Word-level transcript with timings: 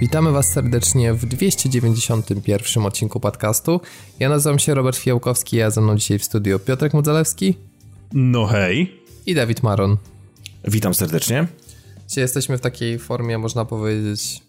Witamy 0.00 0.32
Was 0.32 0.52
serdecznie 0.52 1.14
w 1.14 1.26
291 1.26 2.86
odcinku 2.86 3.20
podcastu. 3.20 3.80
Ja 4.18 4.28
nazywam 4.28 4.58
się 4.58 4.74
Robert 4.74 4.96
Fiałkowski, 4.96 5.56
ja 5.56 5.70
ze 5.70 5.80
mną 5.80 5.96
dzisiaj 5.96 6.18
w 6.18 6.24
studiu 6.24 6.58
Piotrek 6.58 6.94
Mudzalewski. 6.94 7.54
No 8.12 8.46
hej. 8.46 9.00
I 9.26 9.34
Dawid 9.34 9.62
Maron. 9.62 9.96
Witam 10.64 10.94
serdecznie. 10.94 11.46
Dzisiaj 12.08 12.22
jesteśmy 12.22 12.58
w 12.58 12.60
takiej 12.60 12.98
formie, 12.98 13.38
można 13.38 13.64
powiedzieć, 13.64 14.42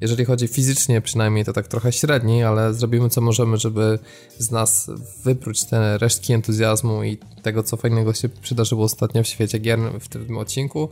jeżeli 0.00 0.24
chodzi 0.24 0.48
fizycznie 0.48 1.00
przynajmniej, 1.00 1.44
to 1.44 1.52
tak 1.52 1.68
trochę 1.68 1.92
średniej, 1.92 2.44
ale 2.44 2.74
zrobimy 2.74 3.08
co 3.08 3.20
możemy, 3.20 3.56
żeby 3.56 3.98
z 4.38 4.50
nas 4.50 4.90
wypróć 5.24 5.64
te 5.64 5.98
resztki 5.98 6.32
entuzjazmu 6.32 7.04
i 7.04 7.18
tego, 7.42 7.62
co 7.62 7.76
fajnego 7.76 8.14
się 8.14 8.28
przydarzyło 8.28 8.84
ostatnio 8.84 9.22
w 9.22 9.26
świecie 9.26 9.58
gier 9.58 9.78
w 10.00 10.08
tym 10.08 10.38
odcinku. 10.38 10.88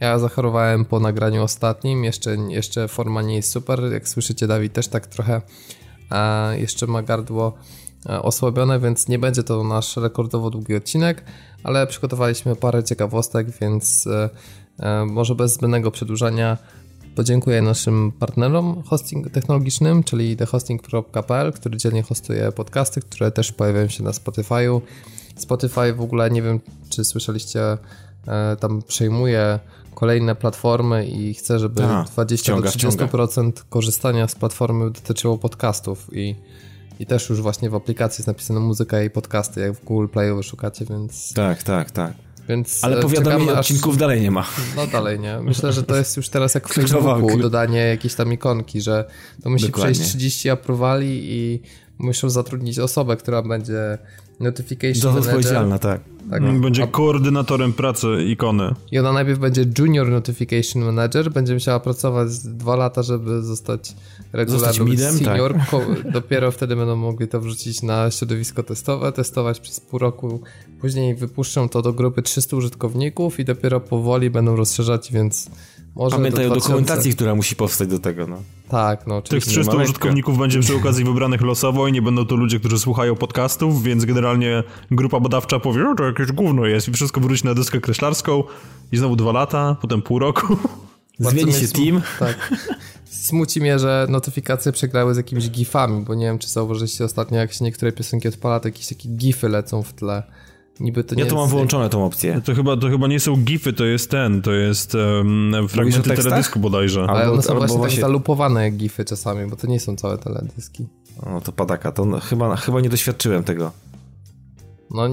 Ja 0.00 0.18
zachorowałem 0.18 0.84
po 0.84 1.00
nagraniu 1.00 1.42
ostatnim, 1.42 2.04
jeszcze, 2.04 2.36
jeszcze 2.48 2.88
forma 2.88 3.22
nie 3.22 3.36
jest 3.36 3.50
super, 3.50 3.80
jak 3.92 4.08
słyszycie 4.08 4.46
Dawid 4.46 4.72
też 4.72 4.88
tak 4.88 5.06
trochę 5.06 5.40
a 6.10 6.50
jeszcze 6.58 6.86
ma 6.86 7.02
gardło 7.02 7.52
e, 8.08 8.22
osłabione, 8.22 8.80
więc 8.80 9.08
nie 9.08 9.18
będzie 9.18 9.42
to 9.42 9.64
nasz 9.64 9.96
rekordowo 9.96 10.50
długi 10.50 10.74
odcinek, 10.74 11.24
ale 11.64 11.86
przygotowaliśmy 11.86 12.56
parę 12.56 12.84
ciekawostek, 12.84 13.46
więc 13.60 14.06
e, 14.06 14.30
e, 14.78 15.04
może 15.04 15.34
bez 15.34 15.54
zbędnego 15.54 15.90
przedłużania 15.90 16.56
podziękuję 17.16 17.62
naszym 17.62 18.12
partnerom 18.12 18.82
hosting 18.82 19.30
technologicznym, 19.30 20.04
czyli 20.04 20.36
thehosting.pl, 20.36 21.52
który 21.52 21.76
dzielnie 21.76 22.02
hostuje 22.02 22.52
podcasty, 22.52 23.00
które 23.00 23.30
też 23.30 23.52
pojawiają 23.52 23.88
się 23.88 24.04
na 24.04 24.10
Spotify'u. 24.10 24.80
Spotify 25.36 25.92
w 25.92 26.00
ogóle, 26.00 26.30
nie 26.30 26.42
wiem 26.42 26.60
czy 26.88 27.04
słyszeliście, 27.04 27.60
tam 28.60 28.82
przejmuje 28.82 29.58
kolejne 29.96 30.34
platformy 30.34 31.06
i 31.06 31.34
chcę, 31.34 31.58
żeby 31.58 31.84
Aha, 31.84 32.04
20-30% 32.16 33.52
korzystania 33.68 34.28
z 34.28 34.34
platformy 34.34 34.90
dotyczyło 34.90 35.38
podcastów 35.38 36.08
i, 36.12 36.34
i 37.00 37.06
też 37.06 37.30
już 37.30 37.40
właśnie 37.40 37.70
w 37.70 37.74
aplikacji 37.74 38.22
jest 38.22 38.26
napisane 38.26 38.60
muzyka 38.60 39.02
i 39.02 39.10
podcasty, 39.10 39.60
jak 39.60 39.72
w 39.72 39.84
Google 39.84 40.08
Playu 40.08 40.42
szukacie, 40.42 40.84
więc... 40.84 41.32
Tak, 41.32 41.62
tak, 41.62 41.90
tak. 41.90 42.12
Więc 42.48 42.84
Ale 42.84 42.98
e, 42.98 43.02
powiadomień 43.02 43.50
odcinków 43.50 43.94
aż... 43.94 44.00
dalej 44.00 44.20
nie 44.20 44.30
ma. 44.30 44.46
No 44.76 44.86
dalej 44.86 45.20
nie. 45.20 45.38
Myślę, 45.42 45.72
że 45.72 45.82
to 45.82 45.96
jest 45.96 46.16
już 46.16 46.28
teraz 46.28 46.54
jak 46.54 46.68
w 46.68 46.72
Facebooku 46.72 47.38
dodanie 47.38 47.78
jakiejś 47.78 48.14
tam 48.14 48.32
ikonki, 48.32 48.80
że 48.80 49.04
to 49.42 49.50
musi 49.50 49.66
Dokładnie. 49.66 49.94
przejść 49.94 50.10
30 50.10 50.50
aprowali 50.50 51.20
i 51.24 51.60
muszą 51.98 52.30
zatrudnić 52.30 52.78
osobę, 52.78 53.16
która 53.16 53.42
będzie 53.42 53.98
Notification 54.40 55.12
Manager. 55.12 55.28
odpowiedzialna, 55.28 55.78
tak. 55.78 56.00
tak. 56.30 56.42
No, 56.42 56.52
będzie 56.52 56.82
A... 56.82 56.86
koordynatorem 56.86 57.72
pracy 57.72 58.08
ikony. 58.26 58.74
I 58.92 58.98
ona 58.98 59.12
najpierw 59.12 59.38
będzie 59.38 59.64
Junior 59.78 60.08
Notification 60.08 60.82
Manager, 60.82 61.30
będzie 61.30 61.54
musiała 61.54 61.80
pracować 61.80 62.38
dwa 62.38 62.76
lata, 62.76 63.02
żeby 63.02 63.42
zostać 63.42 63.94
regularnym 64.32 64.98
senior. 64.98 65.54
Tak. 65.54 66.12
Dopiero 66.12 66.50
wtedy 66.50 66.76
będą 66.76 66.96
mogli 66.96 67.28
to 67.28 67.40
wrzucić 67.40 67.82
na 67.82 68.10
środowisko 68.10 68.62
testowe, 68.62 69.12
testować 69.12 69.60
przez 69.60 69.80
pół 69.80 69.98
roku. 69.98 70.40
Później 70.80 71.14
wypuszczą 71.14 71.68
to 71.68 71.82
do 71.82 71.92
grupy 71.92 72.22
300 72.22 72.56
użytkowników 72.56 73.40
i 73.40 73.44
dopiero 73.44 73.80
powoli 73.80 74.30
będą 74.30 74.56
rozszerzać, 74.56 75.12
więc 75.12 75.50
może 75.96 76.16
Pamiętaj 76.16 76.46
o 76.46 76.54
dokumentacji, 76.54 77.12
która 77.14 77.34
musi 77.34 77.56
powstać 77.56 77.88
do 77.88 77.98
tego, 77.98 78.26
no. 78.26 78.42
Tak, 78.68 79.06
no 79.06 79.16
oczywiście. 79.16 79.50
Tych 79.50 79.64
300 79.64 79.82
użytkowników 79.82 80.38
będzie 80.38 80.60
przy 80.60 80.76
okazji 80.76 81.04
wybranych 81.04 81.40
losowo 81.40 81.88
i 81.88 81.92
nie 81.92 82.02
będą 82.02 82.26
to 82.26 82.36
ludzie, 82.36 82.60
którzy 82.60 82.78
słuchają 82.78 83.16
podcastów, 83.16 83.82
więc 83.82 84.04
generalnie 84.04 84.62
grupa 84.90 85.20
badawcza 85.20 85.60
powie, 85.60 85.88
o 85.88 85.94
to 85.94 86.04
jakieś 86.04 86.32
gówno 86.32 86.66
jest 86.66 86.88
i 86.88 86.92
wszystko 86.92 87.20
wróci 87.20 87.44
na 87.44 87.54
deskę 87.54 87.80
kreślarską 87.80 88.42
i 88.92 88.96
znowu 88.96 89.16
dwa 89.16 89.32
lata, 89.32 89.76
potem 89.80 90.02
pół 90.02 90.18
roku. 90.18 90.56
Zmieni 91.18 91.52
się 91.52 91.68
team. 91.68 92.02
Tak. 92.18 92.50
Smuci 93.04 93.60
mnie, 93.60 93.78
że 93.78 94.06
notyfikacje 94.10 94.72
przegrały 94.72 95.14
z 95.14 95.16
jakimiś 95.16 95.50
gifami, 95.50 96.04
bo 96.04 96.14
nie 96.14 96.26
wiem, 96.26 96.38
czy 96.38 96.48
zauważyliście 96.48 97.04
ostatnio, 97.04 97.38
jak 97.38 97.52
się 97.52 97.64
niektóre 97.64 97.92
piosenki 97.92 98.28
odpala, 98.28 98.60
to 98.60 98.68
jakieś 98.68 98.86
takie 98.86 99.08
gify 99.08 99.48
lecą 99.48 99.82
w 99.82 99.92
tle. 99.92 100.22
Niby 100.80 101.04
to 101.04 101.14
nie 101.14 101.22
ja 101.22 101.30
to 101.30 101.36
mam 101.36 101.48
wyłączone 101.48 101.88
tą 101.88 102.04
opcję. 102.04 102.40
To 102.44 102.54
chyba, 102.54 102.76
to 102.76 102.88
chyba 102.88 103.06
nie 103.06 103.20
są 103.20 103.36
gify, 103.36 103.72
to 103.72 103.84
jest 103.84 104.10
ten, 104.10 104.42
to 104.42 104.52
jest 104.52 104.94
um, 104.94 105.68
fragmenty 105.68 106.16
teledysku 106.16 106.60
bodajże. 106.60 107.06
Ale 107.08 107.20
albo, 107.20 107.32
one 107.32 107.42
są 107.42 107.54
właśnie, 107.54 107.76
właśnie 107.76 107.96
tak 107.96 108.00
zalupowane 108.00 108.70
gify 108.70 109.04
czasami, 109.04 109.50
bo 109.50 109.56
to 109.56 109.66
nie 109.66 109.80
są 109.80 109.96
całe 109.96 110.18
teledyski. 110.18 110.86
O, 111.22 111.40
to 111.40 111.52
padaka, 111.52 111.92
to 111.92 112.04
no, 112.04 112.20
chyba, 112.20 112.56
chyba 112.56 112.80
nie 112.80 112.88
doświadczyłem 112.88 113.44
tego. 113.44 113.72
No, 114.90 115.08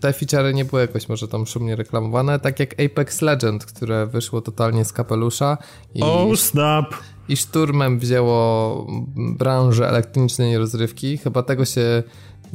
te 0.00 0.12
featurey 0.12 0.54
nie 0.54 0.64
były 0.64 0.82
jakoś 0.82 1.08
może 1.08 1.28
tam 1.28 1.46
szumnie 1.46 1.76
reklamowane, 1.76 2.40
tak 2.40 2.60
jak 2.60 2.74
Apex 2.80 3.22
Legend, 3.22 3.66
które 3.66 4.06
wyszło 4.06 4.40
totalnie 4.40 4.84
z 4.84 4.92
kapelusza. 4.92 5.58
I, 5.94 6.02
oh, 6.02 6.36
snap! 6.36 6.94
I 7.28 7.36
szturmem 7.36 7.98
wzięło 7.98 8.86
branżę 9.16 9.88
elektronicznej 9.88 10.58
rozrywki. 10.58 11.18
Chyba 11.18 11.42
tego 11.42 11.64
się 11.64 12.02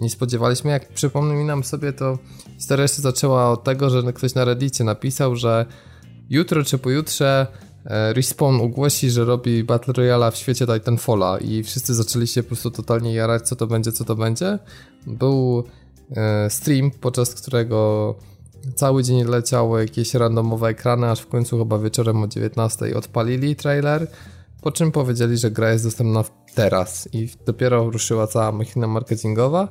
nie 0.02 0.10
spodziewaliśmy. 0.10 0.72
Jak 0.72 0.90
przypomnę 0.94 1.64
sobie, 1.64 1.94
to 1.94 2.18
historia 2.58 2.88
się 2.88 3.02
zaczęła 3.02 3.52
od 3.52 3.64
tego, 3.64 3.90
że 3.90 4.14
ktoś 4.14 4.36
na 4.36 4.46
Reddicie 4.46 4.84
napisał, 4.84 5.36
że 5.36 5.66
jutro 6.30 6.64
czy 6.64 6.78
pojutrze 6.78 7.48
e, 7.86 8.14
Respawn 8.14 8.62
ogłosi, 8.62 9.10
że 9.10 9.26
robi 9.26 9.64
Battle 9.64 9.94
Royale 9.94 10.32
w 10.32 10.36
świecie 10.36 10.66
Titanfalla 10.68 11.38
i 11.38 11.64
wszyscy 11.64 11.96
zaczęli 11.96 12.28
się 12.28 12.44
po 12.44 12.48
prostu 12.48 12.72
totalnie 12.72 13.14
jarać, 13.14 13.48
co 13.48 13.56
to 13.56 13.68
będzie, 13.68 13.92
co 13.92 14.06
to 14.06 14.16
będzie. 14.16 14.60
Był 15.08 15.64
e, 16.16 16.50
stream, 16.50 16.92
podczas 16.92 17.36
którego 17.36 18.16
cały 18.76 19.04
dzień 19.04 19.24
leciały 19.24 19.82
jakieś 19.82 20.14
randomowe 20.14 20.68
ekrany, 20.68 21.10
aż 21.10 21.20
w 21.20 21.28
końcu 21.28 21.58
chyba 21.58 21.78
wieczorem 21.80 22.24
o 22.24 22.28
19 22.28 22.98
odpalili 22.98 23.56
trailer, 23.56 24.08
po 24.62 24.72
czym 24.72 24.92
powiedzieli, 24.92 25.38
że 25.38 25.52
gra 25.52 25.72
jest 25.72 25.86
dostępna 25.86 26.24
teraz 26.56 27.10
i 27.14 27.30
dopiero 27.46 27.90
ruszyła 27.90 28.28
cała 28.28 28.52
machina 28.52 28.88
marketingowa. 28.88 29.68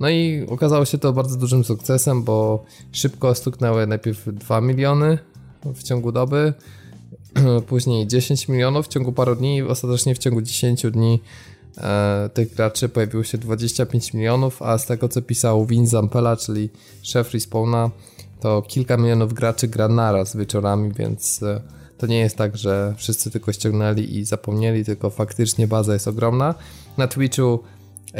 No 0.00 0.08
i 0.08 0.46
okazało 0.48 0.84
się 0.84 0.98
to 0.98 1.12
bardzo 1.12 1.36
dużym 1.36 1.64
sukcesem, 1.64 2.22
bo 2.22 2.64
szybko 2.92 3.34
stuknęły 3.34 3.86
najpierw 3.86 4.28
2 4.34 4.60
miliony 4.60 5.18
w 5.74 5.82
ciągu 5.82 6.12
doby, 6.12 6.54
później 7.68 8.06
10 8.06 8.48
milionów 8.48 8.86
w 8.86 8.88
ciągu 8.88 9.12
paru 9.12 9.36
dni 9.36 9.56
i 9.56 9.62
ostatecznie 9.62 10.14
w 10.14 10.18
ciągu 10.18 10.42
10 10.42 10.82
dni 10.82 11.20
e, 11.78 12.30
tych 12.34 12.54
graczy 12.54 12.88
pojawiło 12.88 13.24
się 13.24 13.38
25 13.38 14.14
milionów, 14.14 14.62
a 14.62 14.78
z 14.78 14.86
tego 14.86 15.08
co 15.08 15.22
pisał 15.22 15.66
Vin 15.66 15.86
Zampella, 15.86 16.36
czyli 16.36 16.70
szef 17.02 17.34
Respawna, 17.34 17.90
to 18.40 18.62
kilka 18.62 18.96
milionów 18.96 19.32
graczy 19.32 19.68
gra 19.68 19.88
naraz 19.88 20.36
wieczorami, 20.36 20.92
więc 20.92 21.42
e, 21.42 21.60
to 22.00 22.06
nie 22.06 22.18
jest 22.18 22.36
tak, 22.36 22.56
że 22.56 22.94
wszyscy 22.96 23.30
tylko 23.30 23.52
ściągnęli 23.52 24.16
i 24.16 24.24
zapomnieli, 24.24 24.84
tylko 24.84 25.10
faktycznie 25.10 25.66
baza 25.66 25.92
jest 25.92 26.08
ogromna. 26.08 26.54
Na 26.96 27.08
Twitchu 27.08 27.60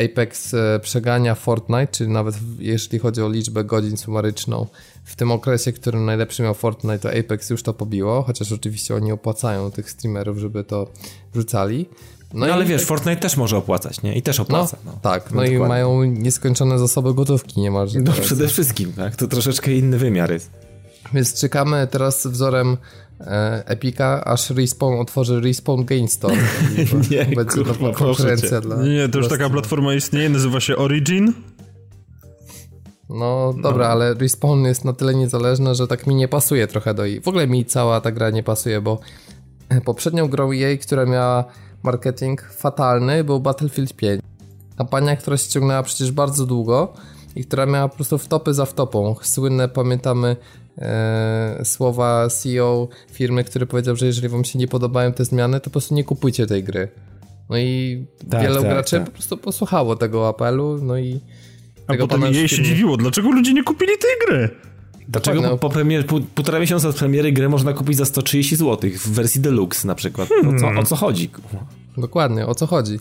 Apex 0.05 0.55
e, 0.55 0.81
przegania 0.83 1.35
Fortnite, 1.35 1.87
czyli 1.87 2.11
nawet 2.11 2.35
jeśli 2.59 2.99
chodzi 2.99 3.23
o 3.23 3.29
liczbę 3.29 3.65
godzin 3.65 3.97
sumaryczną. 3.97 4.67
W 5.05 5.17
tym 5.17 5.33
okresie, 5.33 5.73
którym 5.73 6.05
najlepszy 6.05 6.43
miał 6.43 6.55
Fortnite, 6.55 6.99
to 6.99 7.19
Apex 7.19 7.51
już 7.51 7.63
to 7.63 7.75
pobiło, 7.75 8.23
chociaż 8.23 8.53
oczywiście 8.53 8.95
oni 8.95 9.13
opłacają 9.13 9.71
tych 9.71 9.91
streamerów, 9.91 10.39
żeby 10.39 10.65
to 10.65 10.87
wrzucali. 11.35 11.87
No, 12.35 12.47
no 12.47 12.53
ale 12.53 12.65
wiesz, 12.65 12.85
Fortnite 12.85 13.21
też 13.21 13.37
może 13.37 13.57
opłacać, 13.57 14.03
nie? 14.03 14.15
I 14.15 14.23
też 14.23 14.41
opłaca. 14.41 14.77
No, 14.85 14.93
no. 14.93 14.99
Tak, 15.03 15.31
no, 15.31 15.37
no 15.37 15.45
i 15.45 15.59
mają 15.59 16.05
nieskończone 16.05 16.79
zasoby 16.79 17.15
gotówki 17.15 17.61
niemalże. 17.61 18.01
No 18.01 18.13
przede 18.13 18.49
wszystkim, 18.49 18.93
tak? 18.93 19.17
To 19.17 19.27
troszeczkę 19.27 19.73
inny 19.73 19.99
wymiar 19.99 20.33
jest. 20.33 20.51
Więc 21.13 21.41
czekamy 21.41 21.89
teraz 21.91 22.27
wzorem 22.27 22.77
Epika, 23.65 24.25
aż 24.25 24.51
Respawn 24.51 25.01
otworzy 25.01 25.41
Respawn 25.41 25.85
Game 25.85 26.09
Store. 26.09 26.37
nie, 27.11 27.25
będzie 27.25 27.65
kurwa, 27.65 27.93
konkurencja 27.93 28.61
dla... 28.61 28.83
Nie, 28.83 29.09
to 29.09 29.19
już 29.19 29.29
taka 29.29 29.51
platforma 29.51 29.95
istnieje, 29.95 30.29
nazywa 30.29 30.61
się 30.61 30.77
Origin. 30.77 31.33
No 33.09 33.55
dobra, 33.63 33.84
no. 33.87 33.93
ale 33.93 34.15
Respawn 34.15 34.65
jest 34.65 34.84
na 34.84 34.93
tyle 34.93 35.15
niezależny, 35.15 35.75
że 35.75 35.87
tak 35.87 36.07
mi 36.07 36.15
nie 36.15 36.28
pasuje 36.28 36.67
trochę 36.67 36.95
do 36.95 37.05
jej. 37.05 37.21
W 37.21 37.28
ogóle 37.28 37.47
mi 37.47 37.65
cała 37.65 38.01
ta 38.01 38.13
gra 38.13 38.31
nie 38.31 38.43
pasuje, 38.43 38.81
bo 38.81 39.01
poprzednią 39.84 40.28
grą 40.28 40.51
jej, 40.51 40.78
która 40.78 41.07
miała 41.07 41.45
marketing 41.83 42.43
fatalny, 42.43 43.25
był 43.25 43.41
Battlefield 43.41 43.93
5. 43.93 44.23
Kampania, 44.78 45.16
która 45.16 45.37
się 45.37 45.51
ciągnęła 45.51 45.83
przecież 45.83 46.13
bardzo 46.13 46.47
długo 46.47 46.93
i 47.37 47.45
która 47.45 47.66
miała 47.66 47.89
po 47.89 47.95
prostu 47.95 48.19
wtopy 48.19 48.55
za 48.55 48.65
wtopą. 48.65 49.16
Słynne, 49.23 49.69
pamiętamy, 49.69 50.37
e, 50.80 51.60
słowa 51.65 52.28
CEO 52.28 52.88
firmy, 53.12 53.44
który 53.44 53.66
powiedział, 53.66 53.97
że 53.97 54.06
jeżeli 54.06 54.28
wam 54.28 54.44
się 54.44 54.59
nie 54.59 54.68
podobają 54.68 55.12
te 55.12 55.24
zmiany, 55.24 55.60
to 55.60 55.65
po 55.65 55.71
prostu 55.71 55.94
nie 55.94 56.04
kupujcie 56.04 56.47
tej 56.47 56.65
gry. 56.65 56.88
No 57.50 57.59
i 57.59 58.04
tak, 58.30 58.42
wielu 58.42 58.54
tak, 58.54 58.65
graczy 58.65 58.97
tak. 58.97 59.04
po 59.04 59.10
prostu 59.10 59.36
posłuchało 59.36 59.97
tego 59.97 60.28
apelu, 60.28 60.78
no 60.82 60.98
i... 60.98 61.21
A 61.86 61.97
potem 61.97 62.22
jej 62.22 62.48
się 62.48 62.62
dziwiło, 62.62 62.97
dlaczego 62.97 63.30
ludzie 63.30 63.53
nie 63.53 63.65
kupili 63.65 63.92
tej 63.98 64.10
gry? 64.27 64.48
Dlaczego 65.09 65.42
po, 65.42 65.59
po 65.59 65.71
premier, 65.71 66.06
pół, 66.06 66.21
półtora 66.21 66.59
miesiąca 66.60 66.88
od 66.88 66.97
premiery 66.97 67.32
grę 67.32 67.48
można 67.48 67.72
kupić 67.72 67.97
za 67.97 68.04
130 68.04 68.56
zł 68.56 68.91
w 68.91 69.09
wersji 69.09 69.41
deluxe 69.41 69.88
na 69.88 69.94
przykład? 69.94 70.28
Hmm. 70.28 70.56
O, 70.56 70.60
co, 70.60 70.80
o 70.80 70.84
co 70.84 70.97
chodzi? 70.97 71.30
Dokładnie, 71.97 72.47
o 72.47 72.54
co 72.54 72.66
chodzi? 72.66 72.98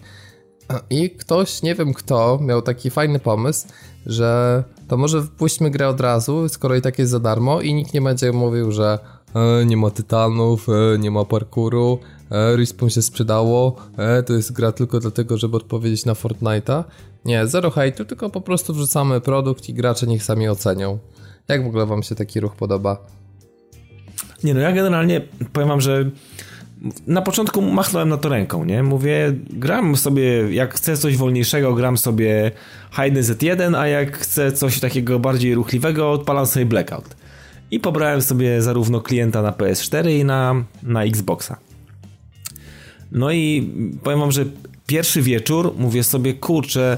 I 0.90 1.10
ktoś, 1.10 1.62
nie 1.62 1.76
wiem 1.76 1.94
kto, 1.94 2.40
miał 2.42 2.62
taki 2.62 2.90
fajny 2.90 3.20
pomysł, 3.20 3.68
że 4.06 4.64
to 4.90 4.98
może 4.98 5.24
wpuśćmy 5.24 5.70
grę 5.70 5.88
od 5.88 6.02
razu, 6.02 6.50
skoro 6.50 6.76
i 6.76 6.82
tak 6.82 7.00
jest 7.00 7.12
za 7.12 7.20
darmo 7.20 7.62
i 7.62 7.74
nikt 7.74 7.94
nie 7.94 8.02
będzie 8.02 8.32
mówił, 8.32 8.72
że 8.72 9.00
e, 9.36 9.66
nie 9.66 9.78
ma 9.78 9.90
tytanów, 9.90 10.68
e, 10.70 11.00
nie 11.00 11.12
ma 11.12 11.26
parkouru, 11.26 12.00
e, 12.32 12.56
Respawn 12.56 12.90
się 12.90 13.02
sprzedało, 13.02 13.76
e, 13.98 14.24
to 14.24 14.34
jest 14.34 14.52
gra 14.52 14.72
tylko 14.72 15.00
dlatego, 15.00 15.38
żeby 15.38 15.58
odpowiedzieć 15.58 16.06
na 16.06 16.14
Fortnite'a. 16.14 16.84
Nie, 17.26 17.48
zero 17.48 17.72
hejtu, 17.72 18.06
tylko 18.06 18.30
po 18.30 18.42
prostu 18.42 18.74
wrzucamy 18.74 19.22
produkt 19.22 19.70
i 19.70 19.74
gracze 19.74 20.08
niech 20.08 20.24
sami 20.24 20.50
ocenią. 20.50 21.00
Jak 21.48 21.64
w 21.64 21.68
ogóle 21.68 21.86
wam 21.86 22.04
się 22.04 22.16
taki 22.16 22.40
ruch 22.40 22.56
podoba? 22.56 22.98
Nie 24.44 24.54
no, 24.54 24.60
ja 24.60 24.72
generalnie 24.72 25.22
powiem 25.54 25.70
wam, 25.70 25.82
że 25.82 26.12
na 27.08 27.22
początku 27.22 27.62
machnąłem 27.62 28.10
na 28.10 28.18
to 28.18 28.30
ręką, 28.30 28.66
nie? 28.66 28.84
Mówię, 28.84 29.34
gram 29.50 29.96
sobie, 29.96 30.54
jak 30.54 30.74
chcę 30.74 30.98
coś 30.98 31.18
wolniejszego, 31.18 31.74
gram 31.74 31.98
sobie 31.98 32.52
Hayden 32.92 33.24
Z1, 33.24 33.78
a 33.78 33.88
jak 33.88 34.18
chcę 34.18 34.52
coś 34.52 34.80
takiego 34.80 35.20
bardziej 35.20 35.56
ruchliwego, 35.56 36.12
odpalam 36.12 36.46
sobie 36.46 36.66
Blackout. 36.66 37.16
I 37.72 37.80
pobrałem 37.80 38.22
sobie 38.22 38.62
zarówno 38.62 39.02
klienta 39.02 39.42
na 39.42 39.52
PS4 39.52 40.12
i 40.20 40.26
na, 40.26 40.64
na 40.84 41.04
Xboxa. 41.04 41.58
No 43.12 43.32
i 43.32 43.74
powiem 44.04 44.20
wam, 44.20 44.32
że 44.32 44.46
pierwszy 44.88 45.22
wieczór 45.22 45.74
mówię 45.78 46.04
sobie, 46.04 46.34
kurczę, 46.34 46.98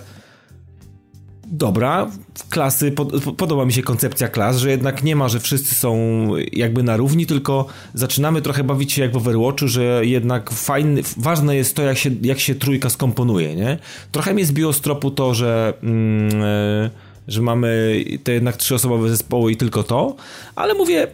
dobra, 1.51 2.12
klasy, 2.50 2.92
pod, 2.92 3.24
podoba 3.38 3.65
mi 3.65 3.74
się 3.74 3.83
koncepcja 3.83 4.27
klas, 4.27 4.57
że 4.57 4.69
jednak 4.69 5.03
nie 5.03 5.15
ma, 5.15 5.30
że 5.30 5.39
wszyscy 5.39 5.75
są 5.75 6.27
jakby 6.53 6.83
na 6.83 6.98
równi, 6.98 7.25
tylko 7.25 7.65
zaczynamy 7.94 8.42
trochę 8.42 8.63
bawić 8.63 8.94
się 8.94 9.01
jak 9.01 9.12
w 9.12 9.18
Overwatchu, 9.18 9.68
że 9.68 10.06
jednak 10.06 10.51
fajny, 10.51 11.01
ważne 11.18 11.56
jest 11.56 11.75
to, 11.75 11.83
jak 11.83 11.98
się, 11.98 12.09
jak 12.21 12.39
się 12.39 12.56
trójka 12.56 12.89
skomponuje, 12.89 13.56
nie? 13.56 13.77
Trochę 14.12 14.33
mnie 14.33 14.45
zbiło 14.45 14.74
z 14.74 14.81
tropu 14.81 15.12
to, 15.12 15.33
że... 15.33 15.74
Mm, 15.83 16.44
e, 16.44 16.89
że 17.27 17.42
mamy 17.42 18.03
te 18.24 18.31
jednak 18.31 18.57
trzyosobowe 18.57 19.09
zespoły 19.09 19.51
i 19.51 19.57
tylko 19.57 19.83
to, 19.83 20.15
ale 20.56 20.74
mówię, 20.74 21.07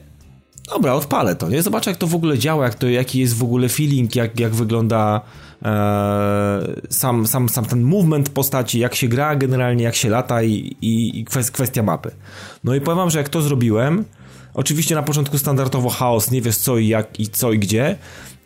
dobra, 0.68 0.94
odpalę 0.94 1.36
to, 1.36 1.50
nie? 1.50 1.62
Zobaczę, 1.62 1.92
jak 1.92 1.98
to 1.98 2.08
w 2.08 2.16
ogóle 2.16 2.38
działa, 2.38 2.66
jak 2.66 2.76
to, 2.76 2.88
jaki 2.88 3.20
jest 3.20 3.38
w 3.38 3.44
ogóle 3.44 3.70
feeling, 3.70 4.16
jak, 4.16 4.40
jak 4.40 4.56
wygląda 4.56 5.22
e, 5.66 6.68
sam, 6.90 7.28
sam, 7.28 7.50
sam 7.50 7.66
ten 7.66 7.82
movement 7.82 8.30
postaci, 8.30 8.80
jak 8.80 8.96
się 8.96 9.08
gra 9.08 9.36
generalnie, 9.36 9.84
jak 9.84 9.96
się 9.96 10.10
lata 10.10 10.44
i, 10.44 10.76
i, 10.82 11.20
i 11.20 11.26
kwestia 11.26 11.84
mapy. 11.84 12.12
No 12.64 12.76
i 12.76 12.82
powiem 12.82 12.98
wam, 12.98 13.10
że 13.10 13.18
jak 13.18 13.30
to 13.30 13.42
zrobiłem, 13.42 14.06
oczywiście 14.54 14.96
na 14.96 15.04
początku 15.04 15.38
standardowo 15.38 15.90
chaos, 15.90 16.32
nie 16.32 16.42
wiesz 16.42 16.58
co 16.58 16.78
i 16.78 16.88
jak 16.88 17.20
i 17.20 17.28
co 17.28 17.52
i 17.52 17.60
gdzie, 17.60 17.98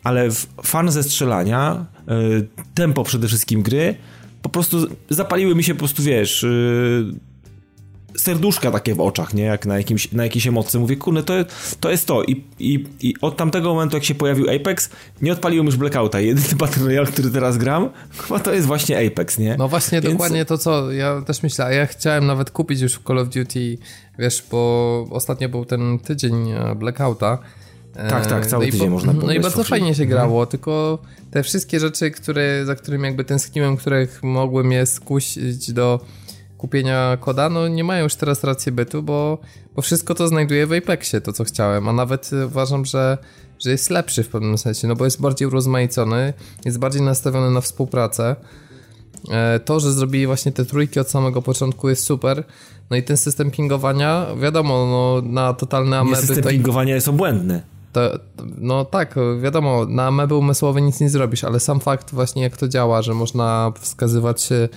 ale 0.04 0.28
fan 0.62 0.90
ze 0.90 1.02
strzelania, 1.02 1.86
e, 2.08 2.14
tempo 2.74 3.04
przede 3.04 3.28
wszystkim 3.28 3.62
gry, 3.62 3.94
po 4.42 4.48
prostu 4.48 4.86
zapaliły 5.10 5.54
mi 5.54 5.64
się 5.64 5.74
po 5.74 5.78
prostu, 5.78 6.02
wiesz... 6.02 6.44
E, 6.44 7.31
serduszka 8.16 8.70
takie 8.70 8.94
w 8.94 9.00
oczach, 9.00 9.34
nie? 9.34 9.42
Jak 9.42 9.66
na, 9.66 9.78
jakimś, 9.78 10.12
na 10.12 10.24
jakiejś 10.24 10.46
emocji. 10.46 10.80
Mówię, 10.80 10.96
kurde, 10.96 11.22
to, 11.22 11.34
to 11.80 11.90
jest 11.90 12.06
to. 12.06 12.22
I, 12.22 12.44
i, 12.58 12.84
I 13.00 13.14
od 13.20 13.36
tamtego 13.36 13.68
momentu, 13.68 13.96
jak 13.96 14.04
się 14.04 14.14
pojawił 14.14 14.50
Apex, 14.50 14.90
nie 15.22 15.32
odpaliłem 15.32 15.66
już 15.66 15.76
Blackouta. 15.76 16.20
Jedyny 16.20 16.56
Battle 16.58 16.84
Royale, 16.84 17.06
który 17.06 17.30
teraz 17.30 17.58
gram, 17.58 17.90
chyba 18.18 18.40
to 18.40 18.52
jest 18.52 18.66
właśnie 18.66 19.06
Apex, 19.06 19.38
nie? 19.38 19.56
No 19.58 19.68
właśnie, 19.68 20.00
Więc... 20.00 20.14
dokładnie 20.14 20.44
to, 20.44 20.58
co 20.58 20.92
ja 20.92 21.22
też 21.22 21.42
myślę. 21.42 21.64
A 21.64 21.72
ja 21.72 21.86
chciałem 21.86 22.26
nawet 22.26 22.50
kupić 22.50 22.80
już 22.80 22.94
w 22.94 23.04
Call 23.04 23.18
of 23.18 23.28
Duty, 23.28 23.78
wiesz, 24.18 24.44
bo 24.50 25.06
ostatnio 25.10 25.48
był 25.48 25.64
ten 25.64 25.98
tydzień 25.98 26.50
e, 26.50 26.74
Blackouta. 26.74 27.38
Tak, 28.08 28.26
tak, 28.26 28.46
cały 28.46 28.66
no 28.66 28.72
tydzień 28.72 28.86
po, 28.86 28.92
można 28.92 29.12
No 29.12 29.32
i 29.32 29.40
bardzo 29.40 29.64
fajnie 29.64 29.94
się 29.94 30.06
grało, 30.06 30.34
mhm. 30.34 30.46
tylko 30.46 30.98
te 31.30 31.42
wszystkie 31.42 31.80
rzeczy, 31.80 32.10
które, 32.10 32.66
za 32.66 32.74
którymi 32.74 33.04
jakby 33.04 33.24
tęskniłem, 33.24 33.76
których 33.76 34.22
mogły 34.22 34.64
mnie 34.64 34.86
skusić 34.86 35.72
do 35.72 36.00
kupienia 36.62 37.16
koda, 37.20 37.48
no 37.48 37.68
nie 37.68 37.84
mają 37.84 38.04
już 38.04 38.14
teraz 38.14 38.44
racji 38.44 38.72
bytu, 38.72 39.02
bo, 39.02 39.38
bo 39.76 39.82
wszystko 39.82 40.14
to 40.14 40.28
znajduję 40.28 40.66
w 40.66 40.72
Apexie, 40.72 41.20
to 41.20 41.32
co 41.32 41.44
chciałem, 41.44 41.88
a 41.88 41.92
nawet 41.92 42.30
uważam, 42.46 42.84
że, 42.84 43.18
że 43.58 43.70
jest 43.70 43.90
lepszy 43.90 44.22
w 44.22 44.28
pewnym 44.28 44.58
sensie, 44.58 44.88
no 44.88 44.96
bo 44.96 45.04
jest 45.04 45.20
bardziej 45.20 45.48
urozmaicony, 45.48 46.32
jest 46.64 46.78
bardziej 46.78 47.02
nastawiony 47.02 47.50
na 47.50 47.60
współpracę. 47.60 48.36
E, 49.30 49.60
to, 49.60 49.80
że 49.80 49.92
zrobili 49.92 50.26
właśnie 50.26 50.52
te 50.52 50.64
trójki 50.64 51.00
od 51.00 51.10
samego 51.10 51.42
początku 51.42 51.88
jest 51.88 52.04
super. 52.04 52.44
No 52.90 52.96
i 52.96 53.02
ten 53.02 53.16
system 53.16 53.50
pingowania, 53.50 54.26
wiadomo, 54.40 54.86
no 54.86 55.28
na 55.32 55.54
totalne 55.54 55.98
ameby... 55.98 56.16
Nie, 56.16 56.26
system 56.26 56.44
pingowania 56.44 56.94
jest 56.94 57.08
obłędny. 57.08 57.62
To, 57.92 58.00
no 58.58 58.84
tak, 58.84 59.14
wiadomo, 59.40 59.86
na 59.86 60.06
ameby 60.06 60.34
umysłowe 60.34 60.82
nic 60.82 61.00
nie 61.00 61.10
zrobisz, 61.10 61.44
ale 61.44 61.60
sam 61.60 61.80
fakt 61.80 62.10
właśnie 62.10 62.42
jak 62.42 62.56
to 62.56 62.68
działa, 62.68 63.02
że 63.02 63.14
można 63.14 63.72
wskazywać 63.80 64.48
E, 64.52 64.68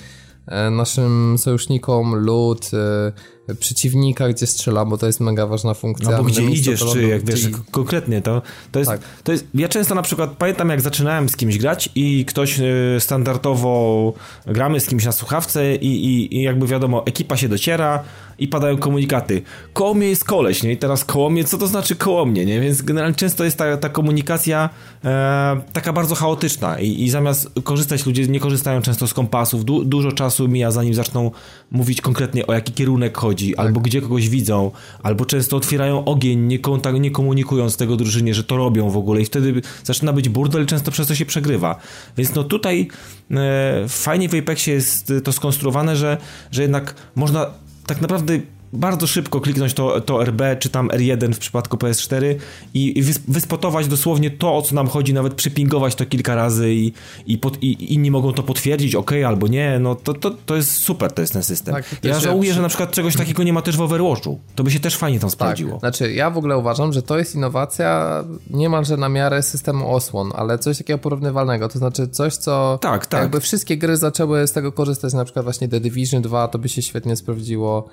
naszym 0.71 1.37
sojusznikom 1.37 2.15
lód, 2.15 2.71
e, 2.73 3.55
przeciwnika, 3.55 4.29
gdzie 4.29 4.47
strzela, 4.47 4.85
bo 4.85 4.97
to 4.97 5.07
jest 5.07 5.19
mega 5.19 5.47
ważna 5.47 5.73
funkcja. 5.73 6.11
No 6.11 6.17
bo 6.17 6.23
gdzie 6.23 6.43
idziesz, 6.43 6.85
czy 6.93 7.03
jak 7.03 7.25
wiesz, 7.25 7.47
konkretnie 7.71 8.21
to, 8.21 8.41
to 8.71 8.79
jest, 8.79 8.91
tak. 8.91 9.01
to 9.23 9.31
jest, 9.31 9.47
ja 9.53 9.69
często 9.69 9.95
na 9.95 10.01
przykład 10.01 10.31
pamiętam 10.37 10.69
jak 10.69 10.81
zaczynałem 10.81 11.29
z 11.29 11.35
kimś 11.35 11.57
grać 11.57 11.89
i 11.95 12.25
ktoś 12.25 12.59
e, 12.59 12.63
standardowo 12.99 14.13
gramy 14.45 14.79
z 14.79 14.87
kimś 14.87 15.05
na 15.05 15.11
słuchawce 15.11 15.75
i, 15.75 16.05
i, 16.05 16.37
i 16.37 16.41
jakby 16.41 16.67
wiadomo, 16.67 17.05
ekipa 17.05 17.37
się 17.37 17.49
dociera, 17.49 18.03
i 18.39 18.47
padają 18.47 18.77
komunikaty. 18.77 19.41
Koło 19.73 19.93
mnie 19.93 20.07
jest 20.07 20.23
koleś, 20.23 20.63
nie? 20.63 20.71
I 20.71 20.77
teraz 20.77 21.05
koło 21.05 21.29
mnie, 21.29 21.43
co 21.43 21.57
to 21.57 21.67
znaczy 21.67 21.95
koło 21.95 22.25
mnie, 22.25 22.45
nie? 22.45 22.59
Więc 22.59 22.81
generalnie 22.81 23.15
często 23.15 23.43
jest 23.43 23.57
ta, 23.57 23.77
ta 23.77 23.89
komunikacja 23.89 24.69
e, 25.05 25.61
taka 25.73 25.93
bardzo 25.93 26.15
chaotyczna 26.15 26.79
I, 26.79 27.03
i 27.03 27.09
zamiast 27.09 27.49
korzystać, 27.63 28.05
ludzie 28.05 28.27
nie 28.27 28.39
korzystają 28.39 28.81
często 28.81 29.07
z 29.07 29.13
kompasów. 29.13 29.65
Du, 29.65 29.85
dużo 29.85 30.11
czasu 30.11 30.47
mija, 30.47 30.71
zanim 30.71 30.93
zaczną 30.93 31.31
mówić 31.71 32.01
konkretnie 32.01 32.47
o 32.47 32.53
jaki 32.53 32.73
kierunek 32.73 33.17
chodzi, 33.17 33.53
tak. 33.53 33.65
albo 33.65 33.79
gdzie 33.79 34.01
kogoś 34.01 34.29
widzą, 34.29 34.71
albo 35.03 35.25
często 35.25 35.57
otwierają 35.57 36.05
ogień, 36.05 36.39
nie, 36.39 36.59
kontakt, 36.59 36.99
nie 36.99 37.11
komunikując 37.11 37.77
tego 37.77 37.95
drużynie, 37.95 38.33
że 38.33 38.43
to 38.43 38.57
robią 38.57 38.89
w 38.89 38.97
ogóle 38.97 39.21
i 39.21 39.25
wtedy 39.25 39.61
zaczyna 39.83 40.13
być 40.13 40.29
burdel, 40.29 40.65
często 40.65 40.91
przez 40.91 41.07
to 41.07 41.15
się 41.15 41.25
przegrywa. 41.25 41.75
Więc 42.17 42.35
no 42.35 42.43
tutaj 42.43 42.87
e, 43.31 43.85
fajnie 43.87 44.29
w 44.29 44.35
Apexie 44.35 44.73
jest 44.73 45.13
to 45.23 45.31
skonstruowane, 45.31 45.95
że, 45.95 46.17
że 46.51 46.61
jednak 46.61 46.95
można 47.15 47.64
tak 47.87 48.01
naprawdę 48.01 48.39
bardzo 48.75 49.07
szybko 49.07 49.41
kliknąć 49.41 49.73
to, 49.73 50.01
to 50.01 50.25
RB 50.25 50.41
czy 50.59 50.69
tam 50.69 50.87
R1 50.87 51.33
w 51.33 51.39
przypadku 51.39 51.77
PS4 51.77 52.35
i, 52.73 53.03
wyspotować 53.27 53.87
dosłownie 53.87 54.31
to, 54.31 54.57
o 54.57 54.61
co 54.61 54.75
nam 54.75 54.87
chodzi, 54.87 55.13
nawet 55.13 55.33
przypingować 55.33 55.95
to 55.95 56.05
kilka 56.05 56.35
razy 56.35 56.73
i, 56.73 56.93
i, 57.25 57.37
pod, 57.37 57.63
i 57.63 57.93
inni 57.93 58.11
mogą 58.11 58.33
to 58.33 58.43
potwierdzić, 58.43 58.95
ok, 58.95 59.11
albo 59.27 59.47
nie, 59.47 59.79
no 59.79 59.95
to, 59.95 60.13
to, 60.13 60.31
to 60.45 60.55
jest 60.55 60.71
super, 60.71 61.11
to 61.11 61.21
jest 61.21 61.33
ten 61.33 61.43
system. 61.43 61.75
Tak, 61.75 61.85
ja 62.03 62.19
żałuję, 62.19 62.53
że 62.53 62.61
na 62.61 62.67
przykład 62.67 62.91
czegoś 62.91 63.15
takiego 63.15 63.43
nie 63.43 63.53
ma 63.53 63.61
też 63.61 63.77
w 63.77 63.81
Overwatchu. 63.81 64.39
To 64.55 64.63
by 64.63 64.71
się 64.71 64.79
też 64.79 64.97
fajnie 64.97 65.19
tam 65.19 65.29
sprawdziło. 65.29 65.71
Tak. 65.71 65.79
Znaczy, 65.79 66.13
ja 66.13 66.29
w 66.29 66.37
ogóle 66.37 66.57
uważam, 66.57 66.93
że 66.93 67.01
to 67.01 67.17
jest 67.17 67.35
innowacja 67.35 68.23
niemalże 68.49 68.97
na 68.97 69.09
miarę 69.09 69.43
systemu 69.43 69.95
osłon, 69.95 70.31
ale 70.35 70.59
coś 70.59 70.77
takiego 70.77 70.99
porównywalnego, 70.99 71.67
to 71.67 71.79
znaczy 71.79 72.07
coś, 72.07 72.35
co 72.35 72.79
tak, 72.81 73.05
tak. 73.05 73.21
jakby 73.21 73.39
wszystkie 73.39 73.77
gry 73.77 73.97
zaczęły 73.97 74.47
z 74.47 74.51
tego 74.51 74.71
korzystać, 74.71 75.13
na 75.13 75.23
przykład 75.23 75.45
właśnie 75.45 75.67
The 75.67 75.79
Division 75.79 76.21
2, 76.21 76.47
to 76.47 76.59
by 76.59 76.69
się 76.69 76.81
świetnie 76.81 77.15
sprawdziło 77.15 77.89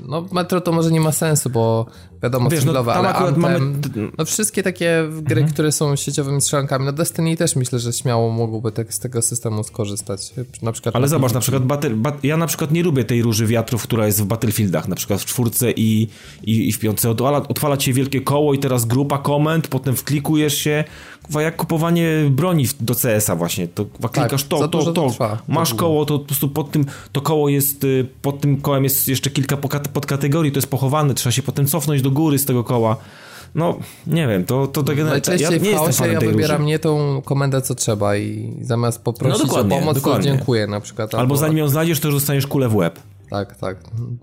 no 0.00 0.26
Metro 0.32 0.60
to 0.60 0.72
może 0.72 0.90
nie 0.90 1.00
ma 1.00 1.12
sensu, 1.12 1.50
bo 1.50 1.86
wiadomo, 2.24 2.50
Wiesz, 2.50 2.60
singlowe, 2.60 2.92
no, 2.92 2.98
ale 2.98 3.14
Anthem, 3.14 3.40
mamy... 3.40 3.60
no 4.18 4.24
wszystkie 4.24 4.62
takie 4.62 5.08
gry, 5.22 5.40
mhm. 5.40 5.52
które 5.52 5.72
są 5.72 5.96
sieciowymi 5.96 6.40
strzelankami, 6.40 6.84
no 6.84 6.92
Destiny 6.92 7.36
też 7.36 7.56
myślę, 7.56 7.78
że 7.78 7.92
śmiało 7.92 8.30
mogłoby 8.30 8.72
tak, 8.72 8.94
z 8.94 8.98
tego 8.98 9.22
systemu 9.22 9.64
skorzystać. 9.64 10.32
Na 10.62 10.72
przykład 10.72 10.96
ale 10.96 11.08
zobacz, 11.08 11.32
na 11.32 11.40
przykład 11.40 11.64
battle, 11.64 11.90
bat, 11.90 12.24
ja 12.24 12.36
na 12.36 12.46
przykład 12.46 12.72
nie 12.72 12.82
lubię 12.82 13.04
tej 13.04 13.22
róży 13.22 13.46
wiatrów, 13.46 13.82
która 13.82 14.06
jest 14.06 14.22
w 14.22 14.24
Battlefieldach, 14.24 14.88
na 14.88 14.96
przykład 14.96 15.20
w 15.20 15.24
czwórce 15.24 15.70
i, 15.70 16.08
i, 16.42 16.68
i 16.68 16.72
w 16.72 16.78
piątce. 16.78 17.10
Odwala, 17.10 17.48
odwala 17.48 17.76
cię 17.76 17.92
wielkie 17.92 18.20
koło 18.20 18.54
i 18.54 18.58
teraz 18.58 18.84
grupa 18.84 19.18
komend, 19.18 19.68
potem 19.68 19.96
wklikujesz 19.96 20.54
się, 20.54 20.84
jak 21.40 21.56
kupowanie 21.56 22.08
broni 22.30 22.66
do 22.80 22.94
CS-a 22.94 23.36
właśnie, 23.36 23.68
to 23.68 23.84
klikasz 23.84 24.42
tak, 24.42 24.50
to, 24.50 24.68
to, 24.68 24.84
to, 24.84 24.92
to 24.92 25.36
masz 25.48 25.74
koło, 25.74 26.06
to 26.06 26.18
po 26.18 26.24
prostu 26.24 26.48
pod 26.48 26.70
tym, 26.70 26.86
to 27.12 27.20
koło 27.20 27.48
jest, 27.48 27.84
y, 27.84 28.06
pod 28.22 28.40
tym 28.40 28.60
kołem 28.60 28.84
jest 28.84 29.08
jeszcze 29.08 29.30
kilka 29.30 29.56
podkategorii, 29.92 30.52
to 30.52 30.58
jest 30.58 30.70
pochowane, 30.70 31.14
trzeba 31.14 31.32
się 31.32 31.42
potem 31.42 31.66
cofnąć 31.66 32.02
do 32.02 32.10
góry 32.14 32.38
z 32.38 32.44
tego 32.44 32.64
koła. 32.64 32.96
No, 33.54 33.78
nie 34.06 34.28
wiem, 34.28 34.44
to, 34.44 34.66
to, 34.66 34.82
to 34.82 34.94
generalnie... 34.94 35.22
Ja 35.38 35.50
nie 35.50 35.70
jestem 35.70 36.12
ja 36.12 36.20
wybieram 36.20 36.56
róży. 36.56 36.68
nie 36.68 36.78
tą 36.78 37.22
komendę, 37.24 37.62
co 37.62 37.74
trzeba 37.74 38.16
i 38.16 38.56
zamiast 38.60 39.02
poprosić 39.02 39.46
no 39.46 39.60
o 39.60 39.64
pomoc, 39.64 39.94
dokładnie. 39.94 40.30
to 40.30 40.36
dziękuję 40.36 40.66
na 40.66 40.80
przykład. 40.80 41.14
Albo, 41.14 41.20
albo 41.20 41.36
zanim 41.36 41.58
ją 41.58 41.68
znajdziesz, 41.68 42.00
to 42.00 42.08
już 42.08 42.14
dostaniesz 42.14 42.46
kulę 42.46 42.68
w 42.68 42.74
łeb. 42.76 43.00
Tak, 43.30 43.56
tak, 43.56 43.76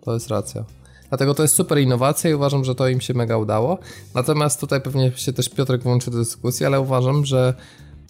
to 0.04 0.14
jest 0.14 0.28
racja. 0.28 0.64
Dlatego 1.10 1.34
to 1.34 1.42
jest 1.42 1.56
super 1.56 1.80
innowacja 1.80 2.30
i 2.30 2.34
uważam, 2.34 2.66
że 2.66 2.76
to 2.76 2.88
im 2.88 3.02
się 3.02 3.14
mega 3.14 3.38
udało. 3.38 3.78
Natomiast 4.16 4.60
tutaj 4.60 4.82
pewnie 4.82 5.12
się 5.16 5.34
też 5.34 5.50
Piotrek 5.50 5.84
włączy 5.84 6.12
do 6.12 6.18
dyskusji, 6.18 6.66
ale 6.66 6.82
uważam, 6.82 7.26
że 7.26 7.54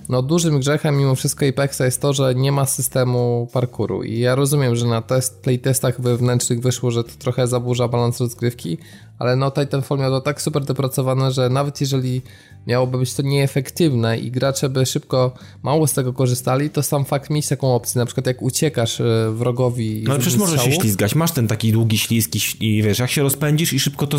no 0.10 0.22
dużym 0.22 0.60
grzechem 0.60 0.98
mimo 0.98 1.16
wszystko 1.16 1.46
Apexa 1.46 1.82
jest 1.86 2.02
to, 2.02 2.14
że 2.14 2.36
nie 2.36 2.52
ma 2.52 2.66
systemu 2.66 3.48
parkouru. 3.54 4.04
I 4.04 4.20
ja 4.20 4.36
rozumiem, 4.36 4.76
że 4.76 4.86
na 4.86 5.02
test, 5.02 5.42
playtestach 5.42 6.02
wewnętrznych 6.02 6.62
wyszło, 6.62 6.92
że 6.92 7.04
to 7.04 7.10
trochę 7.20 7.48
zaburza 7.48 7.88
balans 7.88 8.20
rozgrywki, 8.20 8.78
ale 9.20 9.36
no 9.36 9.52
Titanfall 9.52 10.00
miał 10.00 10.12
to 10.12 10.22
tak 10.22 10.42
super 10.42 10.66
dopracowane, 10.66 11.32
że 11.32 11.50
nawet 11.50 11.82
jeżeli 11.82 12.22
miałoby 12.68 12.98
być 12.98 13.14
to 13.14 13.22
nieefektywne 13.22 14.18
i 14.18 14.32
gracze 14.32 14.70
by 14.70 14.86
szybko 14.86 15.34
mało 15.64 15.88
z 15.88 15.94
tego 15.94 16.14
korzystali, 16.14 16.70
to 16.70 16.84
sam 16.84 17.06
fakt 17.06 17.30
mieć 17.30 17.48
taką 17.48 17.76
opcję, 17.76 18.00
na 18.00 18.06
przykład 18.06 18.26
jak 18.28 18.42
uciekasz 18.42 19.02
e, 19.02 19.32
wrogowi 19.32 20.04
No 20.06 20.12
ale 20.12 20.20
przecież 20.20 20.40
możesz 20.40 20.62
się 20.62 20.72
ślizgać, 20.72 21.16
masz 21.16 21.32
ten 21.32 21.48
taki 21.48 21.72
długi 21.72 21.98
ślizg 21.98 22.32
i, 22.60 22.84
wiesz, 22.84 23.00
jak 23.00 23.12
się 23.12 23.22
rozpędzisz 23.22 23.74
i 23.74 23.80
szybko 23.80 24.08
to, 24.08 24.18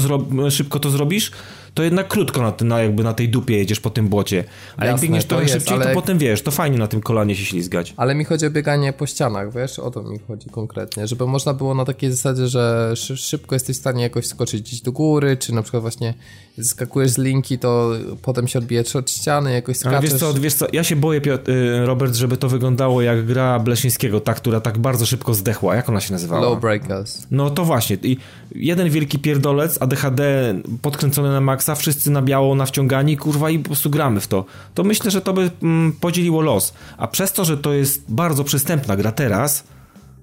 szybko 0.51 0.81
to 0.81 0.91
zrobisz, 0.91 1.31
to 1.75 1.83
jednak 1.83 2.09
krótko 2.09 2.43
na, 2.43 2.53
na, 2.61 2.83
jakby 2.83 3.05
na 3.05 3.13
tej 3.15 3.29
dupie 3.29 3.57
jedziesz 3.57 3.81
po 3.81 3.91
tym 3.91 4.09
błocie. 4.09 4.45
A 4.77 4.87
jak 4.87 5.01
biegniesz 5.01 5.25
trochę 5.25 5.43
jest, 5.43 5.55
szybciej, 5.55 5.75
ale... 5.75 5.87
to 5.87 5.95
potem 5.95 6.19
wiesz, 6.19 6.43
to 6.43 6.51
fajnie 6.51 6.79
na 6.79 6.87
tym 6.87 7.01
kolanie 7.01 7.37
się 7.37 7.45
ślizgać. 7.45 7.95
Ale 7.97 8.15
mi 8.15 8.25
chodzi 8.25 8.47
o 8.47 8.51
bieganie 8.51 8.93
po 8.93 9.07
ścianach, 9.07 9.53
wiesz, 9.53 9.79
o 9.79 9.91
to 9.91 10.03
mi 10.03 10.19
chodzi 10.19 10.51
konkretnie, 10.51 11.07
żeby 11.07 11.27
można 11.27 11.55
było 11.55 11.75
na 11.75 11.85
takiej 11.85 12.11
zasadzie, 12.11 12.47
że 12.47 12.95
szybko 12.97 13.55
jesteś 13.55 13.77
w 13.77 13.81
stanie 13.81 14.03
jakoś 14.03 14.27
skoczyć 14.27 14.63
gdzieś 14.63 14.81
do 14.81 14.93
góry, 14.93 15.37
czy 15.37 15.55
na 15.55 15.63
przykład 15.63 15.83
właśnie 15.83 16.15
skakujesz 16.63 17.11
z 17.11 17.19
linki, 17.19 17.59
to 17.59 17.91
potem 18.23 18.49
się 18.49 18.59
odbijesz 18.59 18.97
od 18.97 19.11
ściany, 19.11 19.53
jakoś 19.53 19.77
skaczesz. 19.77 19.99
Ale 19.99 20.09
wiesz 20.09 20.21
co, 20.21 20.35
wiesz 20.35 20.55
co, 20.55 20.67
ja 20.73 20.85
się 20.85 20.97
boję, 20.97 21.21
Piotr, 21.21 21.51
y, 21.51 21.87
Robert, 21.87 22.15
żeby 22.15 22.37
to 22.37 22.49
wyglądało 22.49 23.03
jak 23.03 23.27
gra 23.27 23.59
Bleszyńskiego, 23.59 24.21
ta, 24.21 24.35
która 24.35 24.61
tak 24.61 24.79
bardzo 24.79 25.07
szybko 25.07 25.35
zdechła. 25.35 25.77
Jak 25.77 25.89
ona 25.89 26.01
się 26.01 26.13
nazywała? 26.13 26.43
Low 26.43 26.61
Breakers. 26.61 27.27
No 27.31 27.51
to 27.51 27.65
właśnie. 27.65 27.97
I 28.03 28.17
jeden 28.55 28.91
wielki 28.91 29.19
pierdolec, 29.19 29.83
ADHD 29.83 30.55
podkręcony 30.83 31.29
na 31.29 31.41
maksa, 31.63 31.75
wszyscy 31.75 32.11
na 32.11 32.23
biało 32.23 32.55
nawciągani, 32.55 33.17
kurwa 33.17 33.51
i 33.51 33.59
po 33.59 33.65
prostu 33.65 33.91
gramy 33.91 34.21
w 34.21 34.27
to. 34.27 34.45
To 34.75 34.85
myślę, 34.85 35.11
że 35.11 35.21
to 35.21 35.33
by 35.33 35.51
mm, 35.63 35.93
podzieliło 35.93 36.41
los. 36.41 36.75
A 36.99 37.07
przez 37.09 37.33
to, 37.33 37.45
że 37.45 37.57
to 37.57 37.73
jest 37.73 38.05
bardzo 38.09 38.45
przystępna 38.45 38.97
gra 38.97 39.13
teraz, 39.13 39.65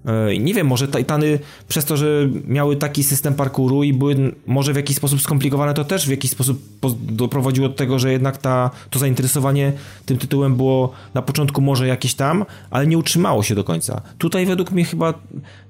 E, 0.05 0.38
nie 0.38 0.53
wiem, 0.53 0.67
może 0.67 0.88
Titany 0.88 1.39
przez 1.67 1.86
to, 1.86 1.98
że 1.98 2.29
miały 2.48 2.75
taki 2.75 3.03
system 3.03 3.34
parkouru 3.34 3.84
i 3.84 3.93
były 3.93 4.15
może 4.48 4.74
w 4.74 4.75
jakiś 4.75 4.98
sposób 4.98 5.22
skomplikowane, 5.22 5.74
to 5.74 5.84
też 5.84 6.08
w 6.08 6.10
jakiś 6.10 6.31
sposób 6.31 6.62
doprowadziło 7.01 7.69
do 7.69 7.75
tego, 7.75 8.00
że 8.00 8.12
jednak 8.12 8.38
ta, 8.38 8.72
to 8.89 9.00
zainteresowanie 9.00 9.74
tym 10.05 10.17
tytułem 10.17 10.55
było 10.55 10.91
na 11.13 11.22
początku 11.22 11.62
może 11.62 11.88
jakieś 11.88 12.13
tam, 12.13 12.46
ale 12.72 12.88
nie 12.88 12.98
utrzymało 12.98 13.43
się 13.43 13.55
do 13.55 13.63
końca. 13.63 14.01
Tutaj 14.17 14.46
według 14.46 14.72
mnie 14.72 14.86
chyba 14.86 15.13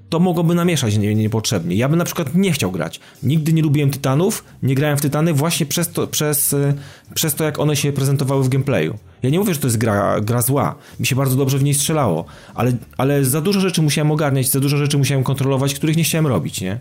to 0.10 0.20
mogłoby 0.20 0.56
namieszać 0.56 0.98
nie, 0.98 1.16
niepotrzebnie. 1.16 1.75
Ja 1.75 1.89
bym 1.89 1.98
na 1.98 2.06
przykład 2.06 2.36
nie 2.36 2.51
chciał 2.51 2.72
grać. 2.72 3.00
Nigdy 3.24 3.54
nie 3.54 3.62
lubiłem 3.62 3.92
Tytanów, 3.92 4.44
nie 4.63 4.75
grałem 4.75 4.98
w 4.98 5.01
Tytany 5.01 5.34
właśnie 5.34 5.66
przez 5.66 5.89
to, 5.89 6.08
przez, 6.08 6.54
e, 6.54 6.74
przez 7.13 7.36
to 7.36 7.44
jak 7.44 7.60
one 7.60 7.75
się 7.75 7.92
prezentowały 7.92 8.44
w 8.44 8.50
gameplayu. 8.50 8.98
Ja 9.24 9.30
nie 9.30 9.39
mówię, 9.39 9.54
że 9.54 9.60
to 9.60 9.68
jest 9.68 9.78
gra, 9.78 10.22
gra 10.22 10.42
zła. 10.42 10.75
Mi 11.00 11.06
się 11.06 11.16
bardzo 11.16 11.36
dobrze 11.36 11.58
w 11.58 11.63
niej 11.63 11.74
strzelało, 11.74 12.25
ale, 12.56 12.72
ale 12.98 13.25
za 13.25 13.42
dużo 13.42 13.60
rzeczy 13.60 13.82
musiałem 13.82 14.12
ogarniać, 14.12 14.50
za 14.50 14.60
dużo 14.60 14.78
rzeczy 14.78 14.98
musiałem 14.98 15.24
kontrolować, 15.24 15.74
których 15.75 15.98
nie 15.98 16.04
chciałem 16.04 16.28
robić, 16.28 16.62
nie? 16.62 16.80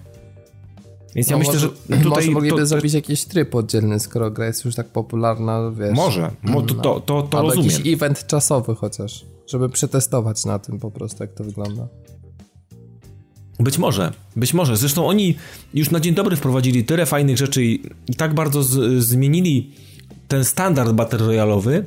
Więc 1.15 1.29
no 1.29 1.35
ja 1.35 1.39
myślę, 1.39 1.55
może, 1.55 1.69
że 1.69 1.97
tutaj... 2.05 2.11
Może 2.11 2.31
mogliby 2.31 2.57
to, 2.57 2.67
zrobić 2.67 2.95
jakiś 2.95 3.25
tryb 3.25 3.55
oddzielny, 3.55 4.01
skoro 4.01 4.31
gra 4.31 4.47
jest 4.47 4.65
już 4.65 4.75
tak 4.75 4.89
popularna, 4.89 5.71
wiesz. 5.71 5.97
Może, 5.97 6.31
Mo, 6.43 6.63
to, 6.63 6.75
to, 6.75 7.01
to, 7.01 7.23
to 7.23 7.39
Albo 7.39 7.51
rozumiem. 7.51 7.71
jakiś 7.71 7.93
event 7.93 8.27
czasowy 8.27 8.75
chociaż, 8.75 9.25
żeby 9.47 9.69
przetestować 9.69 10.45
na 10.45 10.59
tym 10.59 10.79
po 10.79 10.91
prostu, 10.91 11.23
jak 11.23 11.33
to 11.33 11.45
wygląda. 11.45 11.89
Być 13.61 13.79
może, 13.79 14.13
być 14.37 14.55
może. 14.55 14.77
Zresztą 14.77 15.07
oni 15.07 15.37
już 15.75 15.91
na 15.91 16.01
dzień 16.01 16.15
dobry 16.15 16.37
wprowadzili 16.37 16.85
tyle 16.85 17.07
fajnych 17.07 17.37
rzeczy 17.37 17.65
i, 17.65 17.83
i 18.09 18.15
tak 18.15 18.35
bardzo 18.35 18.63
z, 18.63 19.05
zmienili 19.05 19.71
ten 20.29 20.45
standard 20.45 20.93
Battle 20.93 21.19
Royalowy, 21.19 21.85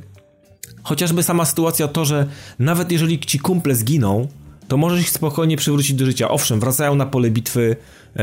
chociażby 0.83 1.23
sama 1.23 1.45
sytuacja 1.45 1.87
to, 1.87 2.05
że 2.05 2.27
nawet 2.59 2.91
jeżeli 2.91 3.19
ci 3.19 3.39
kumple 3.39 3.75
zginą, 3.75 4.27
to 4.67 4.77
możesz 4.77 5.01
ich 5.01 5.09
spokojnie 5.09 5.57
przywrócić 5.57 5.93
do 5.95 6.05
życia. 6.05 6.29
Owszem, 6.29 6.59
wracają 6.59 6.95
na 6.95 7.05
pole 7.05 7.29
bitwy 7.31 7.75
e, 8.15 8.19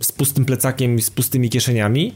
z 0.00 0.12
pustym 0.12 0.44
plecakiem, 0.44 1.00
z 1.00 1.10
pustymi 1.10 1.50
kieszeniami, 1.50 2.14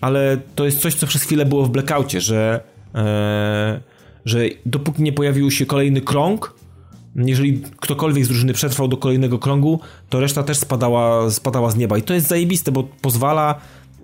ale 0.00 0.38
to 0.54 0.64
jest 0.64 0.78
coś, 0.78 0.94
co 0.94 1.06
przez 1.06 1.22
chwilę 1.22 1.44
było 1.44 1.64
w 1.64 1.70
blackoutie, 1.70 2.20
że, 2.20 2.60
e, 2.94 3.80
że 4.24 4.44
dopóki 4.66 5.02
nie 5.02 5.12
pojawił 5.12 5.50
się 5.50 5.66
kolejny 5.66 6.00
krąg, 6.00 6.55
jeżeli 7.16 7.62
ktokolwiek 7.80 8.24
z 8.24 8.28
drużyny 8.28 8.52
przetrwał 8.52 8.88
do 8.88 8.96
kolejnego 8.96 9.38
krągu, 9.38 9.80
to 10.10 10.20
reszta 10.20 10.42
też 10.42 10.58
spadała, 10.58 11.30
spadała 11.30 11.70
z 11.70 11.76
nieba. 11.76 11.98
I 11.98 12.02
to 12.02 12.14
jest 12.14 12.28
zajebiste, 12.28 12.72
bo 12.72 12.82
pozwala 12.82 13.60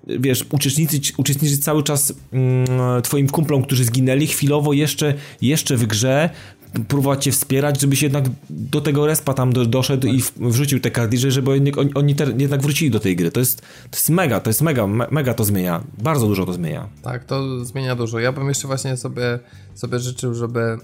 wiesz, 0.07 0.45
uczestniczyć, 0.51 1.13
uczestniczyć 1.17 1.63
cały 1.63 1.83
czas 1.83 2.13
mm, 2.33 2.67
twoim 3.01 3.29
kumplom, 3.29 3.63
którzy 3.63 3.83
zginęli, 3.83 4.27
chwilowo 4.27 4.73
jeszcze, 4.73 5.13
jeszcze 5.41 5.77
w 5.77 5.85
grze, 5.85 6.29
próbować 6.87 7.23
cię 7.23 7.31
wspierać, 7.31 7.81
żebyś 7.81 8.01
jednak 8.01 8.25
do 8.49 8.81
tego 8.81 9.07
respa 9.07 9.33
tam 9.33 9.53
do, 9.53 9.65
doszedł 9.65 10.07
tak. 10.07 10.15
i 10.15 10.23
wrzucił 10.49 10.79
te 10.79 10.91
kardiże, 10.91 11.31
żeby 11.31 11.51
oni, 11.51 11.71
oni 11.95 12.15
te, 12.15 12.25
jednak 12.37 12.61
wrócili 12.61 12.91
do 12.91 12.99
tej 12.99 13.15
gry. 13.15 13.31
To 13.31 13.39
jest, 13.39 13.61
to 13.61 13.97
jest 13.97 14.09
mega, 14.09 14.39
to 14.39 14.49
jest 14.49 14.61
mega, 14.61 14.87
mega 14.87 15.33
to 15.33 15.43
zmienia. 15.43 15.83
Bardzo 15.97 16.27
dużo 16.27 16.45
to 16.45 16.53
zmienia. 16.53 16.87
Tak, 17.01 17.25
to 17.25 17.65
zmienia 17.65 17.95
dużo. 17.95 18.19
Ja 18.19 18.31
bym 18.31 18.47
jeszcze 18.47 18.67
właśnie 18.67 18.97
sobie, 18.97 19.39
sobie 19.75 19.99
życzył, 19.99 20.33
żeby 20.33 20.59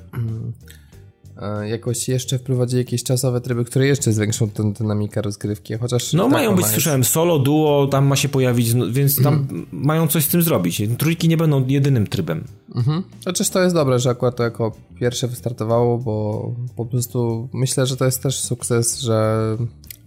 jakoś 1.66 2.08
jeszcze 2.08 2.40
wprowadzi 2.40 2.78
jakieś 2.78 3.04
czasowe 3.04 3.42
tryby, 3.42 3.66
które 3.66 3.88
jeszcze 3.88 4.14
zwiększą 4.14 4.50
tę 4.50 4.74
dynamikę 4.74 5.22
rozgrywki, 5.22 5.74
chociaż... 5.74 6.14
No 6.14 6.30
mają 6.30 6.52
być, 6.56 6.62
jest... 6.62 6.74
słyszałem, 6.74 7.04
solo, 7.04 7.40
duo, 7.40 7.88
tam 7.88 8.06
ma 8.06 8.16
się 8.16 8.30
pojawić, 8.30 8.74
no, 8.74 8.86
więc 8.92 9.24
tam 9.24 9.34
mm. 9.34 9.66
mają 9.72 10.08
coś 10.08 10.24
z 10.24 10.28
tym 10.28 10.42
zrobić. 10.42 10.82
Trójki 10.98 11.28
nie 11.28 11.38
będą 11.38 11.68
jedynym 11.68 12.08
trybem. 12.08 12.44
Mhm. 12.76 13.04
Chociaż 13.26 13.50
to 13.50 13.62
jest 13.62 13.76
dobre, 13.76 14.00
że 14.00 14.10
akurat 14.10 14.36
to 14.36 14.44
jako 14.44 14.72
pierwsze 15.00 15.28
wystartowało, 15.28 15.98
bo 15.98 16.46
po 16.76 16.86
prostu 16.86 17.50
myślę, 17.54 17.86
że 17.86 17.98
to 17.98 18.06
jest 18.06 18.24
też 18.24 18.40
sukces, 18.40 19.00
że 19.00 19.58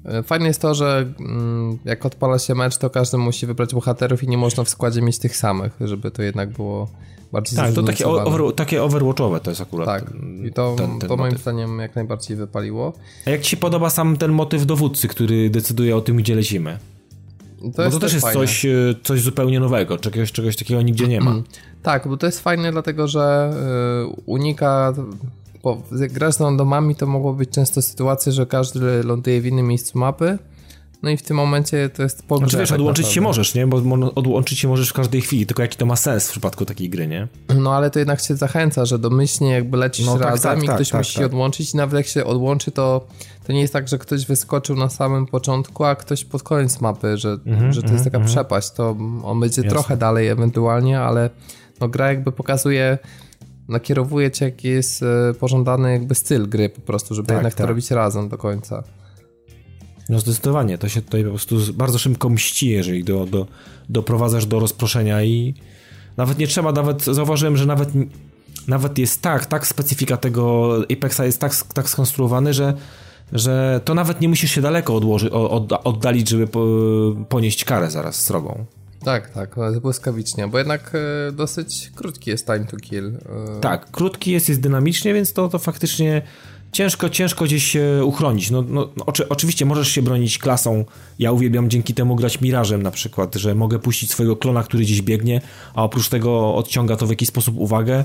e, 0.05 0.23
Fajne 0.23 0.47
jest 0.47 0.61
to, 0.61 0.75
że 0.75 1.15
mm, 1.21 1.79
jak 1.85 2.07
odpala 2.07 2.39
się 2.39 2.55
mecz, 2.55 2.77
to 2.77 2.91
każdy 2.91 3.19
musi 3.19 3.47
wybrać 3.47 3.75
bohaterów 3.75 4.23
i 4.23 4.29
nie 4.29 4.39
można 4.39 4.65
w 4.65 4.69
składzie 4.69 5.03
mieć 5.03 5.19
tych 5.19 5.37
samych, 5.37 5.73
żeby 5.81 6.11
to 6.11 6.23
jednak 6.23 6.51
było 6.51 6.89
bardziej 7.33 7.57
Tak, 7.57 7.73
to 7.73 7.83
takie, 7.83 8.07
over, 8.07 8.55
takie 8.55 8.83
overwatchowe 8.83 9.41
to 9.41 9.51
jest 9.51 9.61
akurat. 9.61 9.87
Tak, 9.87 10.13
i 10.45 10.53
to, 10.53 10.75
ten, 10.79 10.99
ten 10.99 11.09
to 11.09 11.17
moim 11.17 11.39
zdaniem 11.39 11.79
jak 11.79 11.95
najbardziej 11.95 12.37
wypaliło. 12.37 12.93
A 13.27 13.31
jak 13.31 13.41
ci 13.41 13.51
się 13.51 13.57
podoba 13.57 13.91
sam 13.91 14.17
ten 14.17 14.33
motyw 14.33 14.67
dowódcy, 14.67 15.09
który 15.09 15.51
decyduje 15.51 15.97
o 15.97 16.01
tym, 16.01 16.17
gdzie 16.17 16.35
lecimy? 16.35 16.79
To 17.77 17.83
bo 17.85 17.91
to 17.91 17.99
też 17.99 18.15
jest 18.15 18.33
coś, 18.33 18.67
e, 18.67 18.95
coś 19.03 19.21
zupełnie 19.21 19.61
nowego, 19.61 19.99
czegoś, 19.99 20.33
czegoś 20.33 20.57
takiego 20.57 20.83
nigdzie 20.83 21.09
nie 21.09 21.21
ma. 21.21 21.35
Tak, 21.83 22.09
bo 22.09 22.17
to 22.17 22.27
jest 22.27 22.41
fajne, 22.41 22.73
dlatego 22.73 23.09
że 23.09 23.55
y, 24.07 24.23
unika 24.27 24.95
bo 25.63 25.83
grasz 25.93 26.35
z 26.35 26.41
randomami, 26.41 26.95
to 26.95 27.07
mogło 27.07 27.33
być 27.33 27.51
często 27.51 27.83
sytuacje, 27.83 28.33
że 28.33 28.47
każdy 28.47 29.03
ląduje 29.03 29.41
w 29.41 29.47
innym 29.47 29.67
miejscu 29.67 29.99
mapy 29.99 30.39
no 31.03 31.11
i 31.11 31.17
w 31.17 31.23
tym 31.23 31.37
momencie 31.37 31.89
to 31.89 32.03
jest 32.03 32.27
po 32.27 32.39
Znaczy 32.39 32.57
wiesz, 32.59 32.69
tak 32.69 32.79
odłączyć 32.79 33.07
się 33.07 33.21
możesz, 33.21 33.55
nie? 33.55 33.67
Bo 33.67 33.77
odłączyć 34.15 34.59
się 34.59 34.69
możesz 34.69 34.91
w 34.91 34.93
każdej 34.93 35.21
chwili, 35.21 35.47
tylko 35.47 35.63
jaki 35.63 35.77
to 35.77 35.87
ma 35.87 35.97
sens 35.97 36.29
w 36.29 36.31
przypadku 36.31 36.65
takiej 36.65 36.91
gry, 36.91 37.07
nie? 37.07 37.29
No 37.57 37.75
ale 37.75 37.91
to 37.91 37.99
jednak 37.99 38.21
się 38.21 38.37
zachęca, 38.37 38.85
że 38.85 38.99
domyślnie 38.99 39.51
jakby 39.51 39.77
lecisz 39.77 40.07
no, 40.07 40.19
tak, 40.19 40.29
razem 40.29 40.55
tak, 40.55 40.65
i 40.65 40.67
tak, 40.67 40.77
ktoś 40.77 40.89
tak, 40.89 41.01
musi 41.01 41.13
się 41.13 41.21
tak. 41.21 41.27
odłączyć 41.27 41.75
i 41.75 41.77
nawet 41.77 41.95
jak 41.95 42.07
się 42.07 42.25
odłączy, 42.25 42.71
to 42.71 43.07
to 43.47 43.53
nie 43.53 43.61
jest 43.61 43.73
tak, 43.73 43.89
że 43.89 43.99
ktoś 43.99 44.27
wyskoczył 44.27 44.77
na 44.77 44.89
samym 44.89 45.27
początku, 45.27 45.85
a 45.85 45.95
ktoś 45.95 46.25
pod 46.25 46.43
koniec 46.43 46.81
mapy, 46.81 47.19
że, 47.19 47.37
mm-hmm, 47.37 47.73
że 47.73 47.83
to 47.83 47.93
jest 47.93 48.05
taka 48.05 48.19
mm-hmm. 48.19 48.27
przepaść, 48.27 48.71
to 48.71 48.97
on 49.25 49.41
będzie 49.41 49.63
Jasne. 49.63 49.71
trochę 49.71 49.97
dalej 49.97 50.29
ewentualnie, 50.29 51.01
ale 51.01 51.31
no 51.81 51.89
gra 51.89 52.09
jakby 52.09 52.33
pokazuje 52.33 52.99
nakierowuje 53.69 54.31
cię 54.31 54.45
jaki 54.45 54.69
jest 54.69 55.03
e, 55.03 55.35
pożądany 55.35 55.93
jakby 55.93 56.15
styl 56.15 56.49
gry 56.49 56.69
po 56.69 56.81
prostu, 56.81 57.15
żeby 57.15 57.35
jednak 57.35 57.55
to 57.55 57.67
robić 57.67 57.91
razem 57.91 58.29
do 58.29 58.39
końca. 58.39 58.83
No 60.13 60.19
zdecydowanie, 60.19 60.79
to 60.79 60.89
się 60.89 61.03
tutaj 61.03 61.25
po 61.25 61.31
prostu 61.31 61.57
bardzo 61.75 61.99
szybko 61.99 62.29
mści, 62.29 62.71
jeżeli 62.71 63.05
do, 63.05 63.27
do, 63.27 63.47
doprowadzasz 63.89 64.47
do 64.47 64.61
rozproszenia 64.61 65.23
i 65.23 65.55
nawet 66.17 66.39
nie 66.39 66.47
trzeba, 66.47 66.73
nawet 66.73 67.05
zauważyłem, 67.05 67.57
że 67.57 67.67
nawet, 67.67 67.89
nawet 68.69 68.99
jest 68.99 69.23
tak, 69.23 69.47
tak 69.47 69.67
specyfika 69.67 70.17
tego 70.17 70.75
Apexa 70.93 71.21
jest 71.25 71.41
tak, 71.41 71.53
tak 71.75 71.89
skonstruowany, 71.89 72.55
że, 72.55 72.75
że 73.33 73.81
to 73.85 73.95
nawet 73.95 74.21
nie 74.21 74.29
musisz 74.29 74.51
się 74.51 74.61
daleko 74.61 74.97
odłoży, 74.97 75.33
od, 75.33 75.73
oddalić, 75.85 76.29
żeby 76.29 76.47
po, 76.47 76.67
ponieść 77.29 77.65
karę 77.65 77.91
zaraz 77.91 78.17
srogą. 78.17 78.65
Tak, 79.05 79.31
tak, 79.31 79.57
błyskawicznie, 79.81 80.49
bo 80.49 80.59
jednak 80.59 80.93
e, 81.29 81.33
dosyć 81.33 81.91
krótki 81.95 82.31
jest 82.31 82.47
time 82.47 82.65
to 82.65 82.77
kill. 82.77 83.07
E. 83.07 83.61
Tak, 83.61 83.91
krótki 83.91 84.31
jest, 84.31 84.49
jest 84.49 84.61
dynamicznie, 84.61 85.15
więc 85.15 85.33
to, 85.33 85.49
to 85.49 85.59
faktycznie 85.59 86.23
ciężko, 86.73 87.09
ciężko 87.11 87.45
gdzieś 87.45 87.65
się 87.65 88.05
uchronić. 88.05 88.51
No, 88.51 88.63
no, 88.63 88.89
no, 88.97 89.07
oczy, 89.07 89.29
oczywiście 89.29 89.67
możesz 89.67 89.89
się 89.89 90.03
bronić 90.03 90.39
klasą. 90.39 90.85
Ja 91.19 91.33
uwielbiam 91.33 91.71
dzięki 91.71 91.95
temu 91.95 92.17
grać 92.17 92.41
mirażem 92.41 92.83
na 92.83 92.91
przykład, 92.91 93.35
że 93.35 93.55
mogę 93.55 93.79
puścić 93.79 94.11
swojego 94.11 94.37
klona, 94.37 94.63
który 94.63 94.83
gdzieś 94.83 95.03
biegnie, 95.03 95.41
a 95.75 95.85
oprócz 95.85 96.09
tego 96.09 96.55
odciąga 96.55 96.97
to 96.97 97.07
w 97.07 97.11
jakiś 97.11 97.29
sposób 97.29 97.57
uwagę 97.59 98.05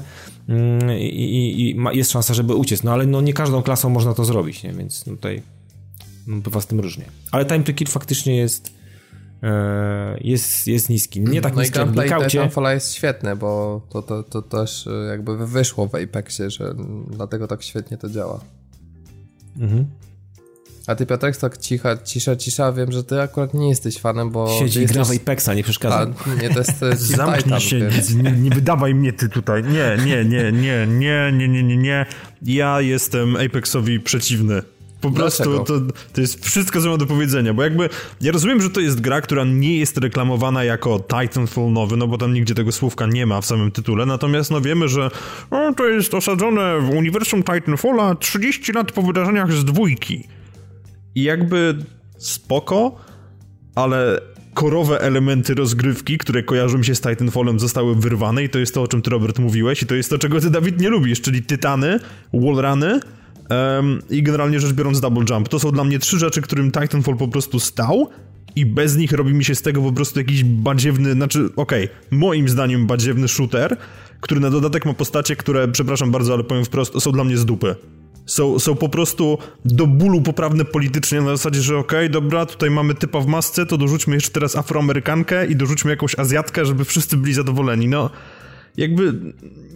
mm, 0.50 1.00
i, 1.00 1.04
i, 1.04 1.72
i 1.72 1.98
jest 1.98 2.12
szansa, 2.12 2.34
żeby 2.34 2.56
uciec. 2.56 2.84
No 2.84 2.94
ale 2.94 3.06
no, 3.06 3.22
nie 3.22 3.34
każdą 3.34 3.62
klasą 3.62 3.90
można 3.90 4.14
to 4.14 4.26
zrobić, 4.26 4.64
nie? 4.64 4.74
więc 4.74 5.04
tutaj 5.04 5.42
bywa 6.28 6.62
z 6.62 6.68
tym 6.68 6.80
różnie. 6.80 7.06
Ale 7.32 7.46
time 7.46 7.64
to 7.64 7.74
kill 7.74 7.88
faktycznie 7.88 8.38
jest 8.38 8.74
e, 9.44 10.18
jest, 10.22 10.68
jest 10.68 10.90
niski. 10.90 11.22
Nie 11.22 11.42
tak 11.42 11.56
no 11.56 11.62
niski 11.62 11.80
jak 11.80 11.90
w 11.90 11.92
Blackoutie. 11.92 12.30
Titanfalla 12.30 12.74
jest 12.74 12.94
świetne, 12.94 13.36
bo 13.36 13.82
to, 13.90 14.02
to, 14.02 14.24
to 14.24 14.42
też 14.42 14.90
jakby 15.10 15.48
wyszło 15.48 15.88
w 15.88 15.96
Apexie, 15.96 16.50
że 16.50 16.76
dlatego 17.10 17.48
tak 17.48 17.64
świetnie 17.64 17.98
to 17.98 18.10
działa. 18.10 18.40
Mhm. 19.60 19.86
A 20.88 20.96
ty 20.96 21.06
Piotrek 21.06 21.38
tak 21.38 21.58
cicha, 21.58 21.98
cisza, 21.98 22.36
cisza, 22.36 22.74
wiem, 22.74 22.92
że 22.92 23.04
ty 23.04 23.22
akurat 23.22 23.54
nie 23.54 23.70
jesteś 23.70 24.00
fanem, 24.00 24.30
bo... 24.30 24.60
Siedzi 24.60 24.82
i 24.82 24.86
gra 24.86 25.04
w 25.04 25.12
Apexa, 25.12 25.50
nie 25.56 25.64
przeszkadza. 25.64 26.14
A, 26.26 26.42
nie, 26.42 26.50
to 26.50 26.60
jest 26.60 27.02
Zamknij 27.18 27.44
Titan, 27.44 27.60
się, 27.60 27.90
więc... 27.90 28.14
nie, 28.14 28.32
nie 28.32 28.50
wydawaj 28.50 28.96
mnie 28.96 29.14
ty 29.14 29.30
tutaj. 29.30 29.64
Nie, 29.64 29.98
nie, 30.06 30.26
nie, 30.26 30.52
nie, 30.52 30.88
nie, 30.88 31.32
nie, 31.32 31.48
nie, 31.48 31.64
nie, 31.64 31.78
nie. 31.78 32.06
Ja 32.42 32.82
jestem 32.82 33.36
Apexowi 33.36 34.00
przeciwny. 34.00 34.62
Po 35.02 35.12
prostu 35.12 35.64
to, 35.64 35.80
to 36.14 36.22
jest 36.22 36.46
wszystko, 36.46 36.82
co 36.82 36.90
mam 36.90 36.98
do 36.98 37.06
powiedzenia, 37.06 37.54
bo 37.54 37.64
jakby 37.64 37.90
ja 38.22 38.32
rozumiem, 38.32 38.62
że 38.62 38.70
to 38.70 38.80
jest 38.80 39.02
gra, 39.02 39.22
która 39.22 39.44
nie 39.44 39.78
jest 39.78 39.98
reklamowana 39.98 40.64
jako 40.64 41.00
Titanfall 41.00 41.72
nowy, 41.72 41.98
no 41.98 42.08
bo 42.08 42.18
tam 42.18 42.34
nigdzie 42.34 42.56
tego 42.56 42.72
słówka 42.72 43.06
nie 43.06 43.26
ma 43.26 43.42
w 43.42 43.46
samym 43.46 43.72
tytule, 43.72 44.06
natomiast 44.06 44.52
no 44.52 44.62
wiemy, 44.62 44.88
że 44.88 45.10
o, 45.52 45.74
to 45.74 45.88
jest 45.88 46.14
osadzone 46.14 46.80
w 46.80 46.90
uniwersum 46.90 47.44
Titanfalla 47.44 48.16
30 48.16 48.72
lat 48.72 48.92
po 48.92 49.02
wydarzeniach 49.02 49.54
z 49.54 49.66
dwójki. 49.66 50.28
I 51.16 51.24
jakby 51.24 51.78
spoko, 52.18 52.96
ale 53.76 54.22
korowe 54.54 55.02
elementy 55.02 55.54
rozgrywki, 55.54 56.18
które 56.18 56.44
kojarzą 56.44 56.84
się 56.84 56.96
z 56.96 57.02
Titanfallem, 57.02 57.60
zostały 57.60 57.96
wyrwane 57.96 58.44
i 58.44 58.50
to 58.50 58.60
jest 58.60 58.74
to, 58.74 58.82
o 58.82 58.88
czym 58.88 59.02
ty, 59.02 59.10
Robert, 59.10 59.40
mówiłeś 59.40 59.84
i 59.84 59.86
to 59.86 59.96
jest 59.96 60.10
to, 60.10 60.18
czego 60.18 60.42
ty, 60.42 60.50
Dawid, 60.50 60.82
nie 60.82 60.90
lubisz, 60.90 61.22
czyli 61.22 61.42
tytany, 61.42 62.00
wallruny 62.34 63.00
um, 63.50 64.02
i 64.10 64.24
generalnie 64.24 64.60
rzecz 64.60 64.74
biorąc 64.74 65.00
double 65.00 65.26
jump. 65.30 65.50
To 65.50 65.60
są 65.60 65.72
dla 65.72 65.84
mnie 65.84 66.00
trzy 66.00 66.20
rzeczy, 66.20 66.42
którym 66.42 66.72
Titanfall 66.72 67.18
po 67.18 67.28
prostu 67.28 67.60
stał 67.60 68.10
i 68.56 68.66
bez 68.66 68.96
nich 68.96 69.12
robi 69.12 69.34
mi 69.34 69.44
się 69.44 69.56
z 69.56 69.62
tego 69.62 69.82
po 69.82 69.92
prostu 69.92 70.20
jakiś 70.20 70.44
badziewny, 70.44 71.14
znaczy, 71.14 71.50
okej, 71.56 71.86
okay, 71.86 72.20
moim 72.20 72.50
zdaniem 72.50 72.88
badziewny 72.88 73.28
shooter, 73.28 73.78
który 74.22 74.40
na 74.40 74.50
dodatek 74.50 74.86
ma 74.86 74.94
postacie, 74.94 75.36
które, 75.36 75.68
przepraszam 75.68 76.12
bardzo, 76.12 76.34
ale 76.34 76.44
powiem 76.44 76.66
wprost, 76.66 77.02
są 77.02 77.12
dla 77.12 77.24
mnie 77.24 77.38
z 77.38 77.46
dupy 77.46 77.76
są, 78.28 78.60
są 78.60 78.76
po 78.76 78.90
prostu 78.90 79.38
do 79.66 79.88
bólu 79.88 80.22
poprawne 80.22 80.66
politycznie 80.66 81.22
na 81.22 81.28
zasadzie, 81.28 81.62
że 81.62 81.78
okej, 81.78 82.00
okay, 82.00 82.10
dobra, 82.10 82.46
tutaj 82.46 82.70
mamy 82.70 82.96
typa 82.96 83.20
w 83.20 83.28
masce, 83.28 83.66
to 83.66 83.78
dorzućmy 83.78 84.16
jeszcze 84.16 84.32
teraz 84.32 84.56
afroamerykankę 84.56 85.46
i 85.46 85.56
dorzućmy 85.56 85.92
jakąś 85.92 86.20
azjatkę, 86.20 86.66
żeby 86.66 86.86
wszyscy 86.86 87.18
byli 87.18 87.34
zadowoleni. 87.34 87.88
No, 87.88 88.10
jakby 88.78 89.14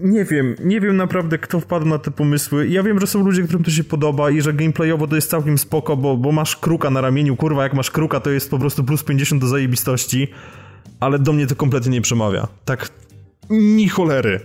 nie 0.02 0.26
wiem, 0.26 0.56
nie 0.64 0.82
wiem 0.82 0.98
naprawdę 0.98 1.38
kto 1.38 1.60
wpadł 1.60 1.86
na 1.86 2.00
te 2.00 2.12
pomysły. 2.12 2.68
Ja 2.68 2.84
wiem, 2.84 3.00
że 3.00 3.08
są 3.08 3.24
ludzie, 3.24 3.44
którym 3.44 3.64
to 3.64 3.72
się 3.72 3.84
podoba 3.84 4.30
i 4.30 4.42
że 4.42 4.54
gameplayowo 4.54 5.08
to 5.08 5.16
jest 5.16 5.30
całkiem 5.30 5.58
spoko, 5.58 5.98
bo, 5.98 6.18
bo 6.18 6.32
masz 6.32 6.56
kruka 6.56 6.90
na 6.90 7.02
ramieniu, 7.02 7.36
kurwa, 7.36 7.64
jak 7.64 7.74
masz 7.74 7.92
kruka 7.92 8.20
to 8.20 8.30
jest 8.30 8.50
po 8.50 8.60
prostu 8.60 8.84
plus 8.84 9.04
50 9.04 9.42
do 9.42 9.48
zajebistości, 9.48 10.28
ale 11.00 11.20
do 11.20 11.34
mnie 11.34 11.48
to 11.48 11.56
kompletnie 11.56 11.92
nie 11.92 12.02
przemawia. 12.02 12.48
Tak 12.66 12.90
ni 13.50 13.90
cholery. 13.90 14.40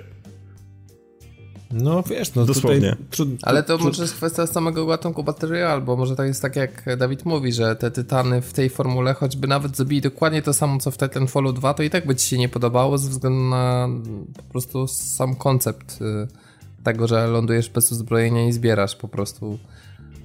No 1.70 2.02
wiesz, 2.02 2.34
no 2.34 2.44
Dosłownie. 2.44 2.96
Tutaj, 3.10 3.36
Ale 3.42 3.62
to 3.62 3.78
może 3.78 4.02
jest 4.02 4.14
kwestia 4.14 4.46
samego 4.46 4.86
gatunku 4.86 5.24
Battery 5.24 5.66
albo 5.66 5.96
może 5.96 6.16
to 6.16 6.24
jest 6.24 6.42
tak 6.42 6.56
jak 6.56 6.96
Dawid 6.96 7.24
mówi, 7.24 7.52
że 7.52 7.76
te 7.76 7.90
tytany 7.90 8.42
w 8.42 8.52
tej 8.52 8.70
formule, 8.70 9.14
choćby 9.14 9.48
nawet 9.48 9.76
zrobili 9.76 10.00
dokładnie 10.00 10.42
to 10.42 10.52
samo 10.52 10.78
co 10.78 10.90
w 10.90 10.98
Titanfallu 10.98 11.52
2, 11.52 11.74
to 11.74 11.82
i 11.82 11.90
tak 11.90 12.06
by 12.06 12.16
ci 12.16 12.28
się 12.28 12.38
nie 12.38 12.48
podobało 12.48 12.98
ze 12.98 13.10
względu 13.10 13.40
na 13.40 13.88
po 14.36 14.42
prostu 14.42 14.86
sam 14.86 15.34
koncept 15.34 15.98
y, 16.02 16.28
tego, 16.84 17.06
że 17.06 17.26
lądujesz 17.26 17.70
bez 17.70 17.92
uzbrojenia 17.92 18.48
i 18.48 18.52
zbierasz 18.52 18.96
po 18.96 19.08
prostu 19.08 19.58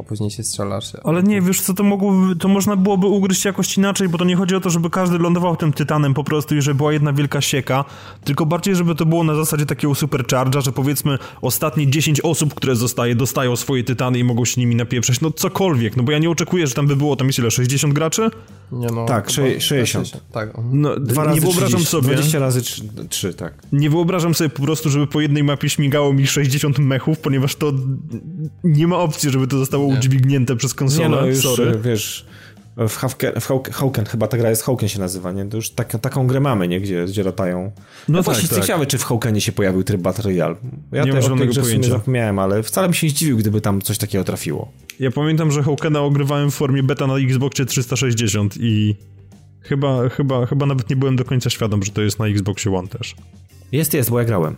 a 0.02 0.04
później 0.04 0.32
się 0.32 0.44
strzelasz. 0.44 0.92
Ale 1.04 1.24
nie, 1.24 1.42
wiesz 1.42 1.62
co, 1.62 1.74
to, 1.74 1.84
mogłoby, 1.84 2.36
to 2.36 2.48
można 2.48 2.76
byłoby 2.76 3.08
ugryźć 3.08 3.46
jakoś 3.46 3.78
inaczej, 3.78 4.10
bo 4.10 4.18
to 4.18 4.26
nie 4.26 4.36
chodzi 4.36 4.56
o 4.56 4.60
to, 4.60 4.70
żeby 4.70 4.90
każdy 4.90 5.18
lądował 5.18 5.56
tym 5.56 5.74
tytanem 5.74 6.14
po 6.14 6.24
prostu 6.24 6.56
i 6.56 6.62
żeby 6.62 6.78
była 6.78 6.94
jedna 6.94 7.14
wielka 7.14 7.42
sieka, 7.42 7.86
tylko 8.24 8.46
bardziej, 8.46 8.76
żeby 8.76 8.96
to 8.96 9.06
było 9.06 9.24
na 9.24 9.36
zasadzie 9.36 9.66
takiego 9.66 9.94
supercharge'a, 9.94 10.62
że 10.62 10.72
powiedzmy 10.72 11.18
ostatnie 11.42 11.88
10 11.88 12.22
osób, 12.22 12.54
które 12.54 12.76
zostaje, 12.76 13.16
dostają 13.16 13.56
swoje 13.56 13.84
tytany 13.84 14.20
i 14.20 14.24
mogą 14.24 14.46
się 14.46 14.62
nimi 14.62 14.76
napieprzeć, 14.76 15.22
no 15.22 15.32
cokolwiek, 15.32 15.98
no 15.98 16.04
bo 16.04 16.12
ja 16.12 16.18
nie 16.18 16.30
oczekuję, 16.30 16.68
że 16.68 16.74
tam 16.74 16.88
by 16.88 16.96
było, 16.96 17.16
tam 17.16 17.30
ile, 17.40 17.52
60 17.52 17.94
graczy? 17.94 18.30
Nie 18.72 18.88
no. 18.88 19.06
Tak, 19.06 19.30
60. 19.30 20.22
Tak. 20.32 20.50
No, 20.72 21.00
Dwa 21.00 21.24
razy 21.24 21.36
nie 21.36 21.42
wyobrażam 21.42 21.80
30, 21.80 21.92
sobie. 21.92 22.14
20 22.14 22.40
razy 22.40 22.62
3, 22.62 22.84
3, 23.10 23.34
tak. 23.34 23.54
Nie 23.72 23.90
wyobrażam 23.90 24.34
sobie 24.34 24.50
po 24.50 24.64
prostu, 24.64 24.90
żeby 24.90 25.08
po 25.08 25.22
jednej 25.22 25.44
mapie 25.44 25.70
śmigało 25.70 26.14
mi 26.14 26.28
60 26.28 26.80
mechów, 26.80 27.20
ponieważ 27.20 27.56
to 27.56 27.74
nie 28.64 28.88
ma 28.88 28.98
opcji, 28.98 29.30
żeby 29.30 29.48
to 29.48 29.58
zostało. 29.58 29.91
Udźwignięte 29.98 30.56
przez 30.56 30.74
konsolę. 30.74 31.10
Nie 31.10 31.16
no, 31.16 31.26
już, 31.26 31.42
Sorry. 31.42 31.80
wiesz, 31.84 32.26
w, 32.78 32.98
Hawke, 32.98 33.34
w 33.42 33.72
Hawken, 33.72 34.06
chyba 34.06 34.28
ta 34.28 34.38
gra 34.38 34.50
jest 34.50 34.64
Hawken 34.64 34.90
się 34.90 35.00
nazywa, 35.00 35.32
nie? 35.32 35.46
To 35.46 35.58
już 35.58 35.70
tak, 35.70 36.00
taką 36.02 36.28
grę 36.28 36.40
mamy, 36.40 36.68
nie? 36.68 36.82
Gdzie, 36.82 37.06
gdzie 37.06 37.24
latają. 37.24 37.64
No, 37.64 37.72
no 38.08 38.18
tak, 38.18 38.26
właśnie 38.26 38.50
tak. 38.50 38.62
ciekawe, 38.62 38.86
czy 38.86 38.98
w 38.98 39.04
Hawkenie 39.04 39.42
się 39.42 39.52
pojawił 39.52 39.84
tryb 39.84 40.02
Battle 40.02 40.24
Royale. 40.24 40.56
Ja 40.92 41.04
nie 41.04 41.14
mam 41.14 41.40
tego 41.40 41.62
pojęcia. 41.62 41.90
zapomniałem, 41.90 42.40
ale 42.40 42.64
wcale 42.64 42.88
bym 42.88 42.94
się 42.94 43.08
nie 43.08 43.12
zdziwił, 43.12 43.38
gdyby 43.38 43.62
tam 43.62 43.82
coś 43.82 43.98
takiego 43.98 44.24
trafiło. 44.24 44.72
Ja 45.00 45.12
pamiętam, 45.12 45.52
że 45.52 45.64
Hawkena 45.64 46.02
ogrywałem 46.02 46.52
w 46.52 46.56
formie 46.56 46.84
beta 46.84 47.08
na 47.08 47.18
Xboxie 47.18 47.66
360 47.66 48.56
i 48.60 48.96
chyba, 49.62 50.10
chyba, 50.10 50.46
chyba 50.46 50.66
nawet 50.66 50.90
nie 50.90 50.96
byłem 50.96 51.16
do 51.16 51.26
końca 51.26 51.50
świadom, 51.50 51.84
że 51.84 51.92
to 51.92 52.02
jest 52.02 52.20
na 52.20 52.28
Xboxie 52.28 52.76
One 52.76 52.88
też. 52.88 53.16
Jest, 53.72 53.94
jest, 53.94 54.10
bo 54.10 54.20
ja 54.20 54.26
grałem. 54.26 54.56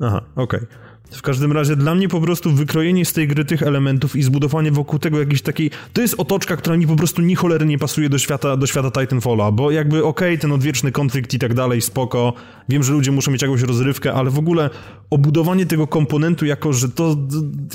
Aha, 0.00 0.22
okej. 0.36 0.60
Okay. 0.60 0.87
W 1.10 1.22
każdym 1.22 1.52
razie 1.52 1.76
dla 1.76 1.94
mnie 1.94 2.08
po 2.08 2.20
prostu 2.20 2.52
wykrojenie 2.52 3.04
z 3.04 3.12
tej 3.12 3.28
gry 3.28 3.44
tych 3.44 3.62
elementów 3.62 4.16
i 4.16 4.22
zbudowanie 4.22 4.70
wokół 4.72 4.98
tego 4.98 5.18
jakiejś 5.18 5.42
takiej... 5.42 5.70
To 5.92 6.00
jest 6.00 6.14
otoczka, 6.18 6.56
która 6.56 6.76
mi 6.76 6.86
po 6.86 6.96
prostu 6.96 7.22
ni 7.22 7.34
cholery 7.34 7.66
nie 7.66 7.78
pasuje 7.78 8.08
do 8.08 8.18
świata, 8.18 8.56
do 8.56 8.66
świata 8.66 9.00
Titanfalla, 9.00 9.52
bo 9.52 9.70
jakby 9.70 10.04
okej, 10.04 10.28
okay, 10.28 10.38
ten 10.38 10.52
odwieczny 10.52 10.92
konflikt 10.92 11.34
i 11.34 11.38
tak 11.38 11.54
dalej, 11.54 11.80
spoko. 11.80 12.32
Wiem, 12.68 12.82
że 12.82 12.92
ludzie 12.92 13.12
muszą 13.12 13.30
mieć 13.30 13.42
jakąś 13.42 13.62
rozrywkę, 13.62 14.14
ale 14.14 14.30
w 14.30 14.38
ogóle 14.38 14.70
obudowanie 15.10 15.66
tego 15.66 15.86
komponentu 15.86 16.46
jako, 16.46 16.72
że 16.72 16.88
to 16.88 17.16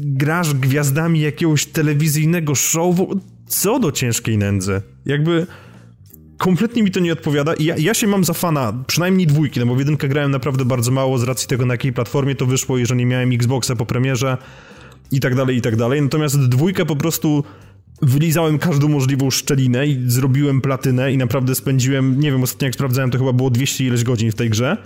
grasz 0.02 0.54
gwiazdami 0.54 1.22
jakiegoś 1.22 1.66
telewizyjnego 1.66 2.56
show... 2.56 2.96
Co 3.48 3.80
do 3.80 3.92
ciężkiej 3.92 4.38
nędzy. 4.38 4.82
Jakby 5.06 5.48
kompletnie 6.44 6.84
mi 6.84 6.92
to 6.92 7.00
nie 7.00 7.14
odpowiada 7.14 7.54
ja, 7.60 7.76
ja, 7.78 7.94
się 7.94 8.08
mam 8.08 8.24
za 8.24 8.34
fana 8.34 8.74
przynajmniej 8.88 9.28
dwójki, 9.28 9.60
no 9.60 9.66
bo 9.66 9.76
w 9.76 9.80
jedynkę 9.80 10.08
grałem 10.08 10.32
naprawdę 10.32 10.66
bardzo 10.66 10.92
mało 10.92 11.18
z 11.18 11.24
racji 11.24 11.48
tego, 11.48 11.66
na 11.66 11.74
jakiej 11.74 11.94
platformie 11.94 12.36
to 12.36 12.46
wyszło 12.46 12.78
i 12.78 12.86
że 12.86 12.96
nie 12.96 13.06
miałem 13.06 13.32
Xboxa 13.32 13.76
po 13.76 13.86
premierze 13.86 14.38
i 15.12 15.20
tak 15.20 15.36
dalej, 15.36 15.58
i 15.58 15.62
tak 15.62 15.76
dalej. 15.76 16.02
Natomiast 16.02 16.40
dwójkę 16.40 16.86
po 16.86 16.96
prostu 16.96 17.44
wylizałem 18.02 18.60
każdą 18.60 18.88
możliwą 18.88 19.32
szczelinę 19.32 19.88
i 19.88 20.04
zrobiłem 20.08 20.62
platynę 20.62 21.14
i 21.14 21.18
naprawdę 21.18 21.56
spędziłem, 21.56 22.20
nie 22.20 22.32
wiem, 22.32 22.44
ostatnio 22.44 22.66
jak 22.66 22.76
sprawdzałem, 22.76 23.12
to 23.12 23.18
chyba 23.18 23.34
było 23.34 23.50
200 23.50 23.86
ileś 23.86 24.04
godzin 24.04 24.32
w 24.32 24.36
tej 24.36 24.50
grze. 24.50 24.78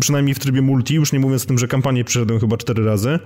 Przynajmniej 0.00 0.34
w 0.34 0.38
trybie 0.38 0.62
multi, 0.62 0.94
już 0.94 1.12
nie 1.12 1.20
mówiąc 1.20 1.44
o 1.44 1.46
tym, 1.46 1.58
że 1.58 1.68
kampanię 1.68 2.04
przeszedłem 2.04 2.40
chyba 2.40 2.56
4 2.56 2.84
razy. 2.84 3.18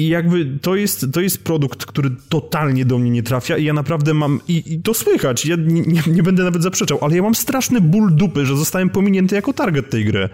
I 0.00 0.08
jakby 0.08 0.58
to 0.62 0.76
jest, 0.76 1.06
to 1.12 1.20
jest 1.20 1.44
produkt, 1.44 1.86
który 1.86 2.10
totalnie 2.28 2.84
do 2.84 2.98
mnie 2.98 3.10
nie 3.10 3.22
trafia 3.22 3.56
i 3.56 3.64
ja 3.64 3.72
naprawdę 3.72 4.14
mam, 4.14 4.40
i, 4.48 4.62
i 4.72 4.82
to 4.82 4.94
słychać, 4.94 5.46
ja 5.46 5.56
nie, 5.56 5.82
nie, 5.82 6.02
nie, 6.06 6.22
będę 6.22 6.44
nawet 6.44 6.62
zaprzeczał, 6.62 6.98
ale 7.02 7.16
ja 7.16 7.22
mam 7.22 7.34
straszny 7.34 7.80
ból 7.80 8.14
dupy, 8.14 8.46
że 8.46 8.56
zostałem 8.56 8.90
pominięty 8.90 9.34
jako 9.34 9.52
target 9.52 9.90
tej 9.90 10.04
gry. 10.04 10.28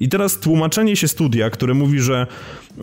I 0.00 0.08
teraz 0.08 0.38
tłumaczenie 0.38 0.96
się 0.96 1.08
studia, 1.08 1.50
które 1.50 1.74
mówi, 1.74 2.00
że 2.00 2.26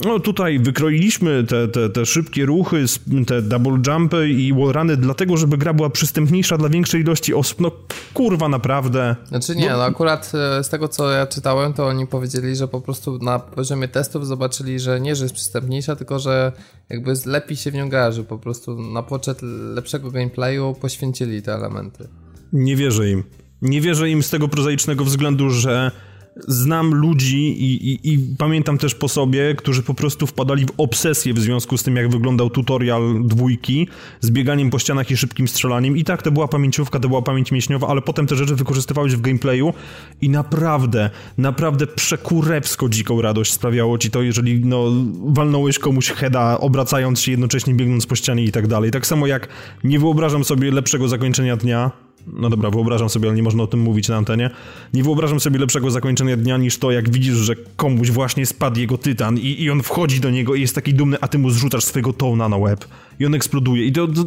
no 0.06 0.19
tutaj 0.19 0.60
wykroiliśmy 0.60 1.43
te, 1.43 1.67
te, 1.67 1.89
te 1.89 2.06
szybkie 2.06 2.45
ruchy, 2.45 2.86
te 3.28 3.41
double 3.41 3.80
jumpy 3.88 4.30
i 4.30 4.54
wallruny 4.54 4.97
dlatego, 4.97 5.38
żeby 5.38 5.58
gra 5.58 5.73
była 5.73 5.89
przystępniejsza 5.89 6.58
dla 6.58 6.69
większej 6.69 7.02
ilości 7.02 7.34
osób. 7.34 7.62
No 7.62 7.71
kurwa, 8.13 8.49
naprawdę. 8.49 9.15
Znaczy 9.28 9.56
nie, 9.56 9.69
no, 9.69 9.78
no 9.78 9.84
akurat 9.84 10.32
e, 10.60 10.63
z 10.63 10.69
tego, 10.69 10.88
co 10.88 11.12
ja 11.12 11.28
czytałem, 11.28 11.73
to 11.73 11.88
oni 11.88 12.08
powiedzieli, 12.08 12.56
że 12.56 12.67
po 12.67 12.82
prostu 12.82 13.17
na 13.17 13.39
poziomie 13.39 13.88
testów 13.88 14.28
zobaczyli, 14.28 14.80
że 14.80 15.02
nie, 15.02 15.15
że 15.15 15.26
jest 15.26 15.36
przystępniejsza, 15.36 15.95
tylko 15.95 16.19
że 16.19 16.52
jakby 16.89 17.13
lepiej 17.26 17.58
się 17.58 17.71
w 17.71 17.73
nią 17.73 17.89
gra, 17.89 18.12
że 18.12 18.23
po 18.23 18.38
prostu 18.38 18.82
na 18.82 19.04
poczet 19.04 19.39
lepszego 19.73 20.12
gameplayu 20.12 20.76
poświęcili 20.82 21.41
te 21.41 21.54
elementy. 21.54 22.08
Nie 22.54 22.76
wierzę 22.76 23.10
im. 23.10 23.23
Nie 23.62 23.82
wierzę 23.82 24.10
im 24.10 24.23
z 24.23 24.30
tego 24.30 24.47
prozaicznego 24.47 25.06
względu, 25.06 25.49
że 25.49 25.91
znam 26.38 26.93
ludzi 26.93 27.38
i, 27.38 27.91
i, 27.91 28.13
i, 28.13 28.19
pamiętam 28.38 28.78
też 28.78 28.96
po 28.96 29.08
sobie, 29.08 29.56
którzy 29.56 29.84
po 29.84 29.93
prostu 29.93 30.28
wpadali 30.28 30.65
w 30.65 30.72
obsesję 30.78 31.34
w 31.34 31.39
związku 31.39 31.78
z 31.78 31.84
tym, 31.84 31.96
jak 31.96 32.10
wyglądał 32.10 32.50
tutorial 32.50 33.22
dwójki, 33.24 33.88
z 34.22 34.32
bieganiem 34.32 34.69
po 34.69 34.80
ścianach 34.80 35.12
i 35.12 35.17
szybkim 35.17 35.48
strzelaniem. 35.48 35.98
I 35.98 36.04
tak 36.04 36.22
to 36.22 36.32
była 36.32 36.48
pamięciówka, 36.48 37.00
to 37.00 37.10
była 37.10 37.22
pamięć 37.22 37.52
mięśniowa, 37.52 37.88
ale 37.88 38.02
potem 38.02 38.28
te 38.28 38.36
rzeczy 38.36 38.56
wykorzystywałeś 38.56 39.15
w 39.15 39.22
gameplayu 39.22 39.74
i 40.22 40.30
naprawdę, 40.30 41.10
naprawdę 41.38 41.88
przekurewsko 41.88 42.89
dziką 42.89 43.22
radość 43.22 43.54
sprawiało 43.54 43.98
ci 43.98 44.12
to, 44.12 44.22
jeżeli 44.22 44.65
no, 44.65 44.91
walnąłeś 45.26 45.80
komuś 45.80 46.12
heada, 46.12 46.60
obracając 46.60 47.22
się 47.22 47.32
jednocześnie 47.32 47.74
biegnąc 47.74 48.06
po 48.06 48.15
ścianie 48.15 48.43
i 48.43 48.52
tak 48.52 48.67
dalej. 48.67 48.91
Tak 48.91 49.08
samo 49.08 49.28
jak 49.28 49.48
nie 49.84 50.00
wyobrażam 50.00 50.43
sobie 50.43 50.72
lepszego 50.72 51.08
zakończenia 51.08 51.58
dnia, 51.58 51.91
no 52.27 52.49
dobra, 52.49 52.69
wyobrażam 52.69 53.09
sobie, 53.09 53.27
ale 53.27 53.36
nie 53.36 53.43
można 53.43 53.63
o 53.63 53.67
tym 53.67 53.79
mówić 53.79 54.09
na 54.09 54.15
antenie. 54.15 54.49
Nie 54.93 55.03
wyobrażam 55.03 55.39
sobie 55.39 55.59
lepszego 55.59 55.91
zakończenia 55.91 56.38
dnia 56.38 56.57
niż 56.57 56.77
to, 56.77 56.91
jak 56.91 57.09
widzisz, 57.09 57.36
że 57.36 57.55
komuś 57.75 58.12
właśnie 58.12 58.45
spadł 58.45 58.79
jego 58.79 58.97
tytan 58.97 59.38
i, 59.38 59.62
i 59.63 59.69
on 59.69 59.83
wchodzi 59.83 60.19
do 60.19 60.29
niego 60.29 60.55
i 60.55 60.62
jest 60.62 60.75
taki 60.75 60.93
dumny, 60.93 61.17
a 61.21 61.27
ty 61.27 61.39
mu 61.39 61.49
zrzucasz 61.49 61.83
swojego 61.83 62.13
tona 62.13 62.49
na 62.49 62.57
łeb 62.57 62.86
i 63.19 63.25
on 63.25 63.36
eksploduje. 63.36 63.86
I 63.86 63.91
to, 63.91 64.07
to 64.07 64.23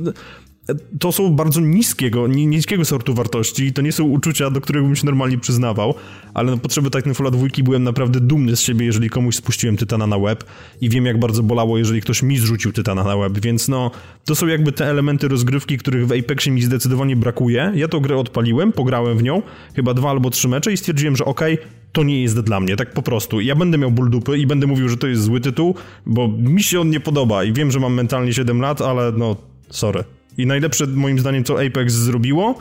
to 1.00 1.12
są 1.12 1.37
bardzo 1.37 1.61
niskiego, 1.61 2.26
niskiego 2.26 2.85
sortu 2.85 3.14
wartości 3.14 3.64
i 3.64 3.72
to 3.72 3.83
nie 3.83 3.92
są 3.92 4.05
uczucia, 4.05 4.50
do 4.50 4.61
których 4.61 4.83
bym 4.83 4.96
się 4.96 5.07
normalnie 5.07 5.38
przyznawał, 5.38 5.94
ale 6.35 6.50
na 6.50 6.57
potrzeby 6.57 6.90
Titanfalla 6.90 7.31
2 7.31 7.46
byłem 7.64 7.83
naprawdę 7.83 8.20
dumny 8.20 8.57
z 8.57 8.61
siebie, 8.61 8.87
jeżeli 8.87 9.11
komuś 9.11 9.37
spuściłem 9.37 9.76
Tytana 9.76 10.07
na 10.07 10.18
web 10.18 10.44
i 10.81 10.88
wiem 10.88 11.07
jak 11.07 11.20
bardzo 11.20 11.42
bolało, 11.42 11.79
jeżeli 11.79 12.00
ktoś 12.00 12.22
mi 12.22 12.38
zrzucił 12.38 12.72
Tytana 12.72 13.05
na 13.05 13.16
web, 13.16 13.40
więc 13.40 13.68
no, 13.68 13.90
to 14.24 14.35
są 14.35 14.46
jakby 14.46 14.72
te 14.72 14.87
elementy 14.87 15.29
rozgrywki, 15.29 15.79
których 15.79 16.07
w 16.07 16.12
Apexie 16.12 16.52
mi 16.52 16.62
zdecydowanie 16.62 17.16
brakuje. 17.16 17.72
Ja 17.74 17.88
tą 17.88 18.00
grę 18.00 18.16
odpaliłem, 18.16 18.72
pograłem 18.72 19.18
w 19.18 19.22
nią, 19.22 19.42
chyba 19.74 19.94
dwa 19.94 20.11
albo 20.11 20.31
trzy 20.31 20.48
mecze 20.48 20.72
i 20.72 20.76
stwierdziłem, 20.76 21.16
że 21.16 21.24
okej, 21.24 21.55
okay, 21.55 21.66
to 21.92 22.02
nie 22.02 22.22
jest 22.22 22.40
dla 22.40 22.61
mnie, 22.61 22.76
tak 22.76 22.92
po 22.92 23.02
prostu. 23.02 23.40
Ja 23.40 23.55
będę 23.55 23.79
miał 23.79 23.90
ból 23.90 24.11
dupy 24.11 24.38
i 24.38 24.46
będę 24.46 24.66
mówił, 24.66 24.88
że 24.88 24.96
to 24.96 25.07
jest 25.07 25.22
zły 25.22 25.40
tytuł, 25.40 25.74
bo 26.07 26.29
mi 26.29 26.62
się 26.62 26.81
on 26.81 26.90
nie 26.90 27.00
podoba 27.00 27.44
i 27.44 27.52
wiem, 27.52 27.70
że 27.70 27.81
mam 27.81 27.94
mentalnie 27.94 28.35
7 28.35 28.61
lat, 28.61 28.81
ale 28.81 29.12
no, 29.12 29.37
sorry. 29.70 30.15
I 30.38 30.46
najlepsze 30.46 30.87
moim 30.87 31.18
zdaniem, 31.18 31.44
co 31.44 31.66
Apex 31.66 31.92
zrobiło, 31.92 32.59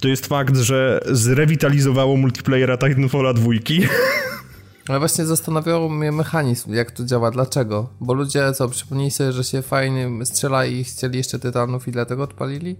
to 0.00 0.08
jest 0.08 0.26
fakt, 0.26 0.56
że 0.56 1.00
zrewitalizowało 1.06 2.16
multiplayera 2.16 2.78
Titanfalla 2.78 3.34
2. 3.34 3.50
Ale 4.88 4.98
właśnie 4.98 5.26
zastanawiało 5.26 5.88
mnie 5.88 6.12
mechanizm, 6.12 6.74
jak 6.74 6.90
to 6.90 7.04
działa, 7.04 7.30
dlaczego? 7.30 7.88
Bo 8.00 8.14
ludzie, 8.14 8.52
co, 8.52 8.68
przypomnieli 8.68 9.10
sobie, 9.10 9.32
że 9.32 9.44
się 9.44 9.62
fajnie 9.62 10.10
strzela 10.24 10.66
i 10.66 10.84
chcieli 10.84 11.18
jeszcze 11.18 11.38
tytanów 11.38 11.88
i 11.88 11.92
dlatego 11.92 12.22
odpalili? 12.22 12.76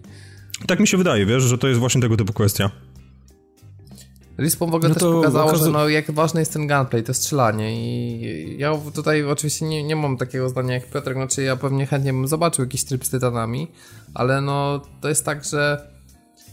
Tak 0.66 0.80
mi 0.80 0.88
się 0.88 0.96
wydaje, 0.96 1.26
wiesz, 1.26 1.42
że 1.42 1.58
to 1.58 1.68
jest 1.68 1.80
właśnie 1.80 2.00
tego 2.00 2.16
typu 2.16 2.32
kwestia. 2.32 2.70
Respawn 4.38 4.70
w 4.70 4.74
ogóle 4.74 4.88
no 4.88 4.94
też 4.94 5.02
pokazało, 5.02 5.48
okazu... 5.48 5.64
że 5.64 5.70
no, 5.70 5.88
jak 5.88 6.10
ważny 6.10 6.40
jest 6.40 6.52
ten 6.52 6.66
gunplay, 6.66 7.02
to 7.02 7.14
strzelanie 7.14 7.76
i 7.76 8.58
ja 8.58 8.78
tutaj 8.94 9.24
oczywiście 9.24 9.66
nie, 9.66 9.82
nie 9.82 9.96
mam 9.96 10.16
takiego 10.16 10.48
zdania 10.48 10.74
jak 10.74 10.90
Piotr, 10.90 11.12
znaczy 11.12 11.42
ja 11.42 11.56
pewnie 11.56 11.86
chętnie 11.86 12.12
bym 12.12 12.28
zobaczył 12.28 12.64
jakiś 12.64 12.84
tryb 12.84 13.04
z 13.04 13.10
tytanami, 13.10 13.68
ale 14.14 14.40
no 14.40 14.82
to 15.00 15.08
jest 15.08 15.24
tak, 15.24 15.44
że 15.44 15.92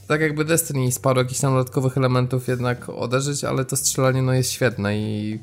tak 0.08 0.22
jakby 0.22 0.46
Destiny 0.46 0.92
z 0.92 1.00
paru 1.00 1.20
jakichś 1.20 1.40
tam 1.40 1.54
dodatkowych 1.54 1.98
elementów 1.98 2.48
jednak 2.48 2.90
oderzyć, 2.90 3.44
ale 3.44 3.66
to 3.66 3.76
strzelanie 3.76 4.22
no 4.22 4.34
jest 4.34 4.52
świetne 4.52 4.98
i 4.98 5.40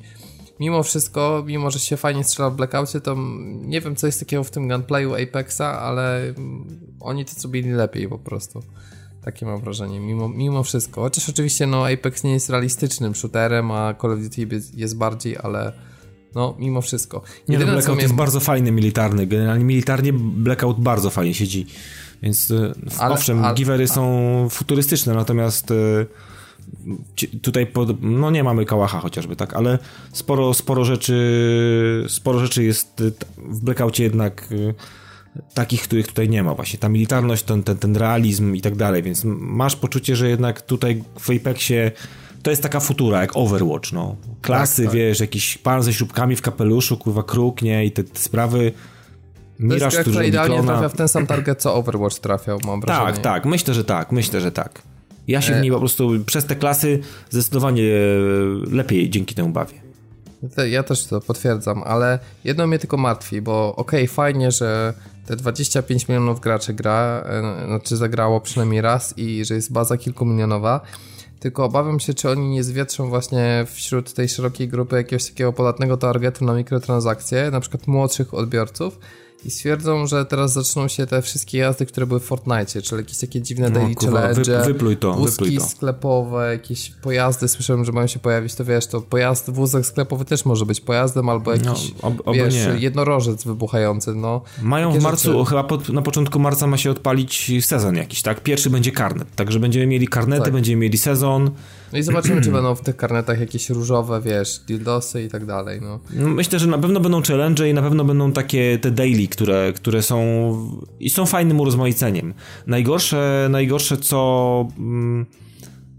mimo 0.61 0.83
wszystko, 0.83 1.44
mimo 1.46 1.70
że 1.70 1.79
się 1.79 1.96
fajnie 1.96 2.25
strzela 2.25 2.51
w 2.51 2.57
Blackoutie, 2.57 3.01
to 3.01 3.16
nie 3.55 3.81
wiem 3.81 3.96
co 3.96 4.07
jest 4.07 4.20
takiego 4.20 4.44
w 4.44 4.51
tym 4.51 4.68
gunplayu 4.68 5.14
Apexa, 5.14 5.61
ale 5.61 6.35
oni 7.01 7.25
to 7.25 7.33
zrobili 7.33 7.70
lepiej 7.70 8.09
po 8.09 8.18
prostu. 8.18 8.62
Takie 9.26 9.46
mam 9.46 9.60
wrażenie, 9.60 10.00
mimo, 10.00 10.28
mimo 10.28 10.62
wszystko. 10.62 11.00
Chociaż 11.00 11.28
oczywiście 11.28 11.66
no, 11.66 11.88
Apex 11.88 12.24
nie 12.24 12.32
jest 12.32 12.50
realistycznym 12.50 13.14
shooterem, 13.14 13.70
a 13.70 13.94
Call 13.94 14.12
of 14.12 14.20
Duty 14.20 14.60
jest 14.74 14.96
bardziej, 14.96 15.36
ale 15.42 15.72
no, 16.34 16.54
mimo 16.58 16.80
wszystko. 16.80 17.22
Nie, 17.48 17.58
no, 17.58 17.66
Blackout 17.66 17.94
mnie... 17.94 18.02
jest 18.02 18.14
bardzo 18.14 18.40
fajny 18.40 18.72
militarny. 18.72 19.26
Generalnie 19.26 19.64
militarnie 19.64 20.12
Blackout 20.12 20.80
bardzo 20.80 21.10
fajnie 21.10 21.34
siedzi. 21.34 21.66
Więc 22.22 22.50
e, 22.50 22.74
ale, 22.98 23.14
owszem, 23.14 23.44
ale, 23.44 23.54
givery 23.54 23.88
są 23.88 24.48
futurystyczne, 24.50 25.14
natomiast 25.14 25.70
e, 25.70 25.74
tutaj 27.42 27.66
pod, 27.66 28.02
no 28.02 28.30
nie 28.30 28.44
mamy 28.44 28.64
kałacha 28.64 29.00
chociażby, 29.00 29.36
tak, 29.36 29.54
ale 29.54 29.78
sporo, 30.12 30.54
sporo 30.54 30.84
rzeczy 30.84 32.04
sporo 32.08 32.38
rzeczy 32.38 32.64
jest 32.64 33.02
w 33.38 33.60
Blackoutie 33.60 34.04
jednak 34.04 34.48
takich, 35.55 35.83
których 35.83 36.07
tutaj 36.07 36.29
nie 36.29 36.42
ma. 36.42 36.55
Właśnie 36.55 36.79
ta 36.79 36.88
militarność, 36.88 37.42
ten, 37.42 37.62
ten, 37.62 37.77
ten 37.77 37.96
realizm 37.96 38.55
i 38.55 38.61
tak 38.61 38.77
dalej, 38.77 39.03
więc 39.03 39.22
masz 39.25 39.77
poczucie, 39.77 40.16
że 40.16 40.29
jednak 40.29 40.62
tutaj 40.62 41.03
w 41.18 41.31
Apexie 41.31 41.92
to 42.42 42.51
jest 42.51 42.62
taka 42.62 42.81
futura, 42.81 43.20
jak 43.20 43.37
Overwatch, 43.37 43.92
no. 43.92 44.16
Klasy, 44.42 44.83
tak, 44.83 44.90
tak. 44.90 44.94
wiesz, 44.94 45.20
jakiś 45.20 45.59
pan 45.59 45.83
ze 45.83 45.92
śrubkami 45.92 46.37
w 46.37 46.42
kapeluszu, 46.42 46.96
kurwa 46.96 47.22
kruk, 47.22 47.62
nie, 47.62 47.85
i 47.85 47.90
te, 47.90 48.05
te 48.05 48.20
sprawy... 48.20 48.72
Miraż, 49.59 49.94
to 49.94 50.01
jest 50.01 50.22
idealnie 50.22 50.62
trafia 50.62 50.88
w 50.88 50.96
ten 50.96 51.09
sam 51.09 51.27
target, 51.37 51.62
co 51.62 51.75
Overwatch 51.75 52.18
trafiał, 52.18 52.59
mam 52.66 52.81
wrażenie. 52.81 53.07
Tak, 53.07 53.18
tak, 53.18 53.44
myślę, 53.44 53.75
że 53.75 53.85
tak, 53.85 54.12
myślę, 54.12 54.40
że 54.40 54.53
tak. 54.53 54.83
Ja 55.29 55.40
się 55.40 55.55
e... 55.55 55.59
w 55.59 55.62
niej 55.62 55.70
po 55.70 55.79
prostu 55.79 56.11
przez 56.27 56.44
te 56.44 56.57
klasy 56.57 56.99
zdecydowanie 57.31 57.83
lepiej 58.70 59.11
dzięki 59.11 59.35
temu 59.35 59.49
bawię. 59.49 59.86
Ja 60.70 60.82
też 60.82 61.06
to 61.06 61.20
potwierdzam, 61.20 61.82
ale 61.87 62.18
jedno 62.44 62.66
mnie 62.66 62.78
tylko 62.78 62.96
martwi, 62.96 63.42
bo 63.42 63.76
okej, 63.76 64.04
okay, 64.04 64.14
fajnie, 64.14 64.50
że 64.50 64.94
te 65.26 65.37
25 65.37 66.09
milionów 66.09 66.40
graczy 66.40 66.74
gra, 66.74 67.24
e, 67.26 67.66
znaczy 67.66 67.96
zagrało 67.96 68.40
przynajmniej 68.40 68.80
raz 68.80 69.18
i 69.18 69.44
że 69.44 69.54
jest 69.54 69.72
baza 69.72 69.96
kilkumilionowa, 69.96 70.80
tylko 71.40 71.64
obawiam 71.64 72.00
się, 72.00 72.14
czy 72.14 72.30
oni 72.30 72.48
nie 72.48 72.64
zwietrzą 72.64 73.09
właśnie 73.09 73.66
wśród 73.72 74.12
tej 74.12 74.28
szerokiej 74.28 74.68
grupy 74.68 74.96
jakiegoś 74.96 75.26
takiego 75.26 75.52
podatnego 75.52 75.96
targetu 75.96 76.44
na 76.44 76.54
mikrotransakcje, 76.54 77.50
na 77.50 77.61
przykład 77.61 77.87
młodszych 77.87 78.35
odbiorców, 78.35 78.98
i 79.46 79.50
stwierdzą, 79.50 80.06
że 80.06 80.24
teraz 80.24 80.52
zaczną 80.52 80.88
się 80.88 81.06
te 81.06 81.22
wszystkie 81.22 81.59
jazdy, 81.59 81.87
które 81.87 82.06
były 82.06 82.20
w 82.20 82.24
Fortnite, 82.24 82.82
czyli 82.82 83.00
jakieś 83.02 83.18
takie 83.18 83.42
dziwne 83.42 83.70
no, 83.70 83.74
daily 83.80 83.94
challenge, 83.94 84.62
wypluj 84.66 84.96
to, 84.96 85.14
wózki 85.14 85.59
to. 85.59 85.64
sklepowe, 85.64 86.52
jakieś 86.52 86.90
pojazdy, 86.90 87.48
słyszałem, 87.48 87.85
że 87.85 87.92
mają 87.92 88.06
się 88.06 88.18
pojawić, 88.18 88.54
to 88.54 88.64
wiesz, 88.64 88.87
to 88.87 89.00
pojazd, 89.00 89.50
wózek 89.50 89.87
sklepowy 89.87 90.24
też 90.24 90.44
może 90.44 90.66
być 90.66 90.80
pojazdem, 90.80 91.28
albo 91.28 91.50
no, 91.50 91.56
jakiś, 91.56 91.94
no, 92.02 92.09
ob, 92.09 92.35
wiesz, 92.35 92.54
nie. 92.54 92.78
jednorożec 92.78 93.44
wybuchający, 93.44 94.14
no. 94.14 94.42
Mają 94.62 94.92
w 94.92 95.02
marcu, 95.02 95.32
rzeczy. 95.32 95.50
chyba 95.50 95.64
pod, 95.64 95.88
na 95.88 96.02
początku 96.02 96.38
marca 96.38 96.66
ma 96.66 96.76
się 96.76 96.90
odpalić 96.90 97.52
sezon 97.61 97.96
jakiś, 97.96 98.22
tak? 98.22 98.42
Pierwszy 98.42 98.70
będzie 98.70 98.92
karnet, 98.92 99.35
także 99.35 99.61
będziemy 99.61 99.87
mieli 99.87 100.09
karnety, 100.09 100.44
tak. 100.44 100.52
będziemy 100.52 100.82
mieli 100.82 100.98
sezon, 100.98 101.50
no 101.92 101.98
i 101.98 102.02
zobaczymy, 102.02 102.40
czy 102.40 102.50
będą 102.59 102.74
w 102.74 102.80
tych 102.80 102.96
karnetach 102.96 103.40
jakieś 103.40 103.70
różowe, 103.70 104.20
wiesz, 104.20 104.59
dildosy 104.66 105.22
i 105.22 105.28
tak 105.28 105.46
dalej, 105.46 105.80
no. 105.80 105.98
no. 106.11 106.28
Myślę, 106.28 106.59
że 106.59 106.66
na 106.66 106.78
pewno 106.78 107.00
będą 107.00 107.22
challenge 107.22 107.70
i 107.70 107.74
na 107.74 107.82
pewno 107.82 108.04
będą 108.04 108.32
takie 108.32 108.78
te 108.78 108.90
daily, 108.90 109.28
które, 109.37 109.72
które 109.72 110.03
są 110.03 110.18
i 111.01 111.11
są 111.11 111.27
fajnym 111.27 111.61
urozmaiceniem. 111.61 112.35
Najgorsze, 112.66 113.46
najgorsze 113.51 113.96
co... 113.96 114.68
Mm, 114.79 115.27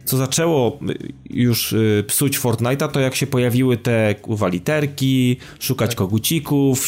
co 0.08 0.18
zaczęło 0.18 0.80
y, 0.90 1.14
już 1.30 1.74
y, 1.74 2.04
psuć 2.08 2.40
Fortnite'a, 2.40 2.92
to 2.92 3.00
jak 3.00 3.16
się 3.16 3.28
pojawiły 3.28 3.78
te 3.78 4.16
kurwa 4.16 4.48
literki, 4.48 5.38
szukać 5.60 5.90
tak. 5.90 5.98
kogucików, 5.98 6.88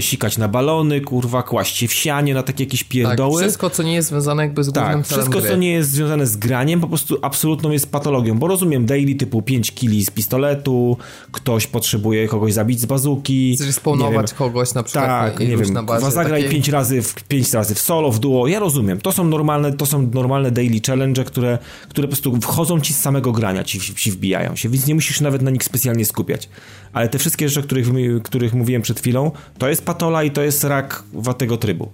sikać 0.00 0.38
na 0.38 0.48
balony, 0.48 1.00
kurwa, 1.00 1.42
kłaść 1.42 1.76
się 1.76 1.88
w 1.88 1.92
sianie 1.92 2.34
na 2.34 2.42
takie 2.42 2.64
jakieś 2.64 2.84
pierdoły. 2.84 3.34
Tak, 3.34 3.42
wszystko, 3.42 3.70
co 3.70 3.82
nie 3.82 3.94
jest 3.94 4.08
związane 4.08 4.42
jakby 4.42 4.64
z 4.64 4.70
głównym 4.70 5.02
Tak, 5.02 5.06
wszystko, 5.06 5.42
co 5.42 5.56
nie 5.56 5.72
jest 5.72 5.90
związane 5.90 6.26
z 6.26 6.36
graniem, 6.36 6.80
po 6.80 6.88
prostu 6.88 7.18
absolutną 7.22 7.70
jest 7.70 7.92
patologią, 7.92 8.38
bo 8.38 8.46
rozumiem 8.46 8.86
daily 8.86 9.14
typu 9.14 9.42
5 9.42 9.72
kili 9.72 10.04
z 10.04 10.10
pistoletu, 10.10 10.96
ktoś 11.32 11.66
potrzebuje 11.66 12.28
kogoś 12.28 12.52
zabić 12.52 12.80
z 12.80 12.86
bazuki. 12.86 13.56
Zrespawnować 13.56 14.34
kogoś 14.34 14.74
na 14.74 14.82
przykład 14.82 15.06
tak, 15.06 15.40
nie 15.40 15.56
wiem, 15.56 15.72
na 15.72 15.82
bazie. 15.82 16.10
Zagraj 16.10 16.42
5 16.42 16.54
takiej... 16.54 16.72
razy, 16.72 17.02
w, 17.02 17.14
5 17.14 17.52
razy 17.52 17.74
w 17.74 17.80
solo, 17.80 18.10
w 18.10 18.18
duo, 18.18 18.46
ja 18.46 18.58
rozumiem. 18.58 19.00
To 19.00 19.12
są 19.12 19.24
normalne, 19.24 19.72
to 19.72 19.86
są 19.86 20.10
normalne 20.14 20.50
daily 20.50 20.80
challenge, 20.86 21.24
które, 21.24 21.58
które 21.88 22.08
po 22.08 22.10
prostu 22.10 22.36
wchodzą 22.40 22.59
wchodzą 22.60 22.80
ci 22.80 22.94
z 22.94 23.00
samego 23.00 23.32
grania, 23.32 23.64
ci, 23.64 23.80
ci 23.80 24.12
wbijają 24.12 24.56
się, 24.56 24.68
więc 24.68 24.86
nie 24.86 24.94
musisz 24.94 25.20
nawet 25.20 25.42
na 25.42 25.50
nich 25.50 25.64
specjalnie 25.64 26.04
skupiać. 26.04 26.48
Ale 26.92 27.08
te 27.08 27.18
wszystkie 27.18 27.48
rzeczy, 27.48 27.60
o 27.60 27.62
których, 27.62 27.86
których 28.22 28.54
mówiłem 28.54 28.82
przed 28.82 29.00
chwilą, 29.00 29.30
to 29.58 29.68
jest 29.68 29.84
patola 29.84 30.22
i 30.22 30.30
to 30.30 30.42
jest 30.42 30.64
rak 30.64 31.02
tego 31.38 31.56
trybu. 31.56 31.88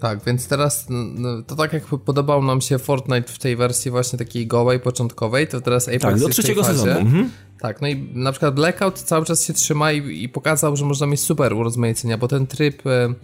Tak, 0.00 0.24
więc 0.24 0.48
teraz 0.48 0.86
no, 0.88 1.42
to 1.42 1.56
tak 1.56 1.72
jak 1.72 1.84
podobał 1.84 2.42
nam 2.42 2.60
się 2.60 2.78
Fortnite 2.78 3.32
w 3.32 3.38
tej 3.38 3.56
wersji 3.56 3.90
właśnie 3.90 4.18
takiej 4.18 4.46
gołej, 4.46 4.80
początkowej, 4.80 5.48
to 5.48 5.60
teraz 5.60 5.88
Apex 5.88 6.02
Tak, 6.02 6.20
do 6.20 6.28
trzeciego 6.28 6.64
sezonu. 6.64 6.90
Mhm. 6.90 7.30
Tak, 7.60 7.82
no 7.82 7.88
i 7.88 8.08
na 8.14 8.32
przykład 8.32 8.54
Blackout 8.54 8.98
cały 8.98 9.24
czas 9.24 9.44
się 9.44 9.52
trzyma 9.52 9.92
i, 9.92 10.24
i 10.24 10.28
pokazał, 10.28 10.76
że 10.76 10.84
można 10.84 11.06
mieć 11.06 11.20
super 11.20 11.52
urozmaicenia, 11.52 12.18
bo 12.18 12.28
ten 12.28 12.46
tryb, 12.46 12.86
e, 12.86 13.14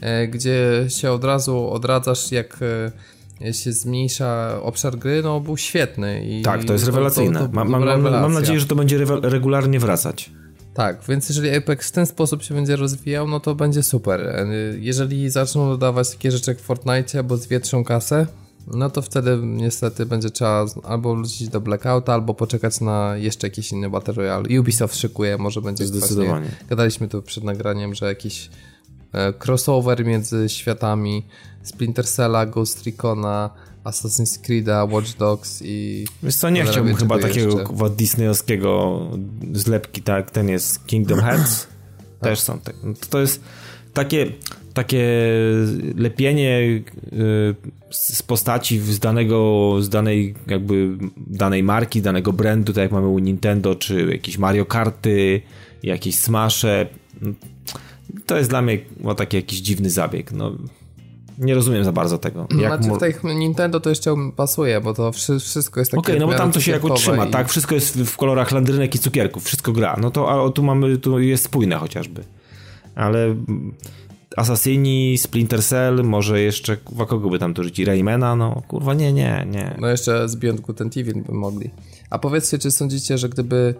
e, 0.00 0.28
gdzie 0.28 0.86
się 0.88 1.12
od 1.12 1.24
razu 1.24 1.70
odradzasz 1.70 2.32
jak... 2.32 2.58
E, 2.62 2.92
się 3.52 3.72
zmniejsza 3.72 4.62
obszar 4.62 4.98
gry, 4.98 5.22
no 5.22 5.40
był 5.40 5.56
świetny. 5.56 6.26
I 6.26 6.42
tak, 6.42 6.64
to 6.64 6.72
jest 6.72 6.86
rewelacyjne. 6.86 7.40
To, 7.40 7.46
to, 7.46 7.48
to 7.48 7.54
mam, 7.54 7.68
mam, 7.68 8.02
mam, 8.02 8.32
nadzieję, 8.32 8.60
że 8.60 8.66
to 8.66 8.74
będzie 8.74 9.04
regularnie 9.22 9.78
wracać. 9.78 10.30
Tak, 10.74 11.00
więc 11.08 11.28
jeżeli 11.28 11.56
Apex 11.56 11.88
w 11.88 11.92
ten 11.92 12.06
sposób 12.06 12.42
się 12.42 12.54
będzie 12.54 12.76
rozwijał, 12.76 13.28
no 13.28 13.40
to 13.40 13.54
będzie 13.54 13.82
super. 13.82 14.46
Jeżeli 14.78 15.30
zaczną 15.30 15.68
dodawać 15.70 16.10
takie 16.10 16.30
rzeczy 16.30 16.50
jak 16.50 16.58
w 16.58 16.62
Fortnite, 16.62 17.24
bo 17.24 17.36
zwietrzą 17.36 17.84
kasę, 17.84 18.26
no 18.66 18.90
to 18.90 19.02
wtedy 19.02 19.38
niestety 19.42 20.06
będzie 20.06 20.30
trzeba 20.30 20.66
albo 20.82 21.16
wrócić 21.16 21.48
do 21.48 21.60
Blackouta, 21.60 22.14
albo 22.14 22.34
poczekać 22.34 22.80
na 22.80 23.16
jeszcze 23.16 23.46
jakiś 23.46 23.72
inny 23.72 23.90
Battle 23.90 24.14
Royale. 24.14 24.60
Ubisoft 24.60 24.96
szykuje, 24.96 25.38
może 25.38 25.62
będzie 25.62 25.86
Zdecydowanie. 25.86 26.46
Właśnie, 26.46 26.66
gadaliśmy 26.68 27.08
tu 27.08 27.22
przed 27.22 27.44
nagraniem, 27.44 27.94
że 27.94 28.06
jakiś 28.06 28.50
crossover 29.38 30.06
między 30.06 30.48
światami 30.48 31.24
Splinter 31.62 32.06
Cella, 32.06 32.46
Ghost 32.46 32.86
Recona, 32.86 33.50
Assassin's 33.84 34.38
Creed'a, 34.38 34.92
Watch 34.92 35.16
Dogs 35.16 35.62
i... 35.64 36.06
Wiesz 36.22 36.36
co, 36.36 36.50
nie 36.50 36.64
chciałbym 36.64 36.96
chyba 36.96 37.18
takiego 37.18 37.58
jeszcze. 37.58 37.90
disneyowskiego 37.96 39.00
zlepki, 39.52 40.02
tak, 40.02 40.30
ten 40.30 40.48
jest 40.48 40.86
Kingdom 40.86 41.20
Hearts, 41.20 41.66
też 42.20 42.40
są, 42.40 42.58
te, 42.58 42.72
to 43.10 43.20
jest 43.20 43.42
takie, 43.94 44.32
takie 44.74 45.28
lepienie 45.96 46.60
y, 46.60 46.82
z 47.90 48.22
postaci 48.22 48.78
z 48.78 48.98
danego, 48.98 49.76
z 49.80 49.88
danej 49.88 50.34
jakby 50.46 50.88
danej 51.16 51.62
marki, 51.62 52.02
danego 52.02 52.32
brandu, 52.32 52.72
tak 52.72 52.82
jak 52.82 52.92
mamy 52.92 53.06
u 53.06 53.18
Nintendo, 53.18 53.74
czy 53.74 54.06
jakieś 54.12 54.38
Mario 54.38 54.66
Karty, 54.66 55.42
jakieś 55.82 56.16
Smasze, 56.18 56.86
to 58.26 58.36
jest 58.38 58.50
dla 58.50 58.62
mnie 58.62 58.78
no, 59.00 59.14
taki 59.14 59.36
jakiś 59.36 59.60
dziwny 59.60 59.90
zabieg, 59.90 60.32
no 60.32 60.52
Nie 61.38 61.54
rozumiem 61.54 61.84
za 61.84 61.92
bardzo 61.92 62.18
tego. 62.18 62.46
Jak 62.58 62.84
znaczy 62.84 62.98
w 62.98 63.22
tej 63.22 63.36
Nintendo 63.36 63.80
to 63.80 63.90
jeszcze 63.90 64.14
pasuje, 64.36 64.80
bo 64.80 64.94
to 64.94 65.12
wszystko 65.40 65.80
jest 65.80 65.90
takie... 65.90 66.00
Okej, 66.00 66.14
okay, 66.14 66.26
no 66.26 66.32
bo 66.32 66.38
tam 66.38 66.52
to 66.52 66.60
się 66.60 66.72
jakoś 66.72 67.00
trzyma, 67.00 67.26
i... 67.26 67.30
tak? 67.30 67.48
Wszystko 67.48 67.74
jest 67.74 68.00
w 68.00 68.16
kolorach 68.16 68.52
landrynek 68.52 68.94
i 68.94 68.98
cukierków, 68.98 69.44
wszystko 69.44 69.72
gra. 69.72 69.96
No 70.00 70.10
to 70.10 70.46
a 70.46 70.50
tu 70.50 70.62
mamy, 70.62 70.98
tu 70.98 71.18
jest 71.18 71.44
spójne 71.44 71.76
chociażby. 71.76 72.24
Ale 72.94 73.34
Assassini, 74.36 75.18
Splinter 75.18 75.62
Cell, 75.62 76.04
może 76.04 76.40
jeszcze, 76.40 76.76
kurwa, 76.76 77.06
kogo 77.06 77.30
by 77.30 77.38
tam 77.38 77.54
to 77.54 77.62
rzucić? 77.62 77.86
Raymana? 77.86 78.36
No, 78.36 78.62
kurwa, 78.68 78.94
nie, 78.94 79.12
nie, 79.12 79.46
nie. 79.50 79.76
No 79.80 79.88
jeszcze 79.88 80.28
z 80.28 80.36
Beyond 80.36 80.60
Good 80.60 80.80
and 80.80 80.96
Evil 80.96 81.22
by 81.22 81.32
mogli. 81.32 81.70
A 82.10 82.18
powiedzcie, 82.18 82.58
czy 82.58 82.70
sądzicie, 82.70 83.18
że 83.18 83.28
gdyby 83.28 83.74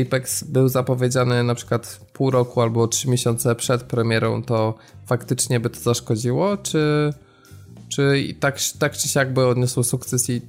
Apex 0.00 0.44
był 0.44 0.68
zapowiedziany 0.68 1.44
na 1.44 1.54
przykład 1.54 2.00
pół 2.12 2.30
roku 2.30 2.60
albo 2.60 2.88
trzy 2.88 3.08
miesiące 3.10 3.54
przed 3.54 3.82
premierą, 3.82 4.42
to 4.42 4.74
faktycznie 5.06 5.60
by 5.60 5.70
to 5.70 5.80
zaszkodziło, 5.80 6.56
czy, 6.56 7.12
czy 7.88 8.34
tak, 8.40 8.58
tak 8.78 8.92
czy 8.92 9.08
siak 9.08 9.32
by 9.32 9.46
odniosło 9.46 9.84
sukces 9.84 10.30
i 10.30 10.42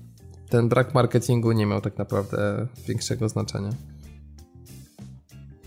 ten 0.49 0.69
brak 0.69 0.93
marketingu 0.93 1.51
nie 1.51 1.65
miał 1.65 1.81
tak 1.81 1.97
naprawdę 1.97 2.67
większego 2.87 3.29
znaczenia? 3.29 3.69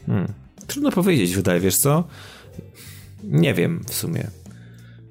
Hmm. 0.06 0.32
Trudno 0.66 0.92
powiedzieć, 0.92 1.36
wydaje, 1.36 1.60
wiesz 1.60 1.76
co? 1.76 2.04
Nie 3.24 3.54
wiem 3.54 3.84
w 3.88 3.94
sumie. 3.94 4.26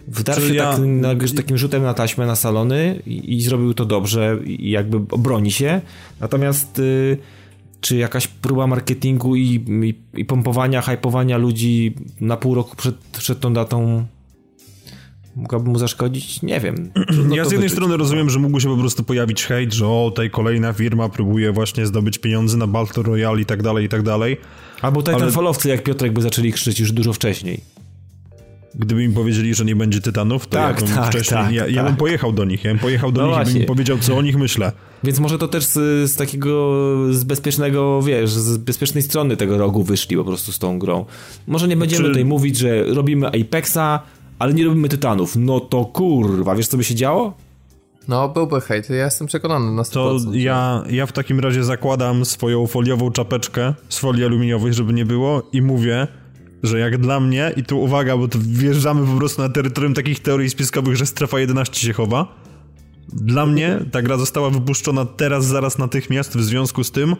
Wdarł 0.07 0.41
się 0.41 0.53
ja... 0.53 0.71
tak, 0.71 0.81
na, 0.85 1.09
takim 1.35 1.57
rzutem 1.57 1.83
na 1.83 1.93
taśmę 1.93 2.25
na 2.25 2.35
salony 2.35 3.01
i, 3.05 3.35
i, 3.35 3.41
zrobił 3.41 3.73
to 3.73 3.85
dobrze 3.85 4.39
i 4.45 4.69
jakby 4.69 4.97
obroni 4.97 5.51
się. 5.51 5.81
Natomiast 6.19 6.79
y, 6.79 7.17
czy 7.85 7.97
jakaś 7.97 8.27
próba 8.27 8.67
marketingu 8.67 9.35
i, 9.35 9.65
i, 9.83 10.19
i 10.19 10.25
pompowania, 10.25 10.81
hypowania 10.81 11.37
ludzi 11.37 11.95
na 12.21 12.37
pół 12.37 12.55
roku 12.55 12.75
przed, 12.75 12.95
przed 12.95 13.39
tą 13.39 13.53
datą 13.53 14.05
mogłaby 15.35 15.69
mu 15.69 15.79
zaszkodzić? 15.79 16.41
Nie 16.41 16.59
wiem. 16.59 16.91
ja 17.35 17.45
z 17.45 17.51
jednej 17.51 17.69
strony 17.69 17.97
rozumiem, 17.97 18.29
że 18.29 18.39
mógł 18.39 18.59
się 18.59 18.69
po 18.69 18.77
prostu 18.77 19.03
pojawić 19.03 19.45
hejt, 19.45 19.73
że 19.73 19.87
o, 19.87 20.09
tutaj 20.09 20.29
kolejna 20.29 20.73
firma 20.73 21.09
próbuje 21.09 21.51
właśnie 21.51 21.85
zdobyć 21.85 22.17
pieniądze 22.17 22.57
na 22.57 22.67
Battle 22.67 23.03
Royale 23.03 23.41
i 23.41 23.45
tak 23.45 23.63
dalej, 23.63 23.85
i 23.85 23.89
tak 23.89 24.03
dalej. 24.03 24.37
Albo 24.81 25.01
tutaj 25.01 25.21
ale... 25.21 25.31
falowcy 25.31 25.69
jak 25.69 25.83
Piotrek 25.83 26.13
by 26.13 26.21
zaczęli 26.21 26.51
krzyczeć 26.51 26.79
już 26.79 26.91
dużo 26.91 27.13
wcześniej. 27.13 27.61
Gdyby 28.75 29.07
mi 29.07 29.13
powiedzieli, 29.13 29.53
że 29.53 29.65
nie 29.65 29.75
będzie 29.75 30.01
Tytanów, 30.01 30.47
to 30.47 30.57
tak, 30.57 30.81
ja 30.81 30.87
bym 30.87 30.95
tak, 30.95 31.09
wcześniej, 31.09 31.39
tak, 31.39 31.53
ja, 31.53 31.67
ja 31.67 31.75
tak. 31.75 31.85
bym 31.85 31.95
pojechał 31.95 32.31
do 32.31 32.45
nich, 32.45 32.63
ja 32.63 32.71
bym 32.71 32.79
pojechał 32.79 33.11
do 33.11 33.21
no 33.21 33.27
nich 33.27 33.35
właśnie. 33.35 33.55
i 33.55 33.57
bym 33.57 33.67
powiedział, 33.67 33.97
co 33.97 34.17
o 34.17 34.21
nich 34.21 34.37
myślę. 34.37 34.71
Więc 35.05 35.19
może 35.19 35.37
to 35.37 35.47
też 35.47 35.65
z, 35.65 36.11
z, 36.11 36.15
takiego, 36.15 36.73
z 37.11 37.23
bezpiecznego, 37.23 38.01
wiesz, 38.01 38.29
z 38.29 38.57
bezpiecznej 38.57 39.03
strony 39.03 39.37
tego 39.37 39.57
rogu 39.57 39.83
wyszli 39.83 40.17
po 40.17 40.23
prostu 40.23 40.51
z 40.51 40.59
tą 40.59 40.79
grą. 40.79 41.05
Może 41.47 41.67
nie 41.67 41.77
będziemy 41.77 42.03
Czy... 42.03 42.07
tutaj 42.09 42.25
mówić, 42.25 42.57
że 42.57 42.83
robimy 42.83 43.27
Apexa, 43.27 43.99
ale 44.39 44.53
nie 44.53 44.65
robimy 44.65 44.89
Tytanów. 44.89 45.35
No 45.35 45.59
to 45.59 45.85
kurwa, 45.85 46.55
wiesz 46.55 46.67
co 46.67 46.77
by 46.77 46.83
się 46.83 46.95
działo? 46.95 47.33
No, 48.07 48.29
byłby 48.29 48.61
hejt, 48.61 48.89
ja 48.89 49.05
jestem 49.05 49.27
przekonany 49.27 49.71
na 49.71 49.81
100%. 49.81 49.93
To 49.93 50.33
ja, 50.33 50.83
ja 50.89 51.05
w 51.05 51.11
takim 51.11 51.39
razie 51.39 51.63
zakładam 51.63 52.25
swoją 52.25 52.67
foliową 52.67 53.11
czapeczkę 53.11 53.73
z 53.89 53.99
folii 53.99 54.25
aluminiowej, 54.25 54.73
żeby 54.73 54.93
nie 54.93 55.05
było 55.05 55.43
i 55.53 55.61
mówię, 55.61 56.07
że 56.63 56.79
jak 56.79 56.97
dla 56.97 57.19
mnie, 57.19 57.51
i 57.57 57.63
tu 57.63 57.81
uwaga, 57.81 58.17
bo 58.17 58.27
tu 58.27 58.39
wjeżdżamy 58.41 59.07
po 59.07 59.17
prostu 59.17 59.41
na 59.41 59.49
terytorium 59.49 59.93
takich 59.93 60.19
teorii 60.19 60.49
spiskowych, 60.49 60.95
że 60.95 61.05
strefa 61.05 61.39
11 61.39 61.87
się 61.87 61.93
chowa. 61.93 62.44
Dla 63.13 63.45
mnie 63.45 63.79
ta 63.91 64.01
gra 64.01 64.17
została 64.17 64.49
wypuszczona 64.49 65.05
teraz, 65.05 65.45
zaraz 65.45 65.77
natychmiast 65.77 66.37
w 66.37 66.43
związku 66.43 66.83
z 66.83 66.91
tym, 66.91 67.15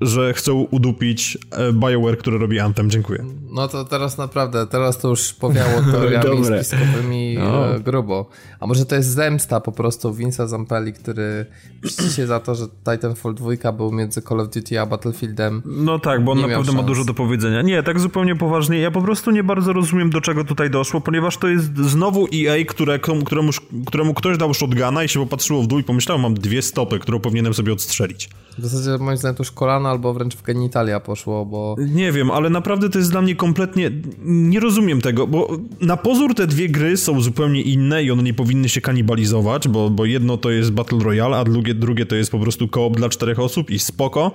że 0.00 0.34
chcą 0.34 0.66
udupić 0.70 1.38
e, 1.50 1.72
BioWare, 1.72 2.18
które 2.18 2.38
robi 2.38 2.60
Anthem. 2.60 2.90
Dziękuję. 2.90 3.24
No 3.50 3.68
to 3.68 3.84
teraz 3.84 4.18
naprawdę, 4.18 4.66
teraz 4.66 4.98
to 4.98 5.08
już 5.08 5.32
powiało 5.32 5.80
teoriami 5.92 6.44
spiskowymi 6.44 7.34
no. 7.38 7.74
E, 7.74 7.80
grubo. 7.80 8.28
A 8.60 8.66
może 8.66 8.86
to 8.86 8.94
jest 8.94 9.08
zemsta 9.08 9.60
po 9.60 9.72
prostu 9.72 10.12
Vince'a 10.12 10.48
Zampelli, 10.48 10.92
który 10.92 11.46
mści 11.82 12.10
się 12.10 12.26
za 12.26 12.40
to, 12.40 12.54
że 12.54 12.66
Titanfall 12.90 13.34
2 13.34 13.72
był 13.72 13.92
między 13.92 14.22
Call 14.22 14.40
of 14.40 14.48
Duty 14.48 14.80
a 14.80 14.86
Battlefieldem. 14.86 15.62
No 15.64 15.98
tak, 15.98 16.24
bo 16.24 16.32
on 16.32 16.40
naprawdę 16.40 16.66
szans. 16.66 16.76
ma 16.76 16.82
dużo 16.82 17.04
do 17.04 17.14
powiedzenia. 17.14 17.62
Nie, 17.62 17.82
tak 17.82 18.00
zupełnie 18.00 18.36
poważnie. 18.36 18.78
Ja 18.78 18.90
po 18.90 19.02
prostu 19.02 19.30
nie 19.30 19.44
bardzo 19.44 19.72
rozumiem, 19.72 20.10
do 20.10 20.20
czego 20.20 20.44
tutaj 20.44 20.70
doszło, 20.70 21.00
ponieważ 21.00 21.36
to 21.36 21.48
jest 21.48 21.76
znowu 21.78 22.26
EA, 22.34 22.64
które, 22.64 22.98
któremu, 22.98 23.50
któremu 23.86 24.14
ktoś 24.14 24.38
dał 24.38 24.54
shotguna 24.54 25.04
i 25.04 25.08
się 25.08 25.20
popatrzyło 25.20 25.62
w 25.62 25.66
dół 25.66 25.78
i 25.78 25.84
pomyślał, 25.84 26.18
mam 26.18 26.34
dwie 26.34 26.62
stopy, 26.62 26.98
którą 26.98 27.20
powinienem 27.20 27.54
sobie 27.54 27.72
odstrzelić. 27.72 28.28
W 28.58 28.66
zasadzie 28.66 29.04
moim 29.04 29.16
zdaniem 29.16 29.36
to 29.36 29.42
już 29.42 29.50
kolana 29.50 29.90
albo 29.90 30.14
wręcz 30.14 30.36
w 30.36 30.42
genitalia 30.42 31.00
poszło, 31.00 31.46
bo... 31.46 31.76
Nie 31.78 32.12
wiem, 32.12 32.30
ale 32.30 32.50
naprawdę 32.50 32.90
to 32.90 32.98
jest 32.98 33.10
dla 33.10 33.22
mnie 33.22 33.36
kompletnie... 33.36 33.90
Nie 34.24 34.60
rozumiem 34.60 35.00
tego, 35.00 35.26
bo 35.26 35.58
na 35.80 35.96
pozór 35.96 36.34
te 36.34 36.46
dwie 36.46 36.68
gry 36.68 36.96
są 36.96 37.20
zupełnie 37.20 37.62
inne 37.62 38.04
i 38.04 38.10
one 38.10 38.22
nie 38.22 38.34
powinny 38.34 38.68
się 38.68 38.80
kanibalizować, 38.80 39.68
bo, 39.68 39.90
bo 39.90 40.04
jedno 40.04 40.36
to 40.36 40.50
jest 40.50 40.70
Battle 40.70 40.98
Royale, 40.98 41.36
a 41.36 41.44
drugie, 41.44 41.74
drugie 41.74 42.06
to 42.06 42.16
jest 42.16 42.30
po 42.30 42.38
prostu 42.38 42.68
koop 42.68 42.96
dla 42.96 43.08
czterech 43.08 43.38
osób 43.38 43.70
i 43.70 43.78
spoko. 43.78 44.32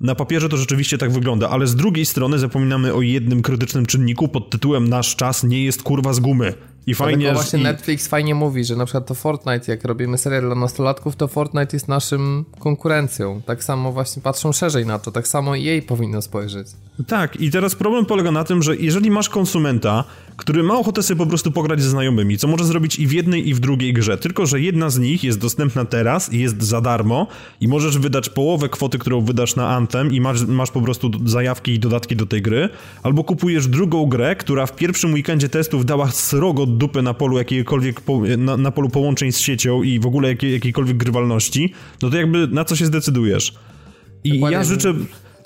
Na 0.00 0.14
papierze 0.14 0.48
to 0.48 0.56
rzeczywiście 0.56 0.98
tak 0.98 1.12
wygląda, 1.12 1.50
ale 1.50 1.66
z 1.66 1.76
drugiej 1.76 2.06
strony 2.06 2.38
zapominamy 2.38 2.94
o 2.94 3.02
jednym 3.02 3.42
krytycznym 3.42 3.86
czynniku 3.86 4.28
pod 4.28 4.50
tytułem 4.50 4.88
Nasz 4.88 5.16
czas 5.16 5.44
nie 5.44 5.64
jest 5.64 5.82
kurwa 5.82 6.12
z 6.12 6.20
gumy. 6.20 6.54
I 6.88 6.94
fajnie, 6.94 7.16
Dlatego 7.16 7.40
właśnie 7.40 7.58
i... 7.58 7.62
Netflix 7.62 8.08
fajnie 8.08 8.34
mówi, 8.34 8.64
że 8.64 8.76
na 8.76 8.84
przykład 8.84 9.06
to 9.06 9.14
Fortnite, 9.14 9.72
jak 9.72 9.84
robimy 9.84 10.18
serial 10.18 10.42
dla 10.42 10.54
nastolatków, 10.54 11.16
to 11.16 11.28
Fortnite 11.28 11.76
jest 11.76 11.88
naszym 11.88 12.44
konkurencją. 12.58 13.42
Tak 13.46 13.64
samo 13.64 13.92
właśnie 13.92 14.22
patrzą 14.22 14.52
szerzej 14.52 14.86
na 14.86 14.98
to, 14.98 15.12
tak 15.12 15.28
samo 15.28 15.54
i 15.54 15.64
jej 15.64 15.82
powinno 15.82 16.22
spojrzeć. 16.22 16.66
Tak, 17.06 17.40
i 17.40 17.50
teraz 17.50 17.74
problem 17.74 18.06
polega 18.06 18.30
na 18.30 18.44
tym, 18.44 18.62
że 18.62 18.76
jeżeli 18.76 19.10
masz 19.10 19.28
konsumenta, 19.28 20.04
który 20.38 20.62
ma 20.62 20.78
ochotę 20.78 21.02
sobie 21.02 21.18
po 21.18 21.26
prostu 21.26 21.52
pograć 21.52 21.82
ze 21.82 21.90
znajomymi, 21.90 22.38
co 22.38 22.48
może 22.48 22.64
zrobić 22.64 22.98
i 22.98 23.06
w 23.06 23.12
jednej 23.12 23.48
i 23.48 23.54
w 23.54 23.60
drugiej 23.60 23.92
grze, 23.92 24.18
tylko 24.18 24.46
że 24.46 24.60
jedna 24.60 24.90
z 24.90 24.98
nich 24.98 25.24
jest 25.24 25.38
dostępna 25.38 25.84
teraz 25.84 26.32
i 26.32 26.38
jest 26.38 26.62
za 26.62 26.80
darmo 26.80 27.26
i 27.60 27.68
możesz 27.68 27.98
wydać 27.98 28.28
połowę 28.28 28.68
kwoty, 28.68 28.98
którą 28.98 29.20
wydasz 29.20 29.56
na 29.56 29.68
Anthem 29.68 30.12
i 30.12 30.20
masz, 30.20 30.46
masz 30.46 30.70
po 30.70 30.80
prostu 30.80 31.10
zajawki 31.24 31.72
i 31.72 31.78
dodatki 31.78 32.16
do 32.16 32.26
tej 32.26 32.42
gry, 32.42 32.68
albo 33.02 33.24
kupujesz 33.24 33.66
drugą 33.66 34.06
grę, 34.06 34.36
która 34.36 34.66
w 34.66 34.76
pierwszym 34.76 35.12
weekendzie 35.12 35.48
testów 35.48 35.86
dała 35.86 36.10
srogo 36.10 36.66
dupy 36.66 37.02
na 37.02 37.14
polu 37.14 37.38
jakiejkolwiek, 37.38 38.02
na, 38.38 38.56
na 38.56 38.70
polu 38.70 38.88
połączeń 38.88 39.32
z 39.32 39.38
siecią 39.38 39.82
i 39.82 40.00
w 40.00 40.06
ogóle 40.06 40.28
jakiej, 40.28 40.52
jakiejkolwiek 40.52 40.96
grywalności, 40.96 41.72
no 42.02 42.10
to 42.10 42.16
jakby 42.16 42.48
na 42.48 42.64
co 42.64 42.76
się 42.76 42.86
zdecydujesz? 42.86 43.54
I 44.24 44.32
Dokładnie. 44.32 44.56
ja 44.56 44.64
życzę... 44.64 44.94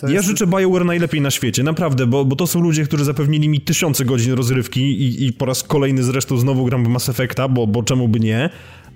Jest... 0.02 0.14
Ja 0.14 0.22
życzę 0.22 0.46
BioWare 0.46 0.84
najlepiej 0.84 1.20
na 1.20 1.30
świecie, 1.30 1.62
naprawdę, 1.62 2.06
bo, 2.06 2.24
bo 2.24 2.36
to 2.36 2.46
są 2.46 2.60
ludzie, 2.60 2.84
którzy 2.84 3.04
zapewnili 3.04 3.48
mi 3.48 3.60
tysiące 3.60 4.04
godzin 4.04 4.32
rozrywki 4.32 4.80
i, 4.80 5.26
i 5.26 5.32
po 5.32 5.46
raz 5.46 5.62
kolejny 5.62 6.02
zresztą 6.02 6.38
znowu 6.38 6.64
gram 6.64 6.84
w 6.84 6.88
Mass 6.88 7.08
Effecta, 7.08 7.48
bo, 7.48 7.66
bo 7.66 7.82
czemu 7.82 8.08
by 8.08 8.20
nie, 8.20 8.50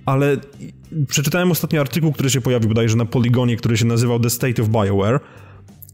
ale 0.07 0.37
przeczytałem 1.09 1.51
ostatnio 1.51 1.81
artykuł, 1.81 2.13
który 2.13 2.31
się 2.31 2.41
pojawił 2.41 2.69
bodajże 2.69 2.97
na 2.97 3.05
Poligonie, 3.05 3.57
który 3.57 3.77
się 3.77 3.85
nazywał 3.85 4.21
The 4.21 4.31
State 4.31 4.63
of 4.63 4.69
BioWare. 4.69 5.21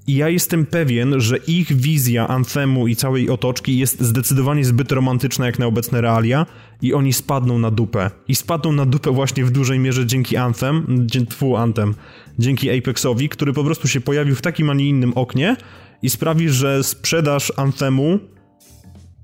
I 0.07 0.15
ja 0.15 0.29
jestem 0.29 0.67
pewien, 0.67 1.21
że 1.21 1.37
ich 1.37 1.73
wizja 1.77 2.29
Anthemu 2.29 2.89
i 2.89 2.97
całej 2.97 3.31
otoczki 3.31 3.79
jest 3.79 4.01
zdecydowanie 4.01 4.65
zbyt 4.65 4.93
romantyczna 4.93 5.47
jak 5.47 5.59
na 5.59 5.67
obecne 5.67 6.01
realia 6.01 6.47
i 6.83 6.95
oni 6.95 7.13
spadną 7.13 7.59
na 7.59 7.71
dupę. 7.71 8.11
I 8.29 8.35
spadną 8.35 8.73
na 8.73 8.87
dupę 8.87 9.11
właśnie 9.11 9.45
w 9.45 9.51
dużej 9.51 9.79
mierze 9.79 10.07
dzięki 10.07 10.37
Anthem, 10.37 10.87
dzięki 11.07 11.37
Anthem, 11.57 11.95
dzięki 12.39 12.79
Apexowi, 12.79 13.29
który 13.29 13.53
po 13.53 13.65
prostu 13.65 13.89
się 13.89 14.01
pojawił 14.01 14.35
w 14.35 14.43
takim, 14.43 14.71
a 14.71 14.75
nie 14.75 14.89
innym 14.89 15.13
oknie 15.15 15.57
i 16.03 16.11
sprawi, 16.11 16.49
że 16.49 16.85
sprzedaż 16.85 17.53
Anthemu 17.57 18.19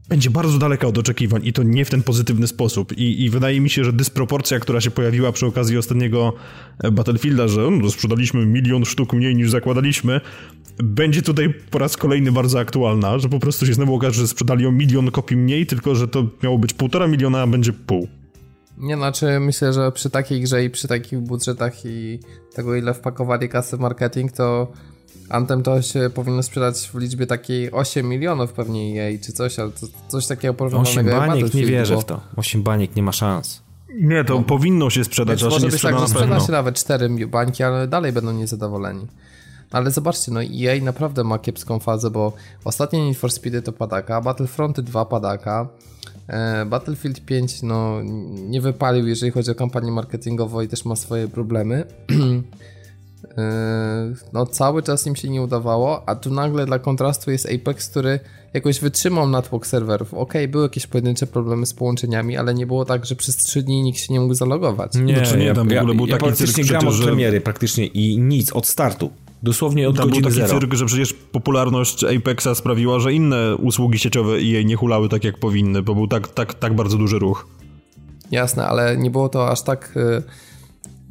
będzie 0.09 0.31
bardzo 0.31 0.59
daleka 0.59 0.87
od 0.87 0.99
oczekiwań 0.99 1.47
i 1.47 1.53
to 1.53 1.63
nie 1.63 1.85
w 1.85 1.91
ten 1.91 2.03
pozytywny 2.03 2.47
sposób. 2.47 2.99
I, 2.99 3.25
I, 3.25 3.31
wydaje 3.31 3.61
mi 3.61 3.71
się, 3.71 3.85
że 3.85 3.93
dysproporcja, 3.93 4.61
która 4.61 4.81
się 4.81 4.91
pojawiła 4.91 5.33
przy 5.33 5.47
okazji 5.47 5.79
ostatniego 5.79 6.33
e, 6.85 6.91
Battlefielda, 6.91 7.49
że 7.49 7.71
no, 7.71 7.91
sprzedaliśmy 7.91 8.47
milion 8.47 8.85
sztuk 8.85 9.13
mniej 9.13 9.35
niż 9.35 9.51
zakładaliśmy, 9.51 10.21
będzie 10.83 11.23
tutaj 11.23 11.55
po 11.71 11.79
raz 11.79 11.97
kolejny 11.97 12.33
bardzo 12.33 12.61
aktualna, 12.61 13.19
że 13.19 13.29
po 13.29 13.39
prostu 13.39 13.67
się 13.67 13.75
znowu 13.75 13.95
okaże, 13.95 14.21
że 14.21 14.29
sprzedali 14.29 14.67
o 14.67 14.73
milion 14.73 15.11
kopii 15.11 15.37
mniej, 15.37 15.67
tylko 15.67 15.95
że 15.95 16.09
to 16.09 16.27
miało 16.43 16.59
być 16.59 16.75
półtora 16.75 17.07
miliona, 17.07 17.43
a 17.43 17.47
będzie 17.47 17.73
pół. 17.73 18.09
Nie, 18.81 18.97
znaczy 18.97 19.41
myślę, 19.41 19.73
że 19.73 19.93
przy 19.93 20.11
takiej 20.11 20.41
grze 20.41 20.65
i 20.65 20.71
przy 20.71 20.89
takich 20.89 21.21
budżetach 21.21 21.85
i 21.85 22.19
tego 22.55 22.77
ile 22.77 22.95
wpakowali 22.95 23.49
kasy 23.49 23.77
w 23.77 23.81
marketing, 23.81 24.33
to 24.33 24.73
Anthem 25.29 25.63
to 25.63 25.83
się 25.83 26.11
powinno 26.15 26.43
sprzedać 26.43 26.91
w 26.95 26.99
liczbie 26.99 27.27
takiej 27.27 27.73
8 27.73 28.09
milionów 28.09 28.53
pewnie 28.53 28.95
jej, 28.95 29.21
czy 29.21 29.33
coś, 29.33 29.59
ale 29.59 29.71
to, 29.71 29.87
coś 30.09 30.27
takiego 30.27 30.55
porównywalnego 30.55 31.17
8 31.17 31.29
baniek, 31.29 31.55
nie 31.55 31.67
wierzę 31.67 31.95
bo... 31.95 32.01
w 32.01 32.05
to. 32.05 32.21
8 32.37 32.63
baniek 32.63 32.97
nie 32.97 33.03
ma 33.03 33.13
szans. 33.13 33.63
Nie, 33.95 34.25
to 34.25 34.35
no. 34.35 34.43
powinno 34.43 34.91
się 34.91 35.05
sprzedać, 35.05 35.43
Więc 35.43 35.55
może 35.55 35.67
być 35.67 35.83
tak, 35.83 35.99
że 35.99 36.09
sprzeda 36.09 36.41
się 36.41 36.53
nawet 36.53 36.77
4 36.77 37.27
bańki, 37.27 37.63
ale 37.63 37.89
dalej 37.89 38.13
będą 38.13 38.33
niezadowoleni. 38.33 39.07
Ale 39.71 39.91
zobaczcie, 39.91 40.33
no 40.33 40.41
EA 40.43 40.83
naprawdę 40.83 41.25
ma 41.25 41.39
kiepską 41.39 41.79
fazę, 41.79 42.11
bo 42.11 42.33
ostatnie 42.65 43.07
Need 43.07 43.19
for 43.19 43.33
Speedy 43.33 43.63
to 43.63 43.73
padaka, 43.73 44.21
Battlefront 44.21 44.81
2 44.81 45.05
padaka, 45.05 45.69
Battlefield 46.67 47.21
5 47.21 47.63
no 47.63 48.03
nie 48.49 48.61
wypalił, 48.61 49.09
jeżeli 49.09 49.33
chodzi 49.33 49.51
o 49.51 49.55
kampanię 49.55 49.93
marketingową 49.93 50.61
i 50.61 50.69
też 50.69 50.85
ma 50.85 50.97
swoje 50.97 51.29
problemy. 51.29 51.85
no 54.33 54.47
cały 54.47 54.83
czas 54.83 55.07
im 55.07 55.17
się 55.17 55.29
nie 55.29 55.43
udawało, 55.43 56.09
a 56.09 56.15
tu 56.15 56.31
nagle 56.31 56.67
dla 56.67 56.79
kontrastu 56.79 57.31
jest 57.31 57.49
Apex, 57.55 57.89
który 57.89 58.21
jakoś 58.55 58.81
wytrzymał 58.81 59.29
natłok 59.29 59.67
serwerów. 59.67 60.15
Okej, 60.15 60.23
okay, 60.23 60.49
były 60.49 60.63
jakieś 60.63 60.87
pojedyncze 60.87 61.27
problemy 61.27 61.67
z 61.67 61.75
połączeniami, 61.75 62.37
ale 62.37 62.55
nie 62.55 62.67
było 62.67 62.85
tak, 62.85 63.07
że 63.07 63.17
przez 63.17 63.37
trzy 63.37 63.63
dni 63.63 63.83
nikt 63.83 63.99
się 63.99 64.13
nie 64.13 64.21
mógł 64.21 64.35
zalogować. 64.35 64.95
Nie, 64.95 65.17
znaczy, 65.17 65.39
nie 65.39 65.55
tam 65.55 65.69
w 65.69 65.73
ogóle 65.73 65.75
ja, 65.75 65.85
był 65.85 66.07
ja 66.07 66.13
taki 66.13 66.25
praktycznie 66.25 66.65
cyrk, 66.65 66.69
gram 66.69 66.89
od 66.89 67.01
premiery 67.03 67.41
praktycznie 67.41 67.87
i 67.87 68.19
nic 68.19 68.53
od 68.53 68.67
startu. 68.67 69.11
Dosłownie 69.43 69.89
od 69.89 69.97
Tam 69.97 70.09
godziny 70.09 70.23
był 70.23 70.31
taki 70.31 70.49
zero. 70.49 70.61
cyrk, 70.61 70.75
że 70.75 70.87
przecież 70.87 71.13
popularność 71.13 72.05
Apexa 72.05 72.55
sprawiła, 72.55 73.01
że 73.01 73.13
inne 73.13 73.57
usługi 73.57 73.99
sieciowe 73.99 74.43
jej 74.43 74.67
nie 74.67 74.77
hulały 74.77 75.09
tak 75.09 75.25
jak 75.25 75.39
powinny, 75.39 75.83
bo 75.83 75.95
był 75.95 76.07
tak, 76.09 76.29
tak, 76.29 76.55
tak 76.55 76.77
bardzo 76.77 76.97
duży 76.99 77.19
ruch. 77.19 77.47
Jasne, 78.31 78.67
ale 78.67 78.97
nie 78.97 79.11
było 79.11 79.29
to 79.29 79.51
aż 79.51 79.63
tak... 79.63 79.97
Y, 79.97 80.23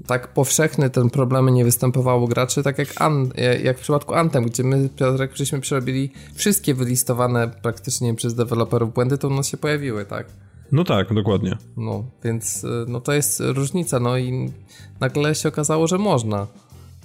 tak 0.07 0.33
powszechny 0.33 0.89
ten 0.89 1.09
problemy 1.09 1.51
nie 1.51 1.63
występowało 1.65 2.23
u 2.25 2.27
graczy, 2.27 2.63
tak 2.63 2.77
jak, 2.77 3.01
An, 3.01 3.29
jak 3.63 3.77
w 3.77 3.81
przypadku 3.81 4.13
Antem, 4.13 4.45
gdzie 4.45 4.63
my, 4.63 4.89
Piotrek, 4.95 5.35
żeśmy 5.35 5.61
przerobili 5.61 6.11
wszystkie 6.35 6.73
wylistowane 6.73 7.47
praktycznie 7.61 8.15
przez 8.15 8.35
deweloperów 8.35 8.93
błędy, 8.93 9.17
to 9.17 9.27
u 9.27 9.33
nas 9.33 9.47
się 9.47 9.57
pojawiły, 9.57 10.05
tak? 10.05 10.27
No 10.71 10.83
tak, 10.83 11.13
dokładnie. 11.13 11.57
No, 11.77 12.03
więc 12.23 12.63
y, 12.63 12.67
no 12.87 13.01
to 13.01 13.13
jest 13.13 13.39
różnica, 13.39 13.99
no 13.99 14.17
i 14.17 14.51
nagle 14.99 15.35
się 15.35 15.49
okazało, 15.49 15.87
że 15.87 15.97
można. 15.97 16.47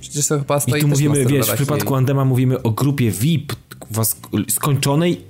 Przecież 0.02 0.26
to 0.26 0.38
chyba 0.38 0.60
stoi 0.60 0.78
I 0.78 0.82
tu 0.82 0.88
mówimy, 0.88 1.26
wiesz, 1.26 1.50
w 1.50 1.54
przypadku 1.54 1.94
Andema 1.94 2.24
mówimy 2.24 2.62
o 2.62 2.70
grupie 2.70 3.10
VIP 3.10 3.52
skończonej, 4.48 5.20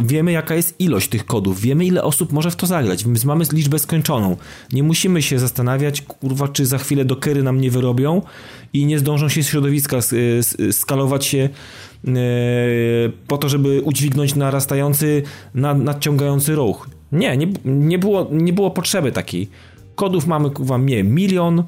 wiemy 0.00 0.32
jaka 0.32 0.54
jest 0.54 0.80
ilość 0.80 1.08
tych 1.08 1.26
kodów, 1.26 1.60
wiemy 1.60 1.84
ile 1.84 2.02
osób 2.02 2.32
może 2.32 2.50
w 2.50 2.56
to 2.56 2.66
zagrać, 2.66 3.04
więc 3.04 3.24
mamy 3.24 3.44
liczbę 3.52 3.78
skończoną. 3.78 4.36
Nie 4.72 4.82
musimy 4.82 5.22
się 5.22 5.38
zastanawiać, 5.38 6.02
kurwa, 6.02 6.48
czy 6.48 6.66
za 6.66 6.78
chwilę 6.78 7.04
dokery 7.04 7.42
nam 7.42 7.60
nie 7.60 7.70
wyrobią 7.70 8.22
i 8.72 8.86
nie 8.86 8.98
zdążą 8.98 9.28
się 9.28 9.42
z 9.42 9.48
środowiska 9.48 9.98
skalować 10.72 11.26
się 11.26 11.38
e, 11.38 12.10
po 13.26 13.38
to, 13.38 13.48
żeby 13.48 13.80
udźwignąć 13.80 14.34
narastający, 14.34 15.22
nadciągający 15.54 16.54
ruch. 16.54 16.90
Nie, 17.12 17.36
nie, 17.36 17.48
nie, 17.64 17.98
było, 17.98 18.28
nie 18.32 18.52
było 18.52 18.70
potrzeby 18.70 19.12
takiej. 19.12 19.48
Kodów 19.94 20.26
mamy, 20.26 20.50
kurwa, 20.50 20.78
nie, 20.78 21.04
milion 21.04 21.64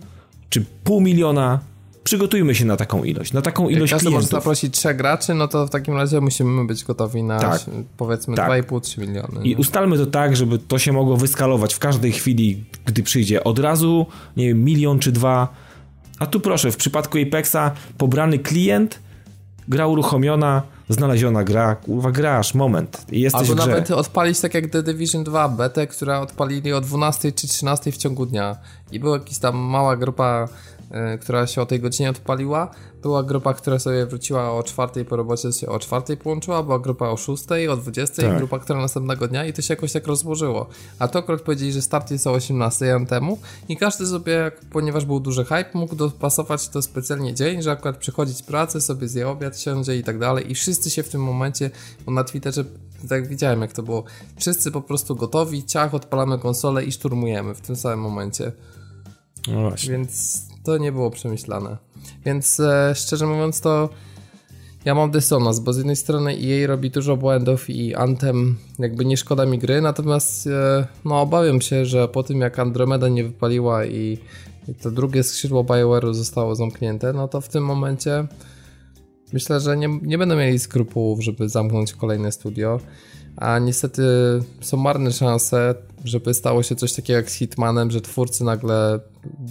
czy 0.51 0.65
pół 0.85 1.01
miliona, 1.01 1.61
przygotujmy 2.05 2.55
się 2.55 2.65
na 2.65 2.77
taką 2.77 3.05
ilość, 3.05 3.33
na 3.33 3.43
taką 3.43 3.69
ilość 3.69 3.93
Jak 3.93 4.01
klientów. 4.01 4.23
może 4.23 4.41
zaprosić 4.41 4.75
trzech 4.75 4.97
graczy, 4.97 5.35
no 5.35 5.49
to 5.49 5.67
w 5.67 5.71
takim 5.71 5.97
razie 5.97 6.21
musimy 6.21 6.67
być 6.67 6.85
gotowi 6.85 7.23
na 7.23 7.39
tak, 7.39 7.61
powiedzmy 7.97 8.37
tak. 8.37 8.51
2,5-3 8.51 8.99
miliony. 8.99 9.45
I 9.45 9.55
ustalmy 9.55 9.99
to 9.99 10.07
tak, 10.07 10.37
żeby 10.37 10.59
to 10.59 10.79
się 10.79 10.93
mogło 10.93 11.17
wyskalować 11.17 11.75
w 11.75 11.79
każdej 11.79 12.13
chwili, 12.13 12.65
gdy 12.85 13.03
przyjdzie 13.03 13.45
od 13.45 13.59
razu, 13.59 14.07
nie 14.37 14.49
wiem, 14.49 14.65
milion 14.65 14.99
czy 14.99 15.13
dwa. 15.13 15.49
A 16.19 16.27
tu 16.27 16.41
proszę, 16.41 16.73
w 16.73 16.77
przypadku 16.77 17.19
Apexa 17.19 17.71
pobrany 17.99 18.39
klient, 18.39 18.99
gra 19.69 19.87
uruchomiona, 19.87 20.63
znaleziona 20.89 21.45
gra, 21.45 21.75
kurwa 21.75 22.11
grasz, 22.11 22.55
moment, 22.55 23.07
jesteś 23.13 23.51
Albo 23.51 23.55
nawet 23.55 23.91
odpalić 23.91 24.41
tak 24.41 24.55
jak 24.55 24.67
The 24.67 24.83
Division 24.83 25.25
2 25.25 25.49
betę, 25.49 25.87
która 25.87 26.21
odpalili 26.21 26.73
o 26.73 26.81
12 26.81 27.33
czy 27.33 27.49
13 27.49 27.93
w 27.93 27.97
ciągu 27.97 28.27
dnia 28.27 28.57
i 28.93 29.01
była 29.01 29.19
jakaś 29.19 29.39
tam 29.39 29.57
mała 29.57 29.97
grupa 29.97 30.49
która 31.21 31.47
się 31.47 31.63
o 31.63 31.67
tej 31.67 31.81
godzinie 31.81 32.11
odpaliła. 32.11 32.71
Była 33.03 33.23
grupa, 33.23 33.55
która 33.55 33.79
sobie 33.79 34.07
wróciła 34.07 34.53
o 34.53 34.63
czwartej 34.63 35.05
po 35.05 35.17
robocie, 35.17 35.53
się 35.53 35.67
o 35.67 35.79
czwartej 35.79 36.17
połączyła, 36.17 36.63
była 36.63 36.79
grupa 36.79 37.09
o 37.09 37.17
szóstej, 37.17 37.69
o 37.69 37.77
dwudziestej, 37.77 38.25
tak. 38.25 38.39
grupa, 38.39 38.59
która 38.59 38.81
następnego 38.81 39.29
dnia 39.29 39.45
i 39.45 39.53
to 39.53 39.63
się 39.63 39.75
jakoś 39.75 39.93
tak 39.93 40.07
rozłożyło. 40.07 40.67
A 40.99 41.09
to 41.09 41.19
akurat 41.19 41.41
powiedzieli, 41.41 41.73
że 41.73 41.83
start 41.83 42.11
jest 42.11 42.27
o 42.27 42.33
18 42.33 43.07
temu 43.09 43.39
i 43.69 43.77
każdy 43.77 44.07
sobie, 44.07 44.53
ponieważ 44.71 45.05
był 45.05 45.21
duży 45.21 45.45
hype, 45.45 45.71
mógł 45.75 45.97
dopasować 45.97 46.69
to 46.69 46.83
specjalnie 46.83 47.35
dzień, 47.35 47.63
że 47.63 47.71
akurat 47.71 47.97
przychodzić 47.97 48.37
z 48.37 48.43
pracy, 48.43 48.81
sobie 48.81 49.09
zje 49.09 49.29
obiad, 49.29 49.61
siądzie 49.61 49.97
i 49.97 50.03
tak 50.03 50.19
dalej 50.19 50.51
i 50.51 50.55
wszyscy 50.55 50.91
się 50.91 51.03
w 51.03 51.09
tym 51.09 51.23
momencie, 51.23 51.71
bo 52.07 52.13
na 52.13 52.25
Twitterze 52.25 52.65
tak 53.09 53.29
widziałem 53.29 53.61
jak 53.61 53.73
to 53.73 53.83
było, 53.83 54.05
wszyscy 54.37 54.71
po 54.71 54.83
prostu 54.83 55.17
gotowi, 55.17 55.65
ciach, 55.65 55.95
odpalamy 55.95 56.39
konsolę 56.39 56.85
i 56.85 56.93
szturmujemy 56.93 57.55
w 57.55 57.61
tym 57.61 57.77
samym 57.77 58.01
momencie. 58.01 58.53
No 59.49 59.61
właśnie. 59.61 59.91
Więc 59.91 60.43
to 60.65 60.79
nie 60.79 60.93
było 60.93 61.11
przemyślane. 61.11 61.77
Więc 62.25 62.61
e, 62.61 62.93
szczerze 62.95 63.27
mówiąc 63.27 63.61
to 63.61 63.89
ja 64.85 64.95
mam 64.95 65.11
dysonans, 65.11 65.61
bo 65.61 65.73
z 65.73 65.77
jednej 65.77 65.97
strony 65.97 66.37
EA 66.45 66.67
robi 66.67 66.91
dużo 66.91 67.17
błędów 67.17 67.71
i 67.71 67.95
Anthem 67.95 68.57
jakby 68.79 69.05
nie 69.05 69.17
szkoda 69.17 69.47
mi 69.47 69.59
gry, 69.59 69.81
natomiast 69.81 70.47
e, 70.47 70.87
no 71.05 71.21
obawiam 71.21 71.61
się, 71.61 71.87
że 71.87 72.09
po 72.09 72.23
tym 72.23 72.41
jak 72.41 72.59
Andromeda 72.59 73.09
nie 73.09 73.25
wypaliła 73.25 73.85
i, 73.85 74.19
i 74.69 74.75
to 74.75 74.91
drugie 74.91 75.23
skrzydło 75.23 75.65
BioWare'u 75.65 76.15
zostało 76.15 76.55
zamknięte, 76.55 77.13
no 77.13 77.29
to 77.29 77.41
w 77.41 77.49
tym 77.49 77.65
momencie 77.65 78.27
myślę, 79.33 79.61
że 79.61 79.77
nie, 79.77 79.89
nie 80.03 80.19
będą 80.19 80.37
mieli 80.37 80.59
skrupułów, 80.59 81.21
żeby 81.21 81.49
zamknąć 81.49 81.93
kolejne 81.93 82.33
studio 82.33 82.81
a 83.37 83.59
niestety 83.59 84.03
są 84.61 84.77
marne 84.77 85.13
szanse, 85.13 85.75
żeby 86.05 86.35
stało 86.35 86.63
się 86.63 86.77
coś 86.77 86.93
takiego 86.93 87.17
jak 87.17 87.31
z 87.31 87.35
Hitmanem, 87.35 87.91
że 87.91 88.01
twórcy 88.01 88.45
nagle 88.45 89.01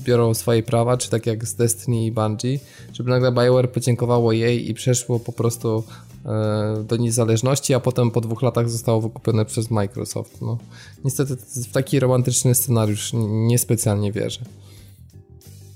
biorą 0.04 0.34
swoje 0.34 0.64
prawa, 0.64 0.98
czy 0.98 1.10
tak 1.10 1.26
jak 1.26 1.46
z 1.46 1.56
Destiny 1.56 2.06
i 2.06 2.12
Bungie, 2.12 2.60
żeby 2.94 3.10
nagle 3.10 3.32
BioWare 3.32 3.72
podziękowało 3.72 4.32
jej 4.32 4.70
i 4.70 4.74
przeszło 4.74 5.20
po 5.20 5.32
prostu 5.32 5.84
e, 6.26 6.84
do 6.88 6.98
niezależności, 6.98 7.74
a 7.74 7.80
potem 7.80 8.12
po 8.12 8.22
dwóch 8.22 8.42
latach 8.42 8.70
zostało 8.70 9.02
wykupione 9.02 9.46
przez 9.46 9.72
Microsoft. 9.72 10.42
No, 10.42 10.58
niestety 11.04 11.36
w 11.36 11.72
taki 11.72 12.00
romantyczny 12.00 12.56
scenariusz 12.56 13.12
niespecjalnie 13.30 14.12
wierzę. 14.12 14.42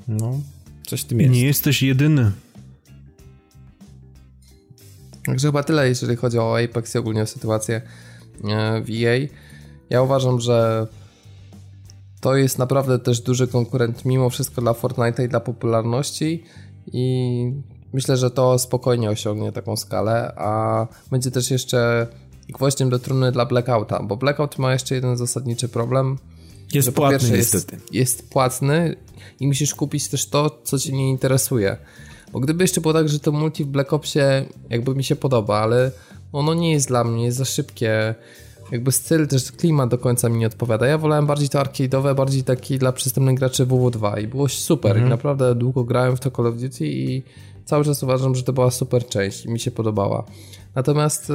No, 0.08 0.40
coś 0.88 1.02
w 1.02 1.06
tym 1.06 1.20
jest. 1.20 1.34
Nie 1.34 1.46
jesteś 1.46 1.84
jedyny. 1.84 2.32
Także 5.26 5.48
chyba 5.48 5.64
tyle, 5.64 5.90
jeżeli 5.90 6.16
chodzi 6.16 6.40
o 6.40 6.60
Apex 6.60 6.96
i 6.96 6.98
ogólnie 6.98 7.22
o 7.22 7.28
sytuację 7.28 7.82
e, 8.44 8.82
w 8.82 8.90
EA. 8.90 9.28
Ja 9.90 10.02
uważam, 10.02 10.40
że 10.40 10.88
to 12.22 12.36
jest 12.36 12.58
naprawdę 12.58 13.00
też 13.00 13.22
duży 13.22 13.48
konkurent 13.48 14.06
mimo 14.06 14.30
wszystko 14.30 14.62
dla 14.62 14.72
Fortnite'a 14.72 15.26
i 15.26 15.30
dla 15.30 15.40
popularności 15.40 16.44
i 16.94 17.52
myślę, 17.94 18.18
że 18.18 18.32
to 18.32 18.60
spokojnie 18.60 19.10
osiągnie 19.10 19.52
taką 19.52 19.76
skalę, 19.76 20.34
a 20.38 20.88
będzie 21.12 21.32
też 21.32 21.52
jeszcze 21.52 22.08
gwoździem 22.50 22.90
do 22.90 23.00
trumny 23.00 23.32
dla 23.32 23.46
Blackouta, 23.46 24.04
bo 24.04 24.18
Blackout 24.18 24.58
ma 24.58 24.74
jeszcze 24.74 24.96
jeden 24.96 25.18
zasadniczy 25.18 25.70
problem. 25.70 26.18
Jest 26.74 26.92
płatny 26.92 27.38
niestety. 27.38 27.76
Jest, 27.76 27.94
jest 27.94 28.30
płatny 28.30 28.96
i 29.40 29.48
musisz 29.48 29.76
kupić 29.76 30.08
też 30.08 30.30
to, 30.30 30.62
co 30.64 30.80
cię 30.80 30.92
nie 30.92 31.10
interesuje. 31.10 31.78
Bo 32.32 32.40
gdyby 32.40 32.64
jeszcze 32.64 32.82
było 32.82 32.94
tak, 32.94 33.10
że 33.10 33.20
to 33.20 33.32
multi 33.32 33.64
w 33.64 33.68
Black 33.68 33.94
Opsie 33.94 34.46
jakby 34.70 34.96
mi 34.96 35.04
się 35.04 35.16
podoba, 35.16 35.60
ale 35.60 35.92
ono 36.32 36.54
nie 36.54 36.72
jest 36.72 36.88
dla 36.88 37.04
mnie, 37.04 37.26
jest 37.26 37.38
za 37.38 37.46
szybkie. 37.46 38.16
Jakby 38.72 38.92
styl, 38.92 39.28
też 39.28 39.52
klimat 39.52 39.90
do 39.90 39.98
końca 39.98 40.30
mi 40.30 40.38
nie 40.38 40.48
odpowiada. 40.48 40.88
Ja 40.88 40.98
wolałem 40.98 41.26
bardziej 41.26 41.50
to 41.50 41.60
arcade'owe, 41.60 42.16
bardziej 42.16 42.44
taki 42.44 42.80
dla 42.80 42.92
przystępnych 42.92 43.38
graczy 43.38 43.66
WW2 43.66 44.22
i 44.24 44.28
było 44.28 44.50
super. 44.50 44.92
Mhm. 44.92 45.08
I 45.08 45.10
naprawdę 45.10 45.56
długo 45.56 45.84
grałem 45.84 46.18
w 46.18 46.20
to 46.20 46.32
Call 46.32 46.48
of 46.48 46.56
Duty 46.56 46.88
i 46.88 47.24
cały 47.66 47.86
czas 47.86 48.04
uważam, 48.04 48.36
że 48.36 48.44
to 48.44 48.54
była 48.54 48.72
super 48.72 49.08
część 49.08 49.46
i 49.46 49.50
mi 49.50 49.60
się 49.60 49.72
podobała. 49.72 50.24
Natomiast 50.76 51.30
y, 51.30 51.34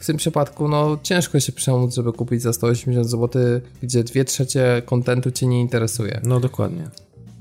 w 0.00 0.06
tym 0.06 0.16
przypadku 0.16 0.68
no 0.68 0.98
ciężko 1.02 1.40
się 1.40 1.52
przemóc, 1.52 1.94
żeby 1.94 2.12
kupić 2.12 2.42
za 2.42 2.52
180 2.52 3.10
zł, 3.10 3.42
gdzie 3.82 4.04
dwie 4.04 4.24
trzecie 4.24 4.82
kontentu 4.86 5.30
cię 5.30 5.46
nie 5.46 5.60
interesuje. 5.60 6.20
No 6.24 6.40
dokładnie. 6.40 6.88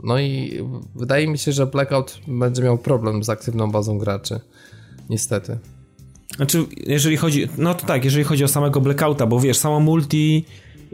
No 0.04 0.20
i 0.20 0.62
wydaje 0.96 1.28
mi 1.28 1.38
się, 1.38 1.52
że 1.52 1.68
Blackout 1.68 2.20
będzie 2.28 2.64
miał 2.64 2.78
problem 2.78 3.24
z 3.24 3.30
aktywną 3.30 3.72
bazą 3.72 3.98
graczy. 3.98 4.40
Niestety. 5.10 5.58
Znaczy, 6.38 6.66
jeżeli 6.88 7.18
chodzi, 7.18 7.48
no 7.58 7.74
to 7.74 7.86
tak, 7.86 8.06
jeżeli 8.06 8.24
chodzi 8.24 8.44
o 8.44 8.48
samego 8.48 8.82
Blackouta, 8.82 9.26
bo 9.26 9.40
wiesz, 9.40 9.58
samo 9.58 9.80
multi 9.80 10.46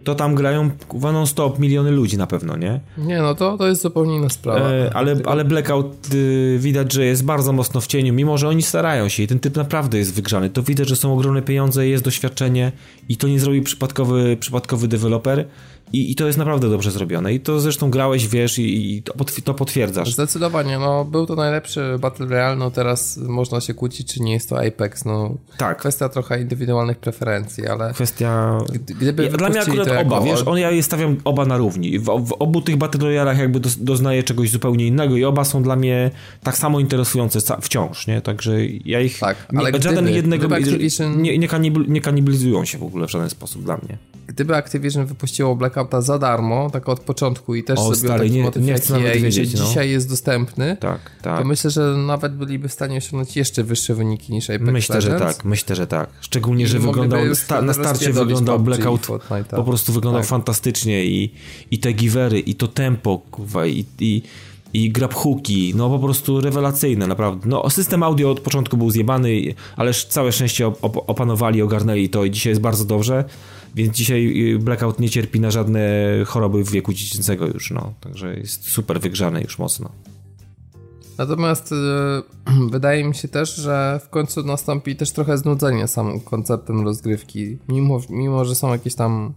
to 0.04 0.16
tam 0.16 0.36
grają 0.36 0.70
non-stop 1.02 1.60
miliony 1.60 1.92
ludzi 1.92 2.18
na 2.18 2.28
pewno, 2.28 2.58
nie? 2.58 2.80
Nie, 2.98 3.22
no 3.22 3.36
to, 3.36 3.58
to 3.58 3.68
jest 3.68 3.82
zupełnie 3.82 4.16
inna 4.16 4.30
sprawa. 4.30 4.60
E, 4.60 4.92
ale, 4.94 5.16
ale 5.26 5.46
Blackout 5.46 6.14
y, 6.14 6.58
widać, 6.60 6.94
że 6.94 7.06
jest 7.06 7.26
bardzo 7.26 7.54
mocno 7.54 7.82
w 7.82 7.88
cieniu, 7.88 8.14
mimo 8.14 8.38
że 8.38 8.48
oni 8.50 8.62
starają 8.62 9.10
się 9.10 9.24
i 9.24 9.28
ten 9.28 9.40
typ 9.40 9.56
naprawdę 9.56 9.98
jest 9.98 10.14
wygrzany. 10.14 10.50
To 10.50 10.64
widać, 10.64 10.90
że 10.90 10.96
są 10.96 11.14
ogromne 11.14 11.42
pieniądze, 11.42 11.88
jest 11.88 12.04
doświadczenie 12.04 12.72
i 13.10 13.18
to 13.18 13.28
nie 13.28 13.40
zrobi 13.40 13.62
przypadkowy, 13.62 14.38
przypadkowy 14.40 14.88
deweloper 14.88 15.46
i, 15.94 16.12
I 16.12 16.16
to 16.16 16.28
jest 16.28 16.38
naprawdę 16.38 16.70
dobrze 16.70 16.92
zrobione. 16.92 17.34
I 17.34 17.40
to 17.40 17.60
zresztą 17.60 17.90
grałeś, 17.90 18.28
wiesz, 18.28 18.60
i, 18.60 18.96
i 18.98 19.04
to, 19.04 19.14
to 19.44 19.54
potwierdzasz. 19.54 20.14
Zdecydowanie, 20.14 20.80
no 20.80 21.06
był 21.06 21.26
to 21.26 21.36
najlepszy 21.36 21.96
Battle 22.00 22.26
Royale, 22.26 22.56
no 22.56 22.72
teraz 22.72 23.18
można 23.18 23.62
się 23.62 23.74
kłócić, 23.74 24.14
czy 24.14 24.22
nie 24.22 24.34
jest 24.34 24.50
to 24.50 24.66
Apex, 24.66 25.06
no. 25.06 25.38
Tak. 25.58 25.78
Kwestia 25.78 26.10
trochę 26.10 26.42
indywidualnych 26.42 26.98
preferencji, 26.98 27.68
ale... 27.68 27.94
Kwestia... 27.94 28.58
Gdyby 29.00 29.30
Dla 29.30 29.50
mnie 29.50 29.62
akurat 29.62 29.88
oba, 29.88 29.96
jako... 29.96 30.22
wiesz, 30.22 30.44
on, 30.46 30.58
ja 30.58 30.82
stawiam 30.82 31.18
oba 31.24 31.46
na 31.46 31.58
równi. 31.58 32.00
W, 32.00 32.06
w 32.06 32.34
obu 32.40 32.62
tych 32.62 32.78
Battle 32.78 33.02
Royale'ach 33.02 33.40
jakby 33.40 33.60
do, 33.60 33.70
doznaję 33.80 34.24
czegoś 34.24 34.50
zupełnie 34.50 34.88
innego 34.88 35.18
i 35.18 35.24
oba 35.24 35.46
są 35.46 35.64
dla 35.64 35.76
mnie 35.76 36.12
tak 36.44 36.58
samo 36.58 36.80
interesujące 36.80 37.40
wciąż, 37.62 38.08
nie? 38.08 38.22
Także 38.22 38.66
ja 38.86 39.00
ich... 39.00 39.20
Tak, 39.20 39.38
ale 39.50 39.64
nie, 39.64 39.80
gdyby, 39.80 39.96
żaden 39.96 40.10
jednego... 40.10 40.56
Activision... 40.56 41.22
Nie, 41.22 41.38
nie, 41.38 41.48
nie 41.88 42.02
kanibilizują 42.02 42.66
się 42.66 42.78
w 42.78 42.84
ogóle 42.84 43.08
w 43.08 43.12
żaden 43.12 43.30
sposób 43.30 43.64
dla 43.64 43.78
mnie. 43.78 43.98
Gdyby 44.28 44.56
Activision 44.56 45.06
wypuściło 45.06 45.56
Blackout 45.56 45.83
Blackouta 45.84 46.02
za 46.02 46.20
darmo, 46.20 46.70
tak 46.70 46.90
od 46.90 47.00
początku 47.00 47.56
i 47.56 47.64
też 47.64 47.80
o, 47.80 47.96
zrobił 47.96 48.18
taki 48.20 48.32
nie, 48.32 48.44
motyw 48.44 48.64
nie 48.64 48.74
chcę 48.74 48.94
nawet 48.94 49.18
wiedzieć, 49.22 49.54
no. 49.54 49.66
dzisiaj 49.66 49.90
jest 49.90 50.10
dostępny, 50.10 50.78
tak, 50.80 51.00
tak. 51.22 51.40
to 51.40 51.46
myślę, 51.46 51.70
że 51.70 51.82
nawet 51.98 52.36
byliby 52.36 52.68
w 52.70 52.74
stanie 52.74 52.98
osiągnąć 52.98 53.36
jeszcze 53.38 53.64
wyższe 53.64 53.96
wyniki 53.96 54.34
niż 54.34 54.50
Apex 54.50 54.72
Myślę, 54.72 54.96
Legends. 54.96 55.20
że 55.20 55.26
tak, 55.26 55.46
myślę, 55.46 55.76
że 55.76 55.88
tak. 55.88 56.10
Szczególnie, 56.22 56.64
I 56.64 56.68
że 56.68 56.80
wyglądał, 56.80 57.36
sta, 57.36 57.62
na 57.62 57.74
starcie 57.74 58.14
wyglądał 58.14 58.60
Blackout, 58.60 59.08
Fortnite'a. 59.08 59.56
po 59.56 59.64
prostu 59.64 59.94
wyglądał 59.94 60.22
Tak. 60.22 60.30
fantastycznie 60.30 61.06
i, 61.06 61.34
i 61.72 61.80
te 61.80 61.94
givery, 61.94 62.40
i 62.40 62.56
to 62.56 62.68
tempo, 62.68 63.22
kurwa, 63.32 63.66
i, 63.66 63.86
i, 64.00 64.22
i 64.74 64.92
grab 64.92 65.14
hooki, 65.14 65.74
no 65.76 65.90
po 65.90 66.00
prostu 66.00 66.42
rewelacyjne, 66.42 67.08
naprawdę. 67.08 67.50
No 67.50 67.70
system 67.70 68.04
audio 68.04 68.32
od 68.32 68.40
początku 68.40 68.78
był 68.78 68.92
zjebany, 68.92 69.56
ale 69.76 69.90
sz- 69.90 70.14
całe 70.14 70.32
szczęście 70.32 70.68
op- 70.68 71.04
opanowali, 71.08 71.62
ogarnęli 71.62 72.10
to 72.10 72.26
i 72.26 72.32
dzisiaj 72.32 72.52
jest 72.52 72.62
bardzo 72.62 72.86
dobrze, 72.86 73.24
więc 73.76 73.96
dzisiaj 73.96 74.54
y, 74.54 74.60
Blackout 74.60 75.00
nie 75.00 75.10
cierpi 75.10 75.40
na 75.40 75.52
żadne 75.52 75.82
choroby 76.26 76.64
w 76.64 76.72
wieku 76.72 76.94
dziecięcego 76.94 77.48
już, 77.48 77.72
no. 77.72 77.94
Także 78.02 78.38
jest 78.38 78.70
super 78.70 79.00
wygrzany 79.02 79.42
już 79.42 79.60
mocno. 79.60 79.90
Natomiast 81.18 81.72
y, 81.72 81.76
wydaje 82.72 83.04
mi 83.04 83.16
się 83.16 83.28
też, 83.28 83.56
że 83.56 84.00
w 84.04 84.10
końcu 84.10 84.44
nastąpi 84.44 84.96
też 84.96 85.12
trochę 85.12 85.38
znudzenie 85.38 85.88
samym 85.88 86.20
konceptem 86.20 86.84
rozgrywki. 86.84 87.58
Mimo, 87.68 88.00
mimo 88.10 88.46
że 88.46 88.56
są 88.56 88.72
jakieś 88.72 88.96
tam 88.96 89.34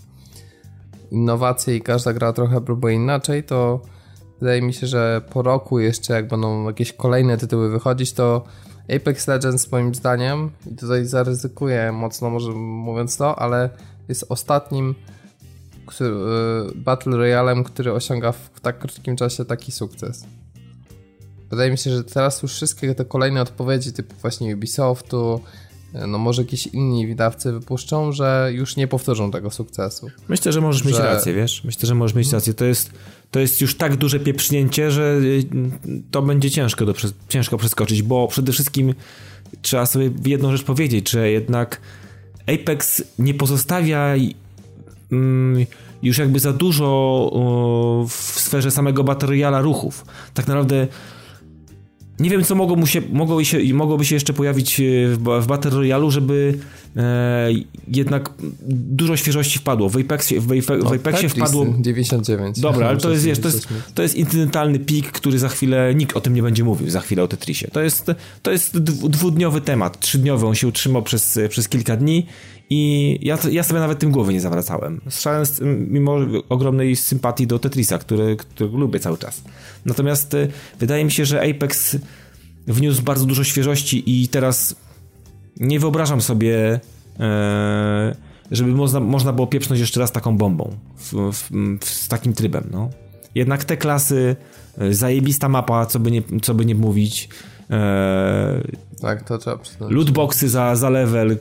innowacje 1.10 1.76
i 1.76 1.80
każda 1.80 2.12
gra 2.12 2.32
trochę 2.32 2.60
próbuje 2.60 2.94
inaczej, 2.94 3.44
to 3.44 3.80
wydaje 4.40 4.62
mi 4.62 4.74
się, 4.74 4.86
że 4.86 5.22
po 5.32 5.42
roku 5.42 5.78
jeszcze 5.80 6.14
jak 6.14 6.28
będą 6.28 6.66
jakieś 6.66 6.92
kolejne 6.92 7.38
tytuły 7.38 7.70
wychodzić, 7.70 8.12
to 8.12 8.44
Apex 8.96 9.28
Legends 9.28 9.72
moim 9.72 9.94
zdaniem, 9.94 10.50
i 10.72 10.76
tutaj 10.76 11.06
zaryzykuję 11.06 11.92
mocno 11.92 12.30
może 12.30 12.52
mówiąc 12.52 13.16
to, 13.16 13.38
ale 13.38 13.70
jest 14.08 14.24
ostatnim 14.28 14.94
który, 15.86 16.10
y, 16.10 16.14
Battle 16.74 17.16
Royalem, 17.16 17.64
który 17.64 17.92
osiąga 17.92 18.32
w, 18.32 18.60
tak 18.62 18.78
krótkim 18.78 19.16
czasie 19.16 19.44
taki 19.44 19.72
sukces. 19.72 20.24
Wydaje 21.50 21.70
mi 21.70 21.78
się, 21.78 21.90
że 21.90 22.04
teraz 22.04 22.42
już 22.42 22.52
wszystkie 22.52 22.94
te 22.94 23.04
kolejne 23.04 23.42
odpowiedzi, 23.42 23.92
typu 23.92 24.14
właśnie 24.22 24.54
Ubisoftu, 24.54 25.40
no 26.08 26.18
może 26.18 26.42
jakieś 26.42 26.66
inni 26.66 27.06
wydawcy 27.06 27.52
wypuszczą, 27.52 28.12
że 28.12 28.50
już 28.52 28.76
nie 28.76 28.88
powtórzą 28.88 29.30
tego 29.30 29.50
sukcesu. 29.50 30.10
Myślę, 30.28 30.52
że 30.52 30.60
możesz 30.60 30.84
mieć 30.84 30.96
Że- 30.96 31.02
rację, 31.02 31.34
wiesz? 31.34 31.64
Myślę, 31.64 31.86
że 31.86 31.94
możesz 31.94 32.14
mieć 32.14 32.32
rację. 32.32 32.54
To 32.54 32.64
jest, 32.64 32.90
to 33.30 33.40
jest 33.40 33.60
już 33.60 33.76
tak 33.76 33.96
duże 33.96 34.20
pieprznięcie, 34.20 34.90
że 34.90 35.18
y, 35.22 35.44
to 36.10 36.22
będzie 36.22 36.50
ciężko, 36.50 36.86
do, 36.86 36.94
ciężko 37.28 37.58
przeskoczyć, 37.58 38.02
bo 38.02 38.28
przede 38.28 38.52
wszystkim 38.52 38.94
trzeba 39.62 39.86
sobie 39.86 40.10
jedną 40.24 40.52
rzecz 40.52 40.64
powiedzieć, 40.64 41.10
że 41.10 41.30
jednak 41.30 41.80
Apex 42.54 43.02
nie 43.18 43.34
pozostawia 43.34 44.14
mm, 45.12 45.66
już 46.02 46.18
jakby 46.18 46.40
za 46.40 46.52
dużo 46.52 47.30
w 48.08 48.40
sferze 48.40 48.70
samego 48.70 49.04
Battle 49.04 49.60
ruchów. 49.62 50.04
Tak 50.34 50.46
naprawdę 50.46 50.86
nie 52.20 52.30
wiem, 52.30 52.44
co 52.44 52.54
mogło 52.54 52.76
mu 52.76 52.86
się, 52.86 53.02
mogło 53.12 53.44
się, 53.44 53.74
mogłoby 53.74 54.04
się 54.04 54.14
jeszcze 54.14 54.32
pojawić 54.32 54.80
e, 54.80 54.82
w, 55.08 55.18
w 55.40 55.46
Battle 55.46 55.70
Royale'u, 55.70 56.10
żeby 56.10 56.58
e, 56.96 57.48
jednak 57.88 58.30
dużo 58.68 59.16
świeżości 59.16 59.58
wpadło. 59.58 59.88
W 59.88 59.96
Apexie, 59.96 60.40
w, 60.40 60.46
Ape- 60.46 60.82
w 60.82 60.92
Apexie 60.92 61.28
Tetris 61.28 61.32
wpadło... 61.32 61.66
99. 61.80 62.60
Dobra, 62.60 62.88
ale 62.88 62.98
to 62.98 63.10
jest, 63.10 63.24
wiesz, 63.24 63.38
to 63.38 63.48
jest, 63.48 63.68
to 63.94 64.02
jest 64.02 64.14
incydentalny 64.14 64.78
pik, 64.78 65.12
który 65.12 65.38
za 65.38 65.48
chwilę, 65.48 65.94
nikt 65.94 66.16
o 66.16 66.20
tym 66.20 66.34
nie 66.34 66.42
będzie 66.42 66.64
mówił 66.64 66.90
za 66.90 67.00
chwilę 67.00 67.22
o 67.22 67.28
Tetrisie. 67.28 67.68
To 67.72 67.80
jest, 67.80 68.10
to 68.42 68.50
jest 68.50 68.78
dwu- 68.78 69.08
dwudniowy 69.08 69.60
temat, 69.60 70.00
trzydniowy, 70.00 70.46
on 70.46 70.54
się 70.54 70.68
utrzymał 70.68 71.02
przez, 71.02 71.38
przez 71.48 71.68
kilka 71.68 71.96
dni 71.96 72.26
i 72.70 73.18
ja, 73.22 73.38
ja 73.50 73.62
sobie 73.62 73.80
nawet 73.80 73.98
tym 73.98 74.10
głowy 74.10 74.32
nie 74.32 74.40
zawracałem. 74.40 75.00
Z- 75.08 75.60
mimo 75.88 76.16
ogromnej 76.48 76.96
sympatii 76.96 77.46
do 77.46 77.58
Tetrisa, 77.58 77.98
który, 77.98 78.36
którego 78.36 78.78
lubię 78.78 79.00
cały 79.00 79.18
czas. 79.18 79.42
Natomiast 79.84 80.34
e, 80.34 80.48
wydaje 80.80 81.04
mi 81.04 81.10
się, 81.10 81.24
że 81.24 81.50
Apex 81.50 81.96
wniósł 82.66 83.02
bardzo 83.02 83.26
dużo 83.26 83.44
świeżości 83.44 84.22
i 84.22 84.28
teraz 84.28 84.76
nie 85.60 85.80
wyobrażam 85.80 86.20
sobie, 86.20 86.80
e, 87.20 88.16
żeby 88.50 88.72
można, 88.72 89.00
można 89.00 89.32
było 89.32 89.46
pieprznąć 89.46 89.80
jeszcze 89.80 90.00
raz 90.00 90.12
taką 90.12 90.36
bombą 90.36 90.76
w, 90.96 91.12
w, 91.32 91.50
w, 91.80 91.84
z 91.84 92.08
takim 92.08 92.32
trybem. 92.32 92.68
No. 92.72 92.90
Jednak 93.34 93.64
te 93.64 93.76
klasy, 93.76 94.36
e, 94.78 94.94
zajebista 94.94 95.48
mapa, 95.48 95.86
co 95.86 96.00
by 96.00 96.10
nie, 96.10 96.22
co 96.42 96.54
by 96.54 96.66
nie 96.66 96.74
mówić. 96.74 97.28
Tak, 99.00 99.22
to 99.28 99.38
trzeba 99.38 99.56
przyznać. 99.58 99.90
lootboxy 99.92 100.48
za, 100.48 100.76
za 100.76 100.90
level. 100.90 101.38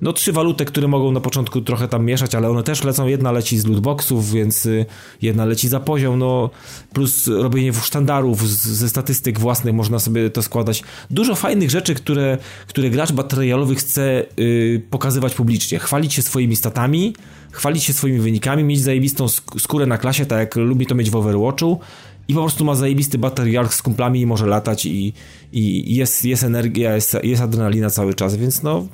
No 0.00 0.12
trzy 0.12 0.32
waluty, 0.32 0.64
które 0.64 0.88
mogą 0.88 1.12
na 1.12 1.20
początku 1.20 1.60
trochę 1.60 1.88
tam 1.88 2.04
mieszać, 2.04 2.34
ale 2.34 2.50
one 2.50 2.62
też 2.62 2.84
lecą. 2.84 3.06
Jedna 3.06 3.32
leci 3.32 3.58
z 3.58 3.66
lootboxów, 3.66 4.30
więc 4.30 4.66
y, 4.66 4.86
jedna 5.22 5.44
leci 5.44 5.68
za 5.68 5.80
poziom, 5.80 6.18
no 6.18 6.50
plus 6.92 7.26
robienie 7.26 7.72
sztandarów 7.72 8.48
z, 8.48 8.68
ze 8.68 8.88
statystyk 8.88 9.38
własnych, 9.38 9.74
można 9.74 9.98
sobie 9.98 10.30
to 10.30 10.42
składać. 10.42 10.82
Dużo 11.10 11.34
fajnych 11.34 11.70
rzeczy, 11.70 11.94
które, 11.94 12.38
które 12.66 12.90
gracz 12.90 13.12
Battle 13.12 13.38
Royale'owy 13.38 13.74
chce 13.76 14.24
y, 14.38 14.82
pokazywać 14.90 15.34
publicznie. 15.34 15.78
Chwalić 15.78 16.14
się 16.14 16.22
swoimi 16.22 16.56
statami, 16.56 17.14
chwalić 17.50 17.84
się 17.84 17.92
swoimi 17.92 18.18
wynikami, 18.18 18.64
mieć 18.64 18.80
zajebistą 18.80 19.26
sk- 19.26 19.58
skórę 19.60 19.86
na 19.86 19.98
klasie, 19.98 20.26
tak 20.26 20.38
jak 20.38 20.56
lubi 20.56 20.86
to 20.86 20.94
mieć 20.94 21.10
w 21.10 21.16
Overwatchu. 21.16 21.80
I 22.28 22.34
po 22.34 22.40
prostu 22.40 22.64
ma 22.64 22.74
zajebisty 22.74 23.18
Battle 23.18 23.44
Royale 23.44 23.68
z 23.68 23.82
kumplami 23.82 24.20
i 24.20 24.26
może 24.26 24.46
latać 24.46 24.86
i, 24.86 25.14
i 25.52 25.94
jest, 25.94 26.24
jest 26.24 26.42
energia, 26.42 26.94
jest, 26.94 27.16
jest 27.22 27.42
adrenalina 27.42 27.90
cały 27.90 28.14
czas, 28.14 28.36
więc 28.36 28.62
no 28.62 28.86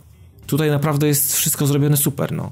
tutaj 0.46 0.70
naprawdę 0.70 1.06
jest 1.06 1.36
wszystko 1.36 1.66
zrobione 1.66 1.96
super, 1.96 2.32
no. 2.32 2.50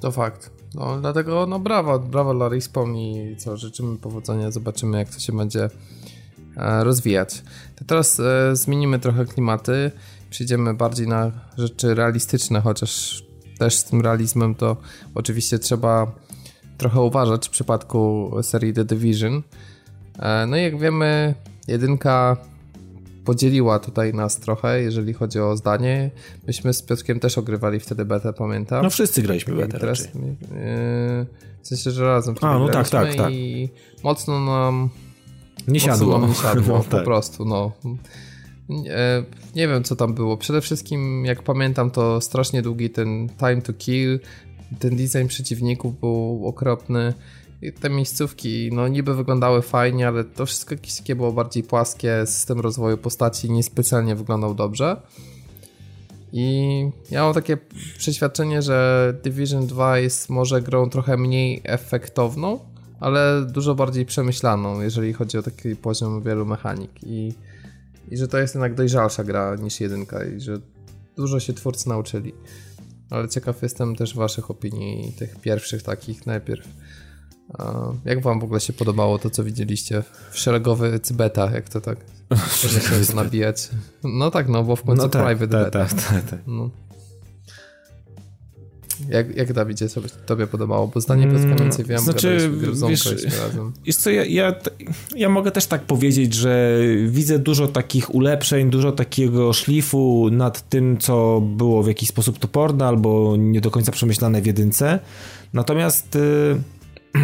To 0.00 0.12
fakt. 0.12 0.50
No, 0.74 1.00
dlatego 1.00 1.46
no 1.46 1.58
brawo, 1.58 1.98
brawo 1.98 2.34
dla 2.34 2.48
Respawn 2.48 2.96
i 2.96 3.36
co, 3.38 3.56
życzymy 3.56 3.96
powodzenia, 3.96 4.50
zobaczymy 4.50 4.98
jak 4.98 5.08
to 5.08 5.20
się 5.20 5.32
będzie 5.36 5.70
e, 6.56 6.84
rozwijać. 6.84 7.42
To 7.76 7.84
teraz 7.84 8.20
e, 8.20 8.56
zmienimy 8.56 8.98
trochę 8.98 9.24
klimaty, 9.24 9.90
przejdziemy 10.30 10.74
bardziej 10.74 11.08
na 11.08 11.32
rzeczy 11.58 11.94
realistyczne, 11.94 12.60
chociaż 12.60 13.22
też 13.58 13.76
z 13.76 13.84
tym 13.84 14.00
realizmem 14.00 14.54
to 14.54 14.76
oczywiście 15.14 15.58
trzeba 15.58 16.12
trochę 16.80 17.00
uważać 17.00 17.46
w 17.48 17.50
przypadku 17.50 18.30
serii 18.42 18.72
The 18.72 18.84
Division. 18.84 19.42
E, 20.18 20.46
no 20.46 20.56
i 20.56 20.62
jak 20.62 20.78
wiemy, 20.78 21.34
jedynka 21.68 22.36
podzieliła 23.24 23.78
tutaj 23.78 24.14
nas 24.14 24.36
trochę, 24.40 24.82
jeżeli 24.82 25.12
chodzi 25.12 25.40
o 25.40 25.56
zdanie. 25.56 26.10
Myśmy 26.46 26.74
z 26.74 26.82
Piotrkiem 26.82 27.20
też 27.20 27.38
ogrywali 27.38 27.80
wtedy 27.80 28.04
betę, 28.04 28.32
pamiętam. 28.32 28.82
No 28.82 28.90
wszyscy 28.90 29.22
graliśmy 29.22 29.54
betę 29.56 29.78
teraz, 29.78 30.04
raczej. 30.06 30.20
yy, 30.22 30.36
w 31.62 31.68
sensie, 31.68 31.90
że 31.90 32.04
razem 32.04 32.34
A, 32.40 32.58
no 32.58 32.68
tak, 32.68 32.88
tak, 32.88 33.14
tak. 33.14 33.32
I 33.32 33.68
mocno 34.04 34.40
nam 34.40 34.88
Nie 35.68 35.72
mocno 35.80 35.92
siadło. 35.92 36.18
nam 36.18 36.28
nie 36.28 36.34
siadło, 36.34 36.78
No, 36.78 36.84
po 36.90 36.96
tak. 36.96 37.04
prostu, 37.04 37.44
no. 37.44 37.72
Nie, 38.68 39.24
nie 39.56 39.68
wiem, 39.68 39.84
co 39.84 39.96
tam 39.96 40.14
było. 40.14 40.36
Przede 40.36 40.60
wszystkim, 40.60 41.24
jak 41.24 41.42
pamiętam, 41.42 41.90
to 41.90 42.20
strasznie 42.20 42.62
długi 42.62 42.90
ten 42.90 43.28
time 43.28 43.62
to 43.62 43.72
kill, 43.72 44.20
ten 44.78 44.96
design 44.96 45.26
przeciwników 45.26 46.00
był 46.00 46.46
okropny. 46.46 47.14
I 47.62 47.72
te 47.72 47.90
miejscówki, 47.90 48.70
no 48.72 48.88
niby 48.88 49.14
wyglądały 49.14 49.62
fajnie, 49.62 50.08
ale 50.08 50.24
to 50.24 50.46
wszystko 50.46 50.74
jakieś 50.74 50.96
takie 50.96 51.16
było 51.16 51.32
bardziej 51.32 51.62
płaskie, 51.62 52.26
system 52.26 52.60
rozwoju 52.60 52.98
postaci 52.98 53.50
niespecjalnie 53.50 54.16
wyglądał 54.16 54.54
dobrze. 54.54 54.96
I 56.32 56.90
ja 57.10 57.22
mam 57.22 57.34
takie 57.34 57.58
przeświadczenie, 57.98 58.62
że 58.62 59.14
Division 59.22 59.66
2 59.66 59.98
jest 59.98 60.30
może 60.30 60.62
grą 60.62 60.90
trochę 60.90 61.16
mniej 61.16 61.60
efektowną, 61.64 62.58
ale 63.00 63.46
dużo 63.46 63.74
bardziej 63.74 64.06
przemyślaną, 64.06 64.80
jeżeli 64.80 65.12
chodzi 65.12 65.38
o 65.38 65.42
taki 65.42 65.76
poziom 65.76 66.22
wielu 66.22 66.46
mechanik. 66.46 66.90
I, 67.02 67.32
i 68.10 68.16
że 68.16 68.28
to 68.28 68.38
jest 68.38 68.54
jednak 68.54 68.74
dojrzalsza 68.74 69.24
gra 69.24 69.56
niż 69.56 69.80
jedynka 69.80 70.24
i 70.24 70.40
że 70.40 70.58
dużo 71.16 71.40
się 71.40 71.52
twórcy 71.52 71.88
nauczyli. 71.88 72.32
Ale 73.10 73.28
ciekaw 73.28 73.62
jestem 73.62 73.96
też 73.96 74.14
waszych 74.14 74.50
opinii, 74.50 75.12
tych 75.12 75.36
pierwszych 75.36 75.82
takich 75.82 76.26
najpierw. 76.26 76.68
Jak 78.04 78.22
wam 78.22 78.40
w 78.40 78.44
ogóle 78.44 78.60
się 78.60 78.72
podobało 78.72 79.18
to, 79.18 79.30
co 79.30 79.44
widzieliście 79.44 80.02
w 80.30 80.38
szeregowy 80.38 81.00
cybeta, 81.00 81.50
jak 81.50 81.68
to 81.68 81.80
tak 81.80 81.98
można 82.62 82.80
się 82.80 83.14
nabijać? 83.14 83.68
No 84.04 84.30
tak, 84.30 84.48
no 84.48 84.62
bo 84.64 84.76
w 84.76 84.82
końcu 84.82 85.02
No 85.02 85.08
tak, 85.08 85.24
private 85.24 85.52
tak, 85.52 85.64
beta. 85.64 85.86
tak, 85.86 86.02
tak, 86.02 86.30
tak. 86.30 86.40
No. 86.46 86.70
Jak, 89.08 89.36
jak 89.36 89.52
Dawidzie 89.52 89.88
sobie 89.88 90.08
tobie 90.26 90.46
podobało? 90.46 90.86
Bo 90.88 91.00
zdanie 91.00 91.24
Mm, 91.24 91.56
kamienicy 91.56 91.84
wiem, 91.84 91.98
znaczy, 91.98 92.50
wiesz, 92.90 93.24
razem. 93.24 93.72
Wiesz 93.84 93.96
co, 93.96 94.10
ja, 94.10 94.24
ja, 94.24 94.54
ja 95.16 95.28
mogę 95.28 95.50
też 95.50 95.66
tak 95.66 95.82
powiedzieć, 95.82 96.34
że 96.34 96.78
widzę 97.06 97.38
dużo 97.38 97.68
takich 97.68 98.14
ulepszeń, 98.14 98.70
dużo 98.70 98.92
takiego 98.92 99.52
szlifu 99.52 100.28
nad 100.32 100.68
tym, 100.68 100.98
co 100.98 101.40
było 101.40 101.82
w 101.82 101.88
jakiś 101.88 102.08
sposób 102.08 102.38
toporne 102.38 102.86
albo 102.86 103.36
nie 103.38 103.60
do 103.60 103.70
końca 103.70 103.92
przemyślane 103.92 104.42
w 104.42 104.46
jedynce. 104.46 104.98
Natomiast 105.52 106.16
y, 106.16 106.56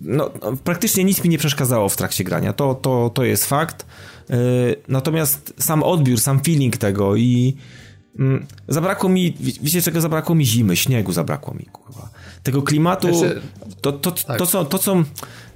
no, 0.00 0.30
no, 0.42 0.56
praktycznie 0.64 1.04
nic 1.04 1.24
mi 1.24 1.30
nie 1.30 1.38
przeszkadzało 1.38 1.88
w 1.88 1.96
trakcie 1.96 2.24
grania. 2.24 2.52
To, 2.52 2.74
to, 2.74 3.10
to 3.14 3.24
jest 3.24 3.46
fakt. 3.46 3.86
Y, 4.30 4.34
Natomiast 4.88 5.54
sam 5.58 5.82
odbiór, 5.82 6.20
sam 6.20 6.40
feeling 6.40 6.76
tego 6.76 7.16
i 7.16 7.56
zabrakło 8.68 9.08
mi, 9.08 9.34
wiecie 9.40 9.82
czego 9.82 10.00
zabrakło 10.00 10.34
mi? 10.34 10.46
Zimy, 10.46 10.76
śniegu 10.76 11.12
zabrakło 11.12 11.54
mi, 11.54 11.66
kurwa. 11.72 12.08
Tego 12.42 12.62
klimatu, 12.62 13.14
znaczy, 13.14 13.40
to, 13.80 13.92
to, 13.92 14.10
to, 14.10 14.24
tak. 14.26 14.38
to, 14.38 14.46
co, 14.46 14.64
to 14.64 14.78
co, 14.78 14.96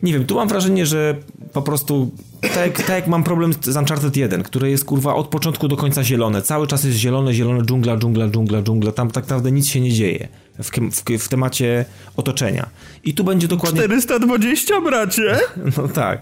nie 0.02 0.12
wiem, 0.12 0.26
tu 0.26 0.34
mam 0.34 0.48
wrażenie, 0.48 0.86
że 0.86 1.16
po 1.52 1.62
prostu, 1.62 2.10
tak, 2.40 2.76
tak 2.76 2.88
jak 2.88 3.06
mam 3.06 3.24
problem 3.24 3.52
z 3.62 3.76
Uncharted 3.76 4.16
1, 4.16 4.42
które 4.42 4.70
jest, 4.70 4.84
kurwa, 4.84 5.14
od 5.14 5.28
początku 5.28 5.68
do 5.68 5.76
końca 5.76 6.04
zielone, 6.04 6.42
cały 6.42 6.66
czas 6.66 6.84
jest 6.84 6.98
zielone, 6.98 7.34
zielone, 7.34 7.64
dżungla, 7.64 7.96
dżungla, 7.96 8.28
dżungla, 8.28 8.62
dżungla, 8.62 8.92
tam 8.92 9.10
tak 9.10 9.24
naprawdę 9.24 9.52
nic 9.52 9.68
się 9.68 9.80
nie 9.80 9.92
dzieje 9.92 10.28
w, 10.58 10.70
w, 10.70 11.22
w 11.24 11.28
temacie 11.28 11.84
otoczenia. 12.16 12.68
I 13.04 13.14
tu 13.14 13.24
będzie 13.24 13.48
dokładnie... 13.48 13.82
420, 13.82 14.80
bracie! 14.80 15.38
No 15.76 15.88
tak. 15.88 16.20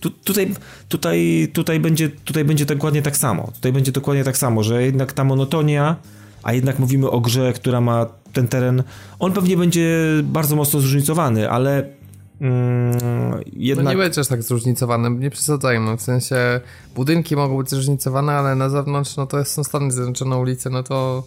Tu, 0.00 0.10
tutaj, 0.10 0.54
tutaj, 0.88 1.48
tutaj, 1.52 1.80
będzie, 1.80 2.08
tutaj 2.08 2.44
będzie 2.44 2.66
dokładnie 2.66 3.02
tak 3.02 3.16
samo. 3.16 3.50
Tutaj 3.54 3.72
będzie 3.72 3.92
dokładnie 3.92 4.24
tak 4.24 4.36
samo, 4.36 4.62
że 4.62 4.82
jednak 4.82 5.12
ta 5.12 5.24
monotonia, 5.24 5.96
a 6.42 6.52
jednak 6.52 6.78
mówimy 6.78 7.10
o 7.10 7.20
grze, 7.20 7.52
która 7.52 7.80
ma 7.80 8.06
ten 8.32 8.48
teren, 8.48 8.82
on 9.18 9.32
pewnie 9.32 9.56
będzie 9.56 9.98
bardzo 10.22 10.56
mocno 10.56 10.80
zróżnicowany, 10.80 11.50
ale 11.50 11.88
mm, 12.40 13.40
jednak... 13.52 13.84
No 13.84 13.90
nie 13.90 13.96
będzie 13.96 14.20
aż 14.20 14.26
tak 14.26 14.42
zróżnicowany, 14.42 15.10
nie 15.10 15.30
przesadzajmy, 15.30 15.96
w 15.96 16.02
sensie 16.02 16.60
budynki 16.94 17.36
mogą 17.36 17.58
być 17.58 17.70
zróżnicowane, 17.70 18.32
ale 18.32 18.54
na 18.54 18.68
zewnątrz, 18.68 19.16
no 19.16 19.26
to 19.26 19.44
są 19.44 19.64
Stany 19.64 19.90
Zjednoczone 19.90 20.36
ulice, 20.36 20.70
no 20.70 20.82
to 20.82 21.24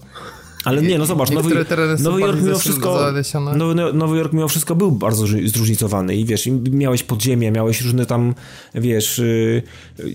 ale 0.63 0.81
nie, 0.81 0.97
no 0.97 1.05
zobacz, 1.05 1.31
Nowy, 1.31 1.65
Nowy 2.03 2.21
Jork 2.21 2.41
mimo 2.41 2.59
wszystko 2.59 3.11
Nowy, 3.57 3.75
Nowy 3.93 4.17
Jork 4.17 4.33
mimo 4.33 4.47
wszystko 4.47 4.75
był 4.75 4.91
bardzo 4.91 5.27
zróżnicowany 5.45 6.15
i 6.15 6.25
wiesz, 6.25 6.49
miałeś 6.71 7.03
podziemia, 7.03 7.51
miałeś 7.51 7.81
różne 7.81 8.05
tam, 8.05 8.35
wiesz, 8.75 9.17
yy, 9.17 9.63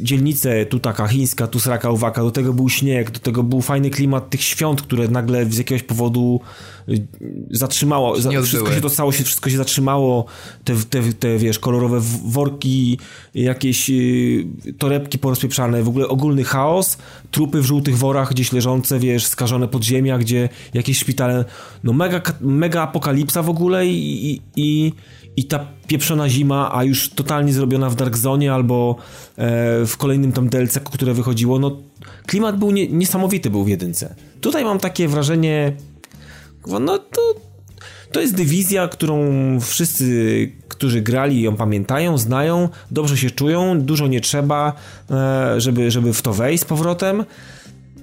dzielnice, 0.01 0.66
tu 0.66 0.78
taka 0.78 1.09
chińska, 1.09 1.47
tu 1.47 1.61
sraka 1.61 1.90
uwaka, 1.90 2.22
do 2.22 2.30
tego 2.30 2.53
był 2.53 2.68
śnieg, 2.68 3.11
do 3.11 3.18
tego 3.18 3.42
był 3.42 3.61
fajny 3.61 3.90
klimat 3.90 4.30
tych 4.30 4.42
świąt, 4.42 4.82
które 4.82 5.09
nagle 5.09 5.45
z 5.45 5.59
jakiegoś 5.59 5.82
powodu 5.82 6.40
y, 6.40 6.74
zatrzymało, 7.51 8.20
za, 8.20 8.43
wszystko 8.43 8.72
się 8.72 8.80
to 8.80 8.89
stało 8.89 9.12
się, 9.12 9.24
wszystko 9.24 9.51
się 9.51 9.57
zatrzymało, 9.57 10.24
te, 10.64 10.74
te, 10.91 11.03
te 11.12 11.39
wiesz, 11.39 11.59
kolorowe 11.59 12.01
worki, 12.24 12.99
jakieś 13.35 13.89
yy, 13.89 14.47
torebki 14.78 15.18
porozpieprzane, 15.18 15.82
w 15.82 15.89
ogóle 15.89 16.09
ogólny 16.09 16.45
chaos, 16.45 16.99
trupy 17.30 17.61
w 17.61 17.64
żółtych 17.64 17.99
worach 17.99 18.30
gdzieś 18.30 18.53
leżące, 18.53 18.99
wiesz, 18.99 19.26
skażone 19.26 19.68
podziemia, 19.68 20.18
gdzie 20.18 20.35
gdzie 20.35 20.49
jakieś 20.74 20.99
szpitale, 20.99 21.45
no 21.85 21.93
mega, 21.93 22.22
mega 22.41 22.82
apokalipsa 22.82 23.43
w 23.43 23.51
ogóle 23.51 23.87
i, 23.87 24.41
i, 24.57 24.93
i 25.37 25.45
ta 25.45 25.66
pieprzona 25.87 26.28
zima, 26.28 26.70
a 26.74 26.85
już 26.85 27.09
totalnie 27.09 27.53
zrobiona 27.53 27.91
w 27.91 27.95
Dark 27.95 28.16
Zone 28.16 28.53
albo 28.53 28.97
e, 29.37 29.87
w 29.87 29.97
kolejnym 29.97 30.32
tam 30.32 30.49
DLC, 30.49 30.78
które 30.78 31.14
wychodziło, 31.14 31.59
no 31.59 31.76
klimat 32.26 32.59
był 32.59 32.70
nie, 32.70 32.89
niesamowity 32.89 33.51
był 33.51 33.64
w 33.64 33.68
jedynce. 33.68 34.14
Tutaj 34.41 34.64
mam 34.64 34.78
takie 34.78 35.09
wrażenie, 35.09 35.76
no 36.67 36.99
to 36.99 37.35
to 38.15 38.21
jest 38.21 38.35
dywizja, 38.35 38.89
którą 38.89 39.21
wszyscy, 39.61 40.53
którzy 40.69 41.03
grali 41.03 41.43
ją 41.43 41.57
pamiętają, 41.57 42.19
znają, 42.19 42.69
dobrze 42.91 43.17
się 43.17 43.31
czują, 43.31 43.81
dużo 43.81 44.07
nie 44.07 44.21
trzeba, 44.21 44.73
e, 45.11 45.61
żeby, 45.61 45.91
żeby 45.91 46.12
w 46.12 46.23
to 46.23 46.33
wejść 46.33 46.62
z 46.62 46.67
powrotem. 46.67 47.25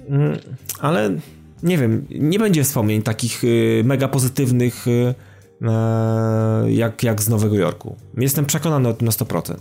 Mm, 0.08 0.38
ale 0.80 1.10
nie 1.62 1.78
wiem, 1.78 2.06
nie 2.10 2.38
będzie 2.38 2.64
wspomnień 2.64 3.02
takich 3.02 3.44
y, 3.44 3.82
mega 3.84 4.08
pozytywnych 4.08 4.84
e, 4.88 5.14
jak, 6.70 7.02
jak 7.02 7.22
z 7.22 7.28
Nowego 7.28 7.56
Jorku. 7.56 7.96
Jestem 8.16 8.46
przekonany 8.46 8.88
o 8.88 8.94
tym 8.94 9.06
na 9.06 9.12
100%. 9.12 9.54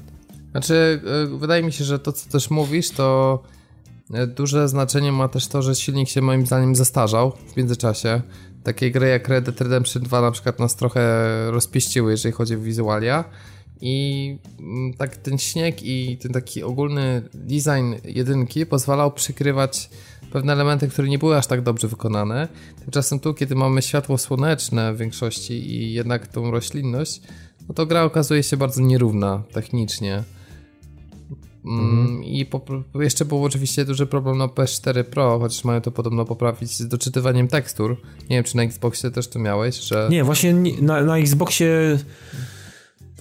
Znaczy, 0.51 1.01
wydaje 1.39 1.63
mi 1.63 1.71
się, 1.71 1.83
że 1.83 1.99
to, 1.99 2.11
co 2.11 2.29
też 2.29 2.49
mówisz, 2.49 2.89
to 2.89 3.39
duże 4.27 4.67
znaczenie 4.67 5.11
ma 5.11 5.27
też 5.27 5.47
to, 5.47 5.61
że 5.61 5.75
silnik 5.75 6.09
się 6.09 6.21
moim 6.21 6.45
zdaniem 6.45 6.75
zestarzał 6.75 7.31
w 7.53 7.57
międzyczasie. 7.57 8.21
Takie 8.63 8.91
gry 8.91 9.07
jak 9.07 9.27
Red 9.27 9.45
Dead 9.45 9.61
Redemption 9.61 10.03
2 10.03 10.21
na 10.21 10.31
przykład 10.31 10.59
nas 10.59 10.75
trochę 10.75 11.01
rozpieściły, 11.51 12.11
jeżeli 12.11 12.31
chodzi 12.31 12.55
o 12.55 12.59
wizualia. 12.59 13.23
I 13.81 14.37
mm, 14.59 14.93
tak 14.93 15.17
ten 15.17 15.37
śnieg 15.37 15.83
i 15.83 16.17
ten 16.17 16.31
taki 16.31 16.63
ogólny 16.63 17.21
design 17.33 17.93
jedynki 18.03 18.65
pozwalał 18.65 19.11
przykrywać 19.11 19.89
pewne 20.31 20.53
elementy, 20.53 20.87
które 20.87 21.09
nie 21.09 21.19
były 21.19 21.37
aż 21.37 21.47
tak 21.47 21.61
dobrze 21.61 21.87
wykonane. 21.87 22.47
Tymczasem 22.79 23.19
tu, 23.19 23.33
kiedy 23.33 23.55
mamy 23.55 23.81
światło 23.81 24.17
słoneczne 24.17 24.93
w 24.93 24.97
większości 24.97 25.53
i 25.53 25.93
jednak 25.93 26.27
tą 26.27 26.51
roślinność, 26.51 27.21
no 27.67 27.73
to 27.73 27.85
gra 27.85 28.03
okazuje 28.03 28.43
się 28.43 28.57
bardzo 28.57 28.81
nierówna 28.81 29.43
technicznie. 29.51 30.23
Mm, 31.65 31.89
mhm. 31.89 32.23
I 32.23 32.45
po, 32.45 32.61
jeszcze 32.95 33.25
był 33.25 33.43
oczywiście 33.43 33.85
duży 33.85 34.05
problem 34.05 34.37
na 34.37 34.47
PS4 34.47 35.03
Pro, 35.03 35.39
chociaż 35.39 35.63
mają 35.63 35.81
to 35.81 35.91
podobno 35.91 36.25
poprawić 36.25 36.71
z 36.71 36.87
doczytywaniem 36.87 37.47
tekstur. 37.47 37.97
Nie 38.29 38.35
wiem, 38.35 38.43
czy 38.43 38.57
na 38.57 38.63
Xboxie 38.63 39.11
też 39.11 39.27
to 39.27 39.39
miałeś, 39.39 39.75
że... 39.79 40.07
Nie, 40.11 40.23
właśnie 40.23 40.53
na, 40.81 41.01
na 41.01 41.17
Xboxie 41.17 41.97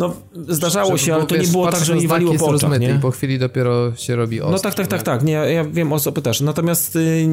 no, 0.01 0.15
zdarzało 0.49 0.99
się, 0.99 1.15
ale 1.15 1.27
to 1.27 1.37
nie 1.37 1.47
było 1.47 1.73
tak, 1.73 1.85
że 1.85 1.95
mi 1.95 2.07
waliło 2.07 2.35
po 2.35 2.47
oczach, 2.47 2.81
nie? 2.81 2.99
Po 3.03 3.11
chwili 3.11 3.39
dopiero 3.39 3.97
się 3.97 4.17
robi 4.17 4.41
ostry. 4.41 4.53
No 4.53 4.59
tak, 4.59 4.75
tak, 4.75 4.87
tak, 4.87 5.03
tak. 5.03 5.23
Nie, 5.23 5.33
ja 5.33 5.65
wiem 5.65 5.93
o 5.93 6.01
co 6.01 6.13
pytasz. 6.13 6.41
Natomiast 6.41 6.97
y, 6.97 7.29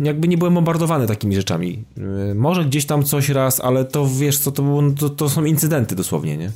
jakby 0.00 0.28
nie 0.28 0.38
byłem 0.38 0.54
bombardowany 0.54 1.06
takimi 1.06 1.34
rzeczami. 1.34 1.84
Y, 2.30 2.34
może 2.34 2.64
gdzieś 2.64 2.86
tam 2.86 3.02
coś 3.02 3.28
raz, 3.28 3.60
ale 3.60 3.84
to 3.84 4.06
wiesz 4.18 4.38
co, 4.38 4.52
to, 4.52 4.62
było, 4.62 4.82
to, 4.98 5.10
to 5.10 5.28
są 5.28 5.44
incydenty 5.44 5.96
dosłownie, 5.96 6.36
nie? 6.36 6.50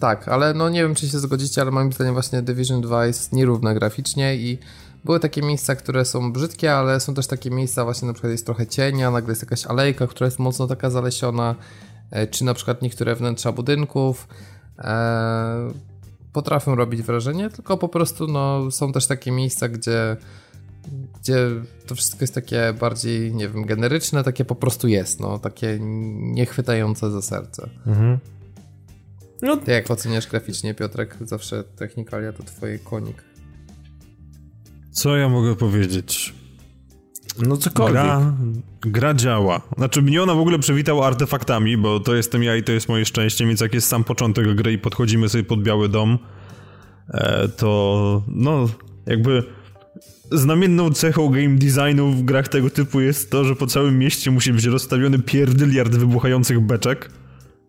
Tak, 0.00 0.28
ale 0.28 0.54
no 0.54 0.68
nie 0.68 0.82
wiem, 0.82 0.94
czy 0.94 1.08
się 1.08 1.18
zgodzicie, 1.18 1.62
ale 1.62 1.70
moim 1.70 1.92
zdaniem 1.92 2.14
właśnie 2.14 2.42
Division 2.42 2.80
2 2.80 3.06
jest 3.06 3.32
nierówna 3.32 3.74
graficznie 3.74 4.36
i 4.36 4.58
były 5.04 5.20
takie 5.20 5.42
miejsca, 5.42 5.76
które 5.76 6.04
są 6.04 6.32
brzydkie, 6.32 6.74
ale 6.74 7.00
są 7.00 7.14
też 7.14 7.26
takie 7.26 7.50
miejsca, 7.50 7.84
właśnie 7.84 8.06
na 8.08 8.14
przykład 8.14 8.30
jest 8.30 8.46
trochę 8.46 8.66
cienia, 8.66 9.10
nagle 9.10 9.32
jest 9.32 9.42
jakaś 9.42 9.66
alejka, 9.66 10.06
która 10.06 10.26
jest 10.26 10.38
mocno 10.38 10.66
taka 10.66 10.90
zalesiona 10.90 11.54
E, 12.10 12.26
czy 12.26 12.44
na 12.44 12.54
przykład 12.54 12.82
niektóre 12.82 13.14
wnętrza 13.14 13.52
budynków 13.52 14.28
e, 14.78 15.70
potrafią 16.32 16.74
robić 16.74 17.02
wrażenie, 17.02 17.50
tylko 17.50 17.76
po 17.76 17.88
prostu 17.88 18.26
no, 18.26 18.70
są 18.70 18.92
też 18.92 19.06
takie 19.06 19.30
miejsca, 19.30 19.68
gdzie, 19.68 20.16
gdzie 21.20 21.48
to 21.86 21.94
wszystko 21.94 22.18
jest 22.20 22.34
takie 22.34 22.74
bardziej, 22.80 23.34
nie 23.34 23.48
wiem, 23.48 23.66
generyczne, 23.66 24.24
takie 24.24 24.44
po 24.44 24.54
prostu 24.54 24.88
jest, 24.88 25.20
no, 25.20 25.38
takie 25.38 25.78
niechwytające 25.80 27.10
za 27.10 27.22
serce. 27.22 27.68
Mhm. 27.86 28.18
No. 29.42 29.56
Ty 29.56 29.72
jak 29.72 29.90
oceniasz 29.90 30.26
graficznie, 30.26 30.74
Piotrek? 30.74 31.16
Zawsze 31.20 31.64
technikalia 31.64 32.32
to 32.32 32.42
twój 32.42 32.78
konik. 32.78 33.24
Co 34.92 35.16
ja 35.16 35.28
mogę 35.28 35.56
powiedzieć? 35.56 36.34
No 37.38 37.56
cokolwiek. 37.56 37.94
Gra, 37.94 38.36
gra 38.80 39.14
działa. 39.14 39.60
Znaczy 39.76 40.02
mnie 40.02 40.22
ona 40.22 40.34
w 40.34 40.38
ogóle 40.38 40.58
przywitała 40.58 41.06
artefaktami, 41.06 41.76
bo 41.76 42.00
to 42.00 42.14
jestem 42.14 42.42
ja 42.42 42.56
i 42.56 42.62
to 42.62 42.72
jest 42.72 42.88
moje 42.88 43.04
szczęście, 43.04 43.46
więc 43.46 43.60
jak 43.60 43.74
jest 43.74 43.88
sam 43.88 44.04
początek 44.04 44.54
gry 44.54 44.72
i 44.72 44.78
podchodzimy 44.78 45.28
sobie 45.28 45.44
pod 45.44 45.62
Biały 45.62 45.88
Dom, 45.88 46.18
e, 47.08 47.48
to 47.48 48.22
no 48.28 48.68
jakby 49.06 49.42
znamienną 50.32 50.90
cechą 50.90 51.28
game 51.28 51.56
designu 51.56 52.10
w 52.10 52.22
grach 52.22 52.48
tego 52.48 52.70
typu 52.70 53.00
jest 53.00 53.30
to, 53.30 53.44
że 53.44 53.56
po 53.56 53.66
całym 53.66 53.98
mieście 53.98 54.30
musi 54.30 54.52
być 54.52 54.64
rozstawiony 54.64 55.18
pierdyliard 55.18 55.96
wybuchających 55.96 56.60
beczek. 56.60 57.10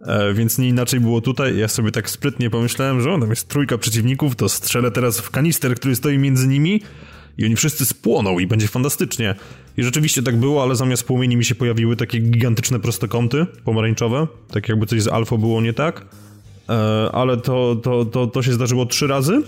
E, 0.08 0.34
więc 0.34 0.58
nie 0.58 0.68
inaczej 0.68 1.00
było 1.00 1.22
tutaj. 1.22 1.58
Ja 1.58 1.68
sobie 1.68 1.92
tak 1.92 2.10
sprytnie 2.10 2.50
pomyślałem, 2.50 3.02
że 3.02 3.14
o, 3.14 3.20
tam 3.20 3.30
jest 3.30 3.48
trójka 3.48 3.78
przeciwników, 3.78 4.36
to 4.36 4.50
strzelę 4.50 4.92
teraz 4.92 5.20
w 5.20 5.32
kanister, 5.32 5.76
który 5.76 5.96
stoi 5.96 6.18
między 6.18 6.48
nimi 6.48 6.82
i 7.38 7.46
oni 7.46 7.56
wszyscy 7.56 7.86
spłoną 7.86 8.40
i 8.40 8.48
będzie 8.48 8.68
fantastycznie. 8.68 9.36
I 9.78 9.84
rzeczywiście 9.84 10.24
tak 10.24 10.38
było, 10.38 10.64
ale 10.64 10.76
zamiast 10.76 11.04
płomieni 11.04 11.38
mi 11.38 11.46
się 11.46 11.56
pojawiły 11.56 11.96
takie 11.96 12.20
gigantyczne 12.20 12.80
prostokąty 12.80 13.46
pomarańczowe, 13.64 14.28
tak 14.52 14.70
jakby 14.70 14.86
coś 14.86 15.02
z 15.02 15.08
alfa 15.08 15.38
było 15.38 15.62
nie 15.62 15.74
tak. 15.74 16.06
E, 16.70 17.10
ale 17.12 17.38
to, 17.38 17.76
to, 17.76 18.06
to, 18.06 18.28
to 18.28 18.44
się 18.44 18.54
zdarzyło 18.54 18.86
trzy 18.86 19.08
razy 19.08 19.42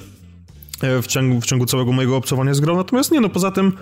e, 0.81 1.01
w 1.01 1.07
ciągu, 1.07 1.41
w 1.41 1.45
ciągu 1.45 1.65
całego 1.65 1.91
mojego 1.91 2.17
obcowania 2.17 2.53
z 2.53 2.59
grą. 2.59 2.77
Natomiast 2.77 3.11
nie, 3.11 3.21
no 3.21 3.29
poza 3.29 3.51
tym 3.51 3.73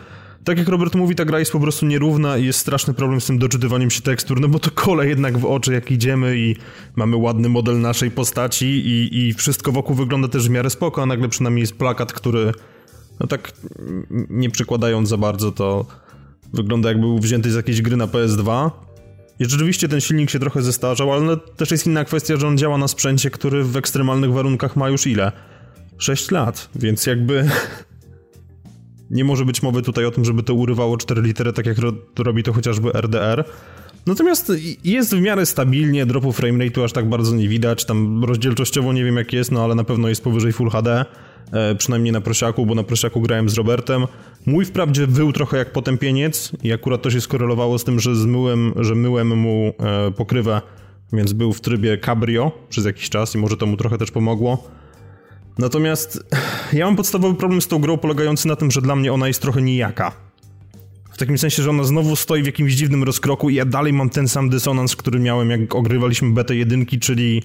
tak 0.43 0.57
jak 0.57 0.67
Robert 0.67 0.95
mówi, 0.95 1.15
ta 1.15 1.25
gra 1.25 1.39
jest 1.39 1.51
po 1.51 1.59
prostu 1.59 1.85
nierówna 1.85 2.38
i 2.38 2.45
jest 2.45 2.59
straszny 2.59 2.93
problem 2.93 3.21
z 3.21 3.25
tym 3.25 3.38
doczytywaniem 3.39 3.91
się 3.91 4.01
tekstur, 4.01 4.41
no 4.41 4.47
bo 4.47 4.59
to 4.59 4.71
kole 4.71 5.07
jednak 5.07 5.38
w 5.38 5.45
oczy 5.45 5.73
jak 5.73 5.91
idziemy 5.91 6.38
i 6.38 6.55
mamy 6.95 7.17
ładny 7.17 7.49
model 7.49 7.81
naszej 7.81 8.11
postaci 8.11 8.65
i, 8.65 9.27
i 9.27 9.33
wszystko 9.33 9.71
wokół 9.71 9.95
wygląda 9.95 10.27
też 10.27 10.47
w 10.47 10.51
miarę 10.51 10.69
spoko, 10.69 11.01
a 11.01 11.05
nagle 11.05 11.29
przynajmniej 11.29 11.61
jest 11.61 11.77
plakat, 11.77 12.13
który 12.13 12.51
no 13.19 13.27
tak 13.27 13.51
nie 14.29 14.49
przykładając 14.49 15.09
za 15.09 15.17
bardzo, 15.17 15.51
to 15.51 15.85
wygląda 16.53 16.89
jakby 16.89 17.03
był 17.03 17.19
wzięty 17.19 17.51
z 17.51 17.55
jakiejś 17.55 17.81
gry 17.81 17.97
na 17.97 18.07
PS2. 18.07 18.71
I 19.39 19.45
rzeczywiście 19.45 19.88
ten 19.88 20.01
silnik 20.01 20.29
się 20.29 20.39
trochę 20.39 20.61
zestarzał, 20.61 21.13
ale 21.13 21.38
też 21.38 21.71
jest 21.71 21.88
inna 21.88 22.05
kwestia, 22.05 22.38
że 22.38 22.47
on 22.47 22.57
działa 22.57 22.77
na 22.77 22.88
sprzęcie, 22.88 23.29
który 23.29 23.63
w 23.63 23.77
ekstremalnych 23.77 24.33
warunkach 24.33 24.75
ma 24.75 24.89
już 24.89 25.07
ile? 25.07 25.31
6 25.97 26.31
lat, 26.31 26.69
więc 26.75 27.05
jakby 27.05 27.49
nie 29.12 29.24
może 29.24 29.45
być 29.45 29.62
mowy 29.64 29.82
tutaj 29.82 30.05
o 30.05 30.12
tym, 30.12 30.26
żeby 30.26 30.43
to 30.43 30.53
urywało 30.53 30.97
4 30.97 31.22
litery, 31.22 31.53
tak 31.53 31.66
jak 31.66 31.78
robi 32.18 32.43
to 32.43 32.53
chociażby 32.53 32.91
RDR. 32.93 33.43
Natomiast 34.05 34.51
jest 34.84 35.16
w 35.16 35.22
miarę 35.22 35.45
stabilnie, 35.45 36.05
dropu 36.05 36.32
framerate'u 36.32 36.84
aż 36.84 36.91
tak 36.93 37.10
bardzo 37.10 37.36
nie 37.36 37.49
widać, 37.49 37.86
tam 37.86 38.24
rozdzielczościowo 38.24 38.93
nie 38.93 39.05
wiem 39.05 39.18
jak 39.18 39.34
jest, 39.34 39.51
no 39.51 39.64
ale 39.64 39.76
na 39.76 39.84
pewno 39.84 40.10
jest 40.10 40.24
powyżej 40.24 40.53
Full 40.53 40.70
HD. 40.70 41.05
E, 41.51 41.76
przynajmniej 41.76 42.14
na 42.14 42.22
prosiaku, 42.22 42.66
bo 42.66 42.76
na 42.76 42.84
prosiaku 42.84 43.22
grałem 43.22 43.49
z 43.49 43.53
Robertem 43.53 44.08
Mój 44.45 44.66
wprawdzie 44.66 45.08
wył 45.08 45.34
trochę 45.34 45.58
jak 45.58 45.72
potępieniec 45.72 46.51
i 46.64 46.74
akurat 46.74 47.01
to 47.01 47.12
się 47.12 47.22
skorelowało 47.22 47.80
z 47.80 47.84
tym, 47.84 47.99
że 47.99 48.16
zmyłem, 48.16 48.74
że 48.76 48.95
myłem 48.95 49.38
mu 49.38 49.74
e, 49.80 50.12
pokrywę, 50.12 50.62
więc 51.14 51.34
był 51.34 51.53
w 51.53 51.62
trybie 51.62 51.97
cabrio 51.97 52.51
przez 52.70 52.86
jakiś 52.86 53.10
czas 53.10 53.36
i 53.36 53.38
może 53.38 53.58
to 53.58 53.66
mu 53.66 53.78
trochę 53.78 53.97
też 53.97 54.12
pomogło. 54.12 54.76
Natomiast 55.60 56.24
ja 56.74 56.86
mam 56.86 56.95
podstawowy 56.95 57.36
problem 57.36 57.62
z 57.62 57.68
tą 57.68 57.80
grą 57.80 57.97
polegający 57.97 58.47
na 58.47 58.55
tym, 58.55 58.72
że 58.72 58.82
dla 58.82 58.95
mnie 58.95 59.14
ona 59.14 59.28
jest 59.28 59.41
trochę 59.41 59.62
nijaka. 59.62 60.12
W 61.12 61.18
takim 61.18 61.38
sensie, 61.38 61.64
że 61.64 61.70
ona 61.70 61.84
znowu 61.84 62.16
stoi 62.16 62.43
w 62.43 62.45
jakimś 62.45 62.74
dziwnym 62.74 63.03
rozkroku 63.03 63.49
i 63.49 63.55
ja 63.55 63.66
dalej 63.66 63.93
mam 63.93 64.10
ten 64.10 64.28
sam 64.28 64.49
dysonans, 64.49 64.95
który 64.95 65.20
miałem 65.20 65.49
jak 65.49 65.76
ogrywaliśmy 65.76 66.34
betę 66.34 66.55
jedynki, 66.55 66.99
czyli 66.99 67.43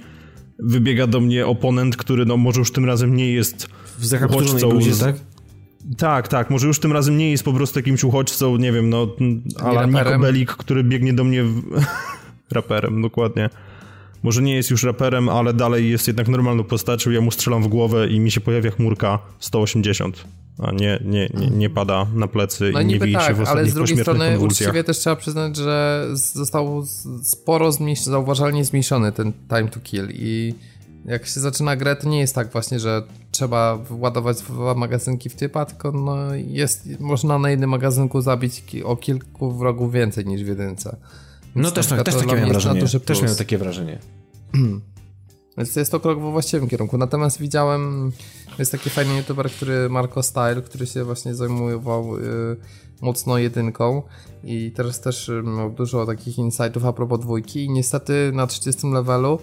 wybiega 0.59 1.07
do 1.07 1.21
mnie 1.21 1.47
oponent, 1.47 1.97
który 1.97 2.27
no 2.27 2.37
może 2.37 2.59
już 2.59 2.73
tym 2.73 2.85
razem 2.85 3.17
nie 3.17 3.33
jest 3.33 3.67
w 3.99 4.07
zakapturzonej 4.07 4.69
bluzie, 4.69 4.93
tak? 4.95 5.17
Tak, 5.99 6.29
tak, 6.29 6.51
może 6.51 6.67
już 6.67 6.79
tym 6.79 6.93
razem 6.93 7.19
nie 7.19 7.31
jest 7.31 7.45
po 7.45 7.53
prostu 7.53 7.79
jakimś 7.79 8.05
uchodźcą, 8.05 8.57
nie 8.57 8.73
wiem, 8.73 8.91
no, 8.91 9.07
Niko 9.87 10.19
Belik, 10.19 10.51
który 10.51 10.85
biegnie 10.85 11.13
do 11.13 11.25
mnie 11.25 11.45
w... 11.45 11.63
raperem, 12.55 13.03
dokładnie. 13.03 13.51
Może 14.23 14.43
nie 14.43 14.55
jest 14.55 14.71
już 14.71 14.83
raperem, 14.83 15.29
ale 15.29 15.55
dalej 15.55 15.91
jest 15.91 16.07
jednak 16.07 16.29
normalną 16.29 16.65
postacią, 16.65 17.11
ja 17.11 17.21
mu 17.21 17.31
strzelam 17.31 17.63
w 17.63 17.69
głowę 17.69 18.09
i 18.09 18.21
mi 18.21 18.31
się 18.31 18.41
pojawia 18.41 18.71
chmurka 18.71 19.19
180 19.39 20.25
a 20.59 20.73
nie, 20.73 21.01
nie, 21.05 21.31
nie, 21.35 21.51
nie 21.51 21.71
pada 21.71 22.07
na 22.15 22.29
plecy 22.29 22.71
no 22.73 22.81
i 22.81 22.87
nie 22.87 22.99
wije 22.99 23.19
tak, 23.19 23.29
się 23.29 23.35
w 23.35 23.49
ale 23.49 23.67
z 23.67 23.75
drugiej 23.75 23.99
strony 23.99 24.41
uczciwie 24.41 24.85
też 24.85 24.99
trzeba 24.99 25.17
przyznać, 25.17 25.57
że 25.57 26.09
został 26.15 26.87
sporo 27.23 27.71
zauważalnie 28.03 28.65
zmniejszony 28.65 29.13
ten 29.13 29.33
time 29.49 29.69
to 29.69 29.81
kill. 29.81 30.09
I 30.13 30.55
jak 31.05 31.27
się 31.27 31.41
zaczyna 31.41 31.77
grę, 31.77 31.97
to 31.97 32.09
nie 32.09 32.21
jest 32.21 32.35
tak 32.35 32.53
właśnie, 32.53 32.81
że 32.81 33.03
trzeba 33.31 33.79
ładować 33.91 34.41
dwa 34.41 34.75
magazynki 34.75 35.29
w 35.29 35.37
typa, 35.37 35.65
tylko 35.65 35.93
no 35.93 36.35
jest, 36.35 37.01
można 37.01 37.39
na 37.39 37.51
jednym 37.51 37.71
magazynku 37.71 38.21
zabić 38.21 38.63
o 38.85 38.97
kilku 38.97 39.53
wrogów 39.53 39.93
więcej 39.93 40.27
niż 40.27 40.45
w 40.45 40.49
jedynce. 40.49 40.97
No 41.55 41.71
też, 41.71 41.87
tak, 41.87 42.03
też 42.03 42.15
takie 42.15 42.27
miałem 42.27 42.49
wrażenie. 42.49 42.83
Też 43.05 43.23
miałem 43.23 43.37
takie 43.37 43.59
wrażenie. 43.59 43.99
Więc 45.59 45.77
jest 45.77 45.93
to 45.93 46.01
krok 46.01 46.21
we 46.21 46.31
właściwym 46.31 46.69
kierunku. 46.69 46.99
Natomiast 46.99 47.41
widziałem, 47.41 48.13
jest 48.59 48.73
taki 48.73 48.91
fajny 48.91 49.17
youtuber, 49.17 49.51
który 49.51 49.89
Marco 49.89 50.23
Style, 50.23 50.63
który 50.63 50.87
się 50.87 51.05
właśnie 51.05 51.35
zajmował 51.35 52.17
y, 52.17 52.57
mocno 53.03 53.39
jedynką 53.39 54.03
i 54.45 54.73
teraz 54.77 55.01
też 55.01 55.31
miał 55.45 55.71
dużo 55.71 56.07
takich 56.07 56.39
insightów 56.39 56.85
a 56.85 56.93
propos 56.93 57.21
dwójki 57.21 57.65
i 57.65 57.71
niestety 57.71 58.31
na 58.35 58.47
30 58.47 58.87
levelu 58.87 59.39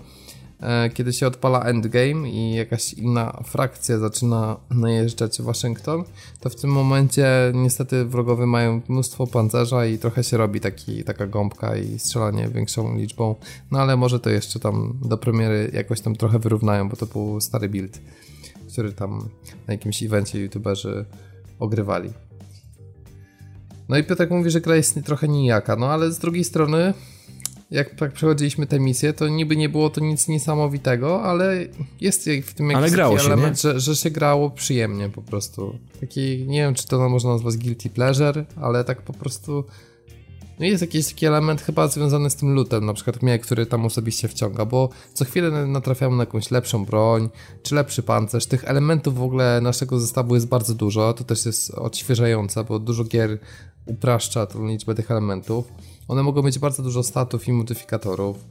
kiedy 0.93 1.13
się 1.13 1.27
odpala 1.27 1.63
endgame 1.63 2.29
i 2.29 2.55
jakaś 2.55 2.93
inna 2.93 3.43
frakcja 3.45 3.97
zaczyna 3.97 4.57
najeżdżać 4.69 5.41
Waszyngton, 5.41 6.03
to 6.39 6.49
w 6.49 6.55
tym 6.55 6.69
momencie 6.69 7.27
niestety 7.53 8.05
wrogowie 8.05 8.45
mają 8.45 8.81
mnóstwo 8.89 9.27
pancerza 9.27 9.85
i 9.85 9.97
trochę 9.97 10.23
się 10.23 10.37
robi 10.37 10.59
taki, 10.59 11.03
taka 11.03 11.27
gąbka 11.27 11.77
i 11.77 11.99
strzelanie 11.99 12.47
większą 12.47 12.97
liczbą, 12.97 13.35
no 13.71 13.79
ale 13.79 13.97
może 13.97 14.19
to 14.19 14.29
jeszcze 14.29 14.59
tam 14.59 14.99
do 15.01 15.17
premiery 15.17 15.71
jakoś 15.73 16.01
tam 16.01 16.15
trochę 16.15 16.39
wyrównają, 16.39 16.89
bo 16.89 16.95
to 16.95 17.05
był 17.05 17.41
stary 17.41 17.69
build, 17.69 18.01
który 18.73 18.93
tam 18.93 19.29
na 19.67 19.73
jakimś 19.73 20.03
evencie 20.03 20.39
youtuberzy 20.39 21.05
ogrywali. 21.59 22.09
No 23.89 23.97
i 23.97 24.03
Piotrek 24.03 24.31
mówi, 24.31 24.49
że 24.49 24.61
gra 24.61 24.75
jest 24.75 24.99
trochę 25.05 25.27
nijaka, 25.27 25.75
no 25.75 25.91
ale 25.91 26.11
z 26.11 26.19
drugiej 26.19 26.43
strony 26.43 26.93
jak 27.71 27.95
tak 27.95 28.13
przechodziliśmy 28.13 28.67
tę 28.67 28.79
misję, 28.79 29.13
to 29.13 29.27
niby 29.27 29.55
nie 29.55 29.69
było 29.69 29.89
to 29.89 30.01
nic 30.01 30.27
niesamowitego, 30.27 31.23
ale 31.23 31.65
jest 32.01 32.29
w 32.43 32.53
tym 32.53 32.69
jakiś 32.69 32.93
ale 32.99 33.19
się, 33.19 33.25
element, 33.25 33.61
że, 33.61 33.79
że 33.79 33.95
się 33.95 34.11
grało 34.11 34.49
przyjemnie 34.49 35.09
po 35.09 35.21
prostu. 35.21 35.79
Taki, 35.99 36.45
nie 36.47 36.59
wiem 36.59 36.73
czy 36.73 36.87
to 36.87 37.09
można 37.09 37.29
nazwać 37.29 37.57
guilty 37.57 37.89
pleasure, 37.89 38.45
ale 38.55 38.83
tak 38.83 39.01
po 39.01 39.13
prostu 39.13 39.63
no 40.59 40.65
jest 40.65 40.81
jakiś 40.81 41.07
taki 41.07 41.25
element 41.25 41.61
chyba 41.61 41.87
związany 41.87 42.29
z 42.29 42.35
tym 42.35 42.53
lutem, 42.53 42.85
na 42.85 42.93
przykład 42.93 43.21
mnie, 43.21 43.39
który 43.39 43.65
tam 43.65 43.85
osobiście 43.85 44.27
wciąga, 44.27 44.65
bo 44.65 44.89
co 45.13 45.25
chwilę 45.25 45.67
natrafiamy 45.67 46.15
na 46.15 46.23
jakąś 46.23 46.51
lepszą 46.51 46.85
broń, 46.85 47.29
czy 47.63 47.75
lepszy 47.75 48.03
pancerz. 48.03 48.45
Tych 48.45 48.63
elementów 48.63 49.17
w 49.17 49.23
ogóle 49.23 49.61
naszego 49.61 49.99
zestawu 49.99 50.35
jest 50.35 50.47
bardzo 50.47 50.73
dużo, 50.73 51.13
to 51.13 51.23
też 51.23 51.45
jest 51.45 51.71
odświeżające, 51.71 52.63
bo 52.63 52.79
dużo 52.79 53.03
gier 53.03 53.39
upraszcza 53.85 54.45
tą 54.45 54.67
liczbę 54.67 54.95
tych 54.95 55.11
elementów. 55.11 55.65
One 56.09 56.23
mogą 56.23 56.43
mieć 56.43 56.59
bardzo 56.59 56.83
dużo 56.83 57.03
statów 57.03 57.47
i 57.47 57.53
modyfikatorów. 57.53 58.45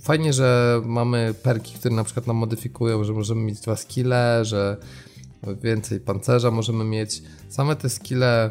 Fajnie, 0.00 0.32
że 0.32 0.80
mamy 0.84 1.34
perki, 1.42 1.74
które 1.74 1.94
na 1.94 2.04
przykład 2.04 2.26
nam 2.26 2.36
modyfikują, 2.36 3.04
że 3.04 3.12
możemy 3.12 3.40
mieć 3.40 3.60
dwa 3.60 3.76
skille, 3.76 4.44
że 4.44 4.76
więcej 5.62 6.00
pancerza 6.00 6.50
możemy 6.50 6.84
mieć. 6.84 7.22
Same 7.48 7.76
te 7.76 7.88
skille 7.88 8.50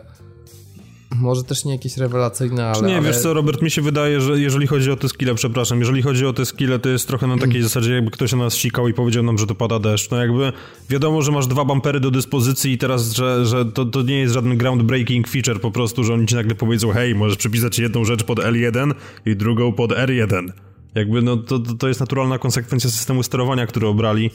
może 1.21 1.43
też 1.43 1.65
nie 1.65 1.71
jakieś 1.71 1.97
rewelacyjne, 1.97 2.65
ale... 2.65 2.87
Nie, 2.87 2.97
ale... 2.97 3.07
wiesz 3.07 3.17
co, 3.17 3.33
Robert, 3.33 3.61
mi 3.61 3.71
się 3.71 3.81
wydaje, 3.81 4.21
że 4.21 4.39
jeżeli 4.39 4.67
chodzi 4.67 4.91
o 4.91 4.95
te 4.95 5.09
skille, 5.09 5.35
przepraszam, 5.35 5.79
jeżeli 5.79 6.01
chodzi 6.01 6.25
o 6.25 6.33
te 6.33 6.45
skille, 6.45 6.79
to 6.79 6.89
jest 6.89 7.07
trochę 7.07 7.27
na 7.27 7.37
takiej 7.37 7.63
zasadzie, 7.63 7.93
jakby 7.93 8.11
ktoś 8.11 8.31
na 8.31 8.37
nas 8.37 8.53
sikał 8.53 8.87
i 8.87 8.93
powiedział 8.93 9.23
nam, 9.23 9.37
że 9.37 9.47
to 9.47 9.55
pada 9.55 9.79
deszcz. 9.79 10.11
No 10.11 10.17
jakby 10.17 10.53
wiadomo, 10.89 11.21
że 11.21 11.31
masz 11.31 11.47
dwa 11.47 11.65
bampery 11.65 11.99
do 11.99 12.11
dyspozycji 12.11 12.71
i 12.71 12.77
teraz, 12.77 13.13
że, 13.13 13.45
że 13.45 13.65
to, 13.65 13.85
to 13.85 14.01
nie 14.01 14.19
jest 14.19 14.33
żaden 14.33 14.57
groundbreaking 14.57 15.27
feature 15.27 15.61
po 15.61 15.71
prostu, 15.71 16.03
że 16.03 16.13
oni 16.13 16.25
ci 16.25 16.35
nagle 16.35 16.55
powiedzą, 16.55 16.91
hej, 16.91 17.15
możesz 17.15 17.37
przypisać 17.37 17.79
jedną 17.79 18.05
rzecz 18.05 18.23
pod 18.23 18.39
L1 18.39 18.93
i 19.25 19.35
drugą 19.35 19.73
pod 19.73 19.91
R1. 19.91 20.51
Jakby 20.95 21.21
no 21.21 21.37
to, 21.37 21.59
to 21.59 21.87
jest 21.87 21.99
naturalna 21.99 22.37
konsekwencja 22.37 22.89
systemu 22.89 23.23
sterowania, 23.23 23.67
który 23.67 23.87
obrali, 23.87 24.31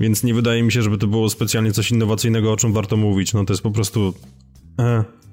więc 0.00 0.24
nie 0.24 0.34
wydaje 0.34 0.62
mi 0.62 0.72
się, 0.72 0.82
żeby 0.82 0.98
to 0.98 1.06
było 1.06 1.30
specjalnie 1.30 1.72
coś 1.72 1.90
innowacyjnego, 1.90 2.52
o 2.52 2.56
czym 2.56 2.72
warto 2.72 2.96
mówić. 2.96 3.34
No 3.34 3.44
to 3.44 3.52
jest 3.52 3.62
po 3.62 3.70
prostu... 3.70 4.14
Eh 4.78 5.25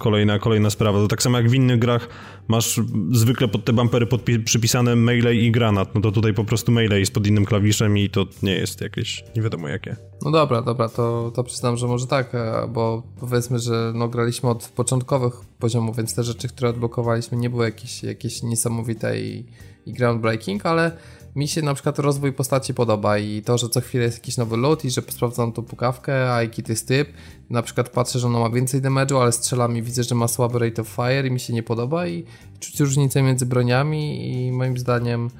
kolejna, 0.00 0.38
kolejna 0.38 0.70
sprawa. 0.70 0.98
To 0.98 1.08
tak 1.08 1.22
samo 1.22 1.38
jak 1.38 1.50
w 1.50 1.54
innych 1.54 1.78
grach 1.78 2.08
masz 2.48 2.80
zwykle 3.12 3.48
pod 3.48 3.64
te 3.64 3.72
bumpery 3.72 4.06
przypisane 4.44 4.96
melee 4.96 5.46
i 5.46 5.50
granat, 5.50 5.94
no 5.94 6.00
to 6.00 6.12
tutaj 6.12 6.34
po 6.34 6.44
prostu 6.44 6.72
melee 6.72 7.00
jest 7.00 7.14
pod 7.14 7.26
innym 7.26 7.44
klawiszem 7.44 7.98
i 7.98 8.10
to 8.10 8.26
nie 8.42 8.52
jest 8.52 8.80
jakieś 8.80 9.24
nie 9.36 9.42
wiadomo 9.42 9.68
jakie. 9.68 9.96
No 10.22 10.30
dobra, 10.30 10.62
dobra, 10.62 10.88
to, 10.88 11.32
to 11.34 11.44
przyznam, 11.44 11.76
że 11.76 11.86
może 11.86 12.06
tak, 12.06 12.34
e, 12.34 12.68
bo 12.68 13.02
powiedzmy, 13.20 13.58
że 13.58 13.92
no 13.94 14.08
graliśmy 14.08 14.48
od 14.48 14.68
początkowych 14.68 15.34
poziomów, 15.58 15.96
więc 15.96 16.14
te 16.14 16.24
rzeczy, 16.24 16.48
które 16.48 16.70
odblokowaliśmy 16.70 17.38
nie 17.38 17.50
były 17.50 17.64
jakieś, 17.64 18.02
jakieś 18.02 18.42
niesamowite 18.42 19.20
i, 19.20 19.46
i 19.86 19.92
groundbreaking, 19.92 20.66
ale 20.66 20.96
mi 21.36 21.48
się 21.48 21.62
na 21.62 21.74
przykład 21.74 21.98
rozwój 21.98 22.32
postaci 22.32 22.74
podoba 22.74 23.18
i 23.18 23.42
to, 23.42 23.58
że 23.58 23.68
co 23.68 23.80
chwilę 23.80 24.04
jest 24.04 24.18
jakiś 24.18 24.36
nowy 24.36 24.56
loot 24.56 24.84
i 24.84 24.90
że 24.90 25.02
sprawdzam 25.08 25.52
tą 25.52 25.62
pukawkę, 25.62 26.34
a 26.34 26.42
jaki 26.42 26.62
to 26.62 26.72
jest 26.72 26.88
typ. 26.88 27.08
Na 27.50 27.62
przykład 27.62 27.88
patrzę, 27.88 28.18
że 28.18 28.26
ona 28.26 28.38
ma 28.38 28.50
więcej 28.50 28.82
damage'u, 28.82 29.20
ale 29.22 29.32
strzelam 29.32 29.76
i 29.76 29.82
widzę, 29.82 30.04
że 30.04 30.14
ma 30.14 30.28
słaby 30.28 30.58
rate 30.58 30.82
of 30.82 30.88
fire 30.88 31.26
i 31.26 31.30
mi 31.30 31.40
się 31.40 31.52
nie 31.52 31.62
podoba 31.62 32.06
i 32.06 32.24
czuć 32.60 32.80
różnicę 32.80 33.22
między 33.22 33.46
broniami 33.46 34.32
i 34.32 34.52
moim 34.52 34.78
zdaniem 34.78 35.30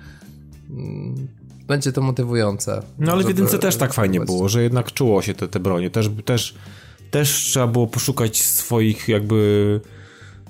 mm, 0.70 1.28
będzie 1.66 1.92
to 1.92 2.00
motywujące. 2.00 2.82
No 2.98 3.12
ale 3.12 3.24
w 3.24 3.28
jedynce 3.28 3.58
też 3.58 3.76
tak 3.76 3.92
fajnie 3.92 4.20
było, 4.20 4.48
że 4.48 4.62
jednak 4.62 4.92
czuło 4.92 5.22
się 5.22 5.34
te, 5.34 5.48
te 5.48 5.60
bronie. 5.60 5.90
Też, 5.90 6.10
też, 6.24 6.54
też 7.10 7.30
trzeba 7.30 7.66
było 7.66 7.86
poszukać 7.86 8.42
swoich 8.42 9.08
jakby 9.08 9.80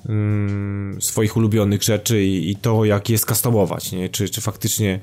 mm, 0.08 1.02
swoich 1.02 1.36
ulubionych 1.36 1.82
rzeczy 1.82 2.24
i, 2.24 2.50
i, 2.50 2.56
to 2.56 2.84
jak 2.84 3.10
je 3.10 3.18
skustomować, 3.18 3.92
nie? 3.92 4.08
Czy, 4.08 4.28
czy 4.28 4.40
faktycznie 4.40 5.00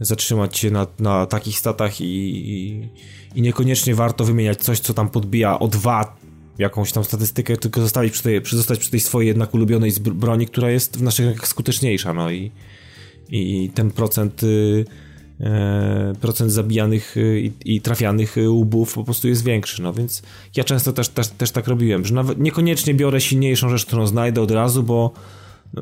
zatrzymać 0.00 0.58
się 0.58 0.70
na, 0.70 0.86
na 0.98 1.26
takich 1.26 1.58
statach 1.58 2.00
i, 2.00 2.04
i, 2.04 2.88
i, 3.34 3.42
niekoniecznie 3.42 3.94
warto 3.94 4.24
wymieniać 4.24 4.58
coś, 4.58 4.80
co 4.80 4.94
tam 4.94 5.08
podbija 5.08 5.58
o 5.58 5.68
dwa 5.68 6.16
jakąś 6.58 6.92
tam 6.92 7.04
statystykę, 7.04 7.56
tylko 7.56 7.80
zostawić 7.80 8.12
przy 8.12 8.22
tej, 8.22 8.40
zostać 8.44 8.78
przy 8.78 8.90
tej 8.90 9.00
swojej 9.00 9.28
jednak 9.28 9.54
ulubionej 9.54 9.92
broni, 10.00 10.46
która 10.46 10.70
jest 10.70 10.96
w 10.98 11.02
naszych 11.02 11.26
rękach 11.26 11.48
skuteczniejsza, 11.48 12.14
no 12.14 12.30
i, 12.30 12.50
i 13.30 13.70
ten 13.74 13.90
procent 13.90 14.42
y, 14.42 14.84
e, 15.40 16.12
procent 16.20 16.52
zabijanych 16.52 17.16
y, 17.16 17.40
i, 17.40 17.74
i, 17.74 17.80
trafianych 17.80 18.36
łbów 18.46 18.94
po 18.94 19.04
prostu 19.04 19.28
jest 19.28 19.44
większy, 19.44 19.82
no 19.82 19.92
więc 19.92 20.22
ja 20.56 20.64
często 20.64 20.92
też, 20.92 21.08
też, 21.08 21.28
też 21.28 21.50
tak 21.50 21.68
robiłem, 21.68 22.04
że 22.04 22.14
nawet 22.14 22.38
niekoniecznie 22.38 22.94
biorę 22.94 23.20
silniejszą 23.20 23.68
rzecz, 23.68 23.86
którą 23.86 24.06
znajdę 24.06 24.40
od 24.40 24.50
razu, 24.50 24.82
bo 24.82 25.12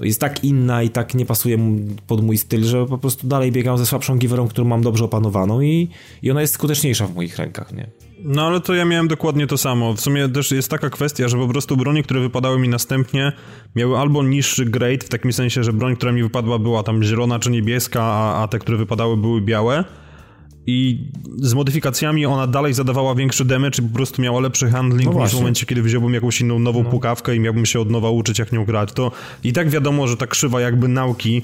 jest 0.00 0.20
tak 0.20 0.44
inna 0.44 0.82
i 0.82 0.90
tak 0.90 1.14
nie 1.14 1.26
pasuje 1.26 1.58
pod 2.06 2.24
mój 2.24 2.38
styl, 2.38 2.64
że 2.64 2.86
po 2.86 2.98
prostu 2.98 3.26
dalej 3.26 3.52
biegam 3.52 3.78
ze 3.78 3.86
słabszą 3.86 4.18
giwerą, 4.18 4.48
którą 4.48 4.68
mam 4.68 4.82
dobrze 4.82 5.04
opanowaną 5.04 5.60
i, 5.60 5.88
i 6.22 6.30
ona 6.30 6.40
jest 6.40 6.54
skuteczniejsza 6.54 7.06
w 7.06 7.14
moich 7.14 7.36
rękach, 7.36 7.72
nie? 7.72 7.86
No 8.24 8.46
ale 8.46 8.60
to 8.60 8.74
ja 8.74 8.84
miałem 8.84 9.08
dokładnie 9.08 9.46
to 9.46 9.58
samo. 9.58 9.94
W 9.94 10.00
sumie 10.00 10.28
też 10.28 10.50
jest 10.50 10.70
taka 10.70 10.90
kwestia, 10.90 11.28
że 11.28 11.36
po 11.36 11.48
prostu 11.48 11.76
broni, 11.76 12.02
które 12.02 12.20
wypadały 12.20 12.58
mi 12.58 12.68
następnie, 12.68 13.32
miały 13.76 13.98
albo 13.98 14.22
niższy 14.22 14.64
grade, 14.64 15.04
w 15.04 15.08
takim 15.08 15.32
sensie, 15.32 15.64
że 15.64 15.72
broń, 15.72 15.96
która 15.96 16.12
mi 16.12 16.22
wypadła 16.22 16.58
była 16.58 16.82
tam 16.82 17.02
zielona 17.02 17.38
czy 17.38 17.50
niebieska, 17.50 18.02
a, 18.02 18.42
a 18.42 18.48
te, 18.48 18.58
które 18.58 18.78
wypadały 18.78 19.16
były 19.16 19.40
białe 19.40 19.84
i 20.66 21.08
z 21.36 21.54
modyfikacjami 21.54 22.26
ona 22.26 22.46
dalej 22.46 22.74
zadawała 22.74 23.14
większy 23.14 23.44
damage 23.44 23.82
i 23.82 23.88
po 23.88 23.94
prostu 23.94 24.22
miała 24.22 24.40
lepszy 24.40 24.70
handling 24.70 25.14
no 25.14 25.22
niż 25.22 25.32
w 25.32 25.34
momencie, 25.34 25.66
kiedy 25.66 25.82
wziąłbym 25.82 26.14
jakąś 26.14 26.40
inną 26.40 26.58
nową 26.58 26.82
no. 26.82 26.90
pukawkę 26.90 27.36
i 27.36 27.40
miałbym 27.40 27.66
się 27.66 27.80
od 27.80 27.90
nowa 27.90 28.10
uczyć, 28.10 28.38
jak 28.38 28.52
nią 28.52 28.64
grać. 28.64 28.92
To 28.92 29.10
i 29.44 29.52
tak 29.52 29.70
wiadomo, 29.70 30.08
że 30.08 30.16
ta 30.16 30.26
krzywa 30.26 30.60
jakby 30.60 30.88
nauki 30.88 31.42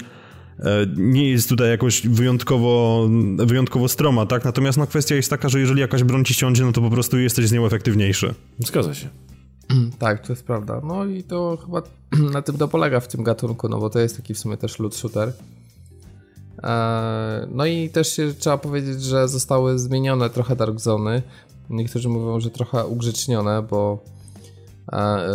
e, 0.59 0.63
nie 0.95 1.29
jest 1.29 1.49
tutaj 1.49 1.69
jakoś 1.69 2.07
wyjątkowo, 2.07 3.07
wyjątkowo 3.37 3.87
stroma, 3.87 4.25
tak? 4.25 4.45
Natomiast 4.45 4.77
no, 4.77 4.87
kwestia 4.87 5.15
jest 5.15 5.29
taka, 5.29 5.49
że 5.49 5.59
jeżeli 5.59 5.81
jakaś 5.81 6.03
broń 6.03 6.25
ci 6.25 6.33
siądzie, 6.33 6.63
no 6.63 6.71
to 6.71 6.81
po 6.81 6.89
prostu 6.89 7.19
jesteś 7.19 7.47
z 7.47 7.51
nią 7.51 7.65
efektywniejszy. 7.65 8.33
Zgadza 8.59 8.93
się. 8.93 9.09
tak, 9.99 10.27
to 10.27 10.33
jest 10.33 10.45
prawda. 10.45 10.81
No 10.83 11.05
i 11.05 11.23
to 11.23 11.57
chyba 11.65 11.81
na 12.33 12.41
tym 12.41 12.57
to 12.57 12.67
polega 12.67 12.99
w 12.99 13.07
tym 13.07 13.23
gatunku, 13.23 13.69
no 13.69 13.79
bo 13.79 13.89
to 13.89 13.99
jest 13.99 14.17
taki 14.17 14.33
w 14.33 14.39
sumie 14.39 14.57
też 14.57 14.79
loot 14.79 14.95
shooter. 14.95 15.33
E, 16.63 17.47
no 17.51 17.65
i 17.65 17.89
też 17.89 18.19
trzeba 18.39 18.57
powiedzieć, 18.57 19.03
że 19.03 19.27
zostały 19.27 19.79
zmienione 19.79 20.29
trochę 20.29 20.55
Dark 20.55 20.79
Zony. 20.79 21.21
Niektórzy 21.69 22.09
mówią, 22.09 22.39
że 22.39 22.49
trochę 22.49 22.87
ugrzecznione, 22.87 23.61
bo 23.61 24.03
e, 24.91 25.27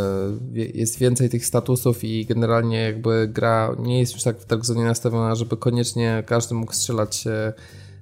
jest 0.55 0.99
więcej 0.99 1.31
tych 1.31 1.47
statusów 1.47 2.05
i 2.05 2.27
generalnie 2.27 2.81
jakby 2.81 3.29
gra 3.33 3.77
nie 3.79 4.01
jest 4.01 4.13
już 4.13 4.23
tak 4.23 4.39
w 4.39 4.47
Dark 4.47 4.65
Zone 4.65 4.85
nastawiona, 4.85 5.35
żeby 5.35 5.57
koniecznie 5.57 6.23
każdy 6.27 6.55
mógł 6.55 6.73
strzelać 6.73 7.17
się 7.17 7.53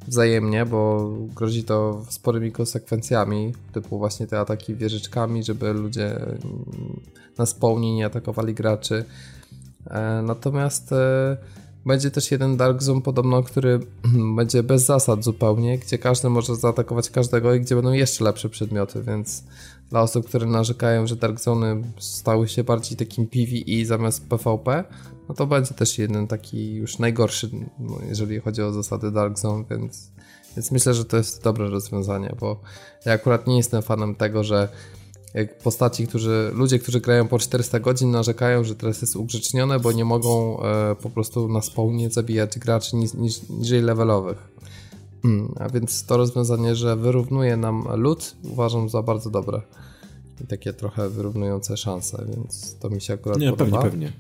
wzajemnie, 0.09 0.67
bo 0.67 1.11
grozi 1.35 1.65
to 1.65 2.05
sporymi 2.09 2.53
konsekwencjami, 2.53 3.53
typu 3.73 3.99
właśnie 3.99 4.27
te 4.27 4.41
ataki 4.41 4.75
wieżyczkami, 4.75 5.45
żeby 5.45 5.73
ludzie 5.73 6.21
na 7.39 7.47
spełni 7.47 7.95
nie 7.95 8.07
atakowali 8.07 8.55
graczy. 8.55 9.05
E, 9.91 10.23
natomiast 10.23 10.93
e, 10.93 11.37
będzie 11.87 12.11
też 12.11 12.31
jeden 12.31 12.57
Dark 12.57 12.83
Zone 12.83 13.01
podobno, 13.01 13.43
który 13.43 13.81
będzie 14.37 14.63
bez 14.63 14.85
zasad 14.85 15.25
zupełnie, 15.25 15.79
gdzie 15.79 15.99
każdy 15.99 16.29
może 16.29 16.57
zaatakować 16.57 17.11
każdego 17.11 17.55
i 17.55 17.61
gdzie 17.61 17.75
będą 17.75 17.93
jeszcze 17.93 18.25
lepsze 18.25 18.49
przedmioty, 18.49 19.03
więc 19.03 19.45
dla 19.91 20.01
osób, 20.01 20.29
które 20.29 20.47
narzekają, 20.47 21.07
że 21.07 21.17
Dark 21.17 21.41
Zone 21.41 21.83
stały 21.99 22.49
się 22.49 22.65
bardziej 22.65 22.97
takim 22.97 23.27
PvE 23.27 23.85
zamiast 23.85 24.29
PvP, 24.29 24.85
no 25.29 25.35
to 25.35 25.47
będzie 25.47 25.75
też 25.75 25.99
jeden 25.99 26.27
taki 26.27 26.75
już 26.75 26.99
najgorszy, 26.99 27.51
no, 27.79 27.99
jeżeli 28.09 28.41
chodzi 28.41 28.63
o 28.63 28.73
zasady 28.73 29.11
Dark 29.11 29.39
Zone, 29.39 29.65
więc, 29.71 30.11
więc 30.57 30.71
myślę, 30.71 30.95
że 30.95 31.05
to 31.05 31.17
jest 31.17 31.45
dobre 31.45 31.71
rozwiązanie, 31.71 32.37
bo 32.41 32.61
ja 33.07 33.13
akurat 33.13 33.47
nie 33.47 33.57
jestem 33.57 33.83
fanem 33.83 34.15
tego, 34.15 34.45
że 34.45 34.69
postaci, 35.63 36.07
którzy, 36.07 36.51
ludzie, 36.55 36.79
którzy 36.79 37.01
grają 37.01 37.29
po 37.29 37.39
400 37.39 37.81
godzin 37.81 38.11
narzekają, 38.11 38.65
że 38.65 38.75
teraz 38.75 39.03
jest 39.03 39.17
ugrzecznione, 39.17 39.81
bo 39.81 39.93
nie 39.93 40.05
mogą 40.05 40.63
e, 40.63 40.95
po 40.95 41.11
prostu 41.11 41.49
na 41.49 41.63
spawnie 41.63 42.11
zabijać 42.11 42.59
graczy 42.59 42.97
niż, 42.97 43.15
niż, 43.15 43.49
niżej 43.49 43.83
levelowych. 43.83 44.49
Hmm, 45.23 45.55
a 45.61 45.69
więc 45.69 46.07
to 46.07 46.17
rozwiązanie, 46.17 46.75
że 46.75 46.97
wyrównuje 46.97 47.57
nam 47.57 47.85
lód, 47.95 48.37
uważam 48.45 48.89
za 48.89 49.03
bardzo 49.03 49.31
dobre. 49.31 49.63
I 50.45 50.47
takie 50.47 50.73
trochę 50.73 51.09
wyrównujące 51.09 51.77
szanse, 51.77 52.25
więc 52.35 52.77
to 52.79 52.91
mi 52.91 53.01
się 53.01 53.15
akurat 53.15 53.39
nie, 53.39 53.51
podoba. 53.51 53.83
Pewnie, 53.83 53.91
pewnie. 53.91 54.13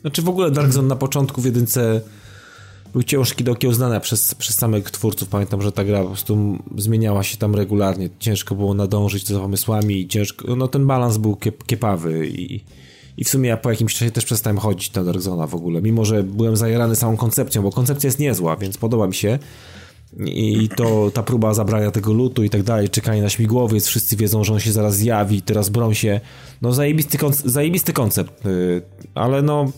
Znaczy 0.00 0.22
w 0.22 0.28
ogóle 0.28 0.50
Dark 0.50 0.72
Zone 0.72 0.88
na 0.88 0.96
początku 0.96 1.40
w 1.40 1.44
jedynce 1.44 2.00
był 2.92 3.02
ciężki 3.02 3.44
do 3.44 3.52
okiełznania 3.52 4.00
przez, 4.00 4.34
przez 4.34 4.56
samych 4.56 4.90
twórców. 4.90 5.28
Pamiętam, 5.28 5.62
że 5.62 5.72
ta 5.72 5.84
gra 5.84 6.00
po 6.00 6.06
prostu 6.06 6.58
zmieniała 6.76 7.22
się 7.22 7.36
tam 7.36 7.54
regularnie. 7.54 8.08
Ciężko 8.18 8.54
było 8.54 8.74
nadążyć 8.74 9.28
za 9.28 9.40
pomysłami 9.40 10.00
i 10.00 10.08
ciężko, 10.08 10.56
no 10.56 10.68
ten 10.68 10.86
balans 10.86 11.16
był 11.16 11.36
kiep, 11.36 11.64
kiepawy 11.64 12.28
i, 12.28 12.64
i 13.16 13.24
w 13.24 13.28
sumie 13.28 13.48
ja 13.48 13.56
po 13.56 13.70
jakimś 13.70 13.94
czasie 13.94 14.10
też 14.10 14.24
przestałem 14.24 14.58
chodzić 14.58 14.92
na 14.92 15.04
Dark 15.04 15.20
Zona 15.20 15.46
w 15.46 15.54
ogóle, 15.54 15.82
mimo 15.82 16.04
że 16.04 16.22
byłem 16.22 16.56
zajarany 16.56 16.96
samą 16.96 17.16
koncepcją, 17.16 17.62
bo 17.62 17.70
koncepcja 17.70 18.08
jest 18.08 18.18
niezła, 18.18 18.56
więc 18.56 18.78
podoba 18.78 19.06
mi 19.06 19.14
się. 19.14 19.38
I 20.26 20.68
to 20.76 21.10
ta 21.14 21.22
próba 21.22 21.54
zabrania 21.54 21.90
tego 21.90 22.12
lutu 22.12 22.44
i 22.44 22.50
tak 22.50 22.62
dalej, 22.62 22.88
czekanie 22.88 23.22
na 23.22 23.28
śmigłowiec, 23.28 23.86
wszyscy 23.86 24.16
wiedzą, 24.16 24.44
że 24.44 24.52
on 24.52 24.60
się 24.60 24.72
zaraz 24.72 24.96
zjawi, 24.96 25.42
teraz 25.42 25.68
broń 25.68 25.94
się. 25.94 26.20
No 26.62 26.72
zajebisty, 26.72 27.18
koncept, 27.18 27.48
zajebisty 27.48 27.92
koncept, 27.92 28.46
y, 28.46 28.82
ale 29.14 29.42
no 29.42 29.72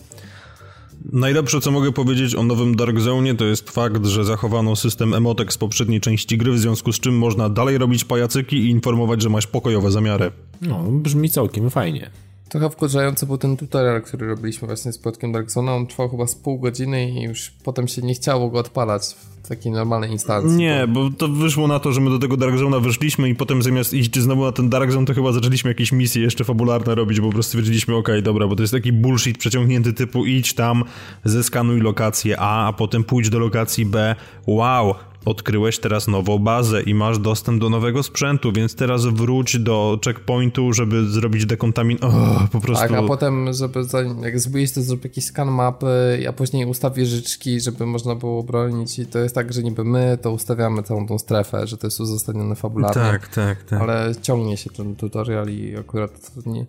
Najlepsze, 1.13 1.61
co 1.61 1.71
mogę 1.71 1.91
powiedzieć 1.91 2.35
o 2.35 2.43
nowym 2.43 2.75
Dark 2.75 2.99
Zone, 2.99 3.35
to 3.35 3.45
jest 3.45 3.69
fakt, 3.69 4.05
że 4.05 4.25
zachowano 4.25 4.75
system 4.75 5.13
emotek 5.13 5.53
z 5.53 5.57
poprzedniej 5.57 6.01
części 6.01 6.37
gry, 6.37 6.51
w 6.51 6.59
związku 6.59 6.93
z 6.93 6.99
czym 6.99 7.17
można 7.17 7.49
dalej 7.49 7.77
robić 7.77 8.05
pajacyki 8.05 8.57
i 8.57 8.69
informować, 8.69 9.21
że 9.21 9.29
masz 9.29 9.47
pokojowe 9.47 9.91
zamiary. 9.91 10.31
No, 10.61 10.83
brzmi 10.83 11.29
całkiem 11.29 11.69
fajnie. 11.69 12.09
Trochę 12.49 12.69
wkurzający 12.69 13.25
był 13.25 13.37
ten 13.37 13.57
tutorial, 13.57 14.01
który 14.01 14.27
robiliśmy 14.27 14.67
właśnie 14.67 14.91
z 14.91 14.97
Płotkiem 14.97 15.31
Dark 15.31 15.51
Zone. 15.51 15.71
On 15.71 15.87
trwał 15.87 16.09
chyba 16.09 16.27
z 16.27 16.35
pół 16.35 16.59
godziny 16.59 17.11
i 17.11 17.23
już 17.23 17.51
potem 17.63 17.87
się 17.87 18.01
nie 18.01 18.13
chciało 18.13 18.49
go 18.49 18.59
odpalać 18.59 19.15
takiej 19.47 19.71
normalnej 19.71 20.11
instancji. 20.11 20.57
Nie, 20.57 20.87
bo 20.87 21.09
to 21.09 21.27
wyszło 21.27 21.67
na 21.67 21.79
to, 21.79 21.91
że 21.91 22.01
my 22.01 22.09
do 22.09 22.19
tego 22.19 22.37
Dark 22.37 22.55
Zone'a 22.55 22.81
wyszliśmy 22.81 23.29
i 23.29 23.35
potem 23.35 23.61
zamiast 23.61 23.93
iść 23.93 24.19
znowu 24.19 24.43
na 24.43 24.51
ten 24.51 24.69
Dark 24.69 24.91
Zone, 24.91 25.05
to 25.05 25.13
chyba 25.13 25.31
zaczęliśmy 25.31 25.71
jakieś 25.71 25.91
misje 25.91 26.21
jeszcze 26.21 26.43
fabularne 26.43 26.95
robić, 26.95 27.19
bo 27.21 27.27
po 27.27 27.33
prostu 27.33 27.49
stwierdziliśmy, 27.49 27.95
okej, 27.95 28.15
okay, 28.15 28.21
dobra, 28.21 28.47
bo 28.47 28.55
to 28.55 28.63
jest 28.63 28.73
taki 28.73 28.93
bullshit 28.93 29.37
przeciągnięty 29.37 29.93
typu 29.93 30.25
idź 30.25 30.53
tam, 30.53 30.83
zeskanuj 31.23 31.81
lokację 31.81 32.39
A, 32.39 32.67
a 32.67 32.73
potem 32.73 33.03
pójdź 33.03 33.29
do 33.29 33.39
lokacji 33.39 33.85
B. 33.85 34.15
Wow, 34.47 34.95
odkryłeś 35.25 35.79
teraz 35.79 36.07
nową 36.07 36.39
bazę 36.39 36.81
i 36.81 36.93
masz 36.93 37.19
dostęp 37.19 37.61
do 37.61 37.69
nowego 37.69 38.03
sprzętu, 38.03 38.51
więc 38.51 38.75
teraz 38.75 39.05
wróć 39.05 39.59
do 39.59 39.99
checkpointu, 40.05 40.73
żeby 40.73 41.09
zrobić 41.09 41.45
dekontamin... 41.45 41.97
Oh, 42.01 42.47
po 42.51 42.61
prostu... 42.61 42.87
Tak, 42.87 42.97
a 42.97 43.03
potem, 43.03 43.53
żeby 43.53 43.79
jak 44.21 44.39
zbyłeś, 44.39 44.71
to 44.71 44.81
zrób 44.81 45.03
jakiś 45.03 45.25
skan 45.25 45.51
mapy, 45.51 46.25
a 46.29 46.33
później 46.33 46.65
ustaw 46.65 46.95
wieżyczki, 46.95 47.61
żeby 47.61 47.85
można 47.85 48.15
było 48.15 48.43
bronić 48.43 48.99
i 48.99 49.05
to 49.05 49.19
jest 49.19 49.35
tak, 49.35 49.53
że 49.53 49.63
niby 49.63 49.83
my 49.83 50.17
to 50.21 50.31
ustawiamy 50.31 50.83
całą 50.83 51.07
tą 51.07 51.19
strefę, 51.19 51.67
że 51.67 51.77
to 51.77 51.87
jest 51.87 51.99
uzasadnione 51.99 52.55
fabularnie. 52.55 53.01
Tak, 53.01 53.27
tak, 53.27 53.63
tak. 53.63 53.81
Ale 53.81 54.13
ciągnie 54.21 54.57
się 54.57 54.69
ten 54.69 54.95
tutorial 54.95 55.49
i 55.49 55.77
akurat 55.77 56.31
nie... 56.45 56.65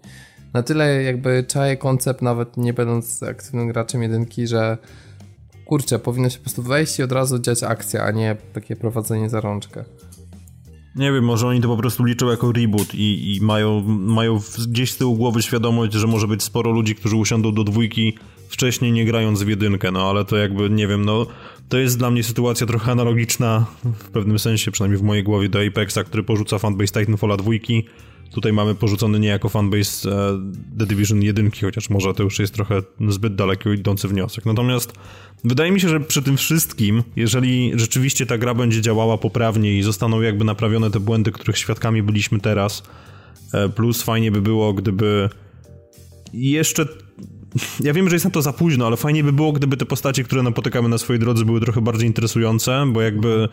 Na 0.53 0.63
tyle 0.63 1.03
jakby 1.03 1.45
czaję 1.49 1.77
koncept, 1.77 2.23
nawet 2.23 2.57
nie 2.57 2.73
będąc 2.73 3.23
aktywnym 3.23 3.69
graczem 3.69 4.03
jedynki, 4.03 4.47
że 4.47 4.79
kurczę, 5.67 5.99
powinno 5.99 6.31
się 6.31 6.39
po 6.39 6.45
prostu 6.45 6.63
wejść 6.63 6.99
i 6.99 7.03
od 7.03 7.13
razu 7.13 7.39
dziać 7.39 7.63
akcja, 7.63 8.03
a 8.03 8.11
nie 8.11 8.37
takie 8.53 8.77
prowadzenie 8.77 9.31
za 9.31 9.41
rączkę. 9.41 9.85
Nie 10.97 11.13
wiem, 11.13 11.25
może 11.25 11.47
oni 11.47 11.61
to 11.61 11.69
po 11.69 11.77
prostu 11.77 12.05
liczą 12.05 12.31
jako 12.31 12.53
reboot 12.53 12.95
i, 12.95 13.37
i 13.37 13.41
mają, 13.41 13.83
mają 13.87 14.41
gdzieś 14.69 14.93
z 14.93 14.97
tyłu 14.97 15.17
głowy 15.17 15.43
świadomość, 15.43 15.93
że 15.93 16.07
może 16.07 16.29
być 16.29 16.43
sporo 16.43 16.71
ludzi, 16.71 16.95
którzy 16.95 17.17
usiądą 17.17 17.53
do 17.53 17.65
dwójki 17.65 18.19
wcześniej 18.49 18.93
nie 18.93 19.05
grając 19.05 19.43
w 19.43 19.49
jedynkę, 19.49 19.93
no 19.93 20.11
ale 20.11 20.25
to 20.25 20.37
jakby, 20.37 20.71
nie 20.71 20.87
wiem, 20.87 21.05
no 21.05 21.27
to 21.69 21.79
jest 21.79 21.99
dla 21.99 22.11
mnie 22.11 22.23
sytuacja 22.23 22.67
trochę 22.67 22.93
analogiczna 22.93 23.67
w 23.85 24.11
pewnym 24.11 24.39
sensie, 24.39 24.71
przynajmniej 24.71 24.99
w 24.99 25.03
mojej 25.03 25.25
głowie 25.25 25.49
do 25.49 25.59
Apexa, 25.67 25.99
który 26.07 26.23
porzuca 26.23 26.59
fanbase 26.59 26.93
Titanfalla 26.93 27.37
dwójki 27.37 27.85
Tutaj 28.31 28.53
mamy 28.53 28.75
porzucony 28.75 29.19
niejako 29.19 29.49
fanbase 29.49 30.11
e, 30.11 30.41
The 30.79 30.87
Division 30.87 31.23
1, 31.23 31.51
chociaż 31.61 31.91
może 31.91 32.15
to 32.15 32.23
już 32.23 32.39
jest 32.39 32.55
trochę 32.55 32.83
zbyt 33.09 33.35
daleko 33.35 33.73
idący 33.73 34.09
wniosek. 34.09 34.47
Natomiast 34.47 34.93
wydaje 35.45 35.73
mi 35.73 35.81
się, 35.81 35.89
że 35.89 36.01
przy 36.01 36.23
tym 36.23 36.37
wszystkim, 36.37 37.03
jeżeli 37.17 37.73
rzeczywiście 37.75 38.27
ta 38.27 38.39
gra 38.39 38.55
będzie 38.55 38.81
działała 38.81 39.19
poprawnie 39.19 39.79
i 39.79 39.83
zostaną 39.83 40.21
jakby 40.21 40.45
naprawione 40.45 40.91
te 40.91 41.01
błędy, 41.01 41.33
których 41.33 41.59
świadkami 41.59 42.03
byliśmy 42.03 42.41
teraz, 42.41 42.83
e, 43.53 43.69
plus 43.69 44.03
fajnie 44.03 44.33
by 44.33 44.43
było, 44.43 44.73
gdyby 44.73 45.29
jeszcze 46.33 46.87
ja 47.81 47.93
wiem, 47.93 48.09
że 48.09 48.15
jest 48.15 48.25
na 48.25 48.31
to 48.31 48.43
za 48.43 48.53
późno, 48.53 48.87
ale 48.87 48.97
fajnie 48.97 49.25
by 49.25 49.33
było, 49.33 49.53
gdyby 49.53 49.77
te 49.77 49.87
postacie, 49.87 50.25
które 50.25 50.43
napotykamy 50.43 50.89
na 50.89 50.99
swojej 50.99 51.21
drodze 51.21 51.45
były 51.45 51.61
trochę 51.61 51.81
bardziej 51.81 52.07
interesujące, 52.07 52.85
bo 52.93 53.03
jakby 53.03 53.49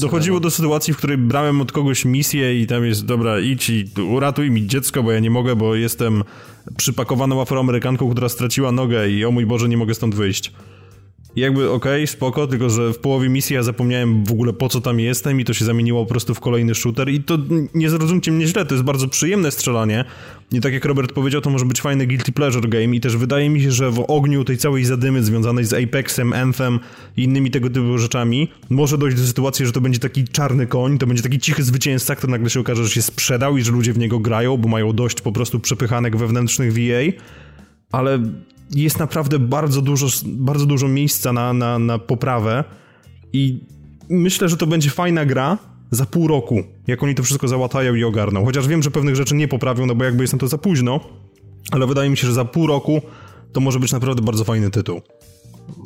dochodziło 0.00 0.40
do 0.40 0.50
sytuacji, 0.50 0.94
w 0.94 0.96
której 0.96 1.18
brałem 1.18 1.60
od 1.60 1.72
kogoś 1.72 2.04
misję 2.04 2.60
i 2.62 2.66
tam 2.66 2.84
jest, 2.84 3.04
dobra, 3.04 3.40
idź 3.40 3.70
i 3.70 3.84
uratuj 4.08 4.50
mi 4.50 4.66
dziecko, 4.66 5.02
bo 5.02 5.12
ja 5.12 5.20
nie 5.20 5.30
mogę, 5.30 5.56
bo 5.56 5.74
jestem 5.74 6.24
przypakowaną 6.76 7.40
afroamerykanką, 7.40 8.10
która 8.10 8.28
straciła 8.28 8.72
nogę 8.72 9.08
i 9.08 9.24
o 9.24 9.30
mój 9.30 9.46
Boże, 9.46 9.68
nie 9.68 9.76
mogę 9.76 9.94
stąd 9.94 10.14
wyjść. 10.14 10.52
Jakby 11.36 11.70
okej, 11.70 11.92
okay, 11.92 12.06
spoko, 12.06 12.46
tylko 12.46 12.70
że 12.70 12.92
w 12.92 12.98
połowie 12.98 13.28
misji 13.28 13.54
ja 13.54 13.62
zapomniałem 13.62 14.24
w 14.24 14.32
ogóle 14.32 14.52
po 14.52 14.68
co 14.68 14.80
tam 14.80 15.00
jestem 15.00 15.40
i 15.40 15.44
to 15.44 15.54
się 15.54 15.64
zamieniło 15.64 16.04
po 16.04 16.08
prostu 16.08 16.34
w 16.34 16.40
kolejny 16.40 16.74
shooter 16.74 17.08
i 17.08 17.20
to 17.20 17.38
nie 17.74 17.90
zrozumcie 17.90 18.32
mnie 18.32 18.46
źle, 18.46 18.66
to 18.66 18.74
jest 18.74 18.84
bardzo 18.84 19.08
przyjemne 19.08 19.50
strzelanie 19.50 20.04
i 20.52 20.60
tak 20.60 20.72
jak 20.72 20.84
Robert 20.84 21.12
powiedział, 21.12 21.40
to 21.40 21.50
może 21.50 21.64
być 21.64 21.80
fajny 21.80 22.06
guilty 22.06 22.32
pleasure 22.32 22.68
game 22.68 22.96
i 22.96 23.00
też 23.00 23.16
wydaje 23.16 23.50
mi 23.50 23.60
się, 23.60 23.72
że 23.72 23.90
w 23.90 24.04
ogniu 24.10 24.44
tej 24.44 24.56
całej 24.56 24.84
zadymy 24.84 25.22
związanej 25.22 25.64
z 25.64 25.72
Apexem, 25.72 26.32
Anthem 26.32 26.80
i 27.16 27.22
innymi 27.22 27.50
tego 27.50 27.70
typu 27.70 27.98
rzeczami 27.98 28.48
może 28.70 28.98
dojść 28.98 29.16
do 29.16 29.26
sytuacji, 29.26 29.66
że 29.66 29.72
to 29.72 29.80
będzie 29.80 29.98
taki 29.98 30.24
czarny 30.24 30.66
koń, 30.66 30.98
to 30.98 31.06
będzie 31.06 31.22
taki 31.22 31.38
cichy 31.38 31.62
zwycięzca, 31.62 32.16
który 32.16 32.30
nagle 32.30 32.50
się 32.50 32.60
okaże, 32.60 32.84
że 32.84 32.90
się 32.90 33.02
sprzedał 33.02 33.56
i 33.56 33.62
że 33.62 33.72
ludzie 33.72 33.92
w 33.92 33.98
niego 33.98 34.18
grają, 34.18 34.56
bo 34.56 34.68
mają 34.68 34.92
dość 34.92 35.20
po 35.20 35.32
prostu 35.32 35.60
przepychanek 35.60 36.16
wewnętrznych 36.16 36.72
VA, 36.72 37.22
ale 37.92 38.18
jest 38.70 38.98
naprawdę 38.98 39.38
bardzo 39.38 39.82
dużo, 39.82 40.06
bardzo 40.26 40.66
dużo 40.66 40.88
miejsca 40.88 41.32
na, 41.32 41.52
na, 41.52 41.78
na 41.78 41.98
poprawę 41.98 42.64
i 43.32 43.60
myślę, 44.08 44.48
że 44.48 44.56
to 44.56 44.66
będzie 44.66 44.90
fajna 44.90 45.26
gra 45.26 45.58
za 45.90 46.06
pół 46.06 46.28
roku, 46.28 46.62
jak 46.86 47.02
oni 47.02 47.14
to 47.14 47.22
wszystko 47.22 47.48
załatają 47.48 47.94
i 47.94 48.04
ogarną. 48.04 48.44
Chociaż 48.44 48.68
wiem, 48.68 48.82
że 48.82 48.90
pewnych 48.90 49.16
rzeczy 49.16 49.34
nie 49.34 49.48
poprawią, 49.48 49.86
no 49.86 49.94
bo 49.94 50.04
jakby 50.04 50.22
jest 50.22 50.32
na 50.32 50.38
to 50.38 50.48
za 50.48 50.58
późno, 50.58 51.00
ale 51.70 51.86
wydaje 51.86 52.10
mi 52.10 52.16
się, 52.16 52.26
że 52.26 52.32
za 52.32 52.44
pół 52.44 52.66
roku 52.66 53.02
to 53.52 53.60
może 53.60 53.80
być 53.80 53.92
naprawdę 53.92 54.22
bardzo 54.22 54.44
fajny 54.44 54.70
tytuł. 54.70 55.00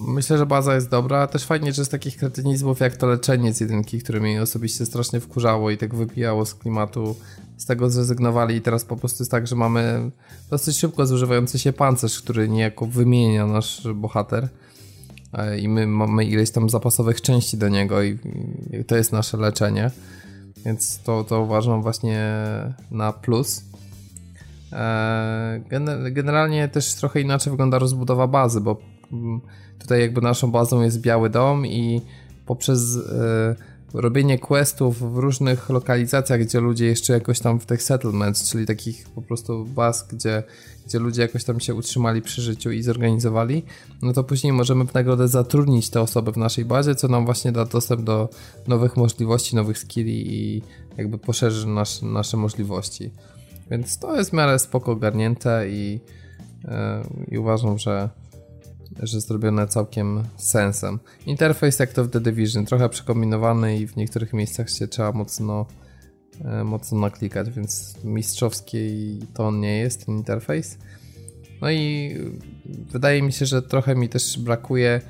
Myślę, 0.08 0.38
że 0.38 0.46
baza 0.46 0.74
jest 0.74 0.88
dobra. 0.88 1.26
Też 1.26 1.44
fajnie, 1.44 1.72
że 1.72 1.84
z 1.84 1.88
takich 1.88 2.16
kretynizmów 2.16 2.80
jak 2.80 2.96
to 2.96 3.06
leczenie 3.06 3.54
z 3.54 3.60
jedynki, 3.60 3.98
które 3.98 4.20
mnie 4.20 4.42
osobiście 4.42 4.86
strasznie 4.86 5.20
wkurzało 5.20 5.70
i 5.70 5.78
tak 5.78 5.94
wybijało 5.94 6.46
z 6.46 6.54
klimatu, 6.54 7.16
z 7.60 7.66
tego 7.66 7.90
zrezygnowali 7.90 8.56
i 8.56 8.60
teraz 8.60 8.84
po 8.84 8.96
prostu 8.96 9.22
jest 9.22 9.30
tak, 9.30 9.46
że 9.46 9.56
mamy 9.56 10.10
dosyć 10.50 10.78
szybko 10.78 11.06
zużywający 11.06 11.58
się 11.58 11.72
pancerz, 11.72 12.22
który 12.22 12.48
niejako 12.48 12.86
wymienia 12.86 13.46
nasz 13.46 13.88
bohater 13.94 14.48
e, 15.32 15.58
i 15.58 15.68
my 15.68 15.86
mamy 15.86 16.24
ileś 16.24 16.50
tam 16.50 16.70
zapasowych 16.70 17.20
części 17.20 17.56
do 17.56 17.68
niego 17.68 18.02
i, 18.02 18.18
i 18.80 18.84
to 18.84 18.96
jest 18.96 19.12
nasze 19.12 19.36
leczenie. 19.36 19.90
Więc 20.64 20.98
to, 20.98 21.24
to 21.24 21.40
uważam 21.40 21.82
właśnie 21.82 22.44
na 22.90 23.12
plus. 23.12 23.64
E, 24.72 25.60
generalnie 26.10 26.68
też 26.68 26.94
trochę 26.94 27.20
inaczej 27.20 27.50
wygląda 27.50 27.78
rozbudowa 27.78 28.26
bazy, 28.26 28.60
bo 28.60 28.76
mm, 29.12 29.40
tutaj 29.78 30.00
jakby 30.00 30.20
naszą 30.20 30.50
bazą 30.50 30.82
jest 30.82 31.00
Biały 31.00 31.30
Dom 31.30 31.66
i 31.66 32.02
poprzez 32.46 32.96
e, 32.96 33.56
robienie 33.94 34.38
questów 34.38 35.12
w 35.12 35.16
różnych 35.16 35.68
lokalizacjach, 35.68 36.40
gdzie 36.40 36.60
ludzie 36.60 36.86
jeszcze 36.86 37.12
jakoś 37.12 37.40
tam 37.40 37.60
w 37.60 37.66
tych 37.66 37.82
settlements, 37.82 38.50
czyli 38.50 38.66
takich 38.66 39.08
po 39.08 39.22
prostu 39.22 39.64
baz, 39.64 40.08
gdzie, 40.12 40.42
gdzie 40.86 40.98
ludzie 40.98 41.22
jakoś 41.22 41.44
tam 41.44 41.60
się 41.60 41.74
utrzymali 41.74 42.22
przy 42.22 42.42
życiu 42.42 42.70
i 42.70 42.82
zorganizowali, 42.82 43.62
no 44.02 44.12
to 44.12 44.24
później 44.24 44.52
możemy 44.52 44.86
w 44.86 44.94
nagrodę 44.94 45.28
zatrudnić 45.28 45.90
te 45.90 46.00
osoby 46.00 46.32
w 46.32 46.36
naszej 46.36 46.64
bazie, 46.64 46.94
co 46.94 47.08
nam 47.08 47.24
właśnie 47.24 47.52
da 47.52 47.64
dostęp 47.64 48.02
do 48.02 48.28
nowych 48.66 48.96
możliwości, 48.96 49.56
nowych 49.56 49.78
skilli 49.78 50.34
i 50.34 50.62
jakby 50.96 51.18
poszerzy 51.18 51.66
nasz, 51.66 52.02
nasze 52.02 52.36
możliwości. 52.36 53.10
Więc 53.70 53.98
to 53.98 54.16
jest 54.16 54.30
w 54.30 54.32
miarę 54.32 54.58
spoko 54.58 54.92
ogarnięte 54.92 55.70
i, 55.70 56.00
yy, 56.64 56.70
i 57.28 57.38
uważam, 57.38 57.78
że 57.78 58.10
że 59.02 59.20
zrobione 59.20 59.66
całkiem 59.66 60.24
sensem. 60.36 60.98
Interfejs 61.26 61.78
jak 61.78 61.92
to 61.92 62.04
w 62.04 62.10
The 62.10 62.20
Division, 62.20 62.66
trochę 62.66 62.88
przekombinowany 62.88 63.78
i 63.78 63.86
w 63.86 63.96
niektórych 63.96 64.32
miejscach 64.32 64.70
się 64.70 64.88
trzeba 64.88 65.12
mocno 65.12 65.66
e, 66.44 66.64
mocno 66.64 66.98
naklikać, 66.98 67.50
więc 67.50 67.94
mistrzowski 68.04 69.18
to 69.34 69.46
on 69.46 69.60
nie 69.60 69.78
jest, 69.78 70.06
ten 70.06 70.16
interfejs. 70.16 70.78
No 71.60 71.70
i 71.70 72.16
wydaje 72.66 73.22
mi 73.22 73.32
się, 73.32 73.46
że 73.46 73.62
trochę 73.62 73.94
mi 73.94 74.08
też 74.08 74.38
brakuje 74.38 75.00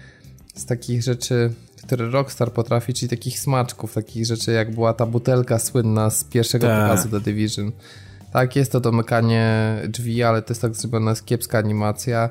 z 0.55 0.67
takich 0.67 1.03
rzeczy, 1.03 1.53
które 1.83 2.11
Rockstar 2.11 2.53
potrafi, 2.53 2.95
czyli 2.95 3.11
takich 3.11 3.41
smaczków, 3.41 3.95
takich 3.95 4.27
rzeczy 4.27 4.53
jak 4.53 4.75
była 4.75 4.93
ta 4.93 5.07
butelka 5.07 5.59
słynna 5.59 6.11
z 6.11 6.25
pierwszego 6.25 6.67
tak. 6.67 6.83
pokazu 6.83 7.09
The 7.09 7.21
Division. 7.21 7.73
Tak, 8.33 8.57
jest 8.57 8.73
to 8.73 8.81
domykanie 8.81 9.77
drzwi, 9.89 10.23
ale 10.23 10.43
to 10.43 10.53
jest 10.53 10.63
tak 10.63 10.75
zrobiona 10.75 11.15
kiepska 11.25 11.59
animacja 11.59 12.31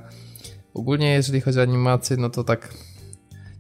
Ogólnie 0.79 1.11
jeżeli 1.11 1.41
chodzi 1.41 1.59
o 1.59 1.61
animację, 1.61 2.17
no 2.17 2.29
to 2.29 2.43
tak 2.43 2.73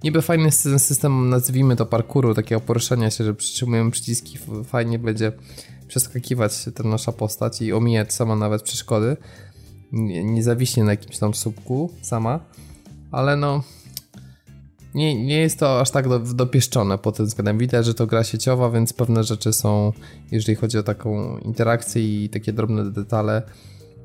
niby 0.03 0.21
fajny 0.21 0.51
system, 0.51 1.29
nazwijmy 1.29 1.75
to 1.75 1.85
parkouru, 1.85 2.33
takiego 2.33 2.61
poruszania 2.61 3.09
się, 3.11 3.23
że 3.23 3.33
przytrzymujemy 3.33 3.91
przyciski, 3.91 4.37
fajnie 4.65 4.99
będzie 4.99 5.31
przeskakiwać 5.87 6.65
ta 6.75 6.83
nasza 6.83 7.11
postać 7.11 7.61
i 7.61 7.73
omijać 7.73 8.13
sama 8.13 8.35
nawet 8.35 8.61
przeszkody. 8.61 9.17
Nie, 9.91 10.23
nie 10.23 10.43
zawiśnie 10.43 10.83
na 10.83 10.91
jakimś 10.91 11.17
tam 11.17 11.33
słupku 11.33 11.91
sama, 12.01 12.39
ale 13.11 13.35
no 13.35 13.63
nie, 14.95 15.25
nie 15.25 15.37
jest 15.37 15.59
to 15.59 15.79
aż 15.79 15.91
tak 15.91 16.09
do, 16.09 16.19
dopieszczone 16.19 16.97
pod 16.97 17.17
tym 17.17 17.25
względem. 17.25 17.57
Widać, 17.57 17.85
że 17.85 17.93
to 17.93 18.07
gra 18.07 18.23
sieciowa, 18.23 18.69
więc 18.69 18.93
pewne 18.93 19.23
rzeczy 19.23 19.53
są, 19.53 19.93
jeżeli 20.31 20.55
chodzi 20.55 20.77
o 20.77 20.83
taką 20.83 21.37
interakcję 21.37 22.23
i 22.23 22.29
takie 22.29 22.53
drobne 22.53 22.91
detale, 22.91 23.41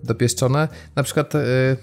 dopieszczone. 0.03 0.69
Na 0.97 1.03
przykład... 1.03 1.35
Yy, 1.35 1.77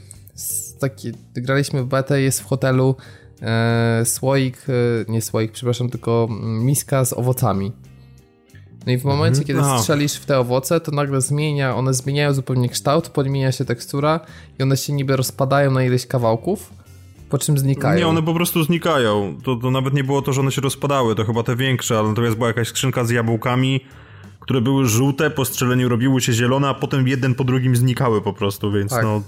taki, 0.82 1.12
graliśmy 1.34 1.84
w 1.84 1.86
betę, 1.86 2.22
jest 2.22 2.42
w 2.42 2.46
hotelu 2.46 2.96
e, 3.42 4.02
słoik, 4.06 4.58
e, 4.70 5.12
nie 5.12 5.22
słoik, 5.22 5.52
przepraszam, 5.52 5.90
tylko 5.90 6.28
miska 6.42 7.06
z 7.06 7.14
owocami. 7.14 7.72
No 8.86 8.92
i 8.92 8.98
w 8.98 9.04
momencie, 9.04 9.42
mhm. 9.42 9.48
kiedy 9.48 9.80
strzelisz 9.80 10.14
w 10.14 10.26
te 10.26 10.40
owoce, 10.40 10.80
to 10.80 10.92
nagle 10.92 11.22
zmienia, 11.22 11.76
one 11.76 11.94
zmieniają 11.94 12.34
zupełnie 12.34 12.70
kształt, 12.70 13.10
podmienia 13.10 13.52
się 13.52 13.66
tekstura 13.66 14.20
i 14.60 14.64
one 14.64 14.78
się 14.78 14.94
niby 14.94 15.16
rozpadają 15.16 15.72
na 15.72 15.84
ileś 15.84 16.08
kawałków, 16.08 16.74
po 17.30 17.38
czym 17.38 17.58
znikają. 17.58 18.00
Nie, 18.00 18.08
one 18.08 18.24
po 18.24 18.34
prostu 18.34 18.64
znikają. 18.64 19.38
To, 19.44 19.56
to 19.56 19.72
nawet 19.72 19.94
nie 19.94 20.04
było 20.04 20.22
to, 20.22 20.34
że 20.34 20.42
one 20.42 20.52
się 20.52 20.62
rozpadały, 20.62 21.16
to 21.16 21.26
chyba 21.26 21.44
te 21.44 21.56
większe, 21.56 22.00
ale 22.00 22.10
natomiast 22.10 22.36
była 22.36 22.48
jakaś 22.48 22.68
skrzynka 22.68 23.04
z 23.04 23.10
jabłkami, 23.10 23.82
które 24.40 24.62
były 24.62 24.86
żółte, 24.86 25.30
po 25.30 25.46
strzeleniu 25.46 25.90
robiły 25.90 26.22
się 26.22 26.34
zielone, 26.34 26.70
a 26.70 26.74
potem 26.74 27.08
jeden 27.08 27.36
po 27.36 27.44
drugim 27.44 27.76
znikały 27.76 28.22
po 28.22 28.34
prostu, 28.34 28.72
więc 28.72 28.92
tak. 28.92 29.04
no... 29.04 29.22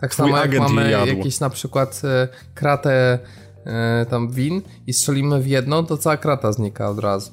Tak 0.00 0.14
samo 0.14 0.36
jak 0.36 0.58
mamy 0.58 0.90
jakieś 0.90 1.40
na 1.40 1.50
przykład 1.50 2.02
e, 2.04 2.28
kratę 2.54 3.18
e, 3.66 4.06
tam 4.10 4.30
win 4.30 4.62
i 4.86 4.92
strzelimy 4.92 5.42
w 5.42 5.46
jedną, 5.46 5.86
to 5.86 5.96
cała 5.96 6.16
krata 6.16 6.52
znika 6.52 6.88
od 6.88 6.98
razu. 6.98 7.32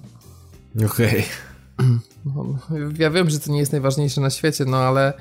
Okej. 0.75 1.07
Okay. 1.07 1.23
No, 2.25 2.45
ja 2.99 3.11
wiem, 3.11 3.29
że 3.29 3.39
to 3.39 3.51
nie 3.51 3.59
jest 3.59 3.71
najważniejsze 3.71 4.21
na 4.21 4.29
świecie, 4.29 4.65
no 4.65 4.77
ale 4.77 5.13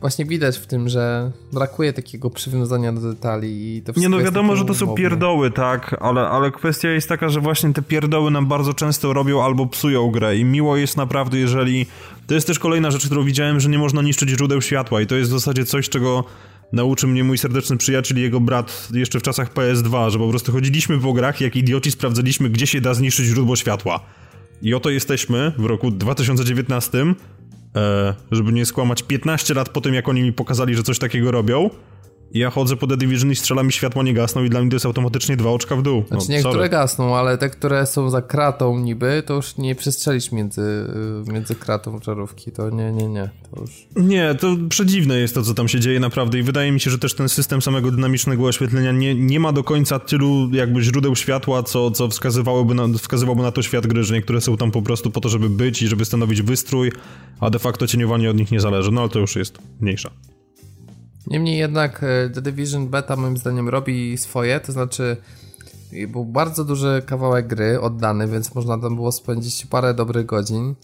właśnie 0.00 0.24
widać 0.24 0.58
w 0.58 0.66
tym, 0.66 0.88
że 0.88 1.30
brakuje 1.52 1.92
takiego 1.92 2.30
przywiązania 2.30 2.92
do 2.92 3.00
detali 3.00 3.76
i 3.76 3.82
to 3.82 3.92
Nie 3.96 4.08
no 4.08 4.18
wiadomo, 4.18 4.56
że 4.56 4.64
to 4.64 4.74
są 4.74 4.94
pierdoły, 4.94 5.50
tak, 5.50 5.96
ale, 6.00 6.20
ale 6.20 6.50
kwestia 6.50 6.88
jest 6.88 7.08
taka, 7.08 7.28
że 7.28 7.40
właśnie 7.40 7.72
te 7.72 7.82
pierdoły 7.82 8.30
nam 8.30 8.46
bardzo 8.46 8.74
często 8.74 9.12
robią 9.12 9.42
albo 9.42 9.66
psują 9.66 10.10
grę 10.10 10.36
i 10.36 10.44
miło 10.44 10.76
jest 10.76 10.96
naprawdę, 10.96 11.38
jeżeli... 11.38 11.86
To 12.26 12.34
jest 12.34 12.46
też 12.46 12.58
kolejna 12.58 12.90
rzecz, 12.90 13.06
którą 13.06 13.24
widziałem, 13.24 13.60
że 13.60 13.68
nie 13.68 13.78
można 13.78 14.02
niszczyć 14.02 14.28
źródeł 14.28 14.62
światła 14.62 15.00
i 15.00 15.06
to 15.06 15.14
jest 15.14 15.30
w 15.30 15.32
zasadzie 15.32 15.64
coś, 15.64 15.88
czego 15.88 16.24
nauczył 16.72 17.08
mnie 17.08 17.24
mój 17.24 17.38
serdeczny 17.38 17.76
przyjaciel 17.76 18.18
i 18.18 18.20
jego 18.20 18.40
brat 18.40 18.88
jeszcze 18.94 19.20
w 19.20 19.22
czasach 19.22 19.54
PS2, 19.54 20.10
że 20.10 20.18
po 20.18 20.28
prostu 20.28 20.52
chodziliśmy 20.52 20.98
po 20.98 21.12
grach 21.12 21.40
jak 21.40 21.56
idioci 21.56 21.90
sprawdzaliśmy, 21.90 22.50
gdzie 22.50 22.66
się 22.66 22.80
da 22.80 22.94
zniszczyć 22.94 23.26
źródło 23.26 23.56
światła. 23.56 24.00
I 24.62 24.74
oto 24.74 24.90
jesteśmy 24.90 25.52
w 25.58 25.64
roku 25.64 25.90
2019, 25.90 27.14
e, 27.76 28.14
żeby 28.30 28.52
nie 28.52 28.66
skłamać, 28.66 29.02
15 29.02 29.54
lat 29.54 29.68
po 29.68 29.80
tym, 29.80 29.94
jak 29.94 30.08
oni 30.08 30.22
mi 30.22 30.32
pokazali, 30.32 30.74
że 30.74 30.82
coś 30.82 30.98
takiego 30.98 31.30
robią 31.30 31.70
ja 32.34 32.50
chodzę 32.50 32.76
po 32.76 32.86
The 32.86 32.96
Division 32.96 33.30
i 33.30 33.36
strzelam 33.36 33.68
i 33.68 33.72
światła 33.72 34.02
nie 34.02 34.14
gasną 34.14 34.44
i 34.44 34.50
dla 34.50 34.60
mnie 34.60 34.70
to 34.70 34.76
jest 34.76 34.86
automatycznie 34.86 35.36
dwa 35.36 35.50
oczka 35.50 35.76
w 35.76 35.82
dół. 35.82 36.04
No, 36.10 36.20
znaczy 36.20 36.32
niektóre 36.32 36.54
sorry. 36.54 36.68
gasną, 36.68 37.16
ale 37.16 37.38
te, 37.38 37.50
które 37.50 37.86
są 37.86 38.10
za 38.10 38.22
kratą 38.22 38.78
niby, 38.78 39.22
to 39.26 39.34
już 39.34 39.56
nie 39.56 39.74
przestrzelisz 39.74 40.32
między, 40.32 40.86
y, 41.28 41.32
między 41.32 41.54
kratą 41.54 42.00
czarówki, 42.00 42.52
to 42.52 42.70
nie, 42.70 42.92
nie, 42.92 43.08
nie. 43.08 43.30
To 43.50 43.60
już... 43.60 43.70
Nie, 43.96 44.34
to 44.34 44.56
przedziwne 44.68 45.18
jest 45.18 45.34
to, 45.34 45.42
co 45.42 45.54
tam 45.54 45.68
się 45.68 45.80
dzieje 45.80 46.00
naprawdę 46.00 46.38
i 46.38 46.42
wydaje 46.42 46.72
mi 46.72 46.80
się, 46.80 46.90
że 46.90 46.98
też 46.98 47.14
ten 47.14 47.28
system 47.28 47.62
samego 47.62 47.90
dynamicznego 47.90 48.44
oświetlenia 48.44 48.92
nie, 48.92 49.14
nie 49.14 49.40
ma 49.40 49.52
do 49.52 49.64
końca 49.64 49.98
tylu 49.98 50.50
jakby 50.52 50.82
źródeł 50.82 51.16
światła, 51.16 51.62
co, 51.62 51.90
co 51.90 52.08
wskazywałoby 52.08 52.74
na, 52.74 52.88
wskazywałby 52.98 53.42
na 53.42 53.52
to 53.52 53.62
świat 53.62 53.86
gry, 53.86 54.04
że 54.04 54.14
niektóre 54.14 54.40
są 54.40 54.56
tam 54.56 54.70
po 54.70 54.82
prostu 54.82 55.10
po 55.10 55.20
to, 55.20 55.28
żeby 55.28 55.48
być 55.48 55.82
i 55.82 55.88
żeby 55.88 56.04
stanowić 56.04 56.42
wystrój, 56.42 56.92
a 57.40 57.50
de 57.50 57.58
facto 57.58 57.86
cieniowanie 57.86 58.30
od 58.30 58.36
nich 58.36 58.50
nie 58.50 58.60
zależy, 58.60 58.92
no 58.92 59.00
ale 59.00 59.10
to 59.10 59.18
już 59.18 59.36
jest 59.36 59.58
mniejsza. 59.80 60.10
Niemniej 61.30 61.58
jednak 61.58 62.02
e, 62.02 62.30
The 62.30 62.42
Division 62.42 62.88
Beta 62.88 63.16
moim 63.16 63.36
zdaniem 63.36 63.68
robi 63.68 64.18
swoje, 64.18 64.60
to 64.60 64.72
znaczy 64.72 65.16
był 66.08 66.24
bardzo 66.24 66.64
duży 66.64 67.02
kawałek 67.06 67.46
gry 67.46 67.80
oddany, 67.80 68.28
więc 68.28 68.54
można 68.54 68.78
tam 68.78 68.94
było 68.94 69.12
spędzić 69.12 69.66
parę 69.66 69.94
dobrych 69.94 70.26
godzin. 70.26 70.74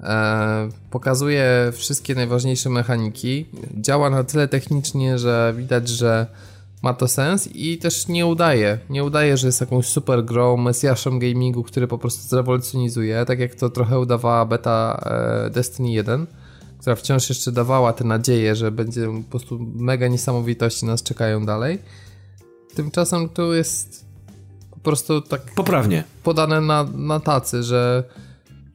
E, 0.00 0.68
pokazuje 0.90 1.72
wszystkie 1.72 2.14
najważniejsze 2.14 2.70
mechaniki. 2.70 3.46
Działa 3.74 4.10
na 4.10 4.24
tyle 4.24 4.48
technicznie, 4.48 5.18
że 5.18 5.54
widać, 5.56 5.88
że 5.88 6.26
ma 6.82 6.94
to 6.94 7.08
sens 7.08 7.48
i 7.54 7.78
też 7.78 8.08
nie 8.08 8.26
udaje. 8.26 8.78
Nie 8.90 9.04
udaje, 9.04 9.36
że 9.36 9.46
jest 9.46 9.60
jakąś 9.60 9.86
super 9.86 10.24
grą, 10.24 10.56
mesjaszem 10.56 11.18
gamingu, 11.18 11.62
który 11.62 11.88
po 11.88 11.98
prostu 11.98 12.28
zrewolucjonizuje, 12.28 13.24
tak 13.24 13.38
jak 13.38 13.54
to 13.54 13.70
trochę 13.70 13.98
udawała 13.98 14.46
beta 14.46 15.00
e, 15.46 15.50
Destiny 15.50 15.90
1 15.92 16.26
która 16.86 16.96
wciąż 16.96 17.28
jeszcze 17.28 17.52
dawała 17.52 17.92
te 17.92 18.04
nadzieje, 18.04 18.56
że 18.56 18.70
będzie 18.70 19.06
po 19.06 19.30
prostu 19.30 19.58
mega 19.74 20.08
niesamowitości 20.08 20.86
nas 20.86 21.02
czekają 21.02 21.46
dalej. 21.46 21.78
Tymczasem 22.74 23.28
tu 23.28 23.54
jest 23.54 24.06
po 24.70 24.80
prostu 24.80 25.20
tak 25.20 25.42
poprawnie 25.54 26.04
podane 26.22 26.60
na, 26.60 26.84
na 26.84 27.20
tacy, 27.20 27.62
że 27.62 28.04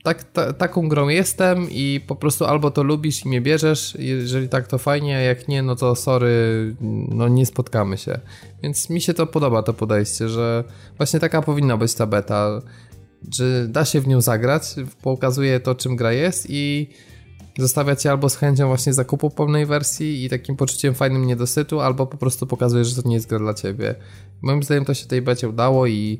tak, 0.04 0.24
ta, 0.24 0.54
taką 0.54 0.90
grą 0.90 1.08
jestem 1.08 1.68
i 1.70 2.02
po 2.08 2.16
prostu 2.16 2.46
albo 2.46 2.72
to 2.72 2.84
lubisz 2.84 3.26
i 3.26 3.28
mnie 3.28 3.42
bierzesz, 3.42 3.96
jeżeli 4.00 4.50
tak 4.50 4.68
to 4.68 4.78
fajnie, 4.78 5.18
a 5.18 5.20
jak 5.20 5.48
nie, 5.48 5.64
no 5.64 5.76
to 5.76 5.96
sorry, 5.96 6.76
no 7.10 7.28
nie 7.28 7.46
spotkamy 7.46 7.98
się. 7.98 8.20
Więc 8.64 8.90
mi 8.90 9.02
się 9.02 9.14
to 9.14 9.28
podoba, 9.28 9.64
to 9.64 9.74
podejście, 9.74 10.30
że 10.30 10.64
właśnie 10.98 11.20
taka 11.20 11.42
powinna 11.42 11.78
być 11.78 11.94
ta 11.94 12.06
beta, 12.06 12.62
że 13.34 13.68
da 13.68 13.86
się 13.86 14.02
w 14.02 14.08
nią 14.08 14.22
zagrać, 14.22 14.64
pokazuje 15.02 15.60
to, 15.60 15.76
czym 15.76 15.96
gra 15.96 16.12
jest 16.12 16.48
i 16.50 16.90
zostawia 17.58 17.96
cię 17.96 18.12
albo 18.12 18.30
z 18.30 18.36
chęcią 18.36 18.68
właśnie 18.68 18.94
zakupu 18.94 19.30
pełnej 19.30 19.66
wersji 19.66 20.26
i 20.26 20.30
takim 20.30 20.56
poczuciem 20.56 20.94
fajnym 20.94 21.26
niedosytu, 21.26 21.80
albo 21.80 22.08
po 22.08 22.18
prostu 22.18 22.48
pokazuje, 22.48 22.86
że 22.86 23.02
to 23.02 23.10
nie 23.10 23.16
jest 23.16 23.30
gra 23.30 23.40
dla 23.40 23.54
ciebie. 23.54 23.96
Moim 24.42 24.64
zdaniem 24.64 24.86
to 24.86 24.94
się 24.94 25.06
tej 25.06 25.22
becie 25.22 25.50
udało 25.50 25.88
i 25.88 26.20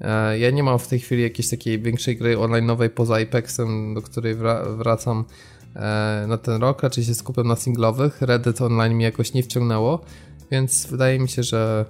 e, 0.00 0.38
ja 0.38 0.50
nie 0.50 0.62
mam 0.62 0.78
w 0.78 0.88
tej 0.88 0.98
chwili 0.98 1.22
jakiejś 1.22 1.48
takiej 1.48 1.82
większej 1.82 2.16
gry 2.16 2.36
online'owej 2.36 2.88
poza 2.88 3.16
Apexem, 3.16 3.94
do 3.94 4.02
której 4.02 4.34
wra 4.34 4.64
wracam 4.64 5.24
e, 5.76 6.24
na 6.28 6.38
ten 6.38 6.60
rok, 6.60 6.82
raczej 6.82 7.04
się 7.04 7.14
skupiam 7.14 7.48
na 7.48 7.56
singlowych. 7.56 8.22
Reddit 8.22 8.60
Online 8.60 8.94
mi 8.94 9.04
jakoś 9.04 9.34
nie 9.34 9.42
wciągnęło, 9.42 10.00
więc 10.50 10.86
wydaje 10.86 11.18
mi 11.18 11.28
się, 11.28 11.42
że 11.42 11.84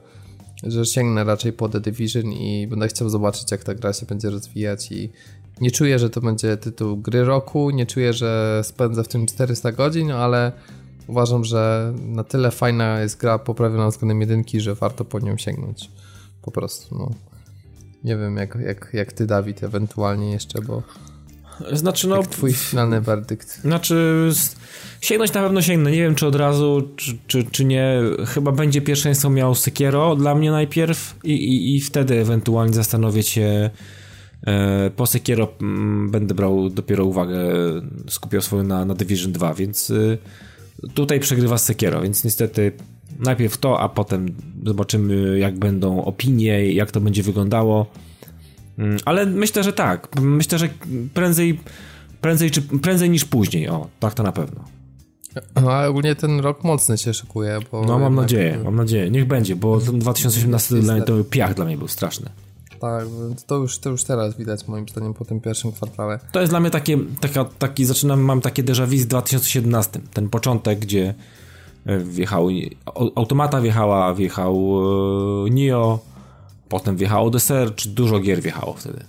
że 0.63 0.87
sięgnę 0.87 1.25
raczej 1.25 1.53
po 1.53 1.69
The 1.69 1.81
Division 1.81 2.33
i 2.33 2.67
będę 2.67 2.89
chciał 2.89 3.09
zobaczyć, 3.09 3.51
jak 3.51 3.65
ta 3.65 3.75
gra 3.75 3.93
się 3.93 4.07
będzie 4.07 4.31
rozwijać 4.31 4.93
i 4.93 5.13
nie 5.63 5.71
czuję, 5.71 5.99
że 5.99 6.11
to 6.11 6.21
będzie 6.21 6.57
tytuł 6.57 6.97
gry 6.97 7.25
roku, 7.25 7.71
nie 7.71 7.87
czuję, 7.87 8.13
że 8.13 8.61
spędzę 8.65 9.05
w 9.05 9.09
tym 9.09 9.27
400 9.27 9.73
godzin, 9.73 10.11
ale 10.11 10.53
uważam, 11.07 11.45
że 11.45 11.93
na 11.99 12.25
tyle 12.25 12.51
fajna 12.51 13.01
jest 13.01 13.21
gra 13.21 13.39
poprawiona 13.39 13.89
względem 13.89 14.21
jedynki, 14.21 14.61
że 14.61 14.75
warto 14.75 15.05
po 15.05 15.21
nią 15.21 15.37
sięgnąć. 15.37 15.91
Po 16.43 16.51
prostu, 16.51 16.99
no. 16.99 17.11
Nie 18.05 18.17
wiem, 18.17 18.37
jak, 18.37 18.59
jak, 18.67 18.91
jak 18.93 19.13
ty, 19.13 19.27
Dawid, 19.27 19.65
ewentualnie 19.65 20.31
jeszcze, 20.31 20.61
bo... 20.61 20.83
Znaczy, 21.73 22.09
no... 22.09 22.23
Twój 22.23 22.53
finalny 22.53 23.01
werdykt. 23.01 23.61
Znaczy, 23.61 24.29
sięgnąć 25.01 25.33
na 25.33 25.43
pewno 25.43 25.63
sięgnę. 25.63 25.91
Nie 25.91 26.03
wiem, 26.03 26.15
czy 26.15 26.27
od 26.27 26.35
razu, 26.35 26.89
czy, 26.97 27.19
czy, 27.27 27.45
czy 27.45 27.65
nie. 27.65 28.01
Chyba 28.27 28.53
będzie 28.53 28.81
pierwszeństwo 28.81 29.31
miał 29.31 29.55
Sekiero 29.55 30.17
dla 30.17 30.35
mnie 30.35 30.51
najpierw 30.51 31.17
i, 31.25 31.33
i, 31.33 31.77
i 31.77 31.81
wtedy 31.81 32.21
ewentualnie 32.21 32.75
zastanowię 32.75 33.23
się 33.23 33.43
e, 33.43 34.02
po 34.97 35.07
Sekiero 35.07 35.49
m, 35.61 36.11
będę 36.11 36.35
brał 36.35 36.71
dopiero 36.71 37.05
uwagę, 37.05 37.39
skupiał 38.09 38.41
swoją 38.41 38.63
na, 38.63 38.85
na 38.85 38.95
Division 38.95 39.33
2, 39.33 39.55
więc 39.55 39.91
y, 39.91 40.19
tutaj 40.95 41.21
przegrywa 41.21 41.59
Sekiero, 41.59 42.01
więc 42.01 42.25
niestety 42.25 42.73
najpierw 43.19 43.59
to, 43.59 43.81
a 43.81 43.89
potem 43.89 44.35
zobaczymy 44.67 45.39
jak 45.39 45.59
będą 45.59 46.05
opinie, 46.05 46.73
jak 46.73 46.91
to 46.91 47.01
będzie 47.01 47.23
wyglądało. 47.23 47.87
Mm, 48.79 48.99
ale 49.05 49.27
myślę, 49.27 49.63
że 49.63 49.73
tak. 49.73 50.21
Myślę, 50.21 50.59
że 50.59 50.69
prędzej, 51.15 51.61
prędzej, 52.21 52.51
czy, 52.51 52.63
prędzej 52.63 53.11
niż 53.11 53.25
później. 53.25 53.69
O, 53.69 53.89
tak 54.01 54.15
to 54.15 54.23
na 54.23 54.33
pewno. 54.33 54.65
No, 55.63 55.73
a 55.73 55.87
ogólnie 55.87 56.15
ten 56.15 56.41
rok 56.41 56.65
mocny 56.65 56.99
się 56.99 57.15
szykuje. 57.15 57.59
Bo 57.73 57.85
no 57.85 57.99
mam 57.99 58.15
nadzieję, 58.15 58.61
mam 58.65 58.77
nadzieję. 58.77 59.11
Niech 59.11 59.27
będzie, 59.27 59.57
bo 59.57 59.81
ten 59.81 59.99
2018 59.99 60.75
dla 60.75 60.95
mnie 60.95 61.03
to 61.03 61.25
piach 61.25 61.55
dla 61.55 61.65
mnie 61.65 61.79
był 61.79 61.89
straszny. 61.89 62.31
Tak, 62.83 63.07
to 63.47 63.57
już, 63.57 63.79
to 63.79 63.91
już 63.91 64.05
teraz 64.05 64.37
widać 64.37 64.69
moim 64.69 64.89
zdaniem 64.89 65.15
po 65.15 65.25
tym 65.25 65.41
pierwszym 65.41 65.73
kwartale. 65.73 66.19
To 66.33 66.41
jest 66.41 66.53
dla 66.53 66.61
mnie 66.61 66.71
takie, 66.71 66.99
taka, 67.21 67.45
taki, 67.45 67.85
zaczynam, 67.85 68.21
mam 68.21 68.41
takie 68.41 68.65
déjà 68.65 68.87
vu 68.87 68.99
z 68.99 69.07
2017. 69.07 70.01
Ten 70.13 70.29
początek, 70.29 70.79
gdzie 70.79 71.15
e, 71.87 71.99
wjechał, 71.99 72.49
Automata 73.15 73.61
wjechała, 73.61 74.15
wjechał 74.15 74.57
e, 75.47 75.51
Nio, 75.51 75.99
potem 76.69 76.97
wjechało 76.97 77.31
The 77.31 77.41
Search, 77.41 77.87
dużo 77.87 78.21
gier 78.21 78.43
wjechało 78.43 78.73
wtedy. 78.73 79.05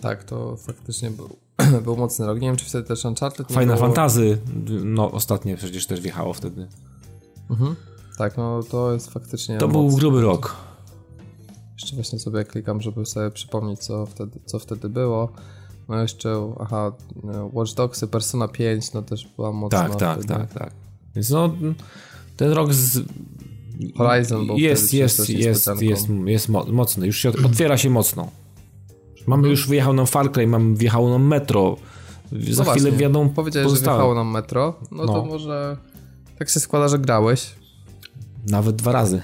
Tak, 0.00 0.24
to 0.24 0.56
faktycznie 0.56 1.10
był, 1.10 1.36
był 1.84 1.96
mocny 1.96 2.26
rok. 2.26 2.40
Nie 2.40 2.48
wiem, 2.48 2.56
czy 2.56 2.64
wtedy 2.64 2.88
też 2.88 3.04
Uncharted 3.04 3.48
Final 3.48 3.66
było... 3.66 3.78
Fantasy, 3.78 4.38
no 4.84 5.10
ostatnie 5.10 5.56
przecież 5.56 5.86
też 5.86 6.00
wjechało 6.00 6.32
wtedy. 6.32 6.68
Mhm. 7.50 7.76
Tak, 8.18 8.36
no 8.36 8.62
to 8.62 8.92
jest 8.92 9.12
faktycznie... 9.12 9.58
To 9.58 9.68
był 9.68 9.88
gruby 9.88 10.20
rok. 10.20 10.67
Jeszcze 11.82 11.96
właśnie 11.96 12.18
sobie 12.18 12.44
klikam, 12.44 12.80
żeby 12.80 13.06
sobie 13.06 13.30
przypomnieć, 13.30 13.80
co 13.80 14.06
wtedy, 14.06 14.40
co 14.44 14.58
wtedy 14.58 14.88
było. 14.88 15.32
No 15.88 16.02
jeszcze, 16.02 16.52
aha, 16.60 16.92
Watch 17.52 17.74
Dogsy, 17.74 18.06
Persona 18.06 18.48
5, 18.48 18.92
no 18.92 19.02
też 19.02 19.28
była 19.36 19.52
mocna. 19.52 19.78
Tak, 19.78 19.96
tak, 19.96 20.18
wtedy. 20.18 20.34
tak, 20.34 20.52
tak. 20.52 20.72
Więc 21.14 21.30
no, 21.30 21.54
ten 22.36 22.52
rok 22.52 22.74
z... 22.74 23.00
Horizon 23.96 24.46
był 24.46 24.58
jest, 24.58 24.94
jest, 24.94 25.28
jest, 25.28 25.68
jest, 25.80 26.10
jest 26.26 26.48
mocny, 26.48 27.06
już 27.06 27.16
się 27.16 27.28
otwiera 27.28 27.78
się 27.78 27.90
mocno. 27.90 28.30
Mamy 29.26 29.40
mhm. 29.40 29.50
już 29.50 29.68
wyjechał 29.68 29.92
nam 29.92 30.06
Far 30.06 30.32
Cry, 30.32 30.46
mam 30.46 30.76
wjechało 30.76 31.10
nam 31.10 31.26
Metro. 31.26 31.76
Za 32.50 32.64
no 32.64 32.70
chwilę 32.70 32.92
wiadomo. 32.92 33.30
Powiedziałeś, 33.30 33.70
że 33.70 33.76
wjechało 33.76 34.14
nam 34.14 34.30
Metro, 34.30 34.74
no, 34.90 35.04
no, 35.04 35.12
to 35.12 35.24
może 35.24 35.76
tak 36.38 36.48
się 36.48 36.60
składa, 36.60 36.88
że 36.88 36.98
grałeś. 36.98 37.54
Nawet 38.46 38.76
dwa 38.76 38.92
razy. 38.92 39.22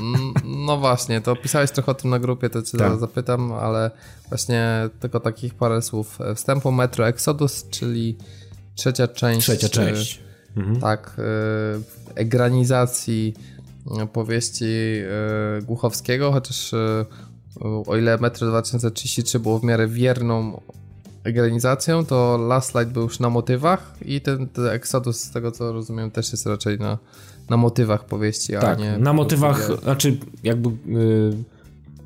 Mm, 0.00 0.34
no 0.64 0.76
właśnie, 0.76 1.20
to 1.20 1.36
pisałeś 1.36 1.70
trochę 1.70 1.92
o 1.92 1.94
tym 1.94 2.10
na 2.10 2.18
grupie, 2.18 2.50
to 2.50 2.62
cię 2.62 2.78
tak. 2.78 2.98
zapytam, 2.98 3.52
ale 3.52 3.90
właśnie 4.28 4.88
tylko 5.00 5.20
takich 5.20 5.54
parę 5.54 5.82
słów. 5.82 6.18
Wstępu 6.34 6.72
Metro 6.72 7.08
Exodus, 7.08 7.68
czyli 7.70 8.16
trzecia 8.74 9.08
część. 9.08 9.40
Trzecia 9.40 9.68
część. 9.68 10.20
Mhm. 10.56 10.80
Tak, 10.80 11.16
y, 11.18 12.14
egranizacji 12.14 13.34
y, 14.02 14.06
powieści 14.06 14.64
y, 14.64 15.62
Głuchowskiego, 15.62 16.32
chociaż 16.32 16.74
o 17.86 17.96
ile 17.96 18.18
Metro 18.18 18.48
2033 18.48 19.38
było 19.38 19.58
w 19.58 19.64
miarę 19.64 19.88
wierną 19.88 20.60
egranizacją, 21.24 22.06
to 22.06 22.38
Last 22.38 22.74
Light 22.74 22.92
był 22.92 23.02
już 23.02 23.20
na 23.20 23.30
motywach 23.30 23.94
i 24.02 24.20
ten, 24.20 24.48
ten 24.48 24.66
Exodus, 24.66 25.20
z 25.20 25.30
tego 25.30 25.52
co 25.52 25.72
rozumiem, 25.72 26.10
też 26.10 26.32
jest 26.32 26.46
raczej 26.46 26.78
na, 26.78 26.98
na 27.50 27.56
motywach 27.56 28.04
powieści, 28.04 28.52
tak, 28.52 28.78
a 28.78 28.82
nie... 28.82 28.98
na 28.98 29.12
motywach, 29.12 29.82
znaczy 29.82 30.16
jakby 30.42 30.70
yy, 30.92 31.36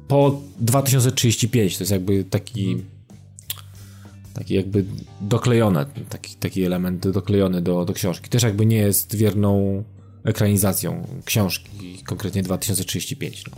po 0.09 0.41
2035, 0.61 1.79
to 1.79 1.83
jest 1.83 1.93
jakby 1.93 2.25
taki 2.25 2.83
taki 4.35 4.55
jakby 4.55 4.85
doklejone, 5.21 5.87
taki, 6.09 6.37
taki 6.37 6.65
element 6.65 7.09
doklejony 7.09 7.63
do, 7.63 7.85
do 7.85 7.93
książki. 7.93 8.31
Też 8.31 8.43
jakby 8.43 8.67
nie 8.67 8.77
jest 8.77 9.15
wierną 9.15 9.85
ekranizacją 10.25 11.07
książki, 11.25 12.03
konkretnie 12.07 12.43
2035. 12.43 13.45
No. 13.51 13.57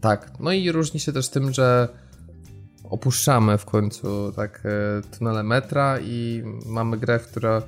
Tak, 0.00 0.32
no 0.40 0.52
i 0.52 0.72
różni 0.72 1.00
się 1.00 1.12
też 1.12 1.28
tym, 1.28 1.52
że 1.52 1.88
opuszczamy 2.84 3.58
w 3.58 3.64
końcu 3.64 4.32
tak 4.36 4.62
e, 4.64 5.16
tunele 5.18 5.42
metra 5.42 6.00
i 6.00 6.42
mamy 6.66 6.98
grę, 6.98 7.18
która 7.18 7.62